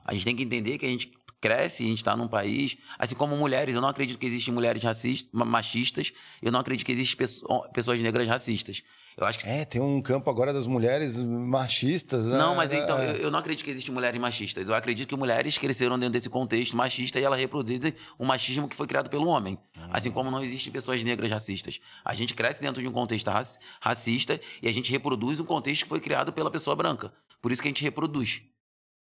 A 0.04 0.14
gente 0.14 0.24
tem 0.24 0.36
que 0.36 0.42
entender 0.42 0.78
que 0.78 0.86
a 0.86 0.88
gente 0.88 1.12
cresce, 1.40 1.84
a 1.84 1.86
gente 1.86 1.98
está 1.98 2.16
num 2.16 2.26
país, 2.26 2.76
assim 2.98 3.14
como 3.14 3.36
mulheres, 3.36 3.74
eu 3.74 3.80
não 3.80 3.88
acredito 3.88 4.18
que 4.18 4.26
existem 4.26 4.52
mulheres 4.52 4.82
racistas, 4.82 5.28
ma- 5.32 5.44
machistas, 5.44 6.12
eu 6.42 6.50
não 6.50 6.58
acredito 6.60 6.86
que 6.86 6.90
existem 6.92 7.16
pesso- 7.16 7.44
pessoas 7.72 8.00
negras 8.00 8.26
racistas. 8.26 8.82
Eu 9.16 9.26
acho 9.26 9.40
que 9.40 9.46
É, 9.48 9.64
tem 9.64 9.80
um 9.80 10.00
campo 10.00 10.30
agora 10.30 10.52
das 10.52 10.66
mulheres 10.66 11.18
machistas. 11.18 12.24
né? 12.26 12.38
não, 12.38 12.54
mas 12.54 12.72
É, 12.72 12.78
então, 12.82 12.98
é. 12.98 13.10
eu, 13.10 13.16
eu 13.16 13.30
não 13.30 13.38
acredito 13.40 13.64
que 13.64 13.70
existem 13.70 13.92
mulheres 13.92 14.18
machistas. 14.20 14.68
Eu 14.68 14.74
acredito 14.74 15.08
que 15.08 15.16
mulheres 15.16 15.58
cresceram 15.58 15.98
dentro 15.98 16.12
desse 16.12 16.30
contexto 16.30 16.76
machista 16.76 17.18
e 17.20 17.24
elas 17.24 17.38
reproduzem 17.40 17.92
o 18.18 18.24
machismo 18.24 18.68
que 18.68 18.76
foi 18.76 18.86
criado 18.86 19.10
pelo 19.10 19.26
homem. 19.26 19.58
Assim 19.90 20.10
como 20.10 20.30
não 20.30 20.42
existem 20.42 20.72
pessoas 20.72 21.02
negras 21.02 21.30
racistas. 21.30 21.80
A 22.04 22.14
gente 22.14 22.32
cresce 22.34 22.60
dentro 22.62 22.80
de 22.80 22.88
um 22.88 22.92
contexto 22.92 23.28
raci- 23.28 23.58
racista 23.80 24.40
e 24.62 24.68
a 24.68 24.72
gente 24.72 24.90
reproduz 24.90 25.38
um 25.40 25.44
contexto 25.44 25.82
que 25.82 25.88
foi 25.88 26.00
criado 26.00 26.32
pela 26.32 26.50
pessoa 26.50 26.74
branca. 26.76 27.12
Por 27.40 27.52
isso 27.52 27.62
que 27.62 27.69
a 27.69 27.70
gente 27.70 27.82
reproduz. 27.82 28.43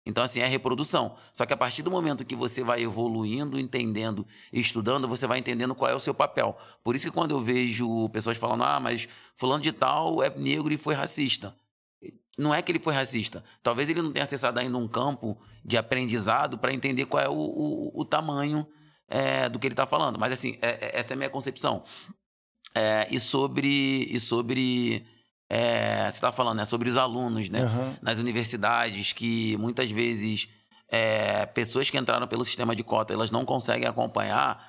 Então, 0.06 0.24
assim, 0.24 0.40
é 0.40 0.46
reprodução. 0.46 1.16
Só 1.34 1.44
que 1.44 1.52
a 1.52 1.56
partir 1.56 1.82
do 1.82 1.90
momento 1.90 2.24
que 2.24 2.34
você 2.34 2.62
vai 2.62 2.82
evoluindo, 2.82 3.58
entendendo, 3.58 4.26
estudando, 4.50 5.06
você 5.06 5.26
vai 5.26 5.38
entendendo 5.38 5.74
qual 5.74 5.90
é 5.90 5.94
o 5.94 6.00
seu 6.00 6.14
papel. 6.14 6.56
Por 6.82 6.96
isso 6.96 7.06
que 7.06 7.12
quando 7.12 7.32
eu 7.32 7.40
vejo 7.40 8.08
pessoas 8.08 8.38
falando, 8.38 8.64
ah, 8.64 8.80
mas 8.80 9.06
fulano 9.36 9.62
de 9.62 9.70
tal 9.70 10.22
é 10.22 10.30
negro 10.30 10.72
e 10.72 10.78
foi 10.78 10.94
racista. 10.94 11.54
Não 12.38 12.54
é 12.54 12.62
que 12.62 12.72
ele 12.72 12.78
foi 12.78 12.94
racista. 12.94 13.44
Talvez 13.62 13.90
ele 13.90 14.00
não 14.00 14.12
tenha 14.12 14.22
acessado 14.22 14.58
ainda 14.58 14.78
um 14.78 14.88
campo 14.88 15.36
de 15.62 15.76
aprendizado 15.76 16.56
para 16.56 16.72
entender 16.72 17.04
qual 17.04 17.22
é 17.22 17.28
o, 17.28 17.34
o, 17.34 18.00
o 18.00 18.04
tamanho 18.04 18.66
é, 19.08 19.48
do 19.48 19.58
que 19.58 19.66
ele 19.66 19.74
está 19.74 19.86
falando. 19.86 20.18
Mas, 20.18 20.32
assim, 20.32 20.56
é- 20.62 20.86
é- 20.86 20.98
essa 21.00 21.12
é 21.12 21.14
a 21.14 21.16
minha 21.16 21.28
concepção. 21.30 21.84
É, 22.74 23.08
e 23.10 23.18
sobre. 23.18 24.04
E 24.10 24.20
sobre 24.20 25.04
é, 25.48 26.02
você 26.04 26.08
está 26.16 26.30
falando, 26.32 26.58
né? 26.58 26.64
Sobre 26.64 26.88
os 26.88 26.96
alunos, 26.96 27.48
né? 27.48 27.62
Aham. 27.62 27.96
nas 28.02 28.18
universidades 28.18 29.12
que 29.12 29.56
muitas 29.58 29.90
vezes 29.90 30.48
é, 30.90 31.46
pessoas 31.46 31.88
que 31.90 31.98
entraram 31.98 32.26
pelo 32.26 32.44
sistema 32.44 32.74
de 32.76 32.82
cota 32.82 33.12
elas 33.12 33.30
não 33.30 33.44
conseguem 33.44 33.86
acompanhar, 33.88 34.62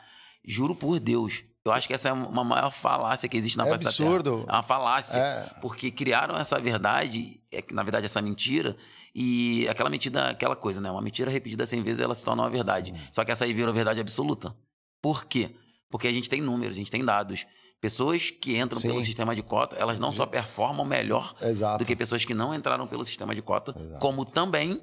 juro 0.46 0.76
por 0.76 1.00
Deus. 1.00 1.44
Eu 1.66 1.74
acho 1.74 1.88
que 1.88 1.94
essa 1.94 2.10
é 2.10 2.14
uma 2.14 2.44
maior 2.44 2.72
falácia 2.72 3.28
que 3.28 3.36
existe 3.38 3.58
na 3.58 3.66
É 3.68 3.70
face 3.70 3.84
da 3.84 3.92
Terra. 3.92 4.06
absurdo. 4.10 4.46
É 4.48 4.52
uma 4.54 4.64
falácia. 4.64 5.18
É. 5.18 5.50
Porque 5.62 5.92
criaram 5.92 6.38
essa 6.38 6.58
verdade, 6.60 7.42
é 7.52 7.62
que 7.62 7.74
na 7.74 7.84
verdade 7.84 8.06
essa 8.06 8.22
mentira, 8.22 8.76
e 9.14 9.68
aquela 9.68 9.90
mentira, 9.90 10.30
aquela 10.30 10.56
coisa, 10.56 10.80
né? 10.80 10.90
Uma 10.90 11.02
mentira 11.02 11.30
repetida 11.30 11.66
100 11.66 11.84
vezes, 11.84 12.00
ela 12.00 12.16
se 12.16 12.24
torna 12.24 12.44
uma 12.44 12.50
verdade. 12.50 12.94
Só 13.12 13.26
que 13.26 13.32
essa 13.32 13.44
aí 13.44 13.54
virou 13.54 13.74
verdade 13.74 14.00
absoluta. 14.00 14.56
Por 15.02 15.26
quê? 15.26 15.52
Porque 15.92 16.08
a 16.08 16.12
gente 16.12 16.30
tem 16.30 16.42
números, 16.42 16.76
a 16.76 16.80
gente 16.80 16.92
tem 16.92 17.04
dados. 17.04 17.46
Pessoas 17.82 18.30
que 18.30 18.58
entram 18.58 18.80
Sim. 18.80 18.90
pelo 18.90 19.02
sistema 19.02 19.34
de 19.34 19.42
cota, 19.42 19.76
elas 19.78 20.00
não 20.00 20.12
só 20.12 20.26
performam 20.26 20.86
melhor 20.86 21.34
Exato. 21.42 21.80
do 21.80 21.88
que 21.88 21.96
pessoas 21.96 22.26
que 22.26 22.34
não 22.34 22.54
entraram 22.54 22.86
pelo 22.86 23.06
sistema 23.06 23.34
de 23.34 23.42
cota, 23.42 23.74
Exato. 23.78 24.00
como 24.00 24.26
também 24.26 24.82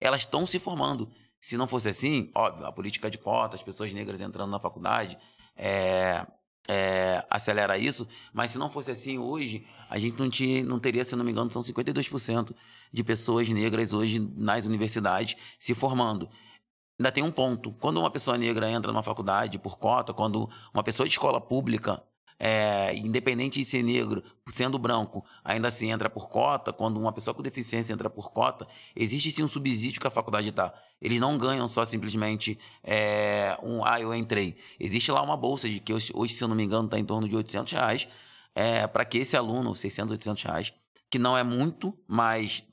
elas 0.00 0.22
estão 0.22 0.44
se 0.44 0.58
formando. 0.58 1.08
Se 1.40 1.56
não 1.56 1.68
fosse 1.68 1.88
assim, 1.88 2.30
óbvio, 2.34 2.66
a 2.66 2.72
política 2.72 3.10
de 3.10 3.18
cota, 3.18 3.54
as 3.54 3.62
pessoas 3.62 3.92
negras 3.92 4.20
entrando 4.20 4.50
na 4.50 4.58
faculdade, 4.58 5.16
é, 5.56 6.26
é, 6.68 7.24
acelera 7.30 7.78
isso, 7.78 8.06
mas 8.32 8.50
se 8.50 8.58
não 8.58 8.70
fosse 8.70 8.90
assim 8.90 9.18
hoje, 9.18 9.64
a 9.88 9.98
gente 9.98 10.18
não, 10.18 10.28
tinha, 10.28 10.64
não 10.64 10.78
teria, 10.78 11.04
se 11.04 11.14
não 11.14 11.24
me 11.24 11.30
engano, 11.30 11.50
são 11.50 11.62
52% 11.62 12.54
de 12.92 13.04
pessoas 13.04 13.48
negras 13.48 13.92
hoje 13.92 14.18
nas 14.36 14.66
universidades 14.66 15.36
se 15.58 15.74
formando. 15.74 16.28
Ainda 16.98 17.10
tem 17.10 17.22
um 17.22 17.30
ponto. 17.30 17.72
Quando 17.80 17.98
uma 17.98 18.10
pessoa 18.10 18.38
negra 18.38 18.70
entra 18.70 18.92
numa 18.92 19.02
faculdade 19.02 19.58
por 19.58 19.78
cota, 19.78 20.12
quando 20.12 20.48
uma 20.72 20.82
pessoa 20.82 21.06
de 21.06 21.12
escola 21.12 21.40
pública, 21.40 22.02
é, 22.44 22.92
independente 22.96 23.60
de 23.60 23.64
ser 23.64 23.84
negro, 23.84 24.20
sendo 24.48 24.76
branco, 24.76 25.24
ainda 25.44 25.68
assim 25.68 25.92
entra 25.92 26.10
por 26.10 26.28
cota, 26.28 26.72
quando 26.72 26.98
uma 26.98 27.12
pessoa 27.12 27.32
com 27.32 27.40
deficiência 27.40 27.92
entra 27.92 28.10
por 28.10 28.32
cota, 28.32 28.66
existe 28.96 29.30
sim 29.30 29.44
um 29.44 29.48
subsídio 29.48 30.00
que 30.00 30.08
a 30.08 30.10
faculdade 30.10 30.50
dá. 30.50 30.74
Eles 31.00 31.20
não 31.20 31.38
ganham 31.38 31.68
só 31.68 31.84
simplesmente 31.84 32.58
é, 32.82 33.56
um, 33.62 33.84
ah, 33.84 34.00
eu 34.00 34.12
entrei. 34.12 34.56
Existe 34.80 35.12
lá 35.12 35.22
uma 35.22 35.36
bolsa 35.36 35.68
de 35.68 35.78
que 35.78 35.92
hoje, 35.94 36.10
hoje, 36.12 36.34
se 36.34 36.42
eu 36.42 36.48
não 36.48 36.56
me 36.56 36.64
engano, 36.64 36.86
está 36.86 36.98
em 36.98 37.04
torno 37.04 37.28
de 37.28 37.36
800 37.36 37.72
reais, 37.74 38.08
é, 38.56 38.88
para 38.88 39.04
que 39.04 39.18
esse 39.18 39.36
aluno, 39.36 39.76
600, 39.76 40.10
800 40.10 40.42
reais, 40.42 40.72
que 41.08 41.20
não 41.20 41.38
é 41.38 41.44
muito, 41.44 41.96
mas 42.08 42.64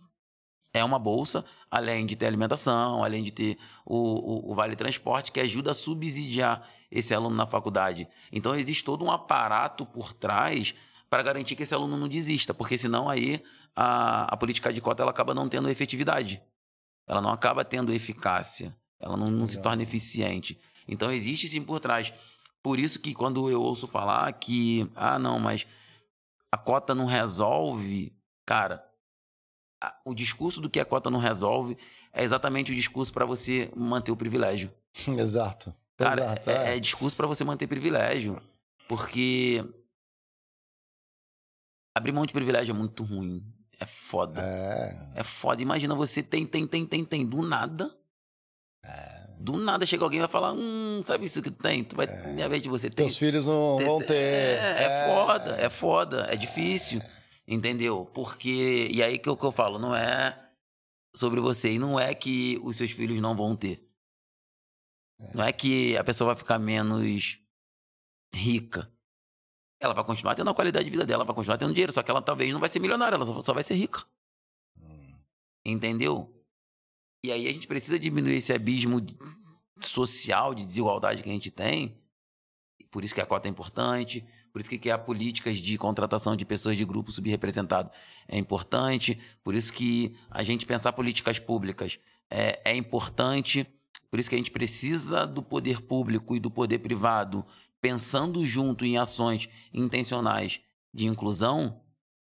é 0.74 0.84
uma 0.84 0.98
bolsa 0.98 1.46
além 1.70 2.08
de 2.08 2.16
ter 2.16 2.26
alimentação, 2.26 3.04
além 3.04 3.22
de 3.22 3.30
ter 3.30 3.58
o, 3.86 4.48
o, 4.48 4.52
o 4.52 4.56
vale 4.56 4.76
transporte, 4.76 5.32
que 5.32 5.40
ajuda 5.40 5.72
a 5.72 5.76
subsidiar 5.76 6.68
esse 6.92 7.14
aluno 7.14 7.36
na 7.36 7.46
faculdade. 7.46 8.08
Então 8.32 8.56
existe 8.56 8.84
todo 8.84 9.06
um 9.06 9.12
aparato 9.12 9.86
por 9.86 10.14
trás 10.14 10.74
para 11.10 11.24
garantir 11.24 11.56
que 11.56 11.64
esse 11.64 11.74
aluno 11.74 11.98
não 11.98 12.08
desista, 12.08 12.54
porque 12.54 12.78
senão 12.78 13.10
aí 13.10 13.44
a, 13.76 14.34
a 14.34 14.38
política 14.38 14.72
de 14.72 14.82
cota 14.82 15.04
ela 15.04 15.12
acaba 15.12 15.34
não 15.34 15.50
tendo 15.50 15.70
efetividade. 15.70 16.42
Ela 17.08 17.22
não 17.22 17.32
acaba 17.32 17.66
tendo 17.66 17.94
eficácia, 17.94 18.76
ela 19.00 19.18
não, 19.18 19.28
não 19.28 19.48
se 19.48 19.62
torna 19.62 19.82
eficiente. 19.82 20.60
Então 20.88 21.12
existe 21.12 21.48
sim 21.48 21.62
por 21.62 21.80
trás. 21.80 22.14
Por 22.62 22.80
isso 22.80 23.00
que 23.00 23.14
quando 23.14 23.50
eu 23.50 23.62
ouço 23.62 23.88
falar 23.88 24.32
que, 24.34 24.90
ah, 24.96 25.18
não, 25.18 25.40
mas 25.40 25.66
a 26.52 26.58
cota 26.58 26.94
não 26.94 27.06
resolve, 27.06 28.14
cara, 28.46 28.86
a, 29.82 29.96
o 30.06 30.14
discurso 30.14 30.60
do 30.60 30.70
que 30.70 30.80
a 30.80 30.86
cota 30.86 31.10
não 31.10 31.20
resolve 31.20 31.78
é 32.12 32.24
exatamente 32.24 32.72
o 32.72 32.76
discurso 32.76 33.14
para 33.14 33.26
você 33.26 33.72
manter 33.76 34.12
o 34.12 34.18
privilégio. 34.18 34.72
Exato. 35.08 35.74
Cara, 36.00 36.22
Exato, 36.24 36.50
é, 36.50 36.78
é 36.78 36.80
discurso 36.80 37.16
para 37.16 37.28
você 37.28 37.44
manter 37.44 37.68
privilégio. 37.68 38.42
Porque 38.88 39.64
abrir 41.96 42.12
mão 42.12 42.26
de 42.26 42.34
privilégio 42.34 42.72
é 42.74 42.78
muito 42.78 43.04
ruim. 43.04 43.44
É 43.80 43.86
foda. 43.86 44.42
É. 44.42 45.20
É 45.20 45.24
foda. 45.24 45.62
Imagina 45.62 45.94
você 45.96 46.24
tem, 46.24 46.46
tem, 46.46 46.66
tem, 46.66 46.86
tem, 46.86 47.06
tem. 47.06 47.26
Do 47.26 47.42
nada. 47.42 47.96
É. 48.84 49.20
Do 49.40 49.58
nada 49.58 49.86
chega 49.86 50.04
alguém 50.04 50.20
e 50.20 50.22
vai 50.22 50.30
falar: 50.30 50.54
Hum, 50.54 51.02
sabe 51.04 51.26
isso 51.26 51.42
que 51.42 51.52
tu 51.52 51.62
tem? 51.62 51.84
Tu 51.84 51.96
vai, 51.96 52.06
é. 52.08 52.44
Ao 52.44 52.50
vez 52.50 52.62
de 52.62 52.70
você 52.70 52.90
ter. 52.90 52.96
Teus 53.04 53.18
filhos 53.18 53.46
não 53.46 53.78
ter- 53.78 53.86
vão 53.86 54.02
ter. 54.02 54.16
É, 54.16 54.84
é 54.84 55.14
foda, 55.14 55.56
é 55.62 55.70
foda, 55.70 56.28
é 56.30 56.36
difícil. 56.36 57.02
Entendeu? 57.48 58.06
Porque. 58.14 58.90
E 58.94 59.02
aí 59.02 59.18
que 59.18 59.28
eu, 59.30 59.36
que 59.38 59.46
eu 59.46 59.52
falo, 59.52 59.80
não 59.80 59.96
é 59.96 60.38
sobre 61.16 61.40
você. 61.40 61.74
E 61.74 61.80
não 61.80 62.00
é 62.00 62.14
que 62.14 62.60
os 62.64 62.78
seus 62.78 62.92
filhos 62.92 63.22
não 63.22 63.36
vão 63.36 63.56
ter. 63.56 63.89
Não 65.34 65.44
é 65.44 65.52
que 65.52 65.98
a 65.98 66.04
pessoa 66.04 66.30
vai 66.30 66.36
ficar 66.36 66.58
menos 66.58 67.40
rica. 68.34 68.92
Ela 69.80 69.94
vai 69.94 70.04
continuar 70.04 70.36
tendo 70.36 70.50
a 70.50 70.54
qualidade 70.54 70.86
de 70.86 70.92
vida 70.92 71.06
dela, 71.06 71.26
vai 71.26 71.36
continuar 71.36 71.58
tendo 71.58 71.74
dinheiro, 71.74 71.94
só 71.94 72.02
que 72.02 72.12
ela 72.12 72.22
talvez 72.22 72.52
não 72.54 72.60
vai 72.60 72.70
ser 72.70 72.80
milionária, 72.80 73.16
ela 73.16 73.26
só, 73.26 73.40
só 73.42 73.54
vai 73.54 73.64
ser 73.64 73.76
rica. 73.76 74.06
Entendeu? 75.66 76.34
E 77.24 77.32
aí 77.32 77.48
a 77.48 77.54
gente 77.54 77.68
precisa 77.68 78.00
diminuir 78.00 78.38
esse 78.38 78.54
abismo 78.54 79.02
social 79.82 80.54
de 80.54 80.64
desigualdade 80.64 81.22
que 81.22 81.30
a 81.30 81.34
gente 81.34 81.52
tem. 81.52 81.98
Por 82.92 83.04
isso 83.04 83.14
que 83.14 83.22
a 83.22 83.26
cota 83.26 83.48
é 83.48 83.52
importante, 83.52 84.26
por 84.52 84.60
isso 84.60 84.70
que 84.70 84.80
criar 84.80 85.00
políticas 85.00 85.58
de 85.58 85.78
contratação 85.78 86.36
de 86.36 86.44
pessoas 86.44 86.76
de 86.76 86.84
grupo 86.84 87.12
subrepresentado 87.12 87.92
é 88.28 88.38
importante, 88.38 89.20
por 89.44 89.54
isso 89.54 89.72
que 89.72 90.18
a 90.30 90.42
gente 90.42 90.66
pensar 90.66 90.92
políticas 90.94 91.38
públicas 91.38 92.00
é, 92.32 92.60
é 92.72 92.76
importante, 92.76 93.68
por 94.10 94.20
isso 94.20 94.30
que 94.30 94.36
a 94.36 94.38
gente 94.38 94.52
precisa 94.52 95.26
do 95.26 95.44
poder 95.44 95.82
público 95.82 96.36
e 96.36 96.40
do 96.40 96.50
poder 96.50 96.80
privado 96.80 97.46
pensando 97.82 98.46
junto 98.46 98.86
em 98.86 98.98
ações 98.98 99.48
intencionais 99.74 100.60
de 100.94 101.06
inclusão, 101.06 101.82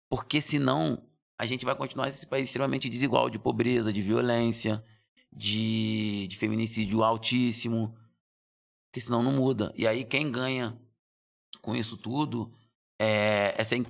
porque 0.08 0.40
senão 0.40 1.06
a 1.38 1.46
gente 1.46 1.64
vai 1.64 1.74
continuar 1.74 2.08
esse 2.08 2.26
país 2.26 2.46
extremamente 2.46 2.88
desigual 2.88 3.30
de 3.30 3.38
pobreza, 3.38 3.92
de 3.92 4.02
violência, 4.02 4.84
de, 5.32 6.26
de 6.28 6.36
feminicídio 6.36 7.02
altíssimo, 7.02 7.96
porque 8.88 9.00
senão 9.00 9.22
não 9.22 9.32
muda. 9.32 9.72
E 9.76 9.86
aí 9.86 10.04
quem 10.04 10.30
ganha 10.30 10.78
com 11.62 11.74
isso 11.74 11.96
tudo 11.96 12.52
é, 13.00 13.54
é 13.56 13.64
sem 13.64 13.86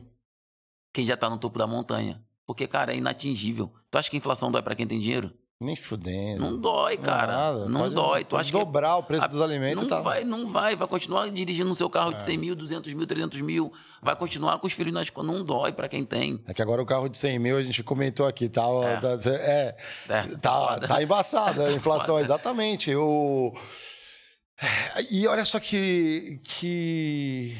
quem 0.93 1.07
já 1.07 1.17
tá 1.17 1.29
no 1.29 1.39
topo 1.39 1.59
da 1.59 1.67
montanha. 1.67 2.25
Porque, 2.47 2.67
cara, 2.67 2.93
é 2.93 2.97
inatingível. 2.97 3.73
Tu 3.91 3.99
acha 3.99 4.11
que 4.11 4.17
a 4.17 4.19
inflação 4.19 4.51
dói 4.51 4.63
pra 4.63 4.75
quem 4.75 4.87
tem 4.87 4.99
dinheiro? 4.99 5.33
Nem 5.63 5.77
fudendo. 5.77 6.41
Não 6.41 6.59
dói, 6.59 6.97
cara. 6.97 7.27
Nada. 7.27 7.69
Não 7.69 7.81
Pode- 7.83 7.95
dói. 7.95 8.25
Tu 8.25 8.35
acha 8.35 8.47
que 8.51 8.59
dobrar 8.59 8.97
o 8.97 9.03
preço 9.03 9.25
a- 9.25 9.29
dos 9.29 9.43
alimentos 9.43 9.83
não 9.83 9.89
tá. 9.91 10.01
vai, 10.01 10.25
não 10.25 10.49
vai. 10.49 10.75
Vai 10.75 10.89
continuar 10.89 11.29
dirigindo 11.29 11.71
o 11.71 11.75
seu 11.75 11.91
carro 11.91 12.13
de 12.13 12.17
É. 12.17 12.21
100 12.21 12.39
mil, 12.39 12.57
200 12.57 12.91
mil, 12.95 13.07
300 13.07 13.39
mil. 13.43 13.71
Vai 14.01 14.17
continuar 14.17 14.59
com 14.59 14.67
os 14.67 14.73
filhos 14.73 14.91
na 14.95 15.03
escola. 15.03 15.27
Não 15.27 15.45
dói 15.45 15.71
pra 15.71 15.87
quem 15.87 16.03
tem. 16.03 16.43
É 16.47 16.55
que 16.55 16.63
agora 16.63 16.81
o 16.81 16.87
carro 16.87 17.11
de 17.11 17.19
100 17.19 17.39
mil 17.39 17.59
a 17.59 17.63
gente 17.63 17.83
comentou 17.85 18.27
aqui, 18.27 18.49
tá? 18.49 18.63
É. 18.85 18.97
tá- 19.01 19.31
É, 19.31 19.77
É, 20.09 20.23
tá, 20.41 20.81
tá 20.81 21.03
embaçada 21.03 21.67
a 21.67 21.73
inflação, 22.09 22.19
exatamente. 22.19 22.95
O... 22.97 23.53
E 25.11 25.27
olha 25.27 25.45
só 25.45 25.61
que, 25.61 26.41
que. 26.43 27.55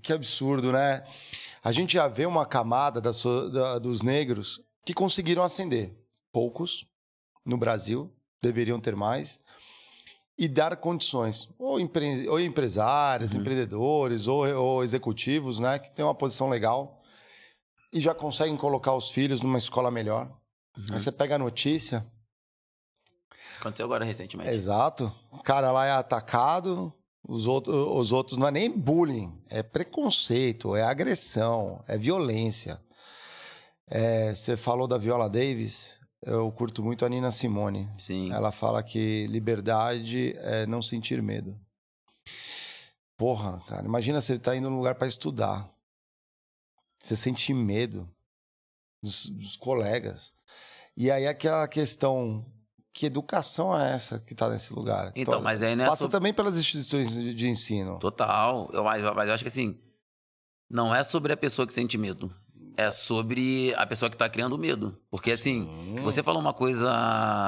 Que 0.00 0.12
absurdo, 0.12 0.70
né? 0.70 1.02
A 1.64 1.72
gente 1.72 1.94
já 1.94 2.06
vê 2.06 2.24
uma 2.24 2.46
camada 2.46 3.00
da 3.00 3.10
da- 3.52 3.78
dos 3.80 4.00
negros 4.00 4.60
que 4.86 4.94
conseguiram 4.94 5.42
ascender. 5.42 5.92
Poucos 6.32 6.86
no 7.44 7.56
Brasil, 7.56 8.12
deveriam 8.42 8.80
ter 8.80 8.94
mais. 8.94 9.40
E 10.36 10.46
dar 10.46 10.76
condições, 10.76 11.48
ou, 11.58 11.80
empre... 11.80 12.28
ou 12.28 12.38
empresários, 12.38 13.34
empreendedores, 13.34 14.28
ou, 14.28 14.46
ou 14.56 14.84
executivos, 14.84 15.58
né? 15.58 15.78
Que 15.80 15.90
têm 15.90 16.04
uma 16.04 16.14
posição 16.14 16.48
legal 16.48 17.02
e 17.92 18.00
já 18.00 18.14
conseguem 18.14 18.56
colocar 18.56 18.94
os 18.94 19.10
filhos 19.10 19.40
numa 19.40 19.58
escola 19.58 19.90
melhor. 19.90 20.30
Aí 20.92 21.00
você 21.00 21.10
pega 21.10 21.34
a 21.34 21.38
notícia, 21.38 22.06
Aconteceu 23.58 23.86
agora 23.86 24.04
recentemente. 24.04 24.48
exato, 24.50 25.12
o 25.32 25.42
cara 25.42 25.72
lá 25.72 25.86
é 25.86 25.90
atacado, 25.90 26.92
os, 27.26 27.46
outros 27.48 27.74
os 27.74 28.12
outros 28.12 28.38
não 28.38 28.46
é 28.46 28.50
nem 28.52 28.70
bullying, 28.70 29.42
é 29.48 29.62
preconceito, 29.62 30.76
é 30.76 30.84
agressão, 30.84 31.82
é 31.88 31.98
violência. 31.98 32.80
É, 33.90 34.34
você 34.34 34.56
falou 34.56 34.86
da 34.86 34.98
Viola 34.98 35.28
Davis, 35.28 35.97
eu 36.22 36.50
curto 36.52 36.82
muito 36.82 37.04
a 37.04 37.08
Nina 37.08 37.30
Simone. 37.30 37.88
Sim. 37.98 38.32
Ela 38.32 38.50
fala 38.50 38.82
que 38.82 39.26
liberdade 39.28 40.34
é 40.38 40.66
não 40.66 40.82
sentir 40.82 41.22
medo. 41.22 41.58
Porra, 43.16 43.60
cara, 43.66 43.84
imagina 43.84 44.20
você 44.20 44.38
tá 44.38 44.56
indo 44.56 44.70
num 44.70 44.76
lugar 44.76 44.94
para 44.94 45.08
estudar. 45.08 45.68
Você 47.02 47.16
sente 47.16 47.52
medo 47.54 48.08
dos, 49.02 49.26
dos 49.26 49.56
colegas. 49.56 50.32
E 50.96 51.10
aí 51.10 51.26
aquela 51.26 51.66
questão, 51.68 52.44
que 52.92 53.06
educação 53.06 53.78
é 53.78 53.92
essa 53.92 54.18
que 54.18 54.34
tá 54.34 54.48
nesse 54.48 54.72
lugar? 54.72 55.12
Então, 55.14 55.40
mas 55.40 55.62
aí 55.62 55.76
não 55.76 55.84
é 55.84 55.88
Passa 55.88 56.08
também 56.08 56.34
pelas 56.34 56.56
instituições 56.56 57.12
de, 57.12 57.34
de 57.34 57.48
ensino. 57.48 57.98
Total. 57.98 58.68
Eu, 58.72 58.82
mas, 58.84 59.02
mas 59.14 59.28
eu 59.28 59.34
acho 59.34 59.44
que 59.44 59.48
assim, 59.48 59.80
não 60.68 60.94
é 60.94 61.02
sobre 61.02 61.32
a 61.32 61.36
pessoa 61.36 61.66
que 61.66 61.72
sente 61.72 61.96
medo. 61.96 62.34
É 62.78 62.92
sobre 62.92 63.74
a 63.76 63.84
pessoa 63.84 64.08
que 64.08 64.16
tá 64.16 64.28
criando 64.28 64.56
medo. 64.56 64.96
Porque 65.10 65.32
assim, 65.32 65.66
você 66.04 66.22
falou 66.22 66.40
uma 66.40 66.54
coisa 66.54 66.88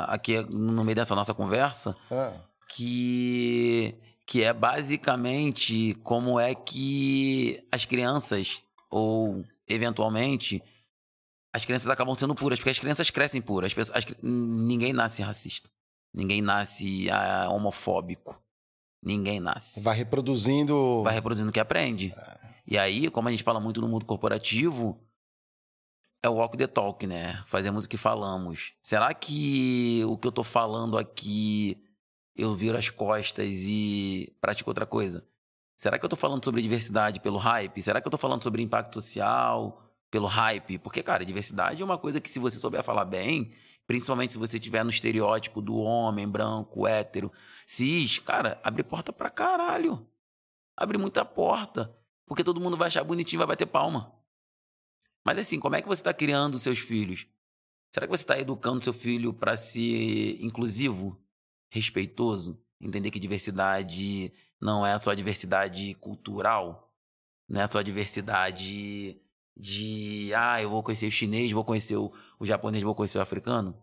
aqui 0.08 0.42
no 0.50 0.82
meio 0.82 0.96
dessa 0.96 1.14
nossa 1.14 1.32
conversa 1.32 1.94
Ah, 2.10 2.32
que, 2.68 3.94
que 4.26 4.42
é 4.42 4.52
basicamente 4.52 5.94
como 6.02 6.40
é 6.40 6.52
que 6.52 7.64
as 7.70 7.84
crianças, 7.84 8.60
ou 8.90 9.44
eventualmente, 9.68 10.60
as 11.52 11.64
crianças 11.64 11.88
acabam 11.88 12.16
sendo 12.16 12.34
puras, 12.34 12.58
porque 12.58 12.70
as 12.70 12.78
crianças 12.80 13.08
crescem 13.08 13.40
puras. 13.40 13.68
As 13.68 13.74
pessoas, 13.74 13.98
as 13.98 14.04
ninguém 14.20 14.92
nasce 14.92 15.22
racista. 15.22 15.70
Ninguém 16.12 16.42
nasce 16.42 17.08
ah, 17.08 17.48
homofóbico. 17.50 18.36
Ninguém 19.00 19.38
nasce 19.38 19.80
vai 19.80 19.96
reproduzindo. 19.96 21.04
vai 21.04 21.14
reproduzindo 21.14 21.50
o 21.50 21.52
que 21.52 21.60
aprende. 21.60 22.12
E 22.66 22.76
aí, 22.76 23.08
como 23.08 23.28
a 23.28 23.30
gente 23.30 23.44
fala 23.44 23.60
muito 23.60 23.80
no 23.80 23.88
mundo 23.88 24.04
corporativo, 24.04 25.00
é 26.22 26.28
o 26.28 26.34
walk 26.34 26.56
the 26.56 26.66
talk, 26.66 27.06
né? 27.06 27.42
Fazemos 27.46 27.84
o 27.84 27.88
que 27.88 27.96
falamos. 27.96 28.72
Será 28.80 29.12
que 29.14 30.02
o 30.06 30.16
que 30.18 30.26
eu 30.26 30.32
tô 30.32 30.44
falando 30.44 30.98
aqui 30.98 31.82
eu 32.36 32.54
viro 32.54 32.76
as 32.76 32.90
costas 32.90 33.64
e 33.66 34.34
pratico 34.40 34.70
outra 34.70 34.86
coisa? 34.86 35.26
Será 35.76 35.98
que 35.98 36.04
eu 36.04 36.08
tô 36.10 36.16
falando 36.16 36.44
sobre 36.44 36.60
diversidade 36.60 37.20
pelo 37.20 37.38
hype? 37.38 37.80
Será 37.80 38.00
que 38.00 38.06
eu 38.06 38.10
tô 38.10 38.18
falando 38.18 38.42
sobre 38.42 38.62
impacto 38.62 38.94
social 39.00 39.82
pelo 40.10 40.26
hype? 40.26 40.78
Porque, 40.78 41.02
cara, 41.02 41.24
diversidade 41.24 41.80
é 41.80 41.84
uma 41.84 41.96
coisa 41.96 42.20
que 42.20 42.30
se 42.30 42.38
você 42.38 42.58
souber 42.58 42.84
falar 42.84 43.06
bem, 43.06 43.52
principalmente 43.86 44.34
se 44.34 44.38
você 44.38 44.58
estiver 44.58 44.84
no 44.84 44.90
estereótipo 44.90 45.62
do 45.62 45.76
homem 45.76 46.28
branco, 46.28 46.86
hétero, 46.86 47.32
cis, 47.66 48.18
cara, 48.18 48.60
abre 48.62 48.82
porta 48.82 49.10
pra 49.10 49.30
caralho. 49.30 50.06
Abre 50.76 50.98
muita 50.98 51.24
porta. 51.24 51.94
Porque 52.26 52.44
todo 52.44 52.60
mundo 52.60 52.76
vai 52.76 52.88
achar 52.88 53.02
bonitinho 53.02 53.38
e 53.38 53.42
vai 53.44 53.46
bater 53.46 53.66
palma. 53.66 54.19
Mas 55.24 55.38
assim, 55.38 55.58
como 55.58 55.76
é 55.76 55.82
que 55.82 55.88
você 55.88 56.00
está 56.00 56.12
criando 56.14 56.58
seus 56.58 56.78
filhos? 56.78 57.26
Será 57.92 58.06
que 58.06 58.16
você 58.16 58.22
está 58.22 58.38
educando 58.38 58.82
seu 58.82 58.92
filho 58.92 59.34
para 59.34 59.56
ser 59.56 60.40
inclusivo, 60.42 61.20
respeitoso, 61.70 62.62
entender 62.80 63.10
que 63.10 63.18
diversidade 63.18 64.32
não 64.60 64.86
é 64.86 64.96
só 64.98 65.12
diversidade 65.12 65.94
cultural, 65.94 66.94
não 67.48 67.60
é 67.60 67.66
só 67.66 67.82
diversidade 67.82 69.20
de 69.56 70.32
ah, 70.34 70.62
eu 70.62 70.70
vou 70.70 70.82
conhecer 70.82 71.06
o 71.06 71.10
chinês, 71.10 71.52
vou 71.52 71.64
conhecer 71.64 71.96
o, 71.96 72.12
o 72.38 72.46
japonês, 72.46 72.82
vou 72.82 72.94
conhecer 72.94 73.18
o 73.18 73.22
africano? 73.22 73.76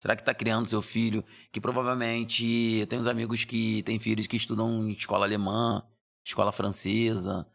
Será 0.00 0.16
que 0.16 0.22
está 0.22 0.34
criando 0.34 0.66
seu 0.66 0.80
filho 0.80 1.22
que 1.52 1.60
provavelmente 1.60 2.86
tem 2.88 2.98
uns 2.98 3.06
amigos 3.06 3.44
que 3.44 3.82
têm 3.82 3.98
filhos 3.98 4.26
que 4.26 4.36
estudam 4.36 4.88
em 4.88 4.92
escola 4.92 5.26
alemã, 5.26 5.86
escola 6.24 6.52
francesa. 6.52 7.46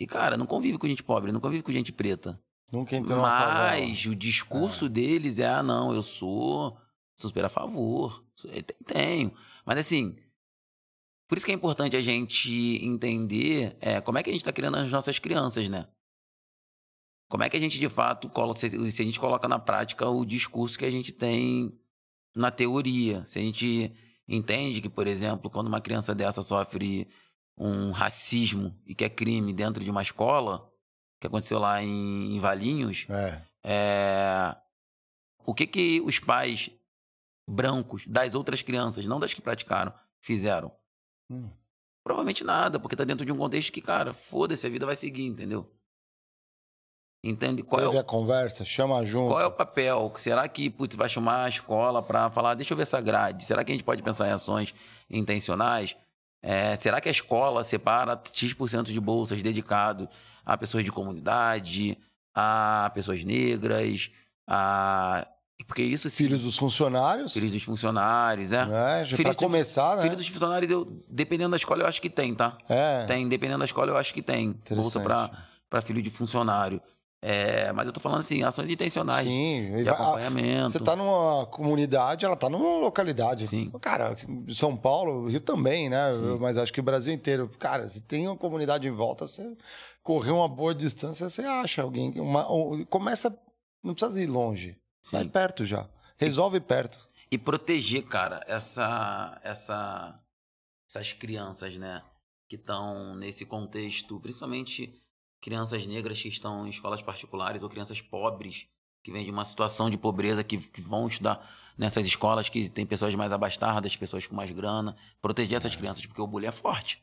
E, 0.00 0.06
cara, 0.06 0.36
não 0.36 0.46
convive 0.46 0.78
com 0.78 0.88
gente 0.88 1.02
pobre, 1.04 1.30
não 1.30 1.40
convive 1.40 1.62
com 1.62 1.70
gente 1.70 1.92
preta. 1.92 2.40
Nunca 2.72 2.96
entrou. 2.96 3.18
Mas 3.20 4.06
o 4.06 4.14
discurso 4.14 4.88
deles 4.88 5.38
é: 5.38 5.46
ah, 5.46 5.62
não, 5.62 5.92
eu 5.94 6.02
sou 6.02 6.76
super 7.14 7.44
a 7.44 7.48
favor. 7.50 8.24
te- 8.34 8.62
Tenho. 8.86 9.32
Mas 9.66 9.78
assim. 9.78 10.16
Por 11.28 11.36
isso 11.36 11.46
que 11.46 11.52
é 11.52 11.54
importante 11.54 11.94
a 11.94 12.00
gente 12.00 12.50
entender 12.84 13.76
é, 13.80 14.00
como 14.00 14.18
é 14.18 14.22
que 14.22 14.30
a 14.30 14.32
gente 14.32 14.40
está 14.40 14.52
criando 14.52 14.78
as 14.78 14.90
nossas 14.90 15.18
crianças, 15.20 15.68
né? 15.68 15.86
Como 17.28 17.44
é 17.44 17.48
que 17.48 17.56
a 17.56 17.60
gente, 17.60 17.78
de 17.78 17.88
fato, 17.88 18.28
colo- 18.28 18.56
se 18.56 18.68
se 18.90 19.02
a 19.02 19.04
gente 19.04 19.20
coloca 19.20 19.46
na 19.46 19.58
prática 19.58 20.08
o 20.08 20.24
discurso 20.24 20.76
que 20.76 20.84
a 20.84 20.90
gente 20.90 21.12
tem 21.12 21.72
na 22.34 22.50
teoria. 22.50 23.24
Se 23.26 23.38
a 23.38 23.42
gente 23.42 23.92
entende 24.26 24.80
que, 24.80 24.88
por 24.88 25.06
exemplo, 25.06 25.48
quando 25.50 25.68
uma 25.68 25.80
criança 25.80 26.12
dessa 26.14 26.42
sofre 26.42 27.06
um 27.62 27.90
racismo 27.90 28.74
e 28.86 28.94
que 28.94 29.04
é 29.04 29.08
crime 29.10 29.52
dentro 29.52 29.84
de 29.84 29.90
uma 29.90 30.00
escola, 30.02 30.66
que 31.20 31.26
aconteceu 31.26 31.58
lá 31.58 31.82
em, 31.82 32.34
em 32.34 32.40
Valinhos, 32.40 33.06
É. 33.10 33.42
é, 33.62 34.56
o 35.44 35.54
que 35.54 35.66
que 35.66 36.00
os 36.00 36.18
pais 36.18 36.70
brancos 37.48 38.06
das 38.06 38.34
outras 38.34 38.62
crianças, 38.62 39.04
não 39.04 39.20
das 39.20 39.34
que 39.34 39.42
praticaram, 39.42 39.92
fizeram? 40.20 40.72
Hum. 41.28 41.50
Provavelmente 42.02 42.42
nada, 42.42 42.80
porque 42.80 42.96
tá 42.96 43.04
dentro 43.04 43.26
de 43.26 43.32
um 43.32 43.36
contexto 43.36 43.70
que, 43.72 43.82
cara, 43.82 44.14
foda-se, 44.14 44.66
a 44.66 44.70
vida 44.70 44.86
vai 44.86 44.96
seguir, 44.96 45.26
entendeu? 45.26 45.70
Entende? 47.22 47.62
Qual 47.62 47.78
é 47.82 47.84
Teve 47.84 47.96
o- 47.98 48.00
a 48.00 48.04
conversa, 48.04 48.64
chama 48.64 49.04
junto. 49.04 49.28
qual 49.28 49.40
é 49.42 49.46
o 49.46 49.52
papel? 49.52 50.10
Será 50.18 50.48
que 50.48 50.70
putz, 50.70 50.96
vai 50.96 51.08
chamar 51.10 51.44
a 51.44 51.48
escola 51.50 52.02
para 52.02 52.30
falar, 52.30 52.54
deixa 52.54 52.72
eu 52.72 52.76
ver 52.76 52.84
essa 52.84 53.00
grade? 53.02 53.44
Será 53.44 53.62
que 53.62 53.70
a 53.70 53.74
gente 53.74 53.84
pode 53.84 54.02
pensar 54.02 54.26
em 54.28 54.32
ações 54.32 54.74
intencionais? 55.10 55.94
É, 56.42 56.74
será 56.76 57.00
que 57.00 57.08
a 57.08 57.12
escola 57.12 57.62
separa 57.64 58.20
X% 58.32 58.84
de 58.92 59.00
bolsas 59.00 59.42
dedicado 59.42 60.08
a 60.44 60.56
pessoas 60.56 60.84
de 60.84 60.90
comunidade, 60.90 61.98
a 62.34 62.90
pessoas 62.94 63.22
negras, 63.24 64.10
a. 64.48 65.26
Porque 65.66 65.82
isso 65.82 66.08
sim. 66.08 66.24
Filhos 66.24 66.40
dos 66.40 66.56
funcionários. 66.56 67.34
Filhos 67.34 67.52
dos 67.52 67.62
funcionários, 67.62 68.50
é. 68.52 68.64
Né? 68.64 69.04
Já 69.04 69.16
Filhos 69.16 69.22
pra 69.22 69.30
de- 69.32 69.36
começar, 69.36 69.96
né? 69.96 70.02
Filho 70.04 70.16
dos 70.16 70.26
funcionários, 70.26 70.70
eu, 70.70 70.90
dependendo 71.08 71.50
da 71.50 71.56
escola, 71.58 71.82
eu 71.82 71.86
acho 71.86 72.00
que 72.00 72.08
tem, 72.08 72.34
tá? 72.34 72.56
É. 72.68 73.04
Tem, 73.04 73.28
dependendo 73.28 73.58
da 73.58 73.66
escola, 73.66 73.90
eu 73.92 73.96
acho 73.98 74.14
que 74.14 74.22
tem. 74.22 74.58
Bolsa 74.70 75.00
pra, 75.00 75.30
pra 75.68 75.82
filho 75.82 76.00
de 76.02 76.08
funcionário. 76.10 76.80
É, 77.22 77.70
mas 77.72 77.86
eu 77.86 77.92
tô 77.92 78.00
falando 78.00 78.20
assim, 78.20 78.42
ações 78.42 78.70
intencionais. 78.70 79.26
Sim, 79.26 79.72
de 79.76 79.82
e 79.82 79.88
acompanhamento. 79.88 80.70
Você 80.70 80.80
tá 80.80 80.96
numa 80.96 81.44
comunidade, 81.46 82.24
ela 82.24 82.34
tá 82.36 82.48
numa 82.48 82.78
localidade. 82.78 83.46
Sim. 83.46 83.70
Cara, 83.80 84.16
São 84.48 84.74
Paulo, 84.74 85.28
Rio 85.28 85.40
também, 85.40 85.90
né? 85.90 86.12
Sim. 86.14 86.38
Mas 86.40 86.56
acho 86.56 86.72
que 86.72 86.80
o 86.80 86.82
Brasil 86.82 87.12
inteiro. 87.12 87.50
Cara, 87.58 87.86
se 87.88 88.00
tem 88.00 88.26
uma 88.26 88.36
comunidade 88.36 88.88
em 88.88 88.90
volta, 88.90 89.26
você 89.26 89.54
correr 90.02 90.30
uma 90.30 90.48
boa 90.48 90.74
distância, 90.74 91.28
você 91.28 91.42
acha 91.42 91.82
alguém. 91.82 92.18
Uma, 92.18 92.50
um- 92.50 92.84
começa. 92.86 93.36
Não 93.84 93.92
precisa 93.92 94.20
ir 94.22 94.26
longe. 94.26 94.78
Sai 95.02 95.24
Sim. 95.24 95.28
perto 95.28 95.64
já. 95.66 95.86
Resolve 96.16 96.58
perto. 96.60 97.06
E 97.30 97.36
proteger, 97.38 98.02
cara, 98.06 98.42
essa, 98.46 99.38
essa, 99.44 100.18
essas 100.88 101.12
crianças, 101.12 101.76
né? 101.76 102.02
Que 102.48 102.56
estão 102.56 103.14
nesse 103.14 103.44
contexto, 103.44 104.18
principalmente 104.20 105.00
crianças 105.40 105.86
negras 105.86 106.20
que 106.20 106.28
estão 106.28 106.66
em 106.66 106.70
escolas 106.70 107.02
particulares 107.02 107.62
ou 107.62 107.68
crianças 107.68 108.00
pobres 108.00 108.66
que 109.02 109.10
vêm 109.10 109.24
de 109.24 109.30
uma 109.30 109.44
situação 109.44 109.88
de 109.88 109.96
pobreza 109.96 110.44
que, 110.44 110.58
que 110.58 110.80
vão 110.82 111.06
estudar 111.08 111.48
nessas 111.78 112.04
escolas 112.04 112.48
que 112.50 112.68
tem 112.68 112.84
pessoas 112.84 113.14
mais 113.14 113.32
abastadas, 113.32 113.96
pessoas 113.96 114.26
com 114.26 114.34
mais 114.36 114.50
grana. 114.50 114.94
Proteger 115.22 115.56
essas 115.56 115.74
crianças, 115.74 116.04
porque 116.04 116.20
o 116.20 116.26
bullying 116.26 116.48
é 116.48 116.52
forte. 116.52 117.02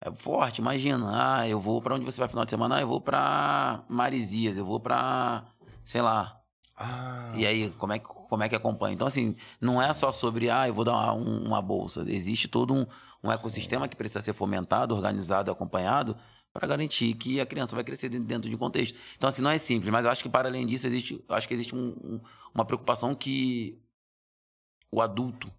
É 0.00 0.12
forte, 0.12 0.58
imagina. 0.60 1.38
Ah, 1.40 1.48
eu 1.48 1.58
vou 1.60 1.82
pra 1.82 1.96
onde 1.96 2.04
você 2.04 2.20
vai 2.20 2.28
final 2.28 2.44
de 2.44 2.50
semana? 2.52 2.76
Ah, 2.76 2.80
eu 2.80 2.86
vou 2.86 3.00
pra 3.00 3.84
Marizias, 3.88 4.56
eu 4.56 4.64
vou 4.64 4.78
pra, 4.78 5.44
sei 5.84 6.00
lá, 6.00 6.40
Ah, 6.76 7.32
e 7.34 7.44
aí, 7.44 7.70
como 7.72 7.92
é, 7.92 7.98
que, 7.98 8.06
como 8.06 8.42
é 8.44 8.48
que 8.48 8.54
acompanha? 8.54 8.94
Então, 8.94 9.08
assim, 9.08 9.36
não 9.60 9.82
é 9.82 9.92
só 9.92 10.12
sobre, 10.12 10.48
ah, 10.48 10.68
eu 10.68 10.74
vou 10.74 10.84
dar 10.84 10.92
uma, 10.92 11.12
um- 11.14 11.46
uma 11.48 11.60
bolsa. 11.60 12.04
Existe 12.06 12.46
todo 12.46 12.72
um, 12.72 12.86
um 13.24 13.32
ecossistema 13.32 13.88
que 13.88 13.96
precisa 13.96 14.20
ser 14.22 14.32
fomentado, 14.34 14.94
organizado, 14.94 15.50
acompanhado, 15.50 16.16
para 16.58 16.66
garantir 16.66 17.14
que 17.14 17.40
a 17.40 17.46
criança 17.46 17.76
vai 17.76 17.84
crescer 17.84 18.08
dentro- 18.08 18.48
de 18.50 18.54
um 18.54 18.58
contexto. 18.58 18.98
Então, 19.16 19.28
assim, 19.28 19.42
não 19.42 19.50
é 19.50 19.58
simples, 19.58 19.92
mas 19.92 20.04
eu 20.04 20.10
acho 20.10 20.22
que, 20.22 20.28
para 20.28 20.48
além 20.48 20.66
disso, 20.66 20.86
existe, 20.88 21.24
acho 21.28 21.46
que 21.46 21.54
existe 21.54 21.74
um- 21.74 21.90
um- 22.02 22.20
uma 22.52 22.64
preocupação 22.64 23.14
que 23.14 23.78
o 24.90 25.00
adulto 25.00 25.52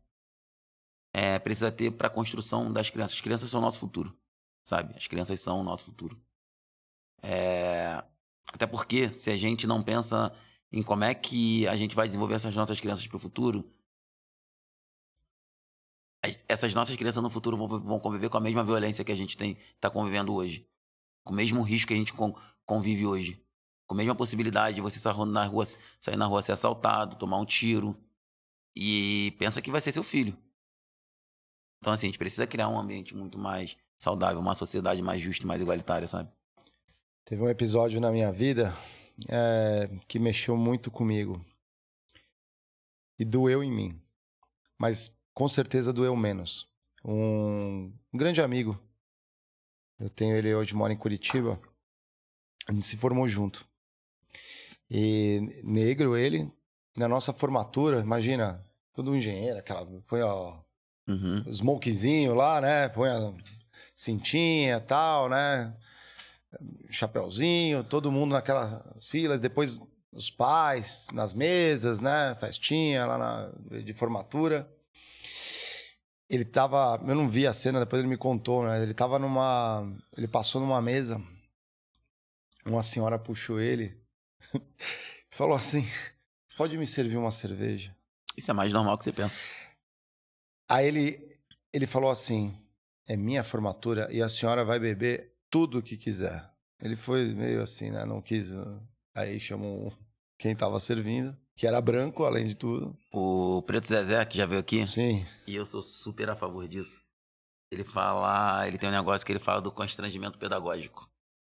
é, 1.14 1.40
precisa 1.40 1.72
ter 1.72 1.92
para 1.92 2.08
a 2.08 2.10
construção 2.12 2.72
das 2.72 2.90
crianças. 2.90 3.16
As 3.16 3.22
crianças 3.22 3.50
são 3.50 3.60
o 3.60 3.64
nosso 3.64 3.80
futuro, 3.80 4.16
sabe? 4.64 4.94
As 4.96 5.08
crianças 5.08 5.40
são 5.40 5.60
o 5.60 5.64
nosso 5.64 5.86
futuro. 5.86 6.20
É, 7.24 8.04
até 8.54 8.68
porque, 8.68 9.12
se 9.12 9.32
a 9.32 9.38
gente 9.38 9.66
não 9.66 9.82
pensa 9.82 10.32
em 10.72 10.84
como 10.84 11.04
é 11.04 11.16
que 11.16 11.68
a 11.68 11.76
gente 11.76 11.96
vai 11.96 12.08
desenvolver 12.08 12.36
essas 12.36 12.56
nossas 12.56 12.80
crianças 12.80 13.08
para 13.08 13.18
o 13.18 13.20
futuro, 13.20 13.68
as- 16.22 16.44
essas 16.48 16.74
nossas 16.74 16.96
crianças 16.96 17.24
no 17.24 17.30
futuro 17.30 17.58
vão, 17.58 17.68
vão 17.68 18.00
conviver 18.00 18.30
com 18.30 18.38
a 18.38 18.42
mesma 18.42 18.64
violência 18.64 19.04
que 19.04 19.12
a 19.12 19.16
gente 19.16 19.42
está 19.42 19.90
convivendo 19.90 20.34
hoje, 20.34 20.68
com 21.24 21.34
o 21.34 21.36
mesmo 21.36 21.62
risco 21.62 21.90
que 21.90 21.94
a 21.94 21.98
gente 21.98 22.14
con- 22.14 22.36
convive 22.66 23.06
hoje, 23.06 23.42
com 23.88 23.96
a 23.96 23.98
mesma 23.98 24.16
possibilidade 24.16 24.76
de 24.76 24.82
você 24.82 25.00
sair 25.00 25.26
na 25.26 25.46
rua, 25.46 25.66
sair 26.00 26.16
na 26.16 26.26
rua 26.26 26.42
ser 26.42 26.52
assaltado, 26.52 27.16
tomar 27.16 27.38
um 27.38 27.46
tiro 27.46 27.98
e 28.76 29.36
pensa 29.40 29.62
que 29.62 29.72
vai 29.72 29.82
ser 29.82 29.92
seu 29.92 30.04
filho. 30.04 30.38
Então 31.80 31.94
assim, 31.94 32.08
a 32.08 32.10
gente 32.10 32.20
precisa 32.20 32.46
criar 32.46 32.70
um 32.70 32.80
ambiente 32.80 33.16
muito 33.16 33.38
mais 33.38 33.78
saudável, 33.98 34.40
uma 34.40 34.56
sociedade 34.56 35.02
mais 35.02 35.22
justa 35.22 35.44
e 35.44 35.48
mais 35.48 35.62
igualitária, 35.62 36.08
sabe? 36.08 36.32
Teve 37.26 37.42
um 37.42 37.50
episódio 37.50 38.00
na 38.02 38.12
minha 38.12 38.32
vida 38.32 38.74
é, 39.28 39.90
que 40.08 40.18
mexeu 40.20 40.56
muito 40.58 40.90
comigo. 40.90 41.44
E 43.20 43.26
doeu 43.26 43.62
em 43.62 43.72
mim. 43.72 44.02
Mas 44.78 45.14
com 45.34 45.48
certeza 45.50 45.92
doeu 45.92 46.16
menos. 46.16 46.68
Um 47.04 47.94
grande 48.14 48.42
amigo. 48.42 48.80
Eu 50.00 50.10
tenho 50.10 50.36
ele 50.36 50.54
hoje, 50.54 50.74
mora 50.74 50.94
em 50.94 50.98
Curitiba. 50.98 51.60
A 52.68 52.72
gente 52.72 52.86
se 52.86 52.98
formou 52.98 53.28
junto. 53.28 53.68
E 54.90 55.62
negro 55.64 56.16
ele. 56.18 56.52
Na 56.98 57.08
nossa 57.08 57.32
formatura, 57.32 58.00
imagina, 58.00 58.64
todo 58.94 59.16
engenheiro, 59.16 59.60
aquela. 59.60 59.86
Põe 60.08 60.22
ó, 60.22 60.60
Uhum. 61.08 61.44
o 61.46 61.50
smokezinho 61.50 62.36
lá, 62.36 62.62
né? 62.62 62.88
Põe 62.90 63.10
a 63.10 63.34
cintinha 63.96 64.78
e 64.78 64.82
tal, 64.82 65.28
né? 65.28 65.76
Chapeuzinho, 66.90 67.84
todo 67.84 68.12
mundo 68.12 68.34
naquelas 68.34 69.08
filas, 69.10 69.40
depois 69.40 69.80
os 70.12 70.30
pais 70.32 71.08
nas 71.14 71.34
mesas, 71.34 72.00
né? 72.00 72.36
Festinha 72.36 73.06
lá 73.06 73.18
na, 73.18 73.80
de 73.82 73.94
formatura. 73.94 74.72
Ele 76.30 76.46
tava, 76.46 77.02
eu 77.08 77.16
não 77.16 77.28
vi 77.28 77.48
a 77.48 77.54
cena, 77.54 77.80
depois 77.80 78.02
ele 78.02 78.10
me 78.10 78.18
contou, 78.18 78.64
né? 78.64 78.84
Ele 78.84 78.94
tava 78.94 79.18
numa, 79.18 79.92
ele 80.16 80.28
passou 80.28 80.62
numa 80.62 80.82
mesa, 80.82 81.22
uma 82.66 82.84
senhora 82.84 83.18
puxou 83.18 83.60
ele, 83.60 84.00
falou 85.32 85.56
assim: 85.56 85.82
"Você 86.48 86.56
pode 86.56 86.78
me 86.78 86.86
servir 86.86 87.18
uma 87.18 87.32
cerveja?" 87.32 87.96
Isso 88.38 88.52
é 88.52 88.54
mais 88.54 88.72
normal 88.72 88.98
que 88.98 89.04
você 89.04 89.12
pensa. 89.12 89.40
Aí 90.70 90.88
ele, 90.88 91.38
ele 91.74 91.88
falou 91.88 92.12
assim: 92.12 92.58
é 93.08 93.18
minha 93.18 93.44
formatura 93.44 94.08
e 94.14 94.22
a 94.22 94.30
senhora 94.30 94.64
vai 94.64 94.80
beber 94.80 95.34
tudo 95.50 95.80
o 95.80 95.82
que 95.82 95.98
quiser. 95.98 96.48
Ele 96.80 96.96
foi 96.96 97.34
meio 97.34 97.62
assim, 97.62 97.90
né? 97.90 98.06
Não 98.06 98.22
quis. 98.22 98.52
uh, 98.52 98.80
Aí 99.16 99.40
chamou 99.40 99.92
quem 100.38 100.56
tava 100.56 100.80
servindo, 100.80 101.36
que 101.60 101.68
era 101.68 101.82
branco, 101.82 102.24
além 102.24 102.48
de 102.48 102.56
tudo. 102.56 102.98
O 103.12 103.62
Preto 103.64 103.86
Zezé, 103.86 104.24
que 104.26 104.38
já 104.38 104.46
veio 104.46 104.62
aqui, 104.62 104.88
Sim. 104.88 105.26
e 105.46 105.56
eu 105.56 105.66
sou 105.66 105.82
super 105.82 106.30
a 106.30 106.36
favor 106.36 106.66
disso. 106.68 107.04
Ele 107.70 107.84
fala, 107.84 108.66
ele 108.66 108.78
tem 108.78 108.88
um 108.88 108.94
negócio 108.94 109.26
que 109.26 109.32
ele 109.34 109.40
fala 109.40 109.60
do 109.60 109.70
constrangimento 109.72 110.40
pedagógico. 110.40 111.08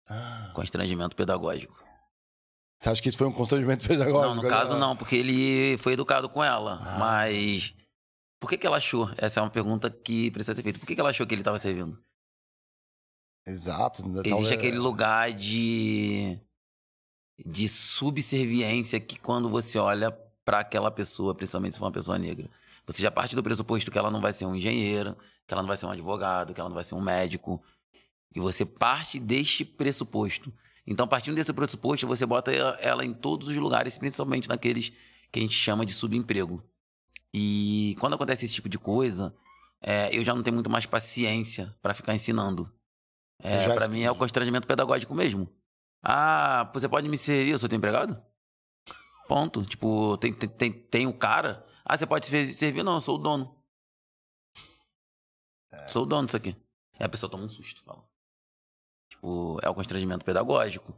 Ah, 0.09 0.51
Constrangimento 0.55 1.14
pedagógico. 1.14 1.85
você 2.81 2.89
acha 2.89 3.02
que 3.02 3.09
isso 3.10 3.18
foi 3.18 3.27
um 3.27 3.32
constrangimento 3.32 3.85
pedagógico? 3.86 4.35
Não, 4.35 4.43
no 4.43 4.48
caso 4.48 4.77
não, 4.78 4.97
porque 4.97 5.16
ele 5.16 5.77
foi 5.78 5.93
educado 5.93 6.28
com 6.31 6.43
ela. 6.43 6.81
Ah. 6.82 6.98
Mas 6.98 7.74
por 8.40 8.48
que, 8.48 8.56
que 8.56 8.66
ela 8.66 8.78
achou? 8.78 9.10
Essa 9.18 9.39
é 9.40 9.43
uma 9.43 9.51
pergunta 9.51 9.90
que 9.90 10.31
precisa 10.31 10.55
ser 10.55 10.62
feita. 10.62 10.78
Por 10.78 10.86
que, 10.89 10.94
que 10.94 11.01
ela 11.01 11.10
achou 11.10 11.27
que 11.27 11.35
ele 11.35 11.43
estava 11.43 11.59
servindo? 11.59 12.02
Exato. 13.47 14.02
Existe 14.02 14.31
talvez- 14.31 14.52
aquele 14.52 14.78
lugar 14.78 15.32
de 15.32 16.40
de 17.44 17.68
subserviência 17.68 19.00
que 19.00 19.18
quando 19.18 19.48
você 19.48 19.78
olha 19.78 20.10
para 20.44 20.60
aquela 20.60 20.90
pessoa, 20.90 21.34
principalmente 21.34 21.72
se 21.72 21.78
for 21.78 21.86
uma 21.86 21.92
pessoa 21.92 22.18
negra, 22.18 22.48
você 22.86 23.02
já 23.02 23.10
parte 23.10 23.36
do 23.36 23.42
pressuposto 23.42 23.90
que 23.90 23.98
ela 23.98 24.10
não 24.10 24.20
vai 24.20 24.32
ser 24.32 24.46
um 24.46 24.54
engenheiro, 24.54 25.16
que 25.46 25.54
ela 25.54 25.62
não 25.62 25.68
vai 25.68 25.76
ser 25.76 25.86
um 25.86 25.90
advogado, 25.90 26.52
que 26.52 26.60
ela 26.60 26.68
não 26.68 26.74
vai 26.74 26.84
ser 26.84 26.94
um 26.94 27.00
médico, 27.00 27.62
e 28.34 28.40
você 28.40 28.64
parte 28.64 29.18
deste 29.18 29.64
pressuposto. 29.64 30.52
Então, 30.86 31.06
partindo 31.06 31.34
desse 31.34 31.52
pressuposto, 31.52 32.06
você 32.06 32.24
bota 32.26 32.50
ela 32.52 33.04
em 33.04 33.12
todos 33.12 33.48
os 33.48 33.56
lugares, 33.56 33.98
principalmente 33.98 34.48
naqueles 34.48 34.92
que 35.30 35.38
a 35.38 35.42
gente 35.42 35.54
chama 35.54 35.86
de 35.86 35.92
subemprego. 35.92 36.62
E 37.32 37.96
quando 38.00 38.14
acontece 38.14 38.44
esse 38.44 38.54
tipo 38.54 38.68
de 38.68 38.78
coisa, 38.78 39.34
é, 39.80 40.16
eu 40.16 40.24
já 40.24 40.34
não 40.34 40.42
tenho 40.42 40.54
muito 40.54 40.70
mais 40.70 40.86
paciência 40.86 41.74
para 41.80 41.94
ficar 41.94 42.14
ensinando. 42.14 42.70
É, 43.42 43.72
para 43.74 43.88
mim 43.88 44.02
é 44.02 44.10
o 44.10 44.14
constrangimento 44.14 44.66
pedagógico 44.66 45.14
mesmo. 45.14 45.48
Ah, 46.02 46.70
você 46.72 46.89
pode 46.89 47.09
me 47.09 47.18
servir, 47.18 47.52
eu 47.52 47.59
sou 47.59 47.68
teu 47.68 47.77
empregado? 47.77 48.20
Ponto. 49.28 49.64
Tipo, 49.64 50.16
tem, 50.18 50.32
tem, 50.32 50.48
tem, 50.48 50.72
tem 50.72 51.06
o 51.06 51.12
cara. 51.12 51.64
Ah, 51.85 51.97
você 51.97 52.06
pode 52.06 52.27
se 52.27 52.55
servir? 52.55 52.82
Não, 52.82 52.94
eu 52.94 53.01
sou 53.01 53.16
o 53.16 53.18
dono. 53.18 53.56
Sou 55.89 56.02
o 56.02 56.06
dono 56.06 56.27
disso 56.27 56.36
aqui. 56.36 56.56
Aí 56.98 57.06
a 57.06 57.09
pessoa 57.09 57.31
toma 57.31 57.44
um 57.44 57.48
susto, 57.48 57.82
fala. 57.82 58.05
Tipo, 59.09 59.59
é 59.62 59.68
o 59.68 59.74
constrangimento 59.74 60.24
pedagógico. 60.24 60.94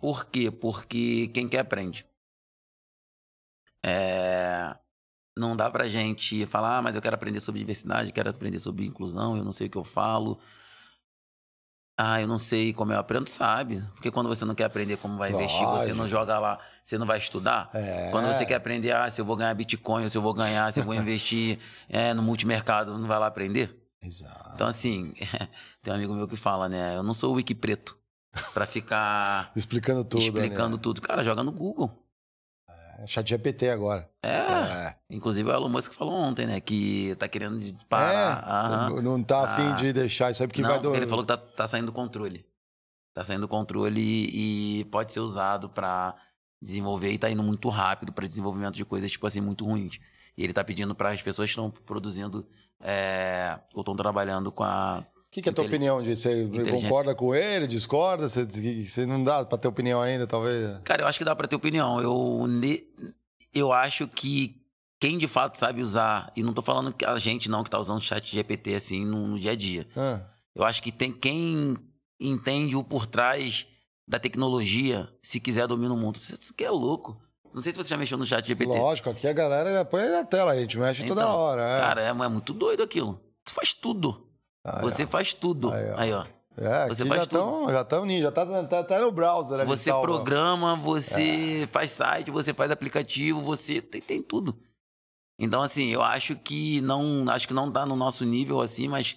Por 0.00 0.26
quê? 0.26 0.50
Porque 0.50 1.28
quem 1.28 1.48
quer 1.48 1.60
aprende. 1.60 2.06
É... 3.84 4.76
Não 5.36 5.56
dá 5.56 5.70
pra 5.70 5.88
gente 5.88 6.44
falar, 6.46 6.78
ah, 6.78 6.82
mas 6.82 6.94
eu 6.94 7.00
quero 7.00 7.14
aprender 7.14 7.40
sobre 7.40 7.60
diversidade, 7.60 8.12
quero 8.12 8.28
aprender 8.28 8.58
sobre 8.58 8.84
inclusão, 8.84 9.36
eu 9.36 9.44
não 9.44 9.52
sei 9.52 9.66
o 9.66 9.70
que 9.70 9.78
eu 9.78 9.84
falo. 9.84 10.38
Ah, 11.96 12.20
eu 12.20 12.26
não 12.26 12.38
sei 12.38 12.72
como 12.72 12.92
eu 12.92 12.98
aprendo, 12.98 13.28
sabe? 13.28 13.84
Porque 13.94 14.10
quando 14.10 14.28
você 14.28 14.44
não 14.44 14.54
quer 14.54 14.64
aprender 14.64 14.96
como 14.96 15.18
vai 15.18 15.30
investir, 15.30 15.60
você 15.66 15.90
não 15.90 16.00
Lógico. 16.00 16.08
joga 16.08 16.38
lá, 16.38 16.58
você 16.82 16.96
não 16.96 17.06
vai 17.06 17.18
estudar. 17.18 17.70
É. 17.74 18.10
Quando 18.10 18.26
você 18.26 18.46
quer 18.46 18.54
aprender, 18.54 18.92
ah, 18.92 19.10
se 19.10 19.20
eu 19.20 19.24
vou 19.24 19.36
ganhar 19.36 19.54
Bitcoin, 19.54 20.08
se 20.08 20.16
eu 20.16 20.22
vou 20.22 20.32
ganhar, 20.32 20.72
se 20.72 20.80
eu 20.80 20.84
vou 20.84 20.94
investir 20.94 21.58
é, 21.88 22.14
no 22.14 22.22
multimercado, 22.22 22.96
não 22.96 23.06
vai 23.06 23.18
lá 23.18 23.26
aprender? 23.26 23.78
Exato. 24.02 24.52
Então, 24.54 24.66
assim, 24.66 25.12
tem 25.82 25.92
um 25.92 25.96
amigo 25.96 26.14
meu 26.14 26.26
que 26.26 26.36
fala, 26.36 26.68
né? 26.68 26.96
Eu 26.96 27.02
não 27.02 27.14
sou 27.14 27.32
o 27.32 27.34
Wiki 27.34 27.54
preto 27.54 27.96
pra 28.54 28.66
ficar 28.66 29.52
Explicando 29.54 30.02
tudo. 30.02 30.22
explicando 30.22 30.76
né? 30.76 30.82
tudo. 30.82 31.00
Cara, 31.00 31.22
joga 31.22 31.44
no 31.44 31.52
Google. 31.52 32.01
É, 32.98 33.06
Chat 33.06 33.28
GPT 33.28 33.68
agora. 33.70 34.08
É. 34.22 34.28
É. 34.38 34.96
Inclusive 35.10 35.48
o 35.48 35.52
Elon 35.52 35.68
Musk 35.68 35.92
falou 35.94 36.14
ontem, 36.14 36.46
né? 36.46 36.60
Que 36.60 37.14
tá 37.18 37.26
querendo 37.28 37.58
de- 37.58 37.76
parar. 37.88 38.90
É, 38.98 39.02
Não 39.02 39.22
tá 39.22 39.44
afim 39.44 39.68
Ah. 39.70 39.74
de 39.74 39.92
deixar 39.92 40.30
isso 40.30 40.42
aí 40.42 40.46
porque 40.48 40.62
Não, 40.62 40.68
vai 40.70 40.78
do. 40.78 40.94
ele 40.94 41.06
falou 41.06 41.24
que 41.24 41.28
tá, 41.28 41.36
tá 41.36 41.66
saindo 41.68 41.86
do 41.86 41.92
controle. 41.92 42.44
Tá 43.14 43.22
saindo 43.24 43.42
do 43.42 43.48
controle 43.48 44.00
e, 44.00 44.84
pode 44.86 45.12
ser 45.12 45.20
usado 45.20 45.68
pra 45.68 46.14
desenvolver 46.60 47.10
e 47.10 47.18
tá 47.18 47.28
indo 47.30 47.42
muito 47.42 47.68
rápido 47.68 48.12
pra 48.12 48.26
desenvolvimento 48.26 48.74
de 48.74 48.84
coisas, 48.84 49.10
tipo 49.10 49.26
assim, 49.26 49.40
muito 49.40 49.64
ruins. 49.66 49.98
E 50.36 50.42
ele 50.44 50.52
tá 50.52 50.64
pedindo 50.64 50.94
para 50.94 51.10
as 51.10 51.20
pessoas 51.20 51.46
que 51.48 51.50
estão 51.50 51.70
produzindo 51.70 52.46
é, 52.80 53.58
ou 53.74 53.80
estão 53.82 53.94
trabalhando 53.94 54.50
com 54.50 54.64
a. 54.64 55.04
O 55.32 55.34
que, 55.34 55.40
que 55.40 55.48
é 55.48 55.52
a 55.52 55.54
tua 55.54 55.64
opinião 55.64 56.02
disso? 56.02 56.24
Você 56.28 56.46
concorda 56.70 57.14
com 57.14 57.34
ele? 57.34 57.66
Discorda? 57.66 58.28
Você, 58.28 58.44
você 58.44 59.06
não 59.06 59.24
dá 59.24 59.42
pra 59.46 59.56
ter 59.56 59.66
opinião 59.66 59.98
ainda, 59.98 60.26
talvez? 60.26 60.78
Cara, 60.84 61.04
eu 61.04 61.06
acho 61.06 61.16
que 61.18 61.24
dá 61.24 61.34
pra 61.34 61.48
ter 61.48 61.56
opinião. 61.56 61.98
Eu, 62.02 62.46
eu 63.54 63.72
acho 63.72 64.06
que 64.06 64.60
quem 65.00 65.16
de 65.16 65.26
fato 65.26 65.56
sabe 65.56 65.80
usar, 65.80 66.30
e 66.36 66.42
não 66.42 66.52
tô 66.52 66.60
falando 66.60 66.92
que 66.92 67.02
a 67.06 67.16
gente 67.16 67.48
não 67.48 67.64
que 67.64 67.70
tá 67.70 67.78
usando 67.78 67.98
chat 68.02 68.30
GPT 68.30 68.74
assim 68.74 69.06
no, 69.06 69.26
no 69.26 69.38
dia 69.38 69.52
a 69.52 69.56
dia. 69.56 69.88
Ah, 69.96 70.20
Eu 70.54 70.64
acho 70.64 70.82
que 70.82 70.92
tem 70.92 71.10
quem 71.10 71.78
entende 72.20 72.76
o 72.76 72.84
por 72.84 73.06
trás 73.06 73.66
da 74.06 74.18
tecnologia, 74.18 75.08
se 75.22 75.40
quiser 75.40 75.66
domina 75.66 75.94
o 75.94 75.96
mundo. 75.96 76.16
Isso 76.16 76.52
que 76.52 76.62
é 76.62 76.70
louco. 76.70 77.18
Não 77.54 77.62
sei 77.62 77.72
se 77.72 77.78
você 77.78 77.88
já 77.88 77.96
mexeu 77.96 78.18
no 78.18 78.26
chat 78.26 78.46
GPT. 78.46 78.66
lógico, 78.66 79.08
aqui 79.08 79.26
a 79.26 79.32
galera 79.32 79.72
já 79.72 79.84
põe 79.84 80.06
na 80.10 80.26
tela, 80.26 80.52
a 80.52 80.60
gente 80.60 80.78
mexe 80.78 81.04
toda 81.06 81.22
Então, 81.22 81.34
hora. 81.38 81.62
É. 81.62 81.80
Cara, 81.80 82.02
é, 82.02 82.08
é 82.08 82.28
muito 82.28 82.52
doido 82.52 82.82
aquilo. 82.82 83.18
Você 83.46 83.54
faz 83.54 83.72
tudo. 83.72 84.28
Aí, 84.64 84.82
você 84.82 85.04
ó. 85.04 85.06
faz 85.06 85.32
tudo. 85.34 85.72
Aí, 85.72 85.90
ó. 85.90 85.98
Aí, 85.98 86.12
ó. 86.12 86.26
É, 86.56 86.86
você 86.86 87.06
faz 87.06 87.20
já 87.20 87.24
estão 87.24 87.70
já 87.70 87.82
tão 87.82 88.10
já 88.10 88.30
tá, 88.30 88.44
tá, 88.64 88.84
tá 88.84 89.00
no 89.00 89.10
browser 89.10 89.60
ali. 89.60 89.66
Você 89.68 89.90
salva. 89.90 90.06
programa, 90.06 90.76
você 90.76 91.62
É. 91.62 91.66
faz 91.66 91.92
site, 91.92 92.30
você 92.30 92.52
faz 92.52 92.70
aplicativo, 92.70 93.40
você 93.40 93.80
tem, 93.80 94.00
tem 94.02 94.22
tudo. 94.22 94.58
Então, 95.38 95.62
assim, 95.62 95.88
eu 95.88 96.02
acho 96.02 96.36
que 96.36 96.80
não. 96.82 97.24
Acho 97.30 97.48
que 97.48 97.54
não 97.54 97.70
tá 97.72 97.86
no 97.86 97.96
nosso 97.96 98.24
nível 98.24 98.60
assim, 98.60 98.86
mas 98.86 99.16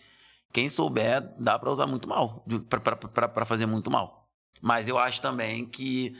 quem 0.53 0.69
souber, 0.69 1.21
dá 1.37 1.59
pra 1.59 1.69
usar 1.69 1.85
muito 1.85 2.07
mal. 2.07 2.45
pra 3.33 3.45
fazer 3.45 3.65
muito 3.65 3.91
mal. 3.91 4.29
Mas 4.61 4.87
eu 4.87 4.97
acho 4.97 5.21
também 5.21 5.65
que 5.65 6.15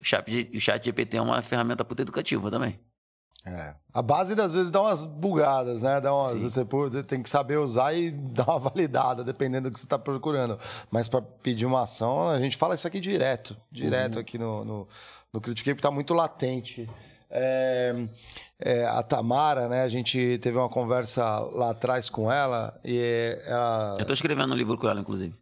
o 0.00 0.04
chat, 0.04 0.50
o 0.54 0.60
chat 0.60 0.84
GPT 0.84 1.16
é 1.16 1.22
uma 1.22 1.40
ferramenta 1.42 1.84
puta 1.84 2.02
educativa 2.02 2.50
também. 2.50 2.78
É. 3.48 3.74
A 3.94 4.02
base 4.02 4.34
das 4.34 4.54
vezes 4.54 4.70
dá 4.70 4.80
umas 4.80 5.04
bugadas, 5.06 5.82
né? 5.82 6.00
Dá 6.00 6.14
umas, 6.14 6.32
Sim. 6.32 6.48
você 6.48 7.02
tem 7.02 7.22
que 7.22 7.28
saber 7.30 7.56
usar 7.58 7.92
e 7.94 8.10
dar 8.32 8.44
uma 8.48 8.58
validada, 8.58 9.24
dependendo 9.24 9.68
do 9.68 9.72
que 9.72 9.80
você 9.80 9.86
está 9.86 9.98
procurando. 9.98 10.58
Mas 10.90 11.08
para 11.08 11.22
pedir 11.22 11.66
uma 11.66 11.82
ação, 11.82 12.28
a 12.28 12.38
gente 12.38 12.56
fala 12.56 12.74
isso 12.74 12.86
aqui 12.86 13.00
direto, 13.00 13.56
direto 13.72 14.16
Uhum. 14.16 14.20
aqui 14.20 14.38
no, 14.38 14.64
no, 14.64 14.88
no 15.32 15.40
Critiquei, 15.40 15.74
porque 15.74 15.80
está 15.80 15.90
muito 15.90 16.14
latente. 16.14 16.88
É, 17.30 18.06
é, 18.60 18.84
a 18.86 19.02
Tamara, 19.02 19.68
né? 19.68 19.82
A 19.82 19.88
gente 19.88 20.38
teve 20.38 20.56
uma 20.56 20.68
conversa 20.68 21.38
lá 21.52 21.70
atrás 21.70 22.08
com 22.08 22.30
ela 22.32 22.78
e 22.84 23.36
ela. 23.46 23.96
Eu 23.98 24.06
tô 24.06 24.12
escrevendo 24.12 24.52
um 24.52 24.56
livro 24.56 24.78
com 24.78 24.88
ela, 24.88 25.00
inclusive. 25.00 25.34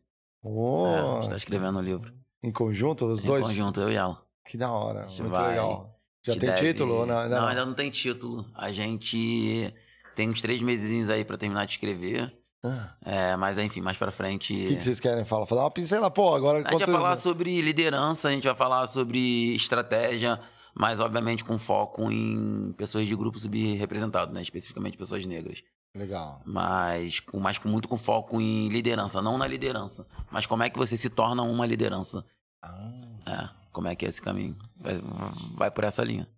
Oh, 0.42 0.86
É, 0.86 1.00
a 1.00 1.20
gente 1.20 1.30
tá 1.30 1.36
escrevendo 1.36 1.78
um 1.78 1.82
livro. 1.82 2.12
Em 2.42 2.52
conjunto, 2.52 3.04
os 3.06 3.24
Em 3.24 3.26
dois? 3.26 3.46
conjunto, 3.46 3.80
eu 3.80 3.90
e 3.90 3.96
ela. 3.96 4.20
Que 4.44 4.56
da 4.56 4.70
hora, 4.70 5.06
muito 5.06 5.28
vai- 5.30 5.48
legal. 5.50 5.95
Já 6.26 6.32
tem 6.40 6.50
deve- 6.50 6.66
título? 6.72 6.94
ou 6.94 7.06
Não, 7.06 7.18
ainda 7.18 7.34
não, 7.36 7.42
não? 7.42 7.48
ainda 7.48 7.66
não 7.66 7.74
tem 7.74 7.90
título. 7.90 8.44
A 8.54 8.72
gente 8.72 9.72
tem 10.14 10.28
uns 10.30 10.40
três 10.40 10.60
mesezinhos 10.60 11.08
aí 11.10 11.24
pra 11.24 11.36
terminar 11.36 11.64
de 11.66 11.72
escrever. 11.72 12.32
Ah. 12.64 12.94
É, 13.04 13.36
mas 13.36 13.58
enfim, 13.58 13.80
mais 13.80 13.96
pra 13.96 14.10
frente. 14.10 14.52
O 14.52 14.66
que, 14.68 14.76
que 14.76 14.82
vocês 14.84 14.98
querem 14.98 15.24
falar? 15.24 15.46
Falar 15.46 15.62
uma 15.64 15.70
pincela, 15.70 16.10
pô, 16.10 16.34
agora 16.34 16.58
A 16.66 16.70
gente 16.72 16.84
vai 16.86 16.94
falar 16.94 17.16
sobre 17.16 17.60
liderança, 17.62 18.28
a 18.28 18.32
gente 18.32 18.44
vai 18.44 18.56
falar 18.56 18.86
sobre 18.88 19.54
estratégia, 19.54 20.40
mas 20.74 20.98
obviamente 20.98 21.44
com 21.44 21.58
foco 21.58 22.10
em 22.10 22.72
pessoas 22.76 23.06
de 23.06 23.14
grupo 23.14 23.38
subrepresentado, 23.38 24.32
né? 24.32 24.42
Especificamente 24.42 24.96
pessoas 24.96 25.24
negras. 25.26 25.62
Legal. 25.94 26.42
Mas 26.44 27.20
com, 27.20 27.38
mas 27.38 27.56
com 27.56 27.68
muito 27.68 27.86
com 27.88 27.96
foco 27.96 28.40
em 28.40 28.68
liderança, 28.68 29.22
não 29.22 29.38
na 29.38 29.46
liderança. 29.46 30.06
Mas 30.30 30.44
como 30.44 30.62
é 30.62 30.68
que 30.70 30.76
você 30.78 30.96
se 30.96 31.08
torna 31.08 31.42
uma 31.42 31.64
liderança? 31.66 32.24
Ah. 32.62 32.90
É, 33.26 33.48
como 33.72 33.86
é 33.88 33.94
que 33.94 34.04
é 34.04 34.08
esse 34.08 34.20
caminho? 34.20 34.56
Vai, 34.94 35.32
vai 35.54 35.70
por 35.70 35.84
essa 35.84 36.02
linha. 36.04 36.28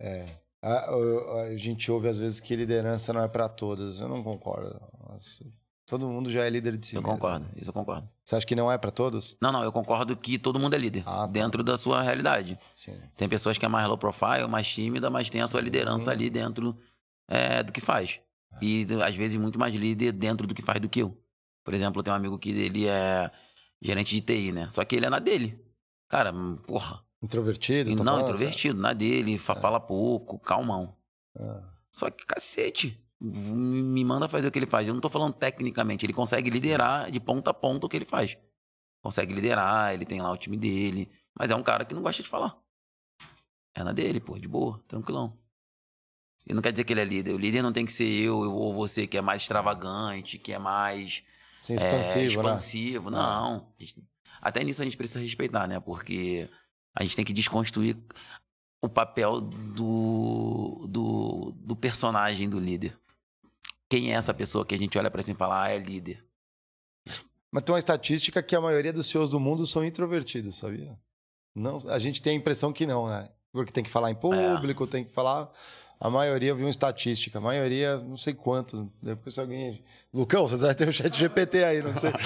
É. 0.00 0.36
A, 0.62 0.72
a- 0.72 1.42
a 1.48 1.56
gente 1.56 1.90
ouve 1.90 2.08
às 2.08 2.18
vezes 2.18 2.40
que 2.40 2.54
liderança 2.54 3.12
não 3.12 3.22
é 3.22 3.28
para 3.28 3.48
todos. 3.48 4.00
Eu 4.00 4.08
não 4.08 4.22
concordo. 4.22 4.80
Nossa, 5.08 5.44
Todo 5.84 6.06
mundo 6.08 6.30
já 6.30 6.44
é 6.44 6.48
líder 6.48 6.76
de 6.78 6.86
si. 6.86 6.96
Eu 6.96 7.02
mesmo. 7.02 7.14
concordo, 7.16 7.46
isso 7.56 7.68
eu 7.68 7.74
concordo. 7.74 8.08
Você 8.24 8.36
acha 8.36 8.46
que 8.46 8.54
não 8.54 8.70
é 8.72 8.78
para 8.78 8.90
todos? 8.90 9.36
Não, 9.42 9.52
não, 9.52 9.62
eu 9.62 9.70
concordo 9.72 10.16
que 10.16 10.38
todo 10.38 10.58
mundo 10.58 10.74
é 10.74 10.78
líder, 10.78 11.02
Ah, 11.04 11.10
tá. 11.18 11.26
dentro 11.26 11.62
da 11.62 11.76
sua 11.76 12.00
realidade. 12.00 12.58
Sim. 12.74 12.98
Tem 13.16 13.28
pessoas 13.28 13.58
que 13.58 13.64
é 13.66 13.68
mais 13.68 13.86
low 13.86 13.98
profile, 13.98 14.46
mais 14.48 14.66
tímida, 14.66 15.10
mas 15.10 15.28
tem 15.28 15.42
a 15.42 15.48
sua 15.48 15.60
liderança 15.60 16.10
ali 16.10 16.30
dentro 16.30 16.78
é, 17.28 17.62
do 17.62 17.72
que 17.72 17.80
faz. 17.80 18.20
E 18.62 18.86
às 19.04 19.14
vezes 19.14 19.36
muito 19.38 19.58
mais 19.58 19.74
líder 19.74 20.12
dentro 20.12 20.46
do 20.46 20.54
que 20.54 20.62
faz 20.62 20.80
do 20.80 20.88
que 20.88 21.02
eu. 21.02 21.18
Por 21.64 21.74
exemplo, 21.74 21.98
eu 22.00 22.04
tenho 22.04 22.14
um 22.14 22.18
amigo 22.18 22.38
que 22.38 22.50
ele 22.50 22.86
é 22.86 23.30
gerente 23.80 24.14
de 24.14 24.20
TI, 24.20 24.52
né? 24.52 24.68
Só 24.70 24.84
que 24.84 24.94
ele 24.96 25.06
é 25.06 25.10
na 25.10 25.18
dele. 25.18 25.58
Cara, 26.08 26.32
hum, 26.32 26.56
porra. 26.56 27.02
Introvertido? 27.22 27.90
você 27.90 27.96
tá 27.96 28.04
não, 28.04 28.12
falando? 28.14 28.28
introvertido, 28.34 28.80
na 28.80 28.92
dele, 28.92 29.38
fa- 29.38 29.54
fala 29.54 29.78
pouco, 29.78 30.38
calmão. 30.38 30.96
Ah. 31.38 31.68
Só 31.90 32.10
que, 32.10 32.24
cacete, 32.26 32.98
me 33.20 34.04
manda 34.04 34.28
fazer 34.28 34.48
o 34.48 34.50
que 34.50 34.58
ele 34.58 34.66
faz. 34.66 34.88
Eu 34.88 34.94
não 34.94 35.00
tô 35.00 35.08
falando 35.08 35.34
tecnicamente, 35.34 36.04
ele 36.04 36.12
consegue 36.12 36.50
liderar 36.50 37.10
de 37.10 37.20
ponta 37.20 37.50
a 37.50 37.54
ponta 37.54 37.86
o 37.86 37.88
que 37.88 37.96
ele 37.96 38.04
faz. 38.04 38.36
Consegue 39.00 39.32
liderar, 39.32 39.92
ele 39.94 40.04
tem 40.04 40.20
lá 40.20 40.30
o 40.30 40.36
time 40.36 40.56
dele. 40.56 41.10
Mas 41.38 41.50
é 41.50 41.56
um 41.56 41.62
cara 41.62 41.84
que 41.84 41.94
não 41.94 42.02
gosta 42.02 42.22
de 42.22 42.28
falar. 42.28 42.56
É 43.74 43.82
na 43.82 43.92
dele, 43.92 44.20
pô, 44.20 44.38
de 44.38 44.46
boa, 44.48 44.82
tranquilão. 44.88 45.38
E 46.46 46.52
não 46.52 46.60
quer 46.60 46.72
dizer 46.72 46.84
que 46.84 46.92
ele 46.92 47.00
é 47.00 47.04
líder. 47.04 47.32
O 47.34 47.38
líder 47.38 47.62
não 47.62 47.72
tem 47.72 47.84
que 47.86 47.92
ser 47.92 48.04
eu 48.04 48.36
ou 48.36 48.74
você 48.74 49.06
que 49.06 49.16
é 49.16 49.22
mais 49.22 49.42
extravagante, 49.42 50.38
que 50.38 50.52
é 50.52 50.58
mais 50.58 51.22
Sim, 51.60 51.74
é, 51.74 51.76
expansivo, 51.76 52.42
né? 52.42 52.48
expansivo. 52.48 53.10
Não. 53.10 53.72
A 53.78 53.82
gente- 53.82 54.02
Até 54.40 54.64
nisso 54.64 54.82
a 54.82 54.84
gente 54.84 54.96
precisa 54.96 55.20
respeitar, 55.20 55.66
né? 55.68 55.78
Porque 55.78 56.48
a 56.94 57.02
gente 57.02 57.16
tem 57.16 57.24
que 57.24 57.32
desconstruir 57.32 57.96
o 58.80 58.88
papel 58.88 59.40
do, 59.40 60.86
do, 60.88 61.52
do 61.56 61.76
personagem 61.76 62.48
do 62.48 62.58
líder. 62.58 62.98
Quem 63.88 64.12
é 64.12 64.14
essa 64.14 64.34
pessoa 64.34 64.64
que 64.64 64.74
a 64.74 64.78
gente 64.78 64.98
olha 64.98 65.10
pra 65.10 65.22
cima 65.22 65.34
e 65.34 65.38
fala, 65.38 65.64
ah, 65.64 65.68
é 65.70 65.78
líder? 65.78 66.24
Mas 67.50 67.62
tem 67.62 67.72
uma 67.72 67.78
estatística 67.78 68.42
que 68.42 68.56
a 68.56 68.60
maioria 68.60 68.92
dos 68.92 69.06
CEOs 69.06 69.30
do 69.30 69.38
mundo 69.38 69.66
são 69.66 69.84
introvertidos, 69.84 70.56
sabia? 70.56 70.98
Não, 71.54 71.76
a 71.88 71.98
gente 71.98 72.22
tem 72.22 72.32
a 72.32 72.36
impressão 72.36 72.72
que 72.72 72.86
não, 72.86 73.06
né? 73.06 73.30
Porque 73.52 73.70
tem 73.70 73.84
que 73.84 73.90
falar 73.90 74.10
em 74.10 74.14
público, 74.14 74.86
tem 74.86 75.04
que 75.04 75.12
falar. 75.12 75.50
A 76.00 76.10
maioria, 76.10 76.48
eu 76.48 76.56
vi 76.56 76.64
uma 76.64 76.70
estatística, 76.70 77.38
a 77.38 77.40
maioria, 77.40 77.96
não 77.96 78.16
sei 78.16 78.34
quanto. 78.34 78.90
Depois 79.00 79.38
alguém. 79.38 79.80
Lucão, 80.12 80.48
você 80.48 80.56
vai 80.56 80.74
ter 80.74 80.88
o 80.88 80.92
chat 80.92 81.16
GPT 81.16 81.62
aí, 81.62 81.80
não 81.80 81.94
sei. 81.94 82.12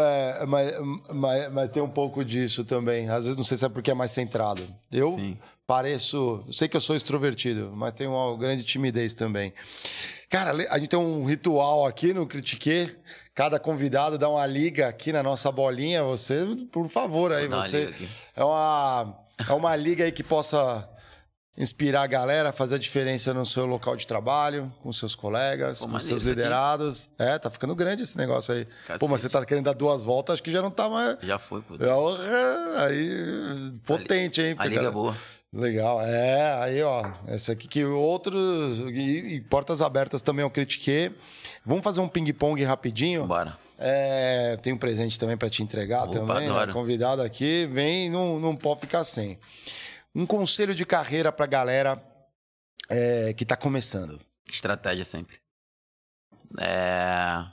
É, 0.00 0.46
mas, 0.46 0.72
mas, 1.12 1.52
mas 1.52 1.70
tem 1.70 1.82
um 1.82 1.88
pouco 1.88 2.24
disso 2.24 2.64
também. 2.64 3.08
Às 3.08 3.22
vezes 3.22 3.36
não 3.36 3.44
sei 3.44 3.56
se 3.56 3.64
é 3.64 3.68
porque 3.68 3.90
é 3.90 3.94
mais 3.94 4.10
centrado. 4.10 4.66
Eu 4.90 5.12
Sim. 5.12 5.38
pareço. 5.66 6.42
Eu 6.46 6.52
sei 6.52 6.66
que 6.66 6.76
eu 6.76 6.80
sou 6.80 6.96
extrovertido, 6.96 7.72
mas 7.74 7.94
tenho 7.94 8.12
uma 8.12 8.36
grande 8.36 8.64
timidez 8.64 9.14
também. 9.14 9.52
Cara, 10.28 10.50
a 10.70 10.78
gente 10.78 10.88
tem 10.88 10.98
um 10.98 11.24
ritual 11.24 11.86
aqui 11.86 12.12
no 12.12 12.26
Critique. 12.26 12.96
Cada 13.32 13.60
convidado 13.60 14.18
dá 14.18 14.28
uma 14.28 14.44
liga 14.44 14.88
aqui 14.88 15.12
na 15.12 15.22
nossa 15.22 15.52
bolinha. 15.52 16.02
Você, 16.02 16.44
por 16.72 16.88
favor, 16.88 17.32
aí, 17.32 17.46
você. 17.46 17.94
É 18.34 18.44
uma, 18.44 19.16
é 19.46 19.52
uma 19.52 19.74
liga 19.76 20.04
aí 20.04 20.12
que 20.12 20.22
possa 20.22 20.88
inspirar 21.56 22.02
a 22.02 22.06
galera, 22.06 22.52
fazer 22.52 22.76
a 22.76 22.78
diferença 22.78 23.34
no 23.34 23.44
seu 23.44 23.66
local 23.66 23.96
de 23.96 24.06
trabalho, 24.06 24.72
com 24.80 24.92
seus 24.92 25.16
colegas, 25.16 25.80
Pô, 25.80 25.88
com 25.88 25.98
seus 25.98 26.22
isso 26.22 26.30
aqui. 26.30 26.38
liderados. 26.40 27.10
É, 27.18 27.36
tá 27.38 27.50
ficando 27.50 27.74
grande 27.74 28.04
esse 28.04 28.16
negócio 28.16 28.54
aí. 28.54 28.64
Cacete. 28.64 29.00
Pô, 29.00 29.08
mas 29.08 29.20
você 29.20 29.28
tá 29.28 29.44
querendo 29.44 29.64
dar 29.64 29.72
duas 29.72 30.04
voltas, 30.04 30.34
acho 30.34 30.42
que 30.42 30.52
já 30.52 30.62
não 30.62 30.70
tá 30.70 30.88
mais. 30.88 31.18
Já 31.22 31.38
foi, 31.38 31.60
pô. 31.60 31.76
Porra, 31.76 32.24
aí, 32.84 33.72
potente, 33.84 34.40
hein? 34.40 34.54
A 34.56 34.64
liga 34.66 34.76
é 34.76 34.84
cara? 34.84 34.92
boa. 34.92 35.16
Legal, 35.52 36.02
é, 36.02 36.62
aí 36.62 36.82
ó, 36.82 37.10
essa 37.26 37.52
aqui 37.52 37.66
que 37.66 37.82
outros, 37.82 38.80
e, 38.80 39.36
e 39.36 39.40
portas 39.40 39.80
abertas 39.80 40.20
também 40.20 40.42
eu 40.42 40.50
critiquei. 40.50 41.10
Vamos 41.64 41.82
fazer 41.82 42.02
um 42.02 42.08
ping-pong 42.08 42.62
rapidinho? 42.64 43.26
Bora. 43.26 43.56
É, 43.80 44.56
tem 44.56 44.72
um 44.72 44.78
presente 44.78 45.18
também 45.18 45.36
para 45.36 45.48
te 45.48 45.62
entregar 45.62 46.02
Opa, 46.04 46.12
também. 46.18 46.48
adoro. 46.48 46.66
né? 46.66 46.72
Convidado 46.72 47.22
aqui, 47.22 47.64
vem, 47.66 48.10
não, 48.10 48.40
não 48.40 48.56
pode 48.56 48.80
ficar 48.80 49.04
sem. 49.04 49.38
Um 50.14 50.26
conselho 50.26 50.74
de 50.74 50.84
carreira 50.84 51.30
pra 51.30 51.46
galera 51.46 52.02
é, 52.88 53.32
que 53.34 53.44
tá 53.44 53.56
começando. 53.56 54.20
Estratégia 54.50 55.04
sempre. 55.04 55.36
É, 56.58 57.44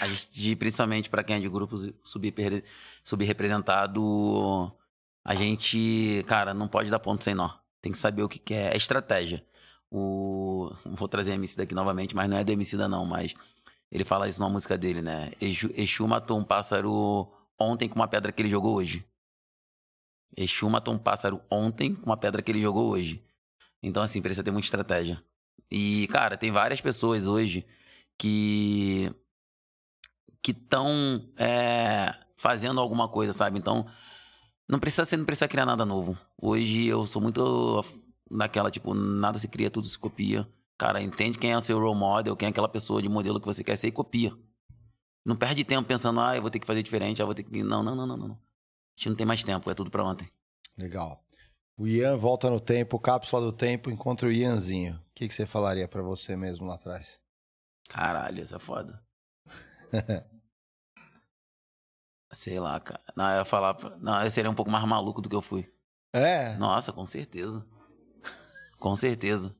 a 0.00 0.06
gente, 0.06 0.54
principalmente 0.56 1.10
para 1.10 1.24
quem 1.24 1.36
é 1.36 1.40
de 1.40 1.48
grupos 1.48 1.90
subper- 2.04 2.62
subrepresentado, 3.02 4.72
a 5.24 5.34
gente, 5.34 6.24
cara, 6.28 6.52
não 6.54 6.68
pode 6.68 6.90
dar 6.90 6.98
ponto 6.98 7.24
sem 7.24 7.34
nó. 7.34 7.50
Tem 7.82 7.90
que 7.92 7.98
saber 7.98 8.22
o 8.22 8.28
que, 8.28 8.38
que 8.38 8.54
é. 8.54 8.72
É 8.72 8.76
estratégia. 8.76 9.44
O, 9.90 10.70
vou 10.84 11.08
trazer 11.08 11.32
MC 11.32 11.56
daqui 11.56 11.74
novamente, 11.74 12.14
mas 12.14 12.28
não 12.28 12.36
é 12.36 12.44
do 12.44 12.52
MC 12.52 12.76
da 12.76 12.88
não, 12.88 13.04
mas 13.06 13.34
ele 13.90 14.04
fala 14.04 14.28
isso 14.28 14.40
numa 14.40 14.50
música 14.50 14.76
dele, 14.76 15.00
né? 15.00 15.32
Exu, 15.40 15.70
Exu 15.74 16.06
matou 16.06 16.38
um 16.38 16.44
pássaro 16.44 17.32
ontem 17.58 17.88
com 17.88 17.96
uma 17.96 18.08
pedra 18.08 18.32
que 18.32 18.42
ele 18.42 18.50
jogou 18.50 18.74
hoje. 18.74 19.06
Exu 20.36 20.68
matou 20.68 20.94
um 20.94 20.98
pássaro 20.98 21.40
ontem 21.50 21.94
com 21.94 22.06
uma 22.06 22.16
pedra 22.16 22.42
que 22.42 22.50
ele 22.50 22.60
jogou 22.60 22.90
hoje. 22.90 23.24
Então, 23.82 24.02
assim, 24.02 24.20
precisa 24.20 24.42
ter 24.42 24.50
muita 24.50 24.66
estratégia. 24.66 25.22
E, 25.70 26.08
cara, 26.08 26.36
tem 26.36 26.50
várias 26.50 26.80
pessoas 26.80 27.26
hoje 27.26 27.66
que 28.18 29.14
que 30.42 30.52
estão 30.52 31.28
fazendo 32.36 32.80
alguma 32.80 33.08
coisa, 33.08 33.32
sabe? 33.32 33.58
Então, 33.58 33.86
não 34.68 34.78
precisa 34.78 35.04
ser, 35.04 35.16
não 35.16 35.24
precisa 35.24 35.48
criar 35.48 35.66
nada 35.66 35.84
novo. 35.84 36.16
Hoje 36.40 36.86
eu 36.86 37.04
sou 37.04 37.20
muito 37.20 37.84
naquela, 38.30 38.70
tipo, 38.70 38.94
nada 38.94 39.38
se 39.38 39.48
cria, 39.48 39.70
tudo 39.70 39.88
se 39.88 39.98
copia. 39.98 40.48
Cara, 40.78 41.00
entende 41.02 41.38
quem 41.38 41.52
é 41.52 41.56
o 41.56 41.60
seu 41.60 41.78
role 41.78 41.98
model, 41.98 42.36
quem 42.36 42.46
é 42.46 42.50
aquela 42.50 42.68
pessoa 42.68 43.00
de 43.00 43.08
modelo 43.08 43.40
que 43.40 43.46
você 43.46 43.64
quer 43.64 43.76
ser 43.76 43.88
e 43.88 43.92
copia. 43.92 44.32
Não 45.24 45.34
perde 45.36 45.64
tempo 45.64 45.88
pensando, 45.88 46.20
ah, 46.20 46.36
eu 46.36 46.42
vou 46.42 46.50
ter 46.50 46.58
que 46.60 46.66
fazer 46.66 46.82
diferente, 46.82 47.20
ah, 47.20 47.24
eu 47.24 47.26
vou 47.26 47.34
ter 47.34 47.42
que. 47.42 47.62
Não, 47.62 47.82
não, 47.82 47.96
não, 47.96 48.06
não, 48.06 48.16
não. 48.16 48.26
A 48.34 48.38
gente 48.98 49.08
não 49.08 49.16
tem 49.16 49.26
mais 49.26 49.42
tempo, 49.42 49.70
é 49.70 49.74
tudo 49.74 49.90
pra 49.90 50.04
ontem. 50.04 50.30
Legal. 50.76 51.22
O 51.78 51.86
Ian 51.86 52.16
volta 52.16 52.48
no 52.48 52.60
tempo, 52.60 52.98
cápsula 52.98 53.42
do 53.42 53.52
tempo, 53.52 53.90
encontra 53.90 54.28
o 54.28 54.32
Ianzinho. 54.32 54.94
O 54.96 55.14
que, 55.14 55.26
que 55.28 55.34
você 55.34 55.44
falaria 55.46 55.86
pra 55.88 56.02
você 56.02 56.36
mesmo 56.36 56.66
lá 56.66 56.74
atrás? 56.74 57.18
Caralho, 57.88 58.42
isso 58.42 58.54
é 58.54 58.58
foda. 58.58 59.02
Sei 62.32 62.58
lá, 62.60 62.78
cara. 62.80 63.00
Não, 63.16 63.30
eu 63.30 63.38
ia 63.38 63.44
falar. 63.44 63.74
pra- 63.74 63.96
Não, 63.98 64.22
eu 64.22 64.30
seria 64.30 64.50
um 64.50 64.54
pouco 64.54 64.70
mais 64.70 64.86
maluco 64.86 65.20
do 65.22 65.28
que 65.28 65.34
eu 65.36 65.42
fui. 65.42 65.70
É, 66.12 66.56
Nossa, 66.56 66.92
com 66.92 67.04
certeza. 67.06 67.66
Com 68.80 68.94
certeza. 68.96 69.54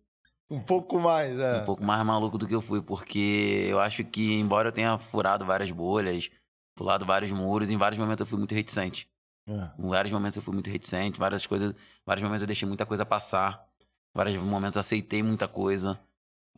Um 0.50 0.60
pouco 0.60 0.98
mais, 0.98 1.38
é. 1.38 1.62
Um 1.62 1.64
pouco 1.64 1.84
mais 1.84 2.04
maluco 2.04 2.38
do 2.38 2.46
que 2.46 2.54
eu 2.54 2.62
fui, 2.62 2.80
porque 2.82 3.66
eu 3.68 3.80
acho 3.80 4.04
que, 4.04 4.34
embora 4.34 4.68
eu 4.68 4.72
tenha 4.72 4.98
furado 4.98 5.44
várias 5.44 5.70
bolhas, 5.70 6.30
pulado 6.74 7.04
vários 7.04 7.32
muros, 7.32 7.70
em 7.70 7.76
vários 7.76 7.98
momentos 7.98 8.20
eu 8.20 8.26
fui 8.26 8.38
muito 8.38 8.54
reticente. 8.54 9.08
É. 9.48 9.70
Em 9.78 9.88
vários 9.88 10.12
momentos 10.12 10.36
eu 10.36 10.42
fui 10.42 10.54
muito 10.54 10.70
reticente, 10.70 11.18
várias 11.18 11.46
coisas, 11.46 11.74
vários 12.04 12.22
momentos 12.22 12.42
eu 12.42 12.46
deixei 12.46 12.66
muita 12.66 12.84
coisa 12.84 13.06
passar, 13.06 13.66
vários 14.14 14.36
momentos 14.42 14.76
eu 14.76 14.80
aceitei 14.80 15.22
muita 15.22 15.46
coisa 15.48 15.98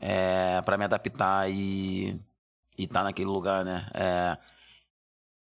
é, 0.01 0.61
para 0.63 0.79
me 0.79 0.85
adaptar 0.85 1.51
e 1.51 2.19
e 2.79 2.87
tá 2.87 3.03
naquele 3.03 3.29
lugar, 3.29 3.65
né? 3.65 3.91
É, 3.93 4.39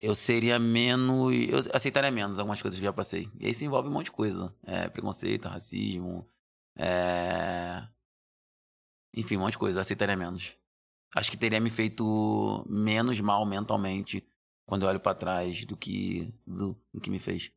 eu 0.02 0.16
seria 0.16 0.58
menos, 0.58 1.34
eu 1.50 1.60
aceitaria 1.74 2.10
menos 2.10 2.40
algumas 2.40 2.62
coisas 2.62 2.80
que 2.80 2.86
já 2.86 2.94
passei. 2.94 3.30
E 3.40 3.48
aí 3.48 3.54
se 3.54 3.66
envolve 3.66 3.90
um 3.90 3.92
monte 3.92 4.06
de 4.06 4.12
coisa, 4.12 4.54
é, 4.64 4.88
preconceito, 4.88 5.48
racismo, 5.50 6.26
é, 6.78 7.84
enfim, 9.16 9.38
um 9.38 9.42
monte 9.42 9.54
de 9.54 9.58
coisa. 9.58 9.80
Eu 9.80 9.82
aceitaria 9.82 10.16
menos. 10.16 10.54
Acho 11.16 11.32
que 11.32 11.38
teria 11.38 11.60
me 11.62 11.70
feito 11.70 12.66
menos 12.70 13.22
mal 13.22 13.46
mentalmente 13.46 14.28
quando 14.66 14.84
eu 14.84 14.90
olho 14.90 15.00
pra 15.00 15.14
trás 15.16 15.64
do 15.66 15.78
que 15.78 16.34
do, 16.46 16.78
do 16.94 17.00
que 17.00 17.10
me 17.10 17.20
fez. 17.20 17.52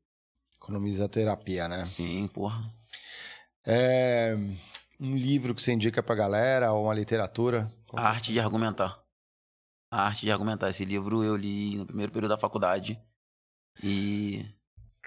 Economiza 0.55 1.09
terapia, 1.09 1.67
né? 1.67 1.85
Sim, 1.85 2.29
porra. 2.29 2.73
É, 3.67 4.37
um 5.01 5.17
livro 5.17 5.55
que 5.55 5.63
você 5.63 5.73
indica 5.73 6.03
pra 6.03 6.15
galera, 6.15 6.73
ou 6.73 6.85
uma 6.85 6.95
literatura? 6.95 7.73
A 7.95 8.09
arte 8.09 8.33
de 8.33 8.41
argumentar. 8.41 9.03
A 9.91 10.03
arte 10.03 10.23
de 10.23 10.31
argumentar. 10.31 10.69
Esse 10.69 10.85
livro 10.85 11.25
eu 11.25 11.37
li 11.37 11.77
no 11.77 11.87
primeiro 11.87 12.13
período 12.13 12.31
da 12.31 12.39
faculdade. 12.39 13.01
E 13.83 14.45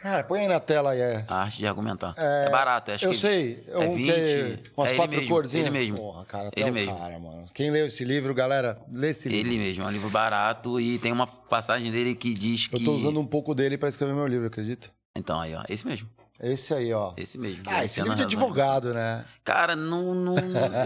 Cara, 0.01 0.23
põe 0.23 0.39
aí 0.41 0.47
na 0.47 0.59
tela 0.59 0.91
aí. 0.91 0.99
É. 0.99 1.25
a 1.27 1.35
arte 1.43 1.57
de 1.59 1.67
argumentar. 1.67 2.13
É, 2.17 2.45
É, 2.47 2.49
barato, 2.49 2.91
acho 2.91 3.05
eu 3.05 3.11
que 3.11 3.17
sei, 3.17 3.63
é 3.67 3.77
um 3.77 3.95
que 3.95 4.09
é 4.11 4.45
20, 4.55 4.71
umas 4.75 4.89
é 4.91 4.95
quatro 4.95 5.17
mesmo, 5.19 5.33
corzinhas. 5.35 5.67
ele 5.67 5.77
mesmo. 5.77 5.97
Porra, 5.97 6.25
cara, 6.25 6.47
até 6.47 6.61
Ele 6.61 6.71
o 6.71 6.73
mesmo. 6.73 6.97
cara, 6.97 7.19
mano. 7.19 7.45
Quem 7.53 7.69
leu 7.69 7.85
esse 7.85 8.03
livro, 8.03 8.33
galera, 8.33 8.79
lê 8.91 9.09
esse 9.09 9.29
livro. 9.29 9.47
ele 9.47 9.57
mesmo. 9.59 9.83
É 9.83 9.85
um 9.87 9.91
livro 9.91 10.09
barato 10.09 10.79
e 10.79 10.97
tem 10.97 11.11
uma 11.11 11.27
passagem 11.27 11.91
dele 11.91 12.15
que 12.15 12.33
diz 12.33 12.65
que. 12.67 12.75
Eu 12.77 12.83
tô 12.83 12.93
usando 12.93 13.19
um 13.19 13.25
pouco 13.25 13.53
dele 13.53 13.77
pra 13.77 13.89
escrever 13.89 14.13
meu 14.13 14.25
livro, 14.27 14.47
acredita? 14.47 14.89
Então, 15.15 15.39
aí, 15.39 15.53
ó. 15.53 15.63
Esse 15.69 15.85
mesmo. 15.85 16.09
Esse 16.43 16.73
aí, 16.73 16.91
ó. 16.91 17.13
Esse 17.15 17.37
mesmo. 17.37 17.61
Ah, 17.67 17.85
esse 17.85 18.01
livro 18.01 18.15
de 18.15 18.23
advogado, 18.23 18.95
né? 18.95 19.23
Cara, 19.43 19.75
não, 19.75 20.15
não, 20.15 20.35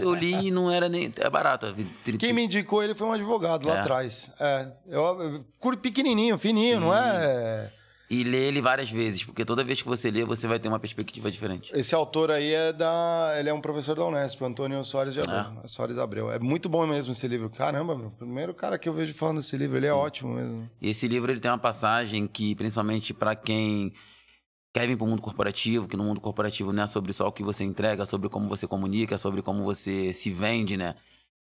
eu 0.02 0.12
li 0.14 0.48
e 0.48 0.50
não 0.50 0.70
era 0.70 0.86
nem. 0.86 1.10
É 1.18 1.30
barato. 1.30 1.74
Quem 2.18 2.34
me 2.34 2.44
indicou 2.44 2.82
ele 2.84 2.94
foi 2.94 3.06
um 3.06 3.12
advogado 3.12 3.66
lá 3.66 3.76
É. 3.76 3.80
atrás. 3.80 4.30
É, 4.38 4.66
eu, 4.86 5.02
eu 5.62 5.76
pequenininho, 5.78 6.36
fininho, 6.36 6.80
não 6.80 6.94
é? 6.94 7.72
E 8.08 8.22
lê 8.22 8.46
ele 8.46 8.60
várias 8.60 8.88
vezes, 8.88 9.24
porque 9.24 9.44
toda 9.44 9.64
vez 9.64 9.82
que 9.82 9.88
você 9.88 10.10
lê, 10.10 10.24
você 10.24 10.46
vai 10.46 10.60
ter 10.60 10.68
uma 10.68 10.78
perspectiva 10.78 11.28
diferente. 11.28 11.72
Esse 11.74 11.94
autor 11.94 12.30
aí 12.30 12.52
é 12.52 12.72
da. 12.72 13.34
Ele 13.38 13.48
é 13.48 13.54
um 13.54 13.60
professor 13.60 13.96
da 13.96 14.04
Unesp, 14.04 14.42
Antônio 14.42 14.84
Soares 14.84 15.12
de 15.12 15.20
Abreu. 15.20 15.62
Soares 15.66 15.98
Abreu. 15.98 16.30
É 16.30 16.38
muito 16.38 16.68
bom 16.68 16.86
mesmo 16.86 17.12
esse 17.12 17.26
livro. 17.26 17.50
Caramba, 17.50 17.96
meu, 17.96 18.10
primeiro 18.10 18.54
cara 18.54 18.78
que 18.78 18.88
eu 18.88 18.92
vejo 18.92 19.12
falando 19.12 19.38
desse 19.38 19.56
livro, 19.56 19.76
ele 19.76 19.86
é 19.86 19.92
ótimo 19.92 20.34
mesmo. 20.34 20.70
E 20.80 20.90
esse 20.90 21.08
livro 21.08 21.32
ele 21.32 21.40
tem 21.40 21.50
uma 21.50 21.58
passagem 21.58 22.28
que, 22.28 22.54
principalmente 22.54 23.12
para 23.12 23.34
quem 23.34 23.92
quer 24.72 24.86
vir 24.86 24.96
para 24.96 25.04
o 25.04 25.08
mundo 25.08 25.22
corporativo, 25.22 25.88
que 25.88 25.96
no 25.96 26.04
mundo 26.04 26.20
corporativo 26.20 26.72
não 26.72 26.84
é 26.84 26.86
sobre 26.86 27.12
só 27.12 27.26
o 27.26 27.32
que 27.32 27.42
você 27.42 27.64
entrega, 27.64 28.04
é 28.04 28.06
sobre 28.06 28.28
como 28.28 28.46
você 28.46 28.66
comunica, 28.68 29.16
é 29.16 29.18
sobre 29.18 29.42
como 29.42 29.64
você 29.64 30.12
se 30.12 30.30
vende, 30.30 30.76
né? 30.76 30.94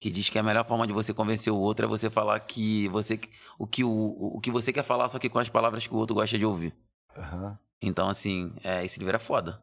Que 0.02 0.10
diz 0.10 0.30
que 0.30 0.40
a 0.40 0.44
melhor 0.44 0.66
forma 0.66 0.86
de 0.88 0.92
você 0.94 1.14
convencer 1.14 1.54
o 1.54 1.58
outro 1.58 1.86
é 1.86 1.88
você 1.88 2.10
falar 2.10 2.40
que 2.40 2.88
você 2.90 3.20
o 3.60 3.68
que 3.68 3.84
o, 3.84 3.90
o 4.36 4.42
que 4.42 4.50
você 4.50 4.74
quer 4.74 4.84
falar, 4.84 5.08
só 5.10 5.20
que 5.20 5.30
com 5.30 5.38
as 5.38 5.48
palavras 5.48 5.86
que 5.86 5.94
o 5.94 5.98
outro 5.98 6.16
gosta 6.16 6.38
de 6.38 6.44
ouvir. 6.46 6.74
Aham. 7.16 7.58
Então, 7.80 8.10
assim, 8.10 8.52
é, 8.64 8.84
esse 8.84 8.98
livro 9.00 9.16
é 9.16 9.20
foda. 9.20 9.62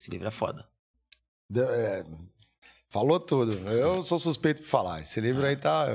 Esse 0.00 0.10
livro 0.10 0.26
é 0.26 0.30
foda. 0.30 0.66
De- 1.50 1.60
é, 1.60 2.04
falou 2.88 3.20
tudo. 3.20 3.52
Eu 3.68 4.00
sou 4.02 4.18
suspeito 4.18 4.62
por 4.62 4.68
falar. 4.68 5.00
Esse 5.00 5.20
livro 5.20 5.44
aí 5.44 5.56
tá. 5.56 5.86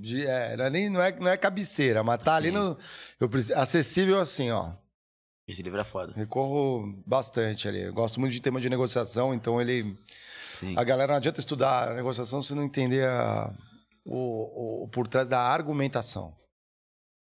de- 0.00 0.24
é, 0.24 0.56
não, 0.56 0.64
é 0.66 0.70
nem, 0.70 0.88
não, 0.88 1.02
é, 1.02 1.12
não 1.18 1.28
é 1.28 1.36
cabeceira, 1.36 2.04
mas 2.04 2.22
tá 2.22 2.36
ali 2.36 2.52
no. 2.52 2.78
Eu, 3.18 3.28
acessível 3.56 4.20
assim, 4.20 4.50
ó. 4.52 4.74
Esse 5.48 5.60
livro 5.62 5.80
é 5.80 5.84
foda. 5.84 6.12
Recorro 6.14 7.02
bastante 7.04 7.66
ali. 7.66 7.80
Eu 7.82 7.92
gosto 7.92 8.20
muito 8.20 8.32
de 8.32 8.40
tema 8.40 8.60
de 8.60 8.70
negociação, 8.70 9.34
então 9.34 9.60
ele. 9.60 9.98
Sim. 10.62 10.74
A 10.78 10.84
galera 10.84 11.12
não 11.12 11.16
adianta 11.18 11.40
estudar 11.40 11.88
a 11.90 11.94
negociação 11.94 12.40
se 12.40 12.54
não 12.54 12.62
entender 12.62 13.06
a- 13.06 13.52
o, 14.04 14.84
o- 14.84 14.88
por 14.88 15.06
trás 15.08 15.28
da 15.28 15.40
argumentação. 15.40 16.34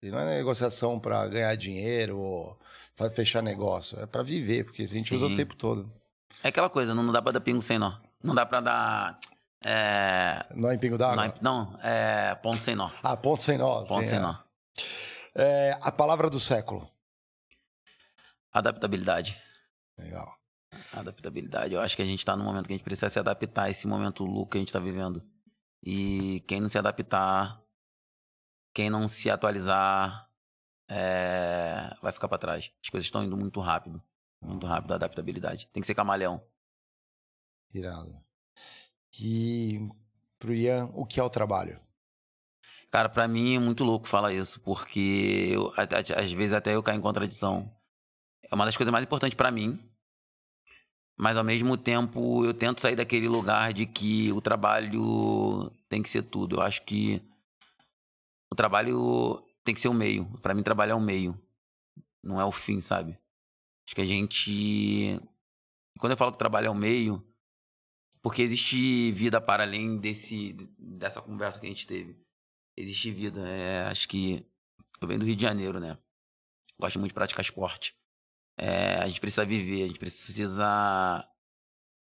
E 0.04 0.10
não 0.10 0.20
é 0.20 0.26
negociação 0.38 1.00
para 1.00 1.28
ganhar 1.28 1.56
dinheiro 1.56 2.18
ou 2.20 2.60
fechar 3.16 3.42
negócio. 3.42 4.00
É 4.00 4.06
para 4.06 4.22
viver, 4.24 4.66
porque 4.66 4.84
a 4.84 4.88
gente 4.88 5.10
Sim. 5.10 5.16
usa 5.16 5.26
o 5.28 5.36
tempo 5.36 5.56
todo. 5.56 5.92
É 6.44 6.48
aquela 6.50 6.70
coisa, 6.70 6.94
não 6.94 7.12
dá 7.12 7.22
pra 7.22 7.32
dar 7.32 7.42
pingo 7.42 7.62
sem 7.62 7.78
nó. 7.80 7.98
Não 8.24 8.34
dá 8.36 8.46
pra 8.46 8.62
dar. 8.62 9.20
É. 9.66 10.46
Não 10.56 10.70
é 10.72 10.76
em 10.76 10.80
pingo 10.80 10.98
d'água? 10.98 11.34
Não, 11.42 11.66
não, 11.72 11.80
é 11.84 12.34
ponto 12.36 12.64
sem 12.64 12.76
nó. 12.76 12.90
Ah, 13.04 13.16
ponto 13.16 13.44
sem 13.44 13.58
nó. 13.58 13.84
Ponto 13.86 14.02
sim, 14.02 14.08
sem 14.08 14.18
é. 14.18 14.22
nó. 14.22 14.36
É, 15.36 15.78
a 15.82 15.92
palavra 15.92 16.30
do 16.30 16.40
século. 16.40 16.90
Adaptabilidade. 18.52 19.38
Legal. 19.98 20.36
Adaptabilidade. 20.94 21.74
Eu 21.74 21.82
acho 21.82 21.96
que 21.96 22.02
a 22.02 22.06
gente 22.06 22.26
tá 22.26 22.36
num 22.36 22.44
momento 22.44 22.68
que 22.68 22.74
a 22.74 22.76
gente 22.78 22.84
precisa 22.84 23.10
se 23.10 23.20
adaptar 23.20 23.64
a 23.64 23.70
esse 23.70 23.88
momento 23.88 24.26
louco 24.26 24.52
que 24.52 24.58
a 24.58 24.62
gente 24.62 24.74
tá 24.74 24.80
vivendo. 24.80 25.22
E 25.84 26.42
quem 26.48 26.60
não 26.60 26.70
se 26.70 26.78
adaptar, 26.78 27.62
quem 28.74 28.90
não 28.90 29.08
se 29.08 29.30
atualizar, 29.30 30.30
é, 30.90 31.96
vai 32.02 32.12
ficar 32.12 32.28
pra 32.28 32.38
trás. 32.38 32.72
As 32.84 32.90
coisas 32.90 33.06
estão 33.06 33.24
indo 33.24 33.38
muito 33.38 33.60
rápido. 33.60 34.02
Muito 34.42 34.66
rápido 34.66 34.92
a 34.92 34.96
adaptabilidade. 34.96 35.68
Tem 35.72 35.82
que 35.82 35.88
ser 35.88 35.96
camaleão. 35.96 36.44
Irado. 37.74 38.22
E 39.20 39.80
pro 40.38 40.54
Ian, 40.54 40.90
o 40.94 41.06
que 41.06 41.20
é 41.20 41.24
o 41.24 41.30
trabalho? 41.30 41.80
Cara, 42.90 43.08
pra 43.08 43.28
mim 43.28 43.56
é 43.56 43.60
muito 43.60 43.86
louco 43.86 44.06
falar 44.06 44.34
isso, 44.34 44.60
porque 44.62 45.50
eu, 45.54 45.74
às 45.78 46.32
vezes 46.34 46.52
até 46.52 46.76
eu 46.76 46.84
caio 46.84 46.98
em 47.00 47.02
contradição. 47.02 47.74
É 48.44 48.54
uma 48.54 48.66
das 48.66 48.76
coisas 48.76 48.92
mais 48.92 49.06
importantes 49.06 49.38
pra 49.38 49.50
mim. 49.50 49.80
Mas 51.18 51.38
ao 51.38 51.44
mesmo 51.44 51.78
tempo 51.78 52.44
eu 52.46 52.54
tento 52.54 52.82
sair 52.82 52.96
daquele 52.96 53.28
lugar 53.28 53.74
de 53.74 53.86
que 53.86 54.32
o 54.32 54.42
trabalho 54.42 55.72
tem 55.88 56.02
que 56.02 56.10
ser 56.10 56.24
tudo. 56.24 56.58
Eu 56.58 56.62
acho 56.62 56.84
que 56.84 57.22
o 58.52 58.56
trabalho 58.56 59.42
tem 59.64 59.74
que 59.74 59.82
ser 59.82 59.88
o 59.88 59.94
meio. 59.94 60.26
Para 60.40 60.54
mim, 60.54 60.64
trabalhar 60.64 60.94
é 60.94 60.96
o 60.96 61.02
meio. 61.02 61.40
Não 62.24 62.40
é 62.40 62.46
o 62.46 62.52
fim, 62.52 62.82
sabe? 62.82 63.18
Acho 63.88 63.96
que 63.96 64.02
a 64.02 64.06
gente. 64.06 65.20
Quando 66.00 66.12
eu 66.12 66.18
falo 66.18 66.32
que 66.32 66.38
trabalho 66.38 66.68
é 66.68 66.70
o 66.70 66.76
meio, 66.76 67.24
porque 68.22 68.42
existe 68.42 69.12
vida 69.12 69.40
para 69.40 69.64
além 69.64 69.98
desse, 69.98 70.54
dessa 70.78 71.22
conversa 71.22 71.60
que 71.60 71.66
a 71.66 71.70
gente 71.70 71.88
teve. 71.88 72.16
Existe 72.78 73.12
vida. 73.12 73.48
É, 73.48 73.88
acho 73.88 74.08
que. 74.08 74.46
Eu 75.00 75.08
venho 75.08 75.20
do 75.20 75.26
Rio 75.26 75.36
de 75.36 75.42
Janeiro, 75.42 75.80
né? 75.80 75.98
Gosto 76.80 77.00
muito 77.00 77.12
de 77.12 77.16
praticar 77.16 77.44
esporte. 77.44 77.96
É, 78.58 78.96
a 78.98 79.08
gente 79.08 79.20
precisa 79.22 79.46
viver, 79.46 79.84
a 79.84 79.88
gente 79.88 80.00
precisa 80.00 81.28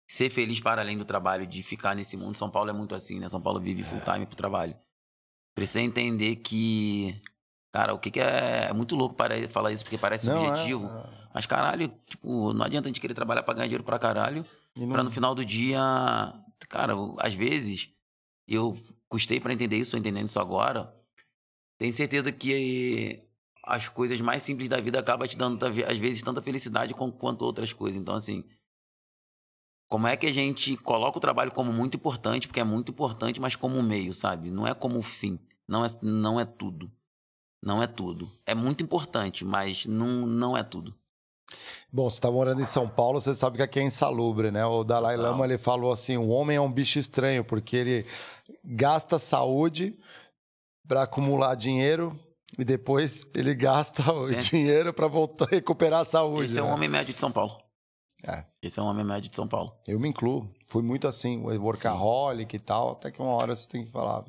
ser 0.07 0.29
feliz 0.29 0.59
para 0.59 0.81
além 0.81 0.97
do 0.97 1.05
trabalho, 1.05 1.47
de 1.47 1.63
ficar 1.63 1.95
nesse 1.95 2.15
mundo. 2.15 2.35
São 2.37 2.49
Paulo 2.49 2.69
é 2.69 2.73
muito 2.73 2.93
assim, 2.93 3.19
né? 3.19 3.27
São 3.29 3.41
Paulo 3.41 3.59
vive 3.59 3.83
full 3.83 4.01
time 4.01 4.25
pro 4.25 4.35
trabalho. 4.35 4.75
Precisa 5.55 5.81
entender 5.81 6.35
que. 6.37 7.19
Cara, 7.73 7.93
o 7.93 7.99
que, 7.99 8.11
que 8.11 8.19
é. 8.19 8.67
É 8.69 8.73
muito 8.73 8.95
louco 8.95 9.15
para 9.15 9.49
falar 9.49 9.71
isso, 9.71 9.83
porque 9.83 9.97
parece 9.97 10.27
Não, 10.27 10.35
é, 10.37 10.45
subjetivo. 10.47 10.85
é. 10.87 11.25
Mas, 11.33 11.45
caralho, 11.45 11.89
tipo, 12.05 12.53
não 12.53 12.65
adianta 12.65 12.87
a 12.87 12.89
gente 12.89 13.01
querer 13.01 13.13
trabalhar 13.13 13.43
pra 13.43 13.53
ganhar 13.53 13.65
dinheiro 13.67 13.83
pra 13.83 13.99
caralho. 13.99 14.45
Não- 14.77 14.89
Pra 14.89 15.03
no 15.03 15.11
final 15.11 15.33
do 15.35 15.43
dia. 15.43 15.79
Cara, 16.69 16.93
às 17.19 17.33
vezes, 17.33 17.89
eu 18.47 18.77
custei 19.09 19.39
pra 19.39 19.53
entender 19.53 19.77
isso, 19.77 19.91
tô 19.91 19.97
entendendo 19.97 20.27
isso 20.27 20.39
agora. 20.39 20.93
Tenho 21.77 21.91
certeza 21.91 22.31
que 22.31 23.24
as 23.65 23.89
coisas 23.89 24.21
mais 24.21 24.43
simples 24.43 24.69
da 24.69 24.79
vida 24.79 24.99
acabam 24.99 25.27
te 25.27 25.37
dando, 25.37 25.63
às 25.65 25.97
vezes, 25.97 26.21
tanta 26.21 26.41
felicidade 26.41 26.93
quanto 26.93 27.41
outras 27.43 27.73
coisas. 27.73 27.99
Então, 27.99 28.15
assim. 28.15 28.43
Como 29.87 30.07
é 30.07 30.17
que 30.17 30.25
a 30.25 30.31
gente 30.31 30.75
coloca 30.77 31.17
o 31.17 31.21
trabalho 31.21 31.51
como 31.51 31.71
muito 31.71 31.95
importante, 31.95 32.47
porque 32.47 32.59
é 32.59 32.63
muito 32.63 32.91
importante, 32.91 33.39
mas 33.39 33.55
como 33.55 33.81
meio, 33.83 34.13
sabe? 34.13 34.49
Não 34.49 34.65
é 34.65 34.73
como 34.73 35.01
fim. 35.01 35.39
Não 35.67 35.85
é, 35.85 35.87
não 36.01 36.39
é 36.39 36.45
tudo. 36.45 36.91
Não 37.63 37.81
é 37.81 37.87
tudo. 37.87 38.31
É 38.45 38.55
muito 38.55 38.83
importante, 38.83 39.45
mas 39.45 39.85
não, 39.85 40.25
não 40.25 40.57
é 40.57 40.63
tudo. 40.63 40.93
Bom, 41.93 42.09
você 42.09 42.17
está 42.17 42.31
morando 42.31 42.61
em 42.61 42.65
São 42.65 42.89
Paulo, 42.89 43.21
você 43.21 43.33
sabe 43.35 43.57
que 43.57 43.63
aqui 43.63 43.79
é 43.79 43.83
insalubre, 43.83 44.51
né? 44.51 44.65
O 44.65 44.83
Dalai. 44.83 45.15
Lama 45.15 45.45
ele 45.45 45.57
falou 45.57 45.91
assim: 45.91 46.17
o 46.17 46.29
homem 46.29 46.57
é 46.57 46.61
um 46.61 46.71
bicho 46.71 46.97
estranho, 46.97 47.45
porque 47.45 47.75
ele 47.75 48.05
gasta 48.63 49.19
saúde 49.19 49.97
para 50.87 51.03
acumular 51.03 51.55
dinheiro 51.55 52.19
e 52.57 52.63
depois 52.63 53.27
ele 53.35 53.53
gasta 53.55 54.11
o 54.13 54.29
É. 54.29 54.33
dinheiro 54.35 54.93
para 54.93 55.07
voltar 55.07 55.45
a 55.45 55.49
recuperar 55.55 56.01
a 56.01 56.05
saúde. 56.05 56.45
Esse 56.45 56.59
é 56.59 56.63
um 56.63 56.67
né? 56.67 56.73
homem 56.73 56.89
médio 56.89 57.13
de 57.13 57.19
São 57.19 57.31
Paulo. 57.31 57.57
É. 58.27 58.43
Esse 58.61 58.79
é 58.79 58.83
um 58.83 58.87
homem 58.87 59.05
médio 59.05 59.29
de 59.29 59.35
São 59.35 59.47
Paulo. 59.47 59.75
Eu 59.87 59.99
me 59.99 60.09
incluo. 60.09 60.49
Fui 60.67 60.81
muito 60.81 61.07
assim, 61.07 61.39
workaholic 61.43 62.55
e 62.55 62.59
tal, 62.59 62.93
até 62.93 63.11
que 63.11 63.21
uma 63.21 63.31
hora 63.33 63.55
você 63.55 63.67
tem 63.67 63.85
que 63.85 63.91
falar. 63.91 64.25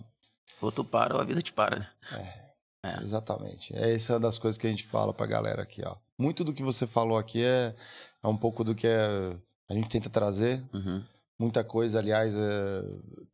Ou 0.61 0.71
tu 0.73 0.85
para 0.85 1.15
ou 1.15 1.21
a 1.21 1.25
vida 1.25 1.41
te 1.41 1.53
para, 1.53 1.79
né? 1.79 1.89
É. 2.85 3.03
Exatamente. 3.03 3.75
É 3.75 3.95
essa 3.95 4.15
uma 4.15 4.21
das 4.21 4.39
coisas 4.39 4.57
que 4.59 4.67
a 4.67 4.71
gente 4.71 4.85
fala 4.85 5.13
pra 5.13 5.27
galera 5.27 5.63
aqui, 5.63 5.83
ó. 5.85 5.97
Muito 6.19 6.45
do 6.45 6.53
que 6.53 6.63
você 6.63 6.87
falou 6.87 7.19
aqui 7.19 7.43
é, 7.43 7.75
é 8.23 8.29
um 8.29 8.37
pouco 8.37 8.63
do 8.63 8.75
que 8.75 8.87
é- 8.87 9.37
a 9.69 9.75
gente 9.75 9.89
tenta 9.89 10.09
trazer. 10.09 10.63
Uhum. 10.73 11.03
Muita 11.39 11.65
coisa, 11.65 11.99
aliás, 11.99 12.35
é, 12.35 12.83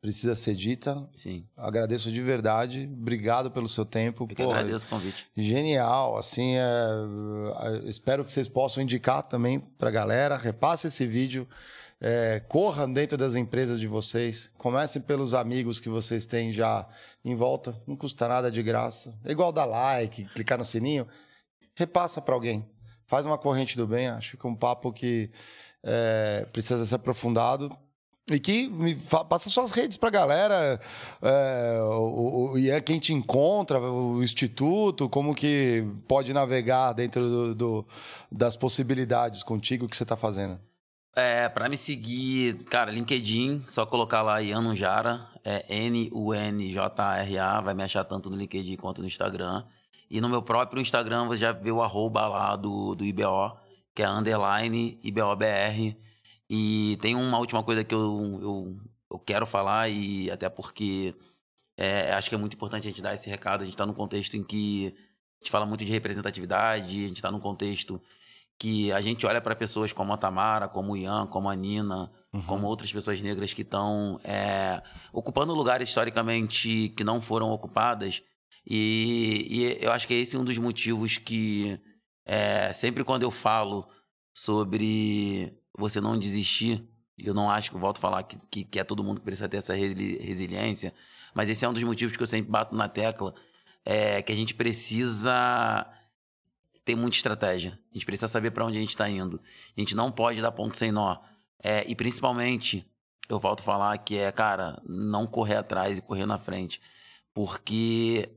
precisa 0.03 0.35
ser 0.35 0.57
dita. 0.57 1.09
Sim. 1.15 1.47
Agradeço 1.57 2.11
de 2.11 2.20
verdade. 2.20 2.91
Obrigado 2.93 3.53
pelo 3.53 3.69
seu 3.69 3.87
tempo. 3.87 4.27
Eu 4.29 4.35
Pô, 4.35 4.53
agradeço 4.53 4.87
o 4.87 4.91
convite. 4.91 5.29
Genial, 5.37 6.19
assim, 6.19 6.57
é, 6.57 6.65
é, 7.61 7.89
espero 7.89 8.24
que 8.24 8.33
vocês 8.33 8.49
possam 8.49 8.83
indicar 8.83 9.23
também 9.23 9.61
pra 9.61 9.93
galera, 9.93 10.37
repasse 10.37 10.89
esse 10.89 11.07
vídeo, 11.07 11.49
é, 12.01 12.41
corram 12.49 12.93
dentro 12.93 13.16
das 13.16 13.37
empresas 13.37 13.79
de 13.79 13.87
vocês, 13.87 14.51
comecem 14.59 15.01
pelos 15.01 15.35
amigos 15.35 15.79
que 15.79 15.89
vocês 15.89 16.27
têm 16.27 16.51
já 16.51 16.85
em 17.24 17.37
volta, 17.37 17.81
não 17.87 17.95
custa 17.95 18.27
nada 18.27 18.51
de 18.51 18.61
graça, 18.61 19.16
é 19.24 19.31
igual 19.31 19.53
dar 19.53 19.66
like, 19.66 20.24
clicar 20.35 20.59
no 20.59 20.65
sininho, 20.65 21.07
repassa 21.77 22.20
pra 22.20 22.35
alguém, 22.35 22.69
faz 23.07 23.24
uma 23.24 23.39
corrente 23.39 23.77
do 23.77 23.87
bem, 23.87 24.09
acho 24.09 24.37
que 24.37 24.45
é 24.45 24.51
um 24.51 24.57
papo 24.57 24.93
que 24.93 25.31
é, 25.85 26.45
precisa 26.53 26.85
ser 26.85 26.97
aprofundado, 26.97 27.70
e 28.31 28.39
que 28.39 28.70
passa 29.28 29.51
suas 29.51 29.70
redes 29.73 29.97
pra 29.97 30.11
galera. 30.11 30.81
É, 31.20 31.78
o, 31.82 32.53
o- 32.53 32.59
e 32.59 32.70
é 32.70 32.81
quem 32.81 32.99
te 32.99 33.12
encontra, 33.12 33.81
o 33.81 34.23
instituto, 34.23 35.09
como 35.09 35.35
que 35.35 35.85
pode 36.07 36.32
navegar 36.32 36.93
dentro 36.93 37.23
do, 37.28 37.55
do- 37.55 37.86
das 38.31 38.57
possibilidades 38.57 39.43
contigo 39.43 39.89
que 39.89 39.97
você 39.97 40.05
tá 40.05 40.16
fazendo. 40.16 40.59
É, 41.15 41.47
pra 41.49 41.69
me 41.69 41.77
seguir, 41.77 42.57
cara, 42.65 42.90
LinkedIn, 42.90 43.65
só 43.69 43.85
colocar 43.85 44.23
lá 44.23 44.40
Ian 44.40 44.74
Jara, 44.74 45.27
é 45.44 45.62
N-U-N-J-A-R-A, 45.86 47.61
vai 47.61 47.74
me 47.74 47.82
achar 47.82 48.05
tanto 48.05 48.31
no 48.31 48.36
LinkedIn 48.36 48.77
quanto 48.77 49.03
no 49.03 49.07
Instagram. 49.07 49.65
E 50.11 50.20
no 50.20 50.28
meu 50.28 50.43
próprio 50.43 50.81
Instagram 50.81 51.27
você 51.27 51.39
já 51.40 51.53
vê 51.53 51.70
o 51.70 51.82
arroba 51.82 52.27
lá 52.28 52.57
do, 52.57 52.94
do 52.94 53.05
IBO, 53.05 53.57
que 53.94 54.03
é 54.03 54.09
underline 54.09 54.99
IBOBR. 55.03 55.97
E 56.55 56.99
tem 57.01 57.15
uma 57.15 57.39
última 57.39 57.62
coisa 57.62 57.83
que 57.83 57.95
eu, 57.95 58.39
eu, 58.43 58.77
eu 59.11 59.19
quero 59.19 59.47
falar, 59.47 59.89
e 59.89 60.31
até 60.31 60.51
porque 60.51 61.15
é, 61.79 62.12
acho 62.12 62.29
que 62.29 62.35
é 62.35 62.39
muito 62.39 62.53
importante 62.53 62.87
a 62.87 62.91
gente 62.91 63.01
dar 63.01 63.15
esse 63.15 63.31
recado. 63.31 63.62
A 63.62 63.65
gente 63.65 63.74
tá 63.74 63.87
num 63.87 63.95
contexto 63.95 64.37
em 64.37 64.45
que 64.45 64.89
a 64.89 65.45
gente 65.45 65.51
fala 65.51 65.65
muito 65.65 65.83
de 65.83 65.91
representatividade, 65.91 67.07
a 67.07 67.09
gente 67.09 67.23
tá 67.23 67.31
num 67.31 67.41
contexto 67.41 67.99
que 68.59 68.93
a 68.93 69.01
gente 69.01 69.24
olha 69.24 69.41
para 69.41 69.57
pessoas 69.57 69.95
como 69.95 70.12
a 70.12 70.19
Tamara, 70.19 70.69
como 70.69 70.93
o 70.93 70.97
Ian, 70.99 71.27
como 71.27 71.49
a 71.49 71.57
Nina, 71.57 72.12
como 72.47 72.66
outras 72.66 72.93
pessoas 72.93 73.19
negras 73.23 73.55
que 73.55 73.62
estão 73.62 74.20
é, 74.23 74.83
ocupando 75.11 75.55
lugares 75.55 75.89
historicamente 75.89 76.91
que 76.91 77.03
não 77.03 77.19
foram 77.19 77.51
ocupadas. 77.51 78.23
E, 78.66 79.47
e 79.49 79.85
eu 79.85 79.91
acho 79.91 80.07
que 80.07 80.12
esse 80.12 80.37
é 80.37 80.39
um 80.39 80.45
dos 80.45 80.59
motivos 80.59 81.16
que 81.16 81.81
é, 82.27 82.74
sempre 82.74 83.03
quando 83.05 83.23
eu 83.23 83.31
falo 83.31 83.89
sobre 84.35 85.59
você 85.83 86.01
não 86.01 86.19
desistir, 86.19 86.83
eu 87.19 87.35
não 87.35 87.51
acho 87.51 87.71
que 87.71 87.77
eu 87.77 87.81
volto 87.81 87.99
a 87.99 88.01
falar 88.01 88.23
que, 88.23 88.39
que, 88.51 88.65
que 88.65 88.81
é 88.81 88.85
todo 88.85 89.05
mundo 89.05 89.19
que 89.19 89.25
precisa 89.25 89.49
ter 89.49 89.59
essa 89.59 89.75
resili- 89.75 90.19
resiliência, 90.19 90.95
mas 91.35 91.49
esse 91.49 91.65
é 91.65 91.69
um 91.69 91.73
dos 91.73 91.83
motivos 91.83 92.17
que 92.17 92.23
eu 92.23 92.27
sempre 92.27 92.51
bato 92.51 92.75
na 92.75 92.89
tecla, 92.89 93.35
é 93.85 94.23
que 94.23 94.33
a 94.33 94.37
gente 94.37 94.55
precisa 94.55 95.87
ter 96.85 96.95
muita 96.95 97.17
estratégia. 97.17 97.79
A 97.91 97.95
gente 97.95 98.07
precisa 98.07 98.29
saber 98.29 98.51
para 98.51 98.65
onde 98.65 98.77
a 98.77 98.81
gente 98.81 98.91
está 98.91 99.09
indo. 99.09 99.41
A 99.77 99.81
gente 99.81 99.95
não 99.95 100.11
pode 100.11 100.41
dar 100.41 100.53
ponto 100.53 100.77
sem 100.77 100.93
nó. 100.93 101.17
É, 101.63 101.89
e 101.89 101.95
principalmente, 101.95 102.87
eu 103.29 103.39
volto 103.39 103.61
a 103.61 103.65
falar 103.65 103.99
que 103.99 104.19
é, 104.19 104.31
cara, 104.33 104.81
não 104.85 105.27
correr 105.27 105.57
atrás 105.57 105.99
e 105.99 106.03
correr 106.03 106.27
na 106.27 106.39
frente. 106.39 106.81
Porque 107.35 108.29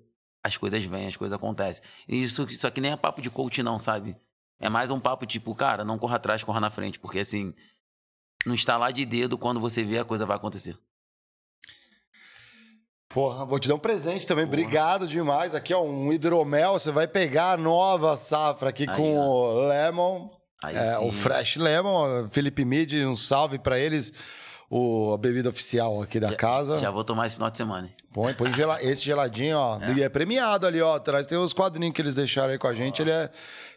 as 0.43 0.57
coisas 0.57 0.83
vêm, 0.83 1.07
as 1.07 1.17
coisas 1.17 1.35
acontecem. 1.35 1.83
Isso, 2.07 2.43
isso 2.49 2.67
aqui 2.67 2.79
nem 2.79 2.91
é 2.91 2.97
papo 2.97 3.21
de 3.21 3.29
coach, 3.29 3.61
não, 3.63 3.77
sabe? 3.79 4.15
É 4.59 4.69
mais 4.69 4.89
um 4.91 4.99
papo 4.99 5.25
tipo, 5.25 5.53
cara, 5.53 5.83
não 5.83 5.97
corra 5.99 6.15
atrás, 6.15 6.43
corra 6.43 6.59
na 6.59 6.69
frente. 6.69 6.97
Porque 6.99 7.19
assim, 7.19 7.53
no 8.45 8.53
estalar 8.53 8.91
de 8.93 9.05
dedo, 9.05 9.37
quando 9.37 9.59
você 9.59 9.83
vê, 9.83 9.99
a 9.99 10.05
coisa 10.05 10.25
vai 10.25 10.37
acontecer. 10.37 10.77
Porra, 13.09 13.45
vou 13.45 13.59
te 13.59 13.67
dar 13.67 13.75
um 13.75 13.79
presente 13.79 14.27
também. 14.27 14.45
Obrigado 14.45 15.07
demais. 15.07 15.55
Aqui, 15.55 15.73
ó, 15.73 15.81
um 15.81 16.11
hidromel. 16.11 16.73
Você 16.73 16.91
vai 16.91 17.07
pegar 17.07 17.51
a 17.53 17.57
nova 17.57 18.17
safra 18.17 18.69
aqui 18.69 18.89
Aí, 18.89 18.95
com 18.95 19.17
ó. 19.17 19.23
o 19.53 19.67
Lemon. 19.67 20.27
Aí 20.63 20.75
É, 20.75 20.97
o 20.99 21.11
Fresh 21.11 21.55
Lemon. 21.57 22.27
Felipe 22.29 22.65
Mid, 22.65 22.93
um 23.05 23.15
salve 23.15 23.57
pra 23.59 23.79
eles. 23.79 24.11
O, 24.69 25.13
a 25.13 25.17
bebida 25.17 25.47
oficial 25.49 26.01
aqui 26.01 26.19
da 26.19 26.35
casa. 26.35 26.79
Já 26.79 26.89
vou 26.89 27.03
tomar 27.03 27.27
esse 27.27 27.35
final 27.35 27.51
de 27.51 27.55
semana. 27.57 27.89
Põe, 28.11 28.33
põe 28.33 28.51
gela- 28.51 28.81
esse 28.81 29.03
geladinho, 29.05 29.57
ó. 29.57 29.79
E 29.95 30.01
é 30.01 30.09
premiado 30.09 30.65
ali, 30.65 30.81
ó. 30.81 30.95
Atrás 30.95 31.27
tem 31.27 31.37
os 31.37 31.53
quadrinhos 31.53 31.93
que 31.93 32.01
eles 32.01 32.15
deixaram 32.15 32.51
aí 32.51 32.57
com 32.57 32.67
a 32.67 32.73
gente. 32.73 33.01
Ele 33.01 33.11
é 33.11 33.31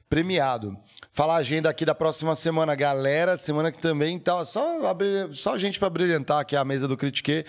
premiado. 0.09 0.77
Falar 1.11 1.35
a 1.35 1.39
agenda 1.39 1.69
aqui 1.69 1.85
da 1.85 1.95
próxima 1.95 2.35
semana, 2.35 2.75
galera. 2.75 3.37
Semana 3.37 3.73
que 3.73 3.79
também 3.79 4.19
tá 4.19 4.45
só, 4.45 4.79
só 5.33 5.59
gente 5.59 5.79
pra 5.79 5.91
brilhantar 5.91 6.41
aqui 6.41 6.57
a 6.57 6.65
mesa 6.65 6.87
do 6.89 6.97
Critique. 6.97 7.45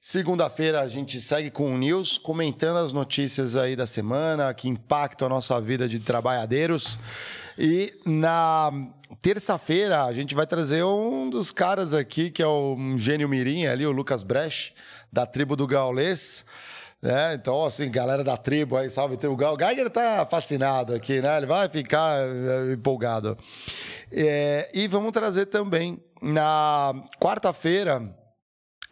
Segunda-feira 0.00 0.80
a 0.80 0.86
gente 0.86 1.20
segue 1.20 1.50
com 1.50 1.74
o 1.74 1.76
News, 1.76 2.18
comentando 2.18 2.76
as 2.76 2.92
notícias 2.92 3.56
aí 3.56 3.74
da 3.74 3.84
semana 3.84 4.54
que 4.54 4.68
impactam 4.68 5.26
a 5.26 5.28
nossa 5.28 5.60
vida 5.60 5.88
de 5.88 5.98
trabalhadeiros. 5.98 6.98
E 7.58 7.92
na 8.06 8.70
terça-feira 9.20 10.04
a 10.04 10.12
gente 10.12 10.36
vai 10.36 10.46
trazer 10.46 10.84
um 10.84 11.28
dos 11.28 11.50
caras 11.50 11.92
aqui, 11.92 12.30
que 12.30 12.40
é 12.40 12.46
o 12.46 12.76
um 12.78 12.96
gênio 12.96 13.28
mirim 13.28 13.66
ali, 13.66 13.84
o 13.84 13.90
Lucas 13.90 14.22
Brecht, 14.22 14.72
da 15.12 15.26
tribo 15.26 15.56
do 15.56 15.66
Gaulês. 15.66 16.44
Né? 17.02 17.34
então, 17.34 17.64
assim, 17.64 17.90
galera 17.90 18.24
da 18.24 18.36
tribo 18.36 18.76
aí, 18.76 18.90
salve 18.90 19.16
tribo. 19.16 19.34
O 19.34 19.56
Geiger 19.56 19.88
tá 19.88 20.26
fascinado 20.26 20.94
aqui, 20.94 21.20
né? 21.20 21.36
Ele 21.36 21.46
vai 21.46 21.68
ficar 21.68 22.18
eh, 22.18 22.72
empolgado. 22.72 23.38
É, 24.10 24.70
e 24.74 24.88
vamos 24.88 25.12
trazer 25.12 25.46
também 25.46 26.02
na 26.20 26.92
quarta-feira 27.20 28.02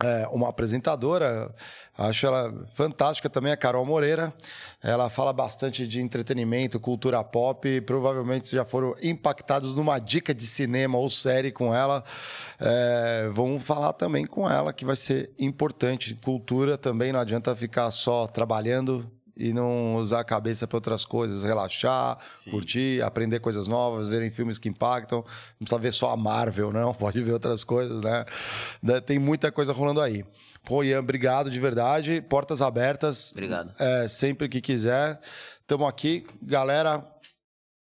é, 0.02 0.28
uma 0.30 0.48
apresentadora, 0.48 1.54
acho 1.96 2.26
ela 2.26 2.52
fantástica 2.70 3.30
também, 3.30 3.52
a 3.52 3.56
Carol 3.56 3.84
Moreira. 3.86 4.32
Ela 4.86 5.10
fala 5.10 5.32
bastante 5.32 5.84
de 5.84 6.00
entretenimento, 6.00 6.78
cultura 6.78 7.24
pop. 7.24 7.80
Provavelmente 7.80 8.52
já 8.52 8.64
foram 8.64 8.94
impactados 9.02 9.74
numa 9.74 9.98
dica 9.98 10.32
de 10.32 10.46
cinema 10.46 10.96
ou 10.96 11.10
série 11.10 11.50
com 11.50 11.74
ela. 11.74 12.04
É, 12.60 13.28
vamos 13.32 13.64
falar 13.64 13.94
também 13.94 14.24
com 14.24 14.48
ela, 14.48 14.72
que 14.72 14.84
vai 14.84 14.94
ser 14.94 15.32
importante. 15.40 16.14
Cultura 16.14 16.78
também, 16.78 17.10
não 17.10 17.18
adianta 17.18 17.56
ficar 17.56 17.90
só 17.90 18.28
trabalhando 18.28 19.10
e 19.36 19.52
não 19.52 19.96
usar 19.96 20.20
a 20.20 20.24
cabeça 20.24 20.66
para 20.66 20.76
outras 20.76 21.04
coisas, 21.04 21.44
relaxar, 21.44 22.18
Sim. 22.38 22.50
curtir, 22.50 23.02
aprender 23.02 23.38
coisas 23.40 23.68
novas, 23.68 24.08
verem 24.08 24.30
filmes 24.30 24.58
que 24.58 24.68
impactam. 24.68 25.18
Não 25.18 25.66
precisa 25.66 25.78
ver 25.78 25.92
só 25.92 26.10
a 26.10 26.16
Marvel, 26.16 26.72
não, 26.72 26.92
pode 26.94 27.20
ver 27.22 27.32
outras 27.32 27.62
coisas, 27.62 28.02
né? 28.02 28.24
Tem 29.04 29.18
muita 29.18 29.52
coisa 29.52 29.72
rolando 29.72 30.00
aí. 30.00 30.24
Pô, 30.64 30.82
Ian, 30.82 31.00
obrigado 31.00 31.50
de 31.50 31.60
verdade. 31.60 32.20
Portas 32.20 32.60
abertas. 32.60 33.30
Obrigado. 33.30 33.72
É, 33.78 34.08
sempre 34.08 34.48
que 34.48 34.60
quiser. 34.60 35.20
Estamos 35.60 35.88
aqui. 35.88 36.26
Galera, 36.42 37.04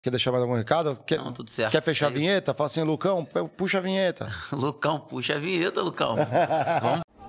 Quer 0.07 0.11
deixar 0.11 0.31
mais 0.31 0.41
algum 0.41 0.55
recado? 0.55 0.97
Quer, 1.05 1.19
Não, 1.19 1.33
tudo 1.33 1.51
certo. 1.51 1.73
Quer 1.73 1.83
fechar 1.83 2.07
é 2.07 2.09
a 2.11 2.13
vinheta? 2.13 2.55
Fala 2.55 2.67
assim, 2.67 2.81
Lucão, 2.87 3.25
puxa 3.57 3.79
a 3.79 3.81
vinheta. 3.81 4.33
Lucão, 4.53 5.01
puxa 5.01 5.35
a 5.35 5.39
vinheta, 5.41 5.83
Lucão. 5.83 6.15
Vamos 6.81 7.06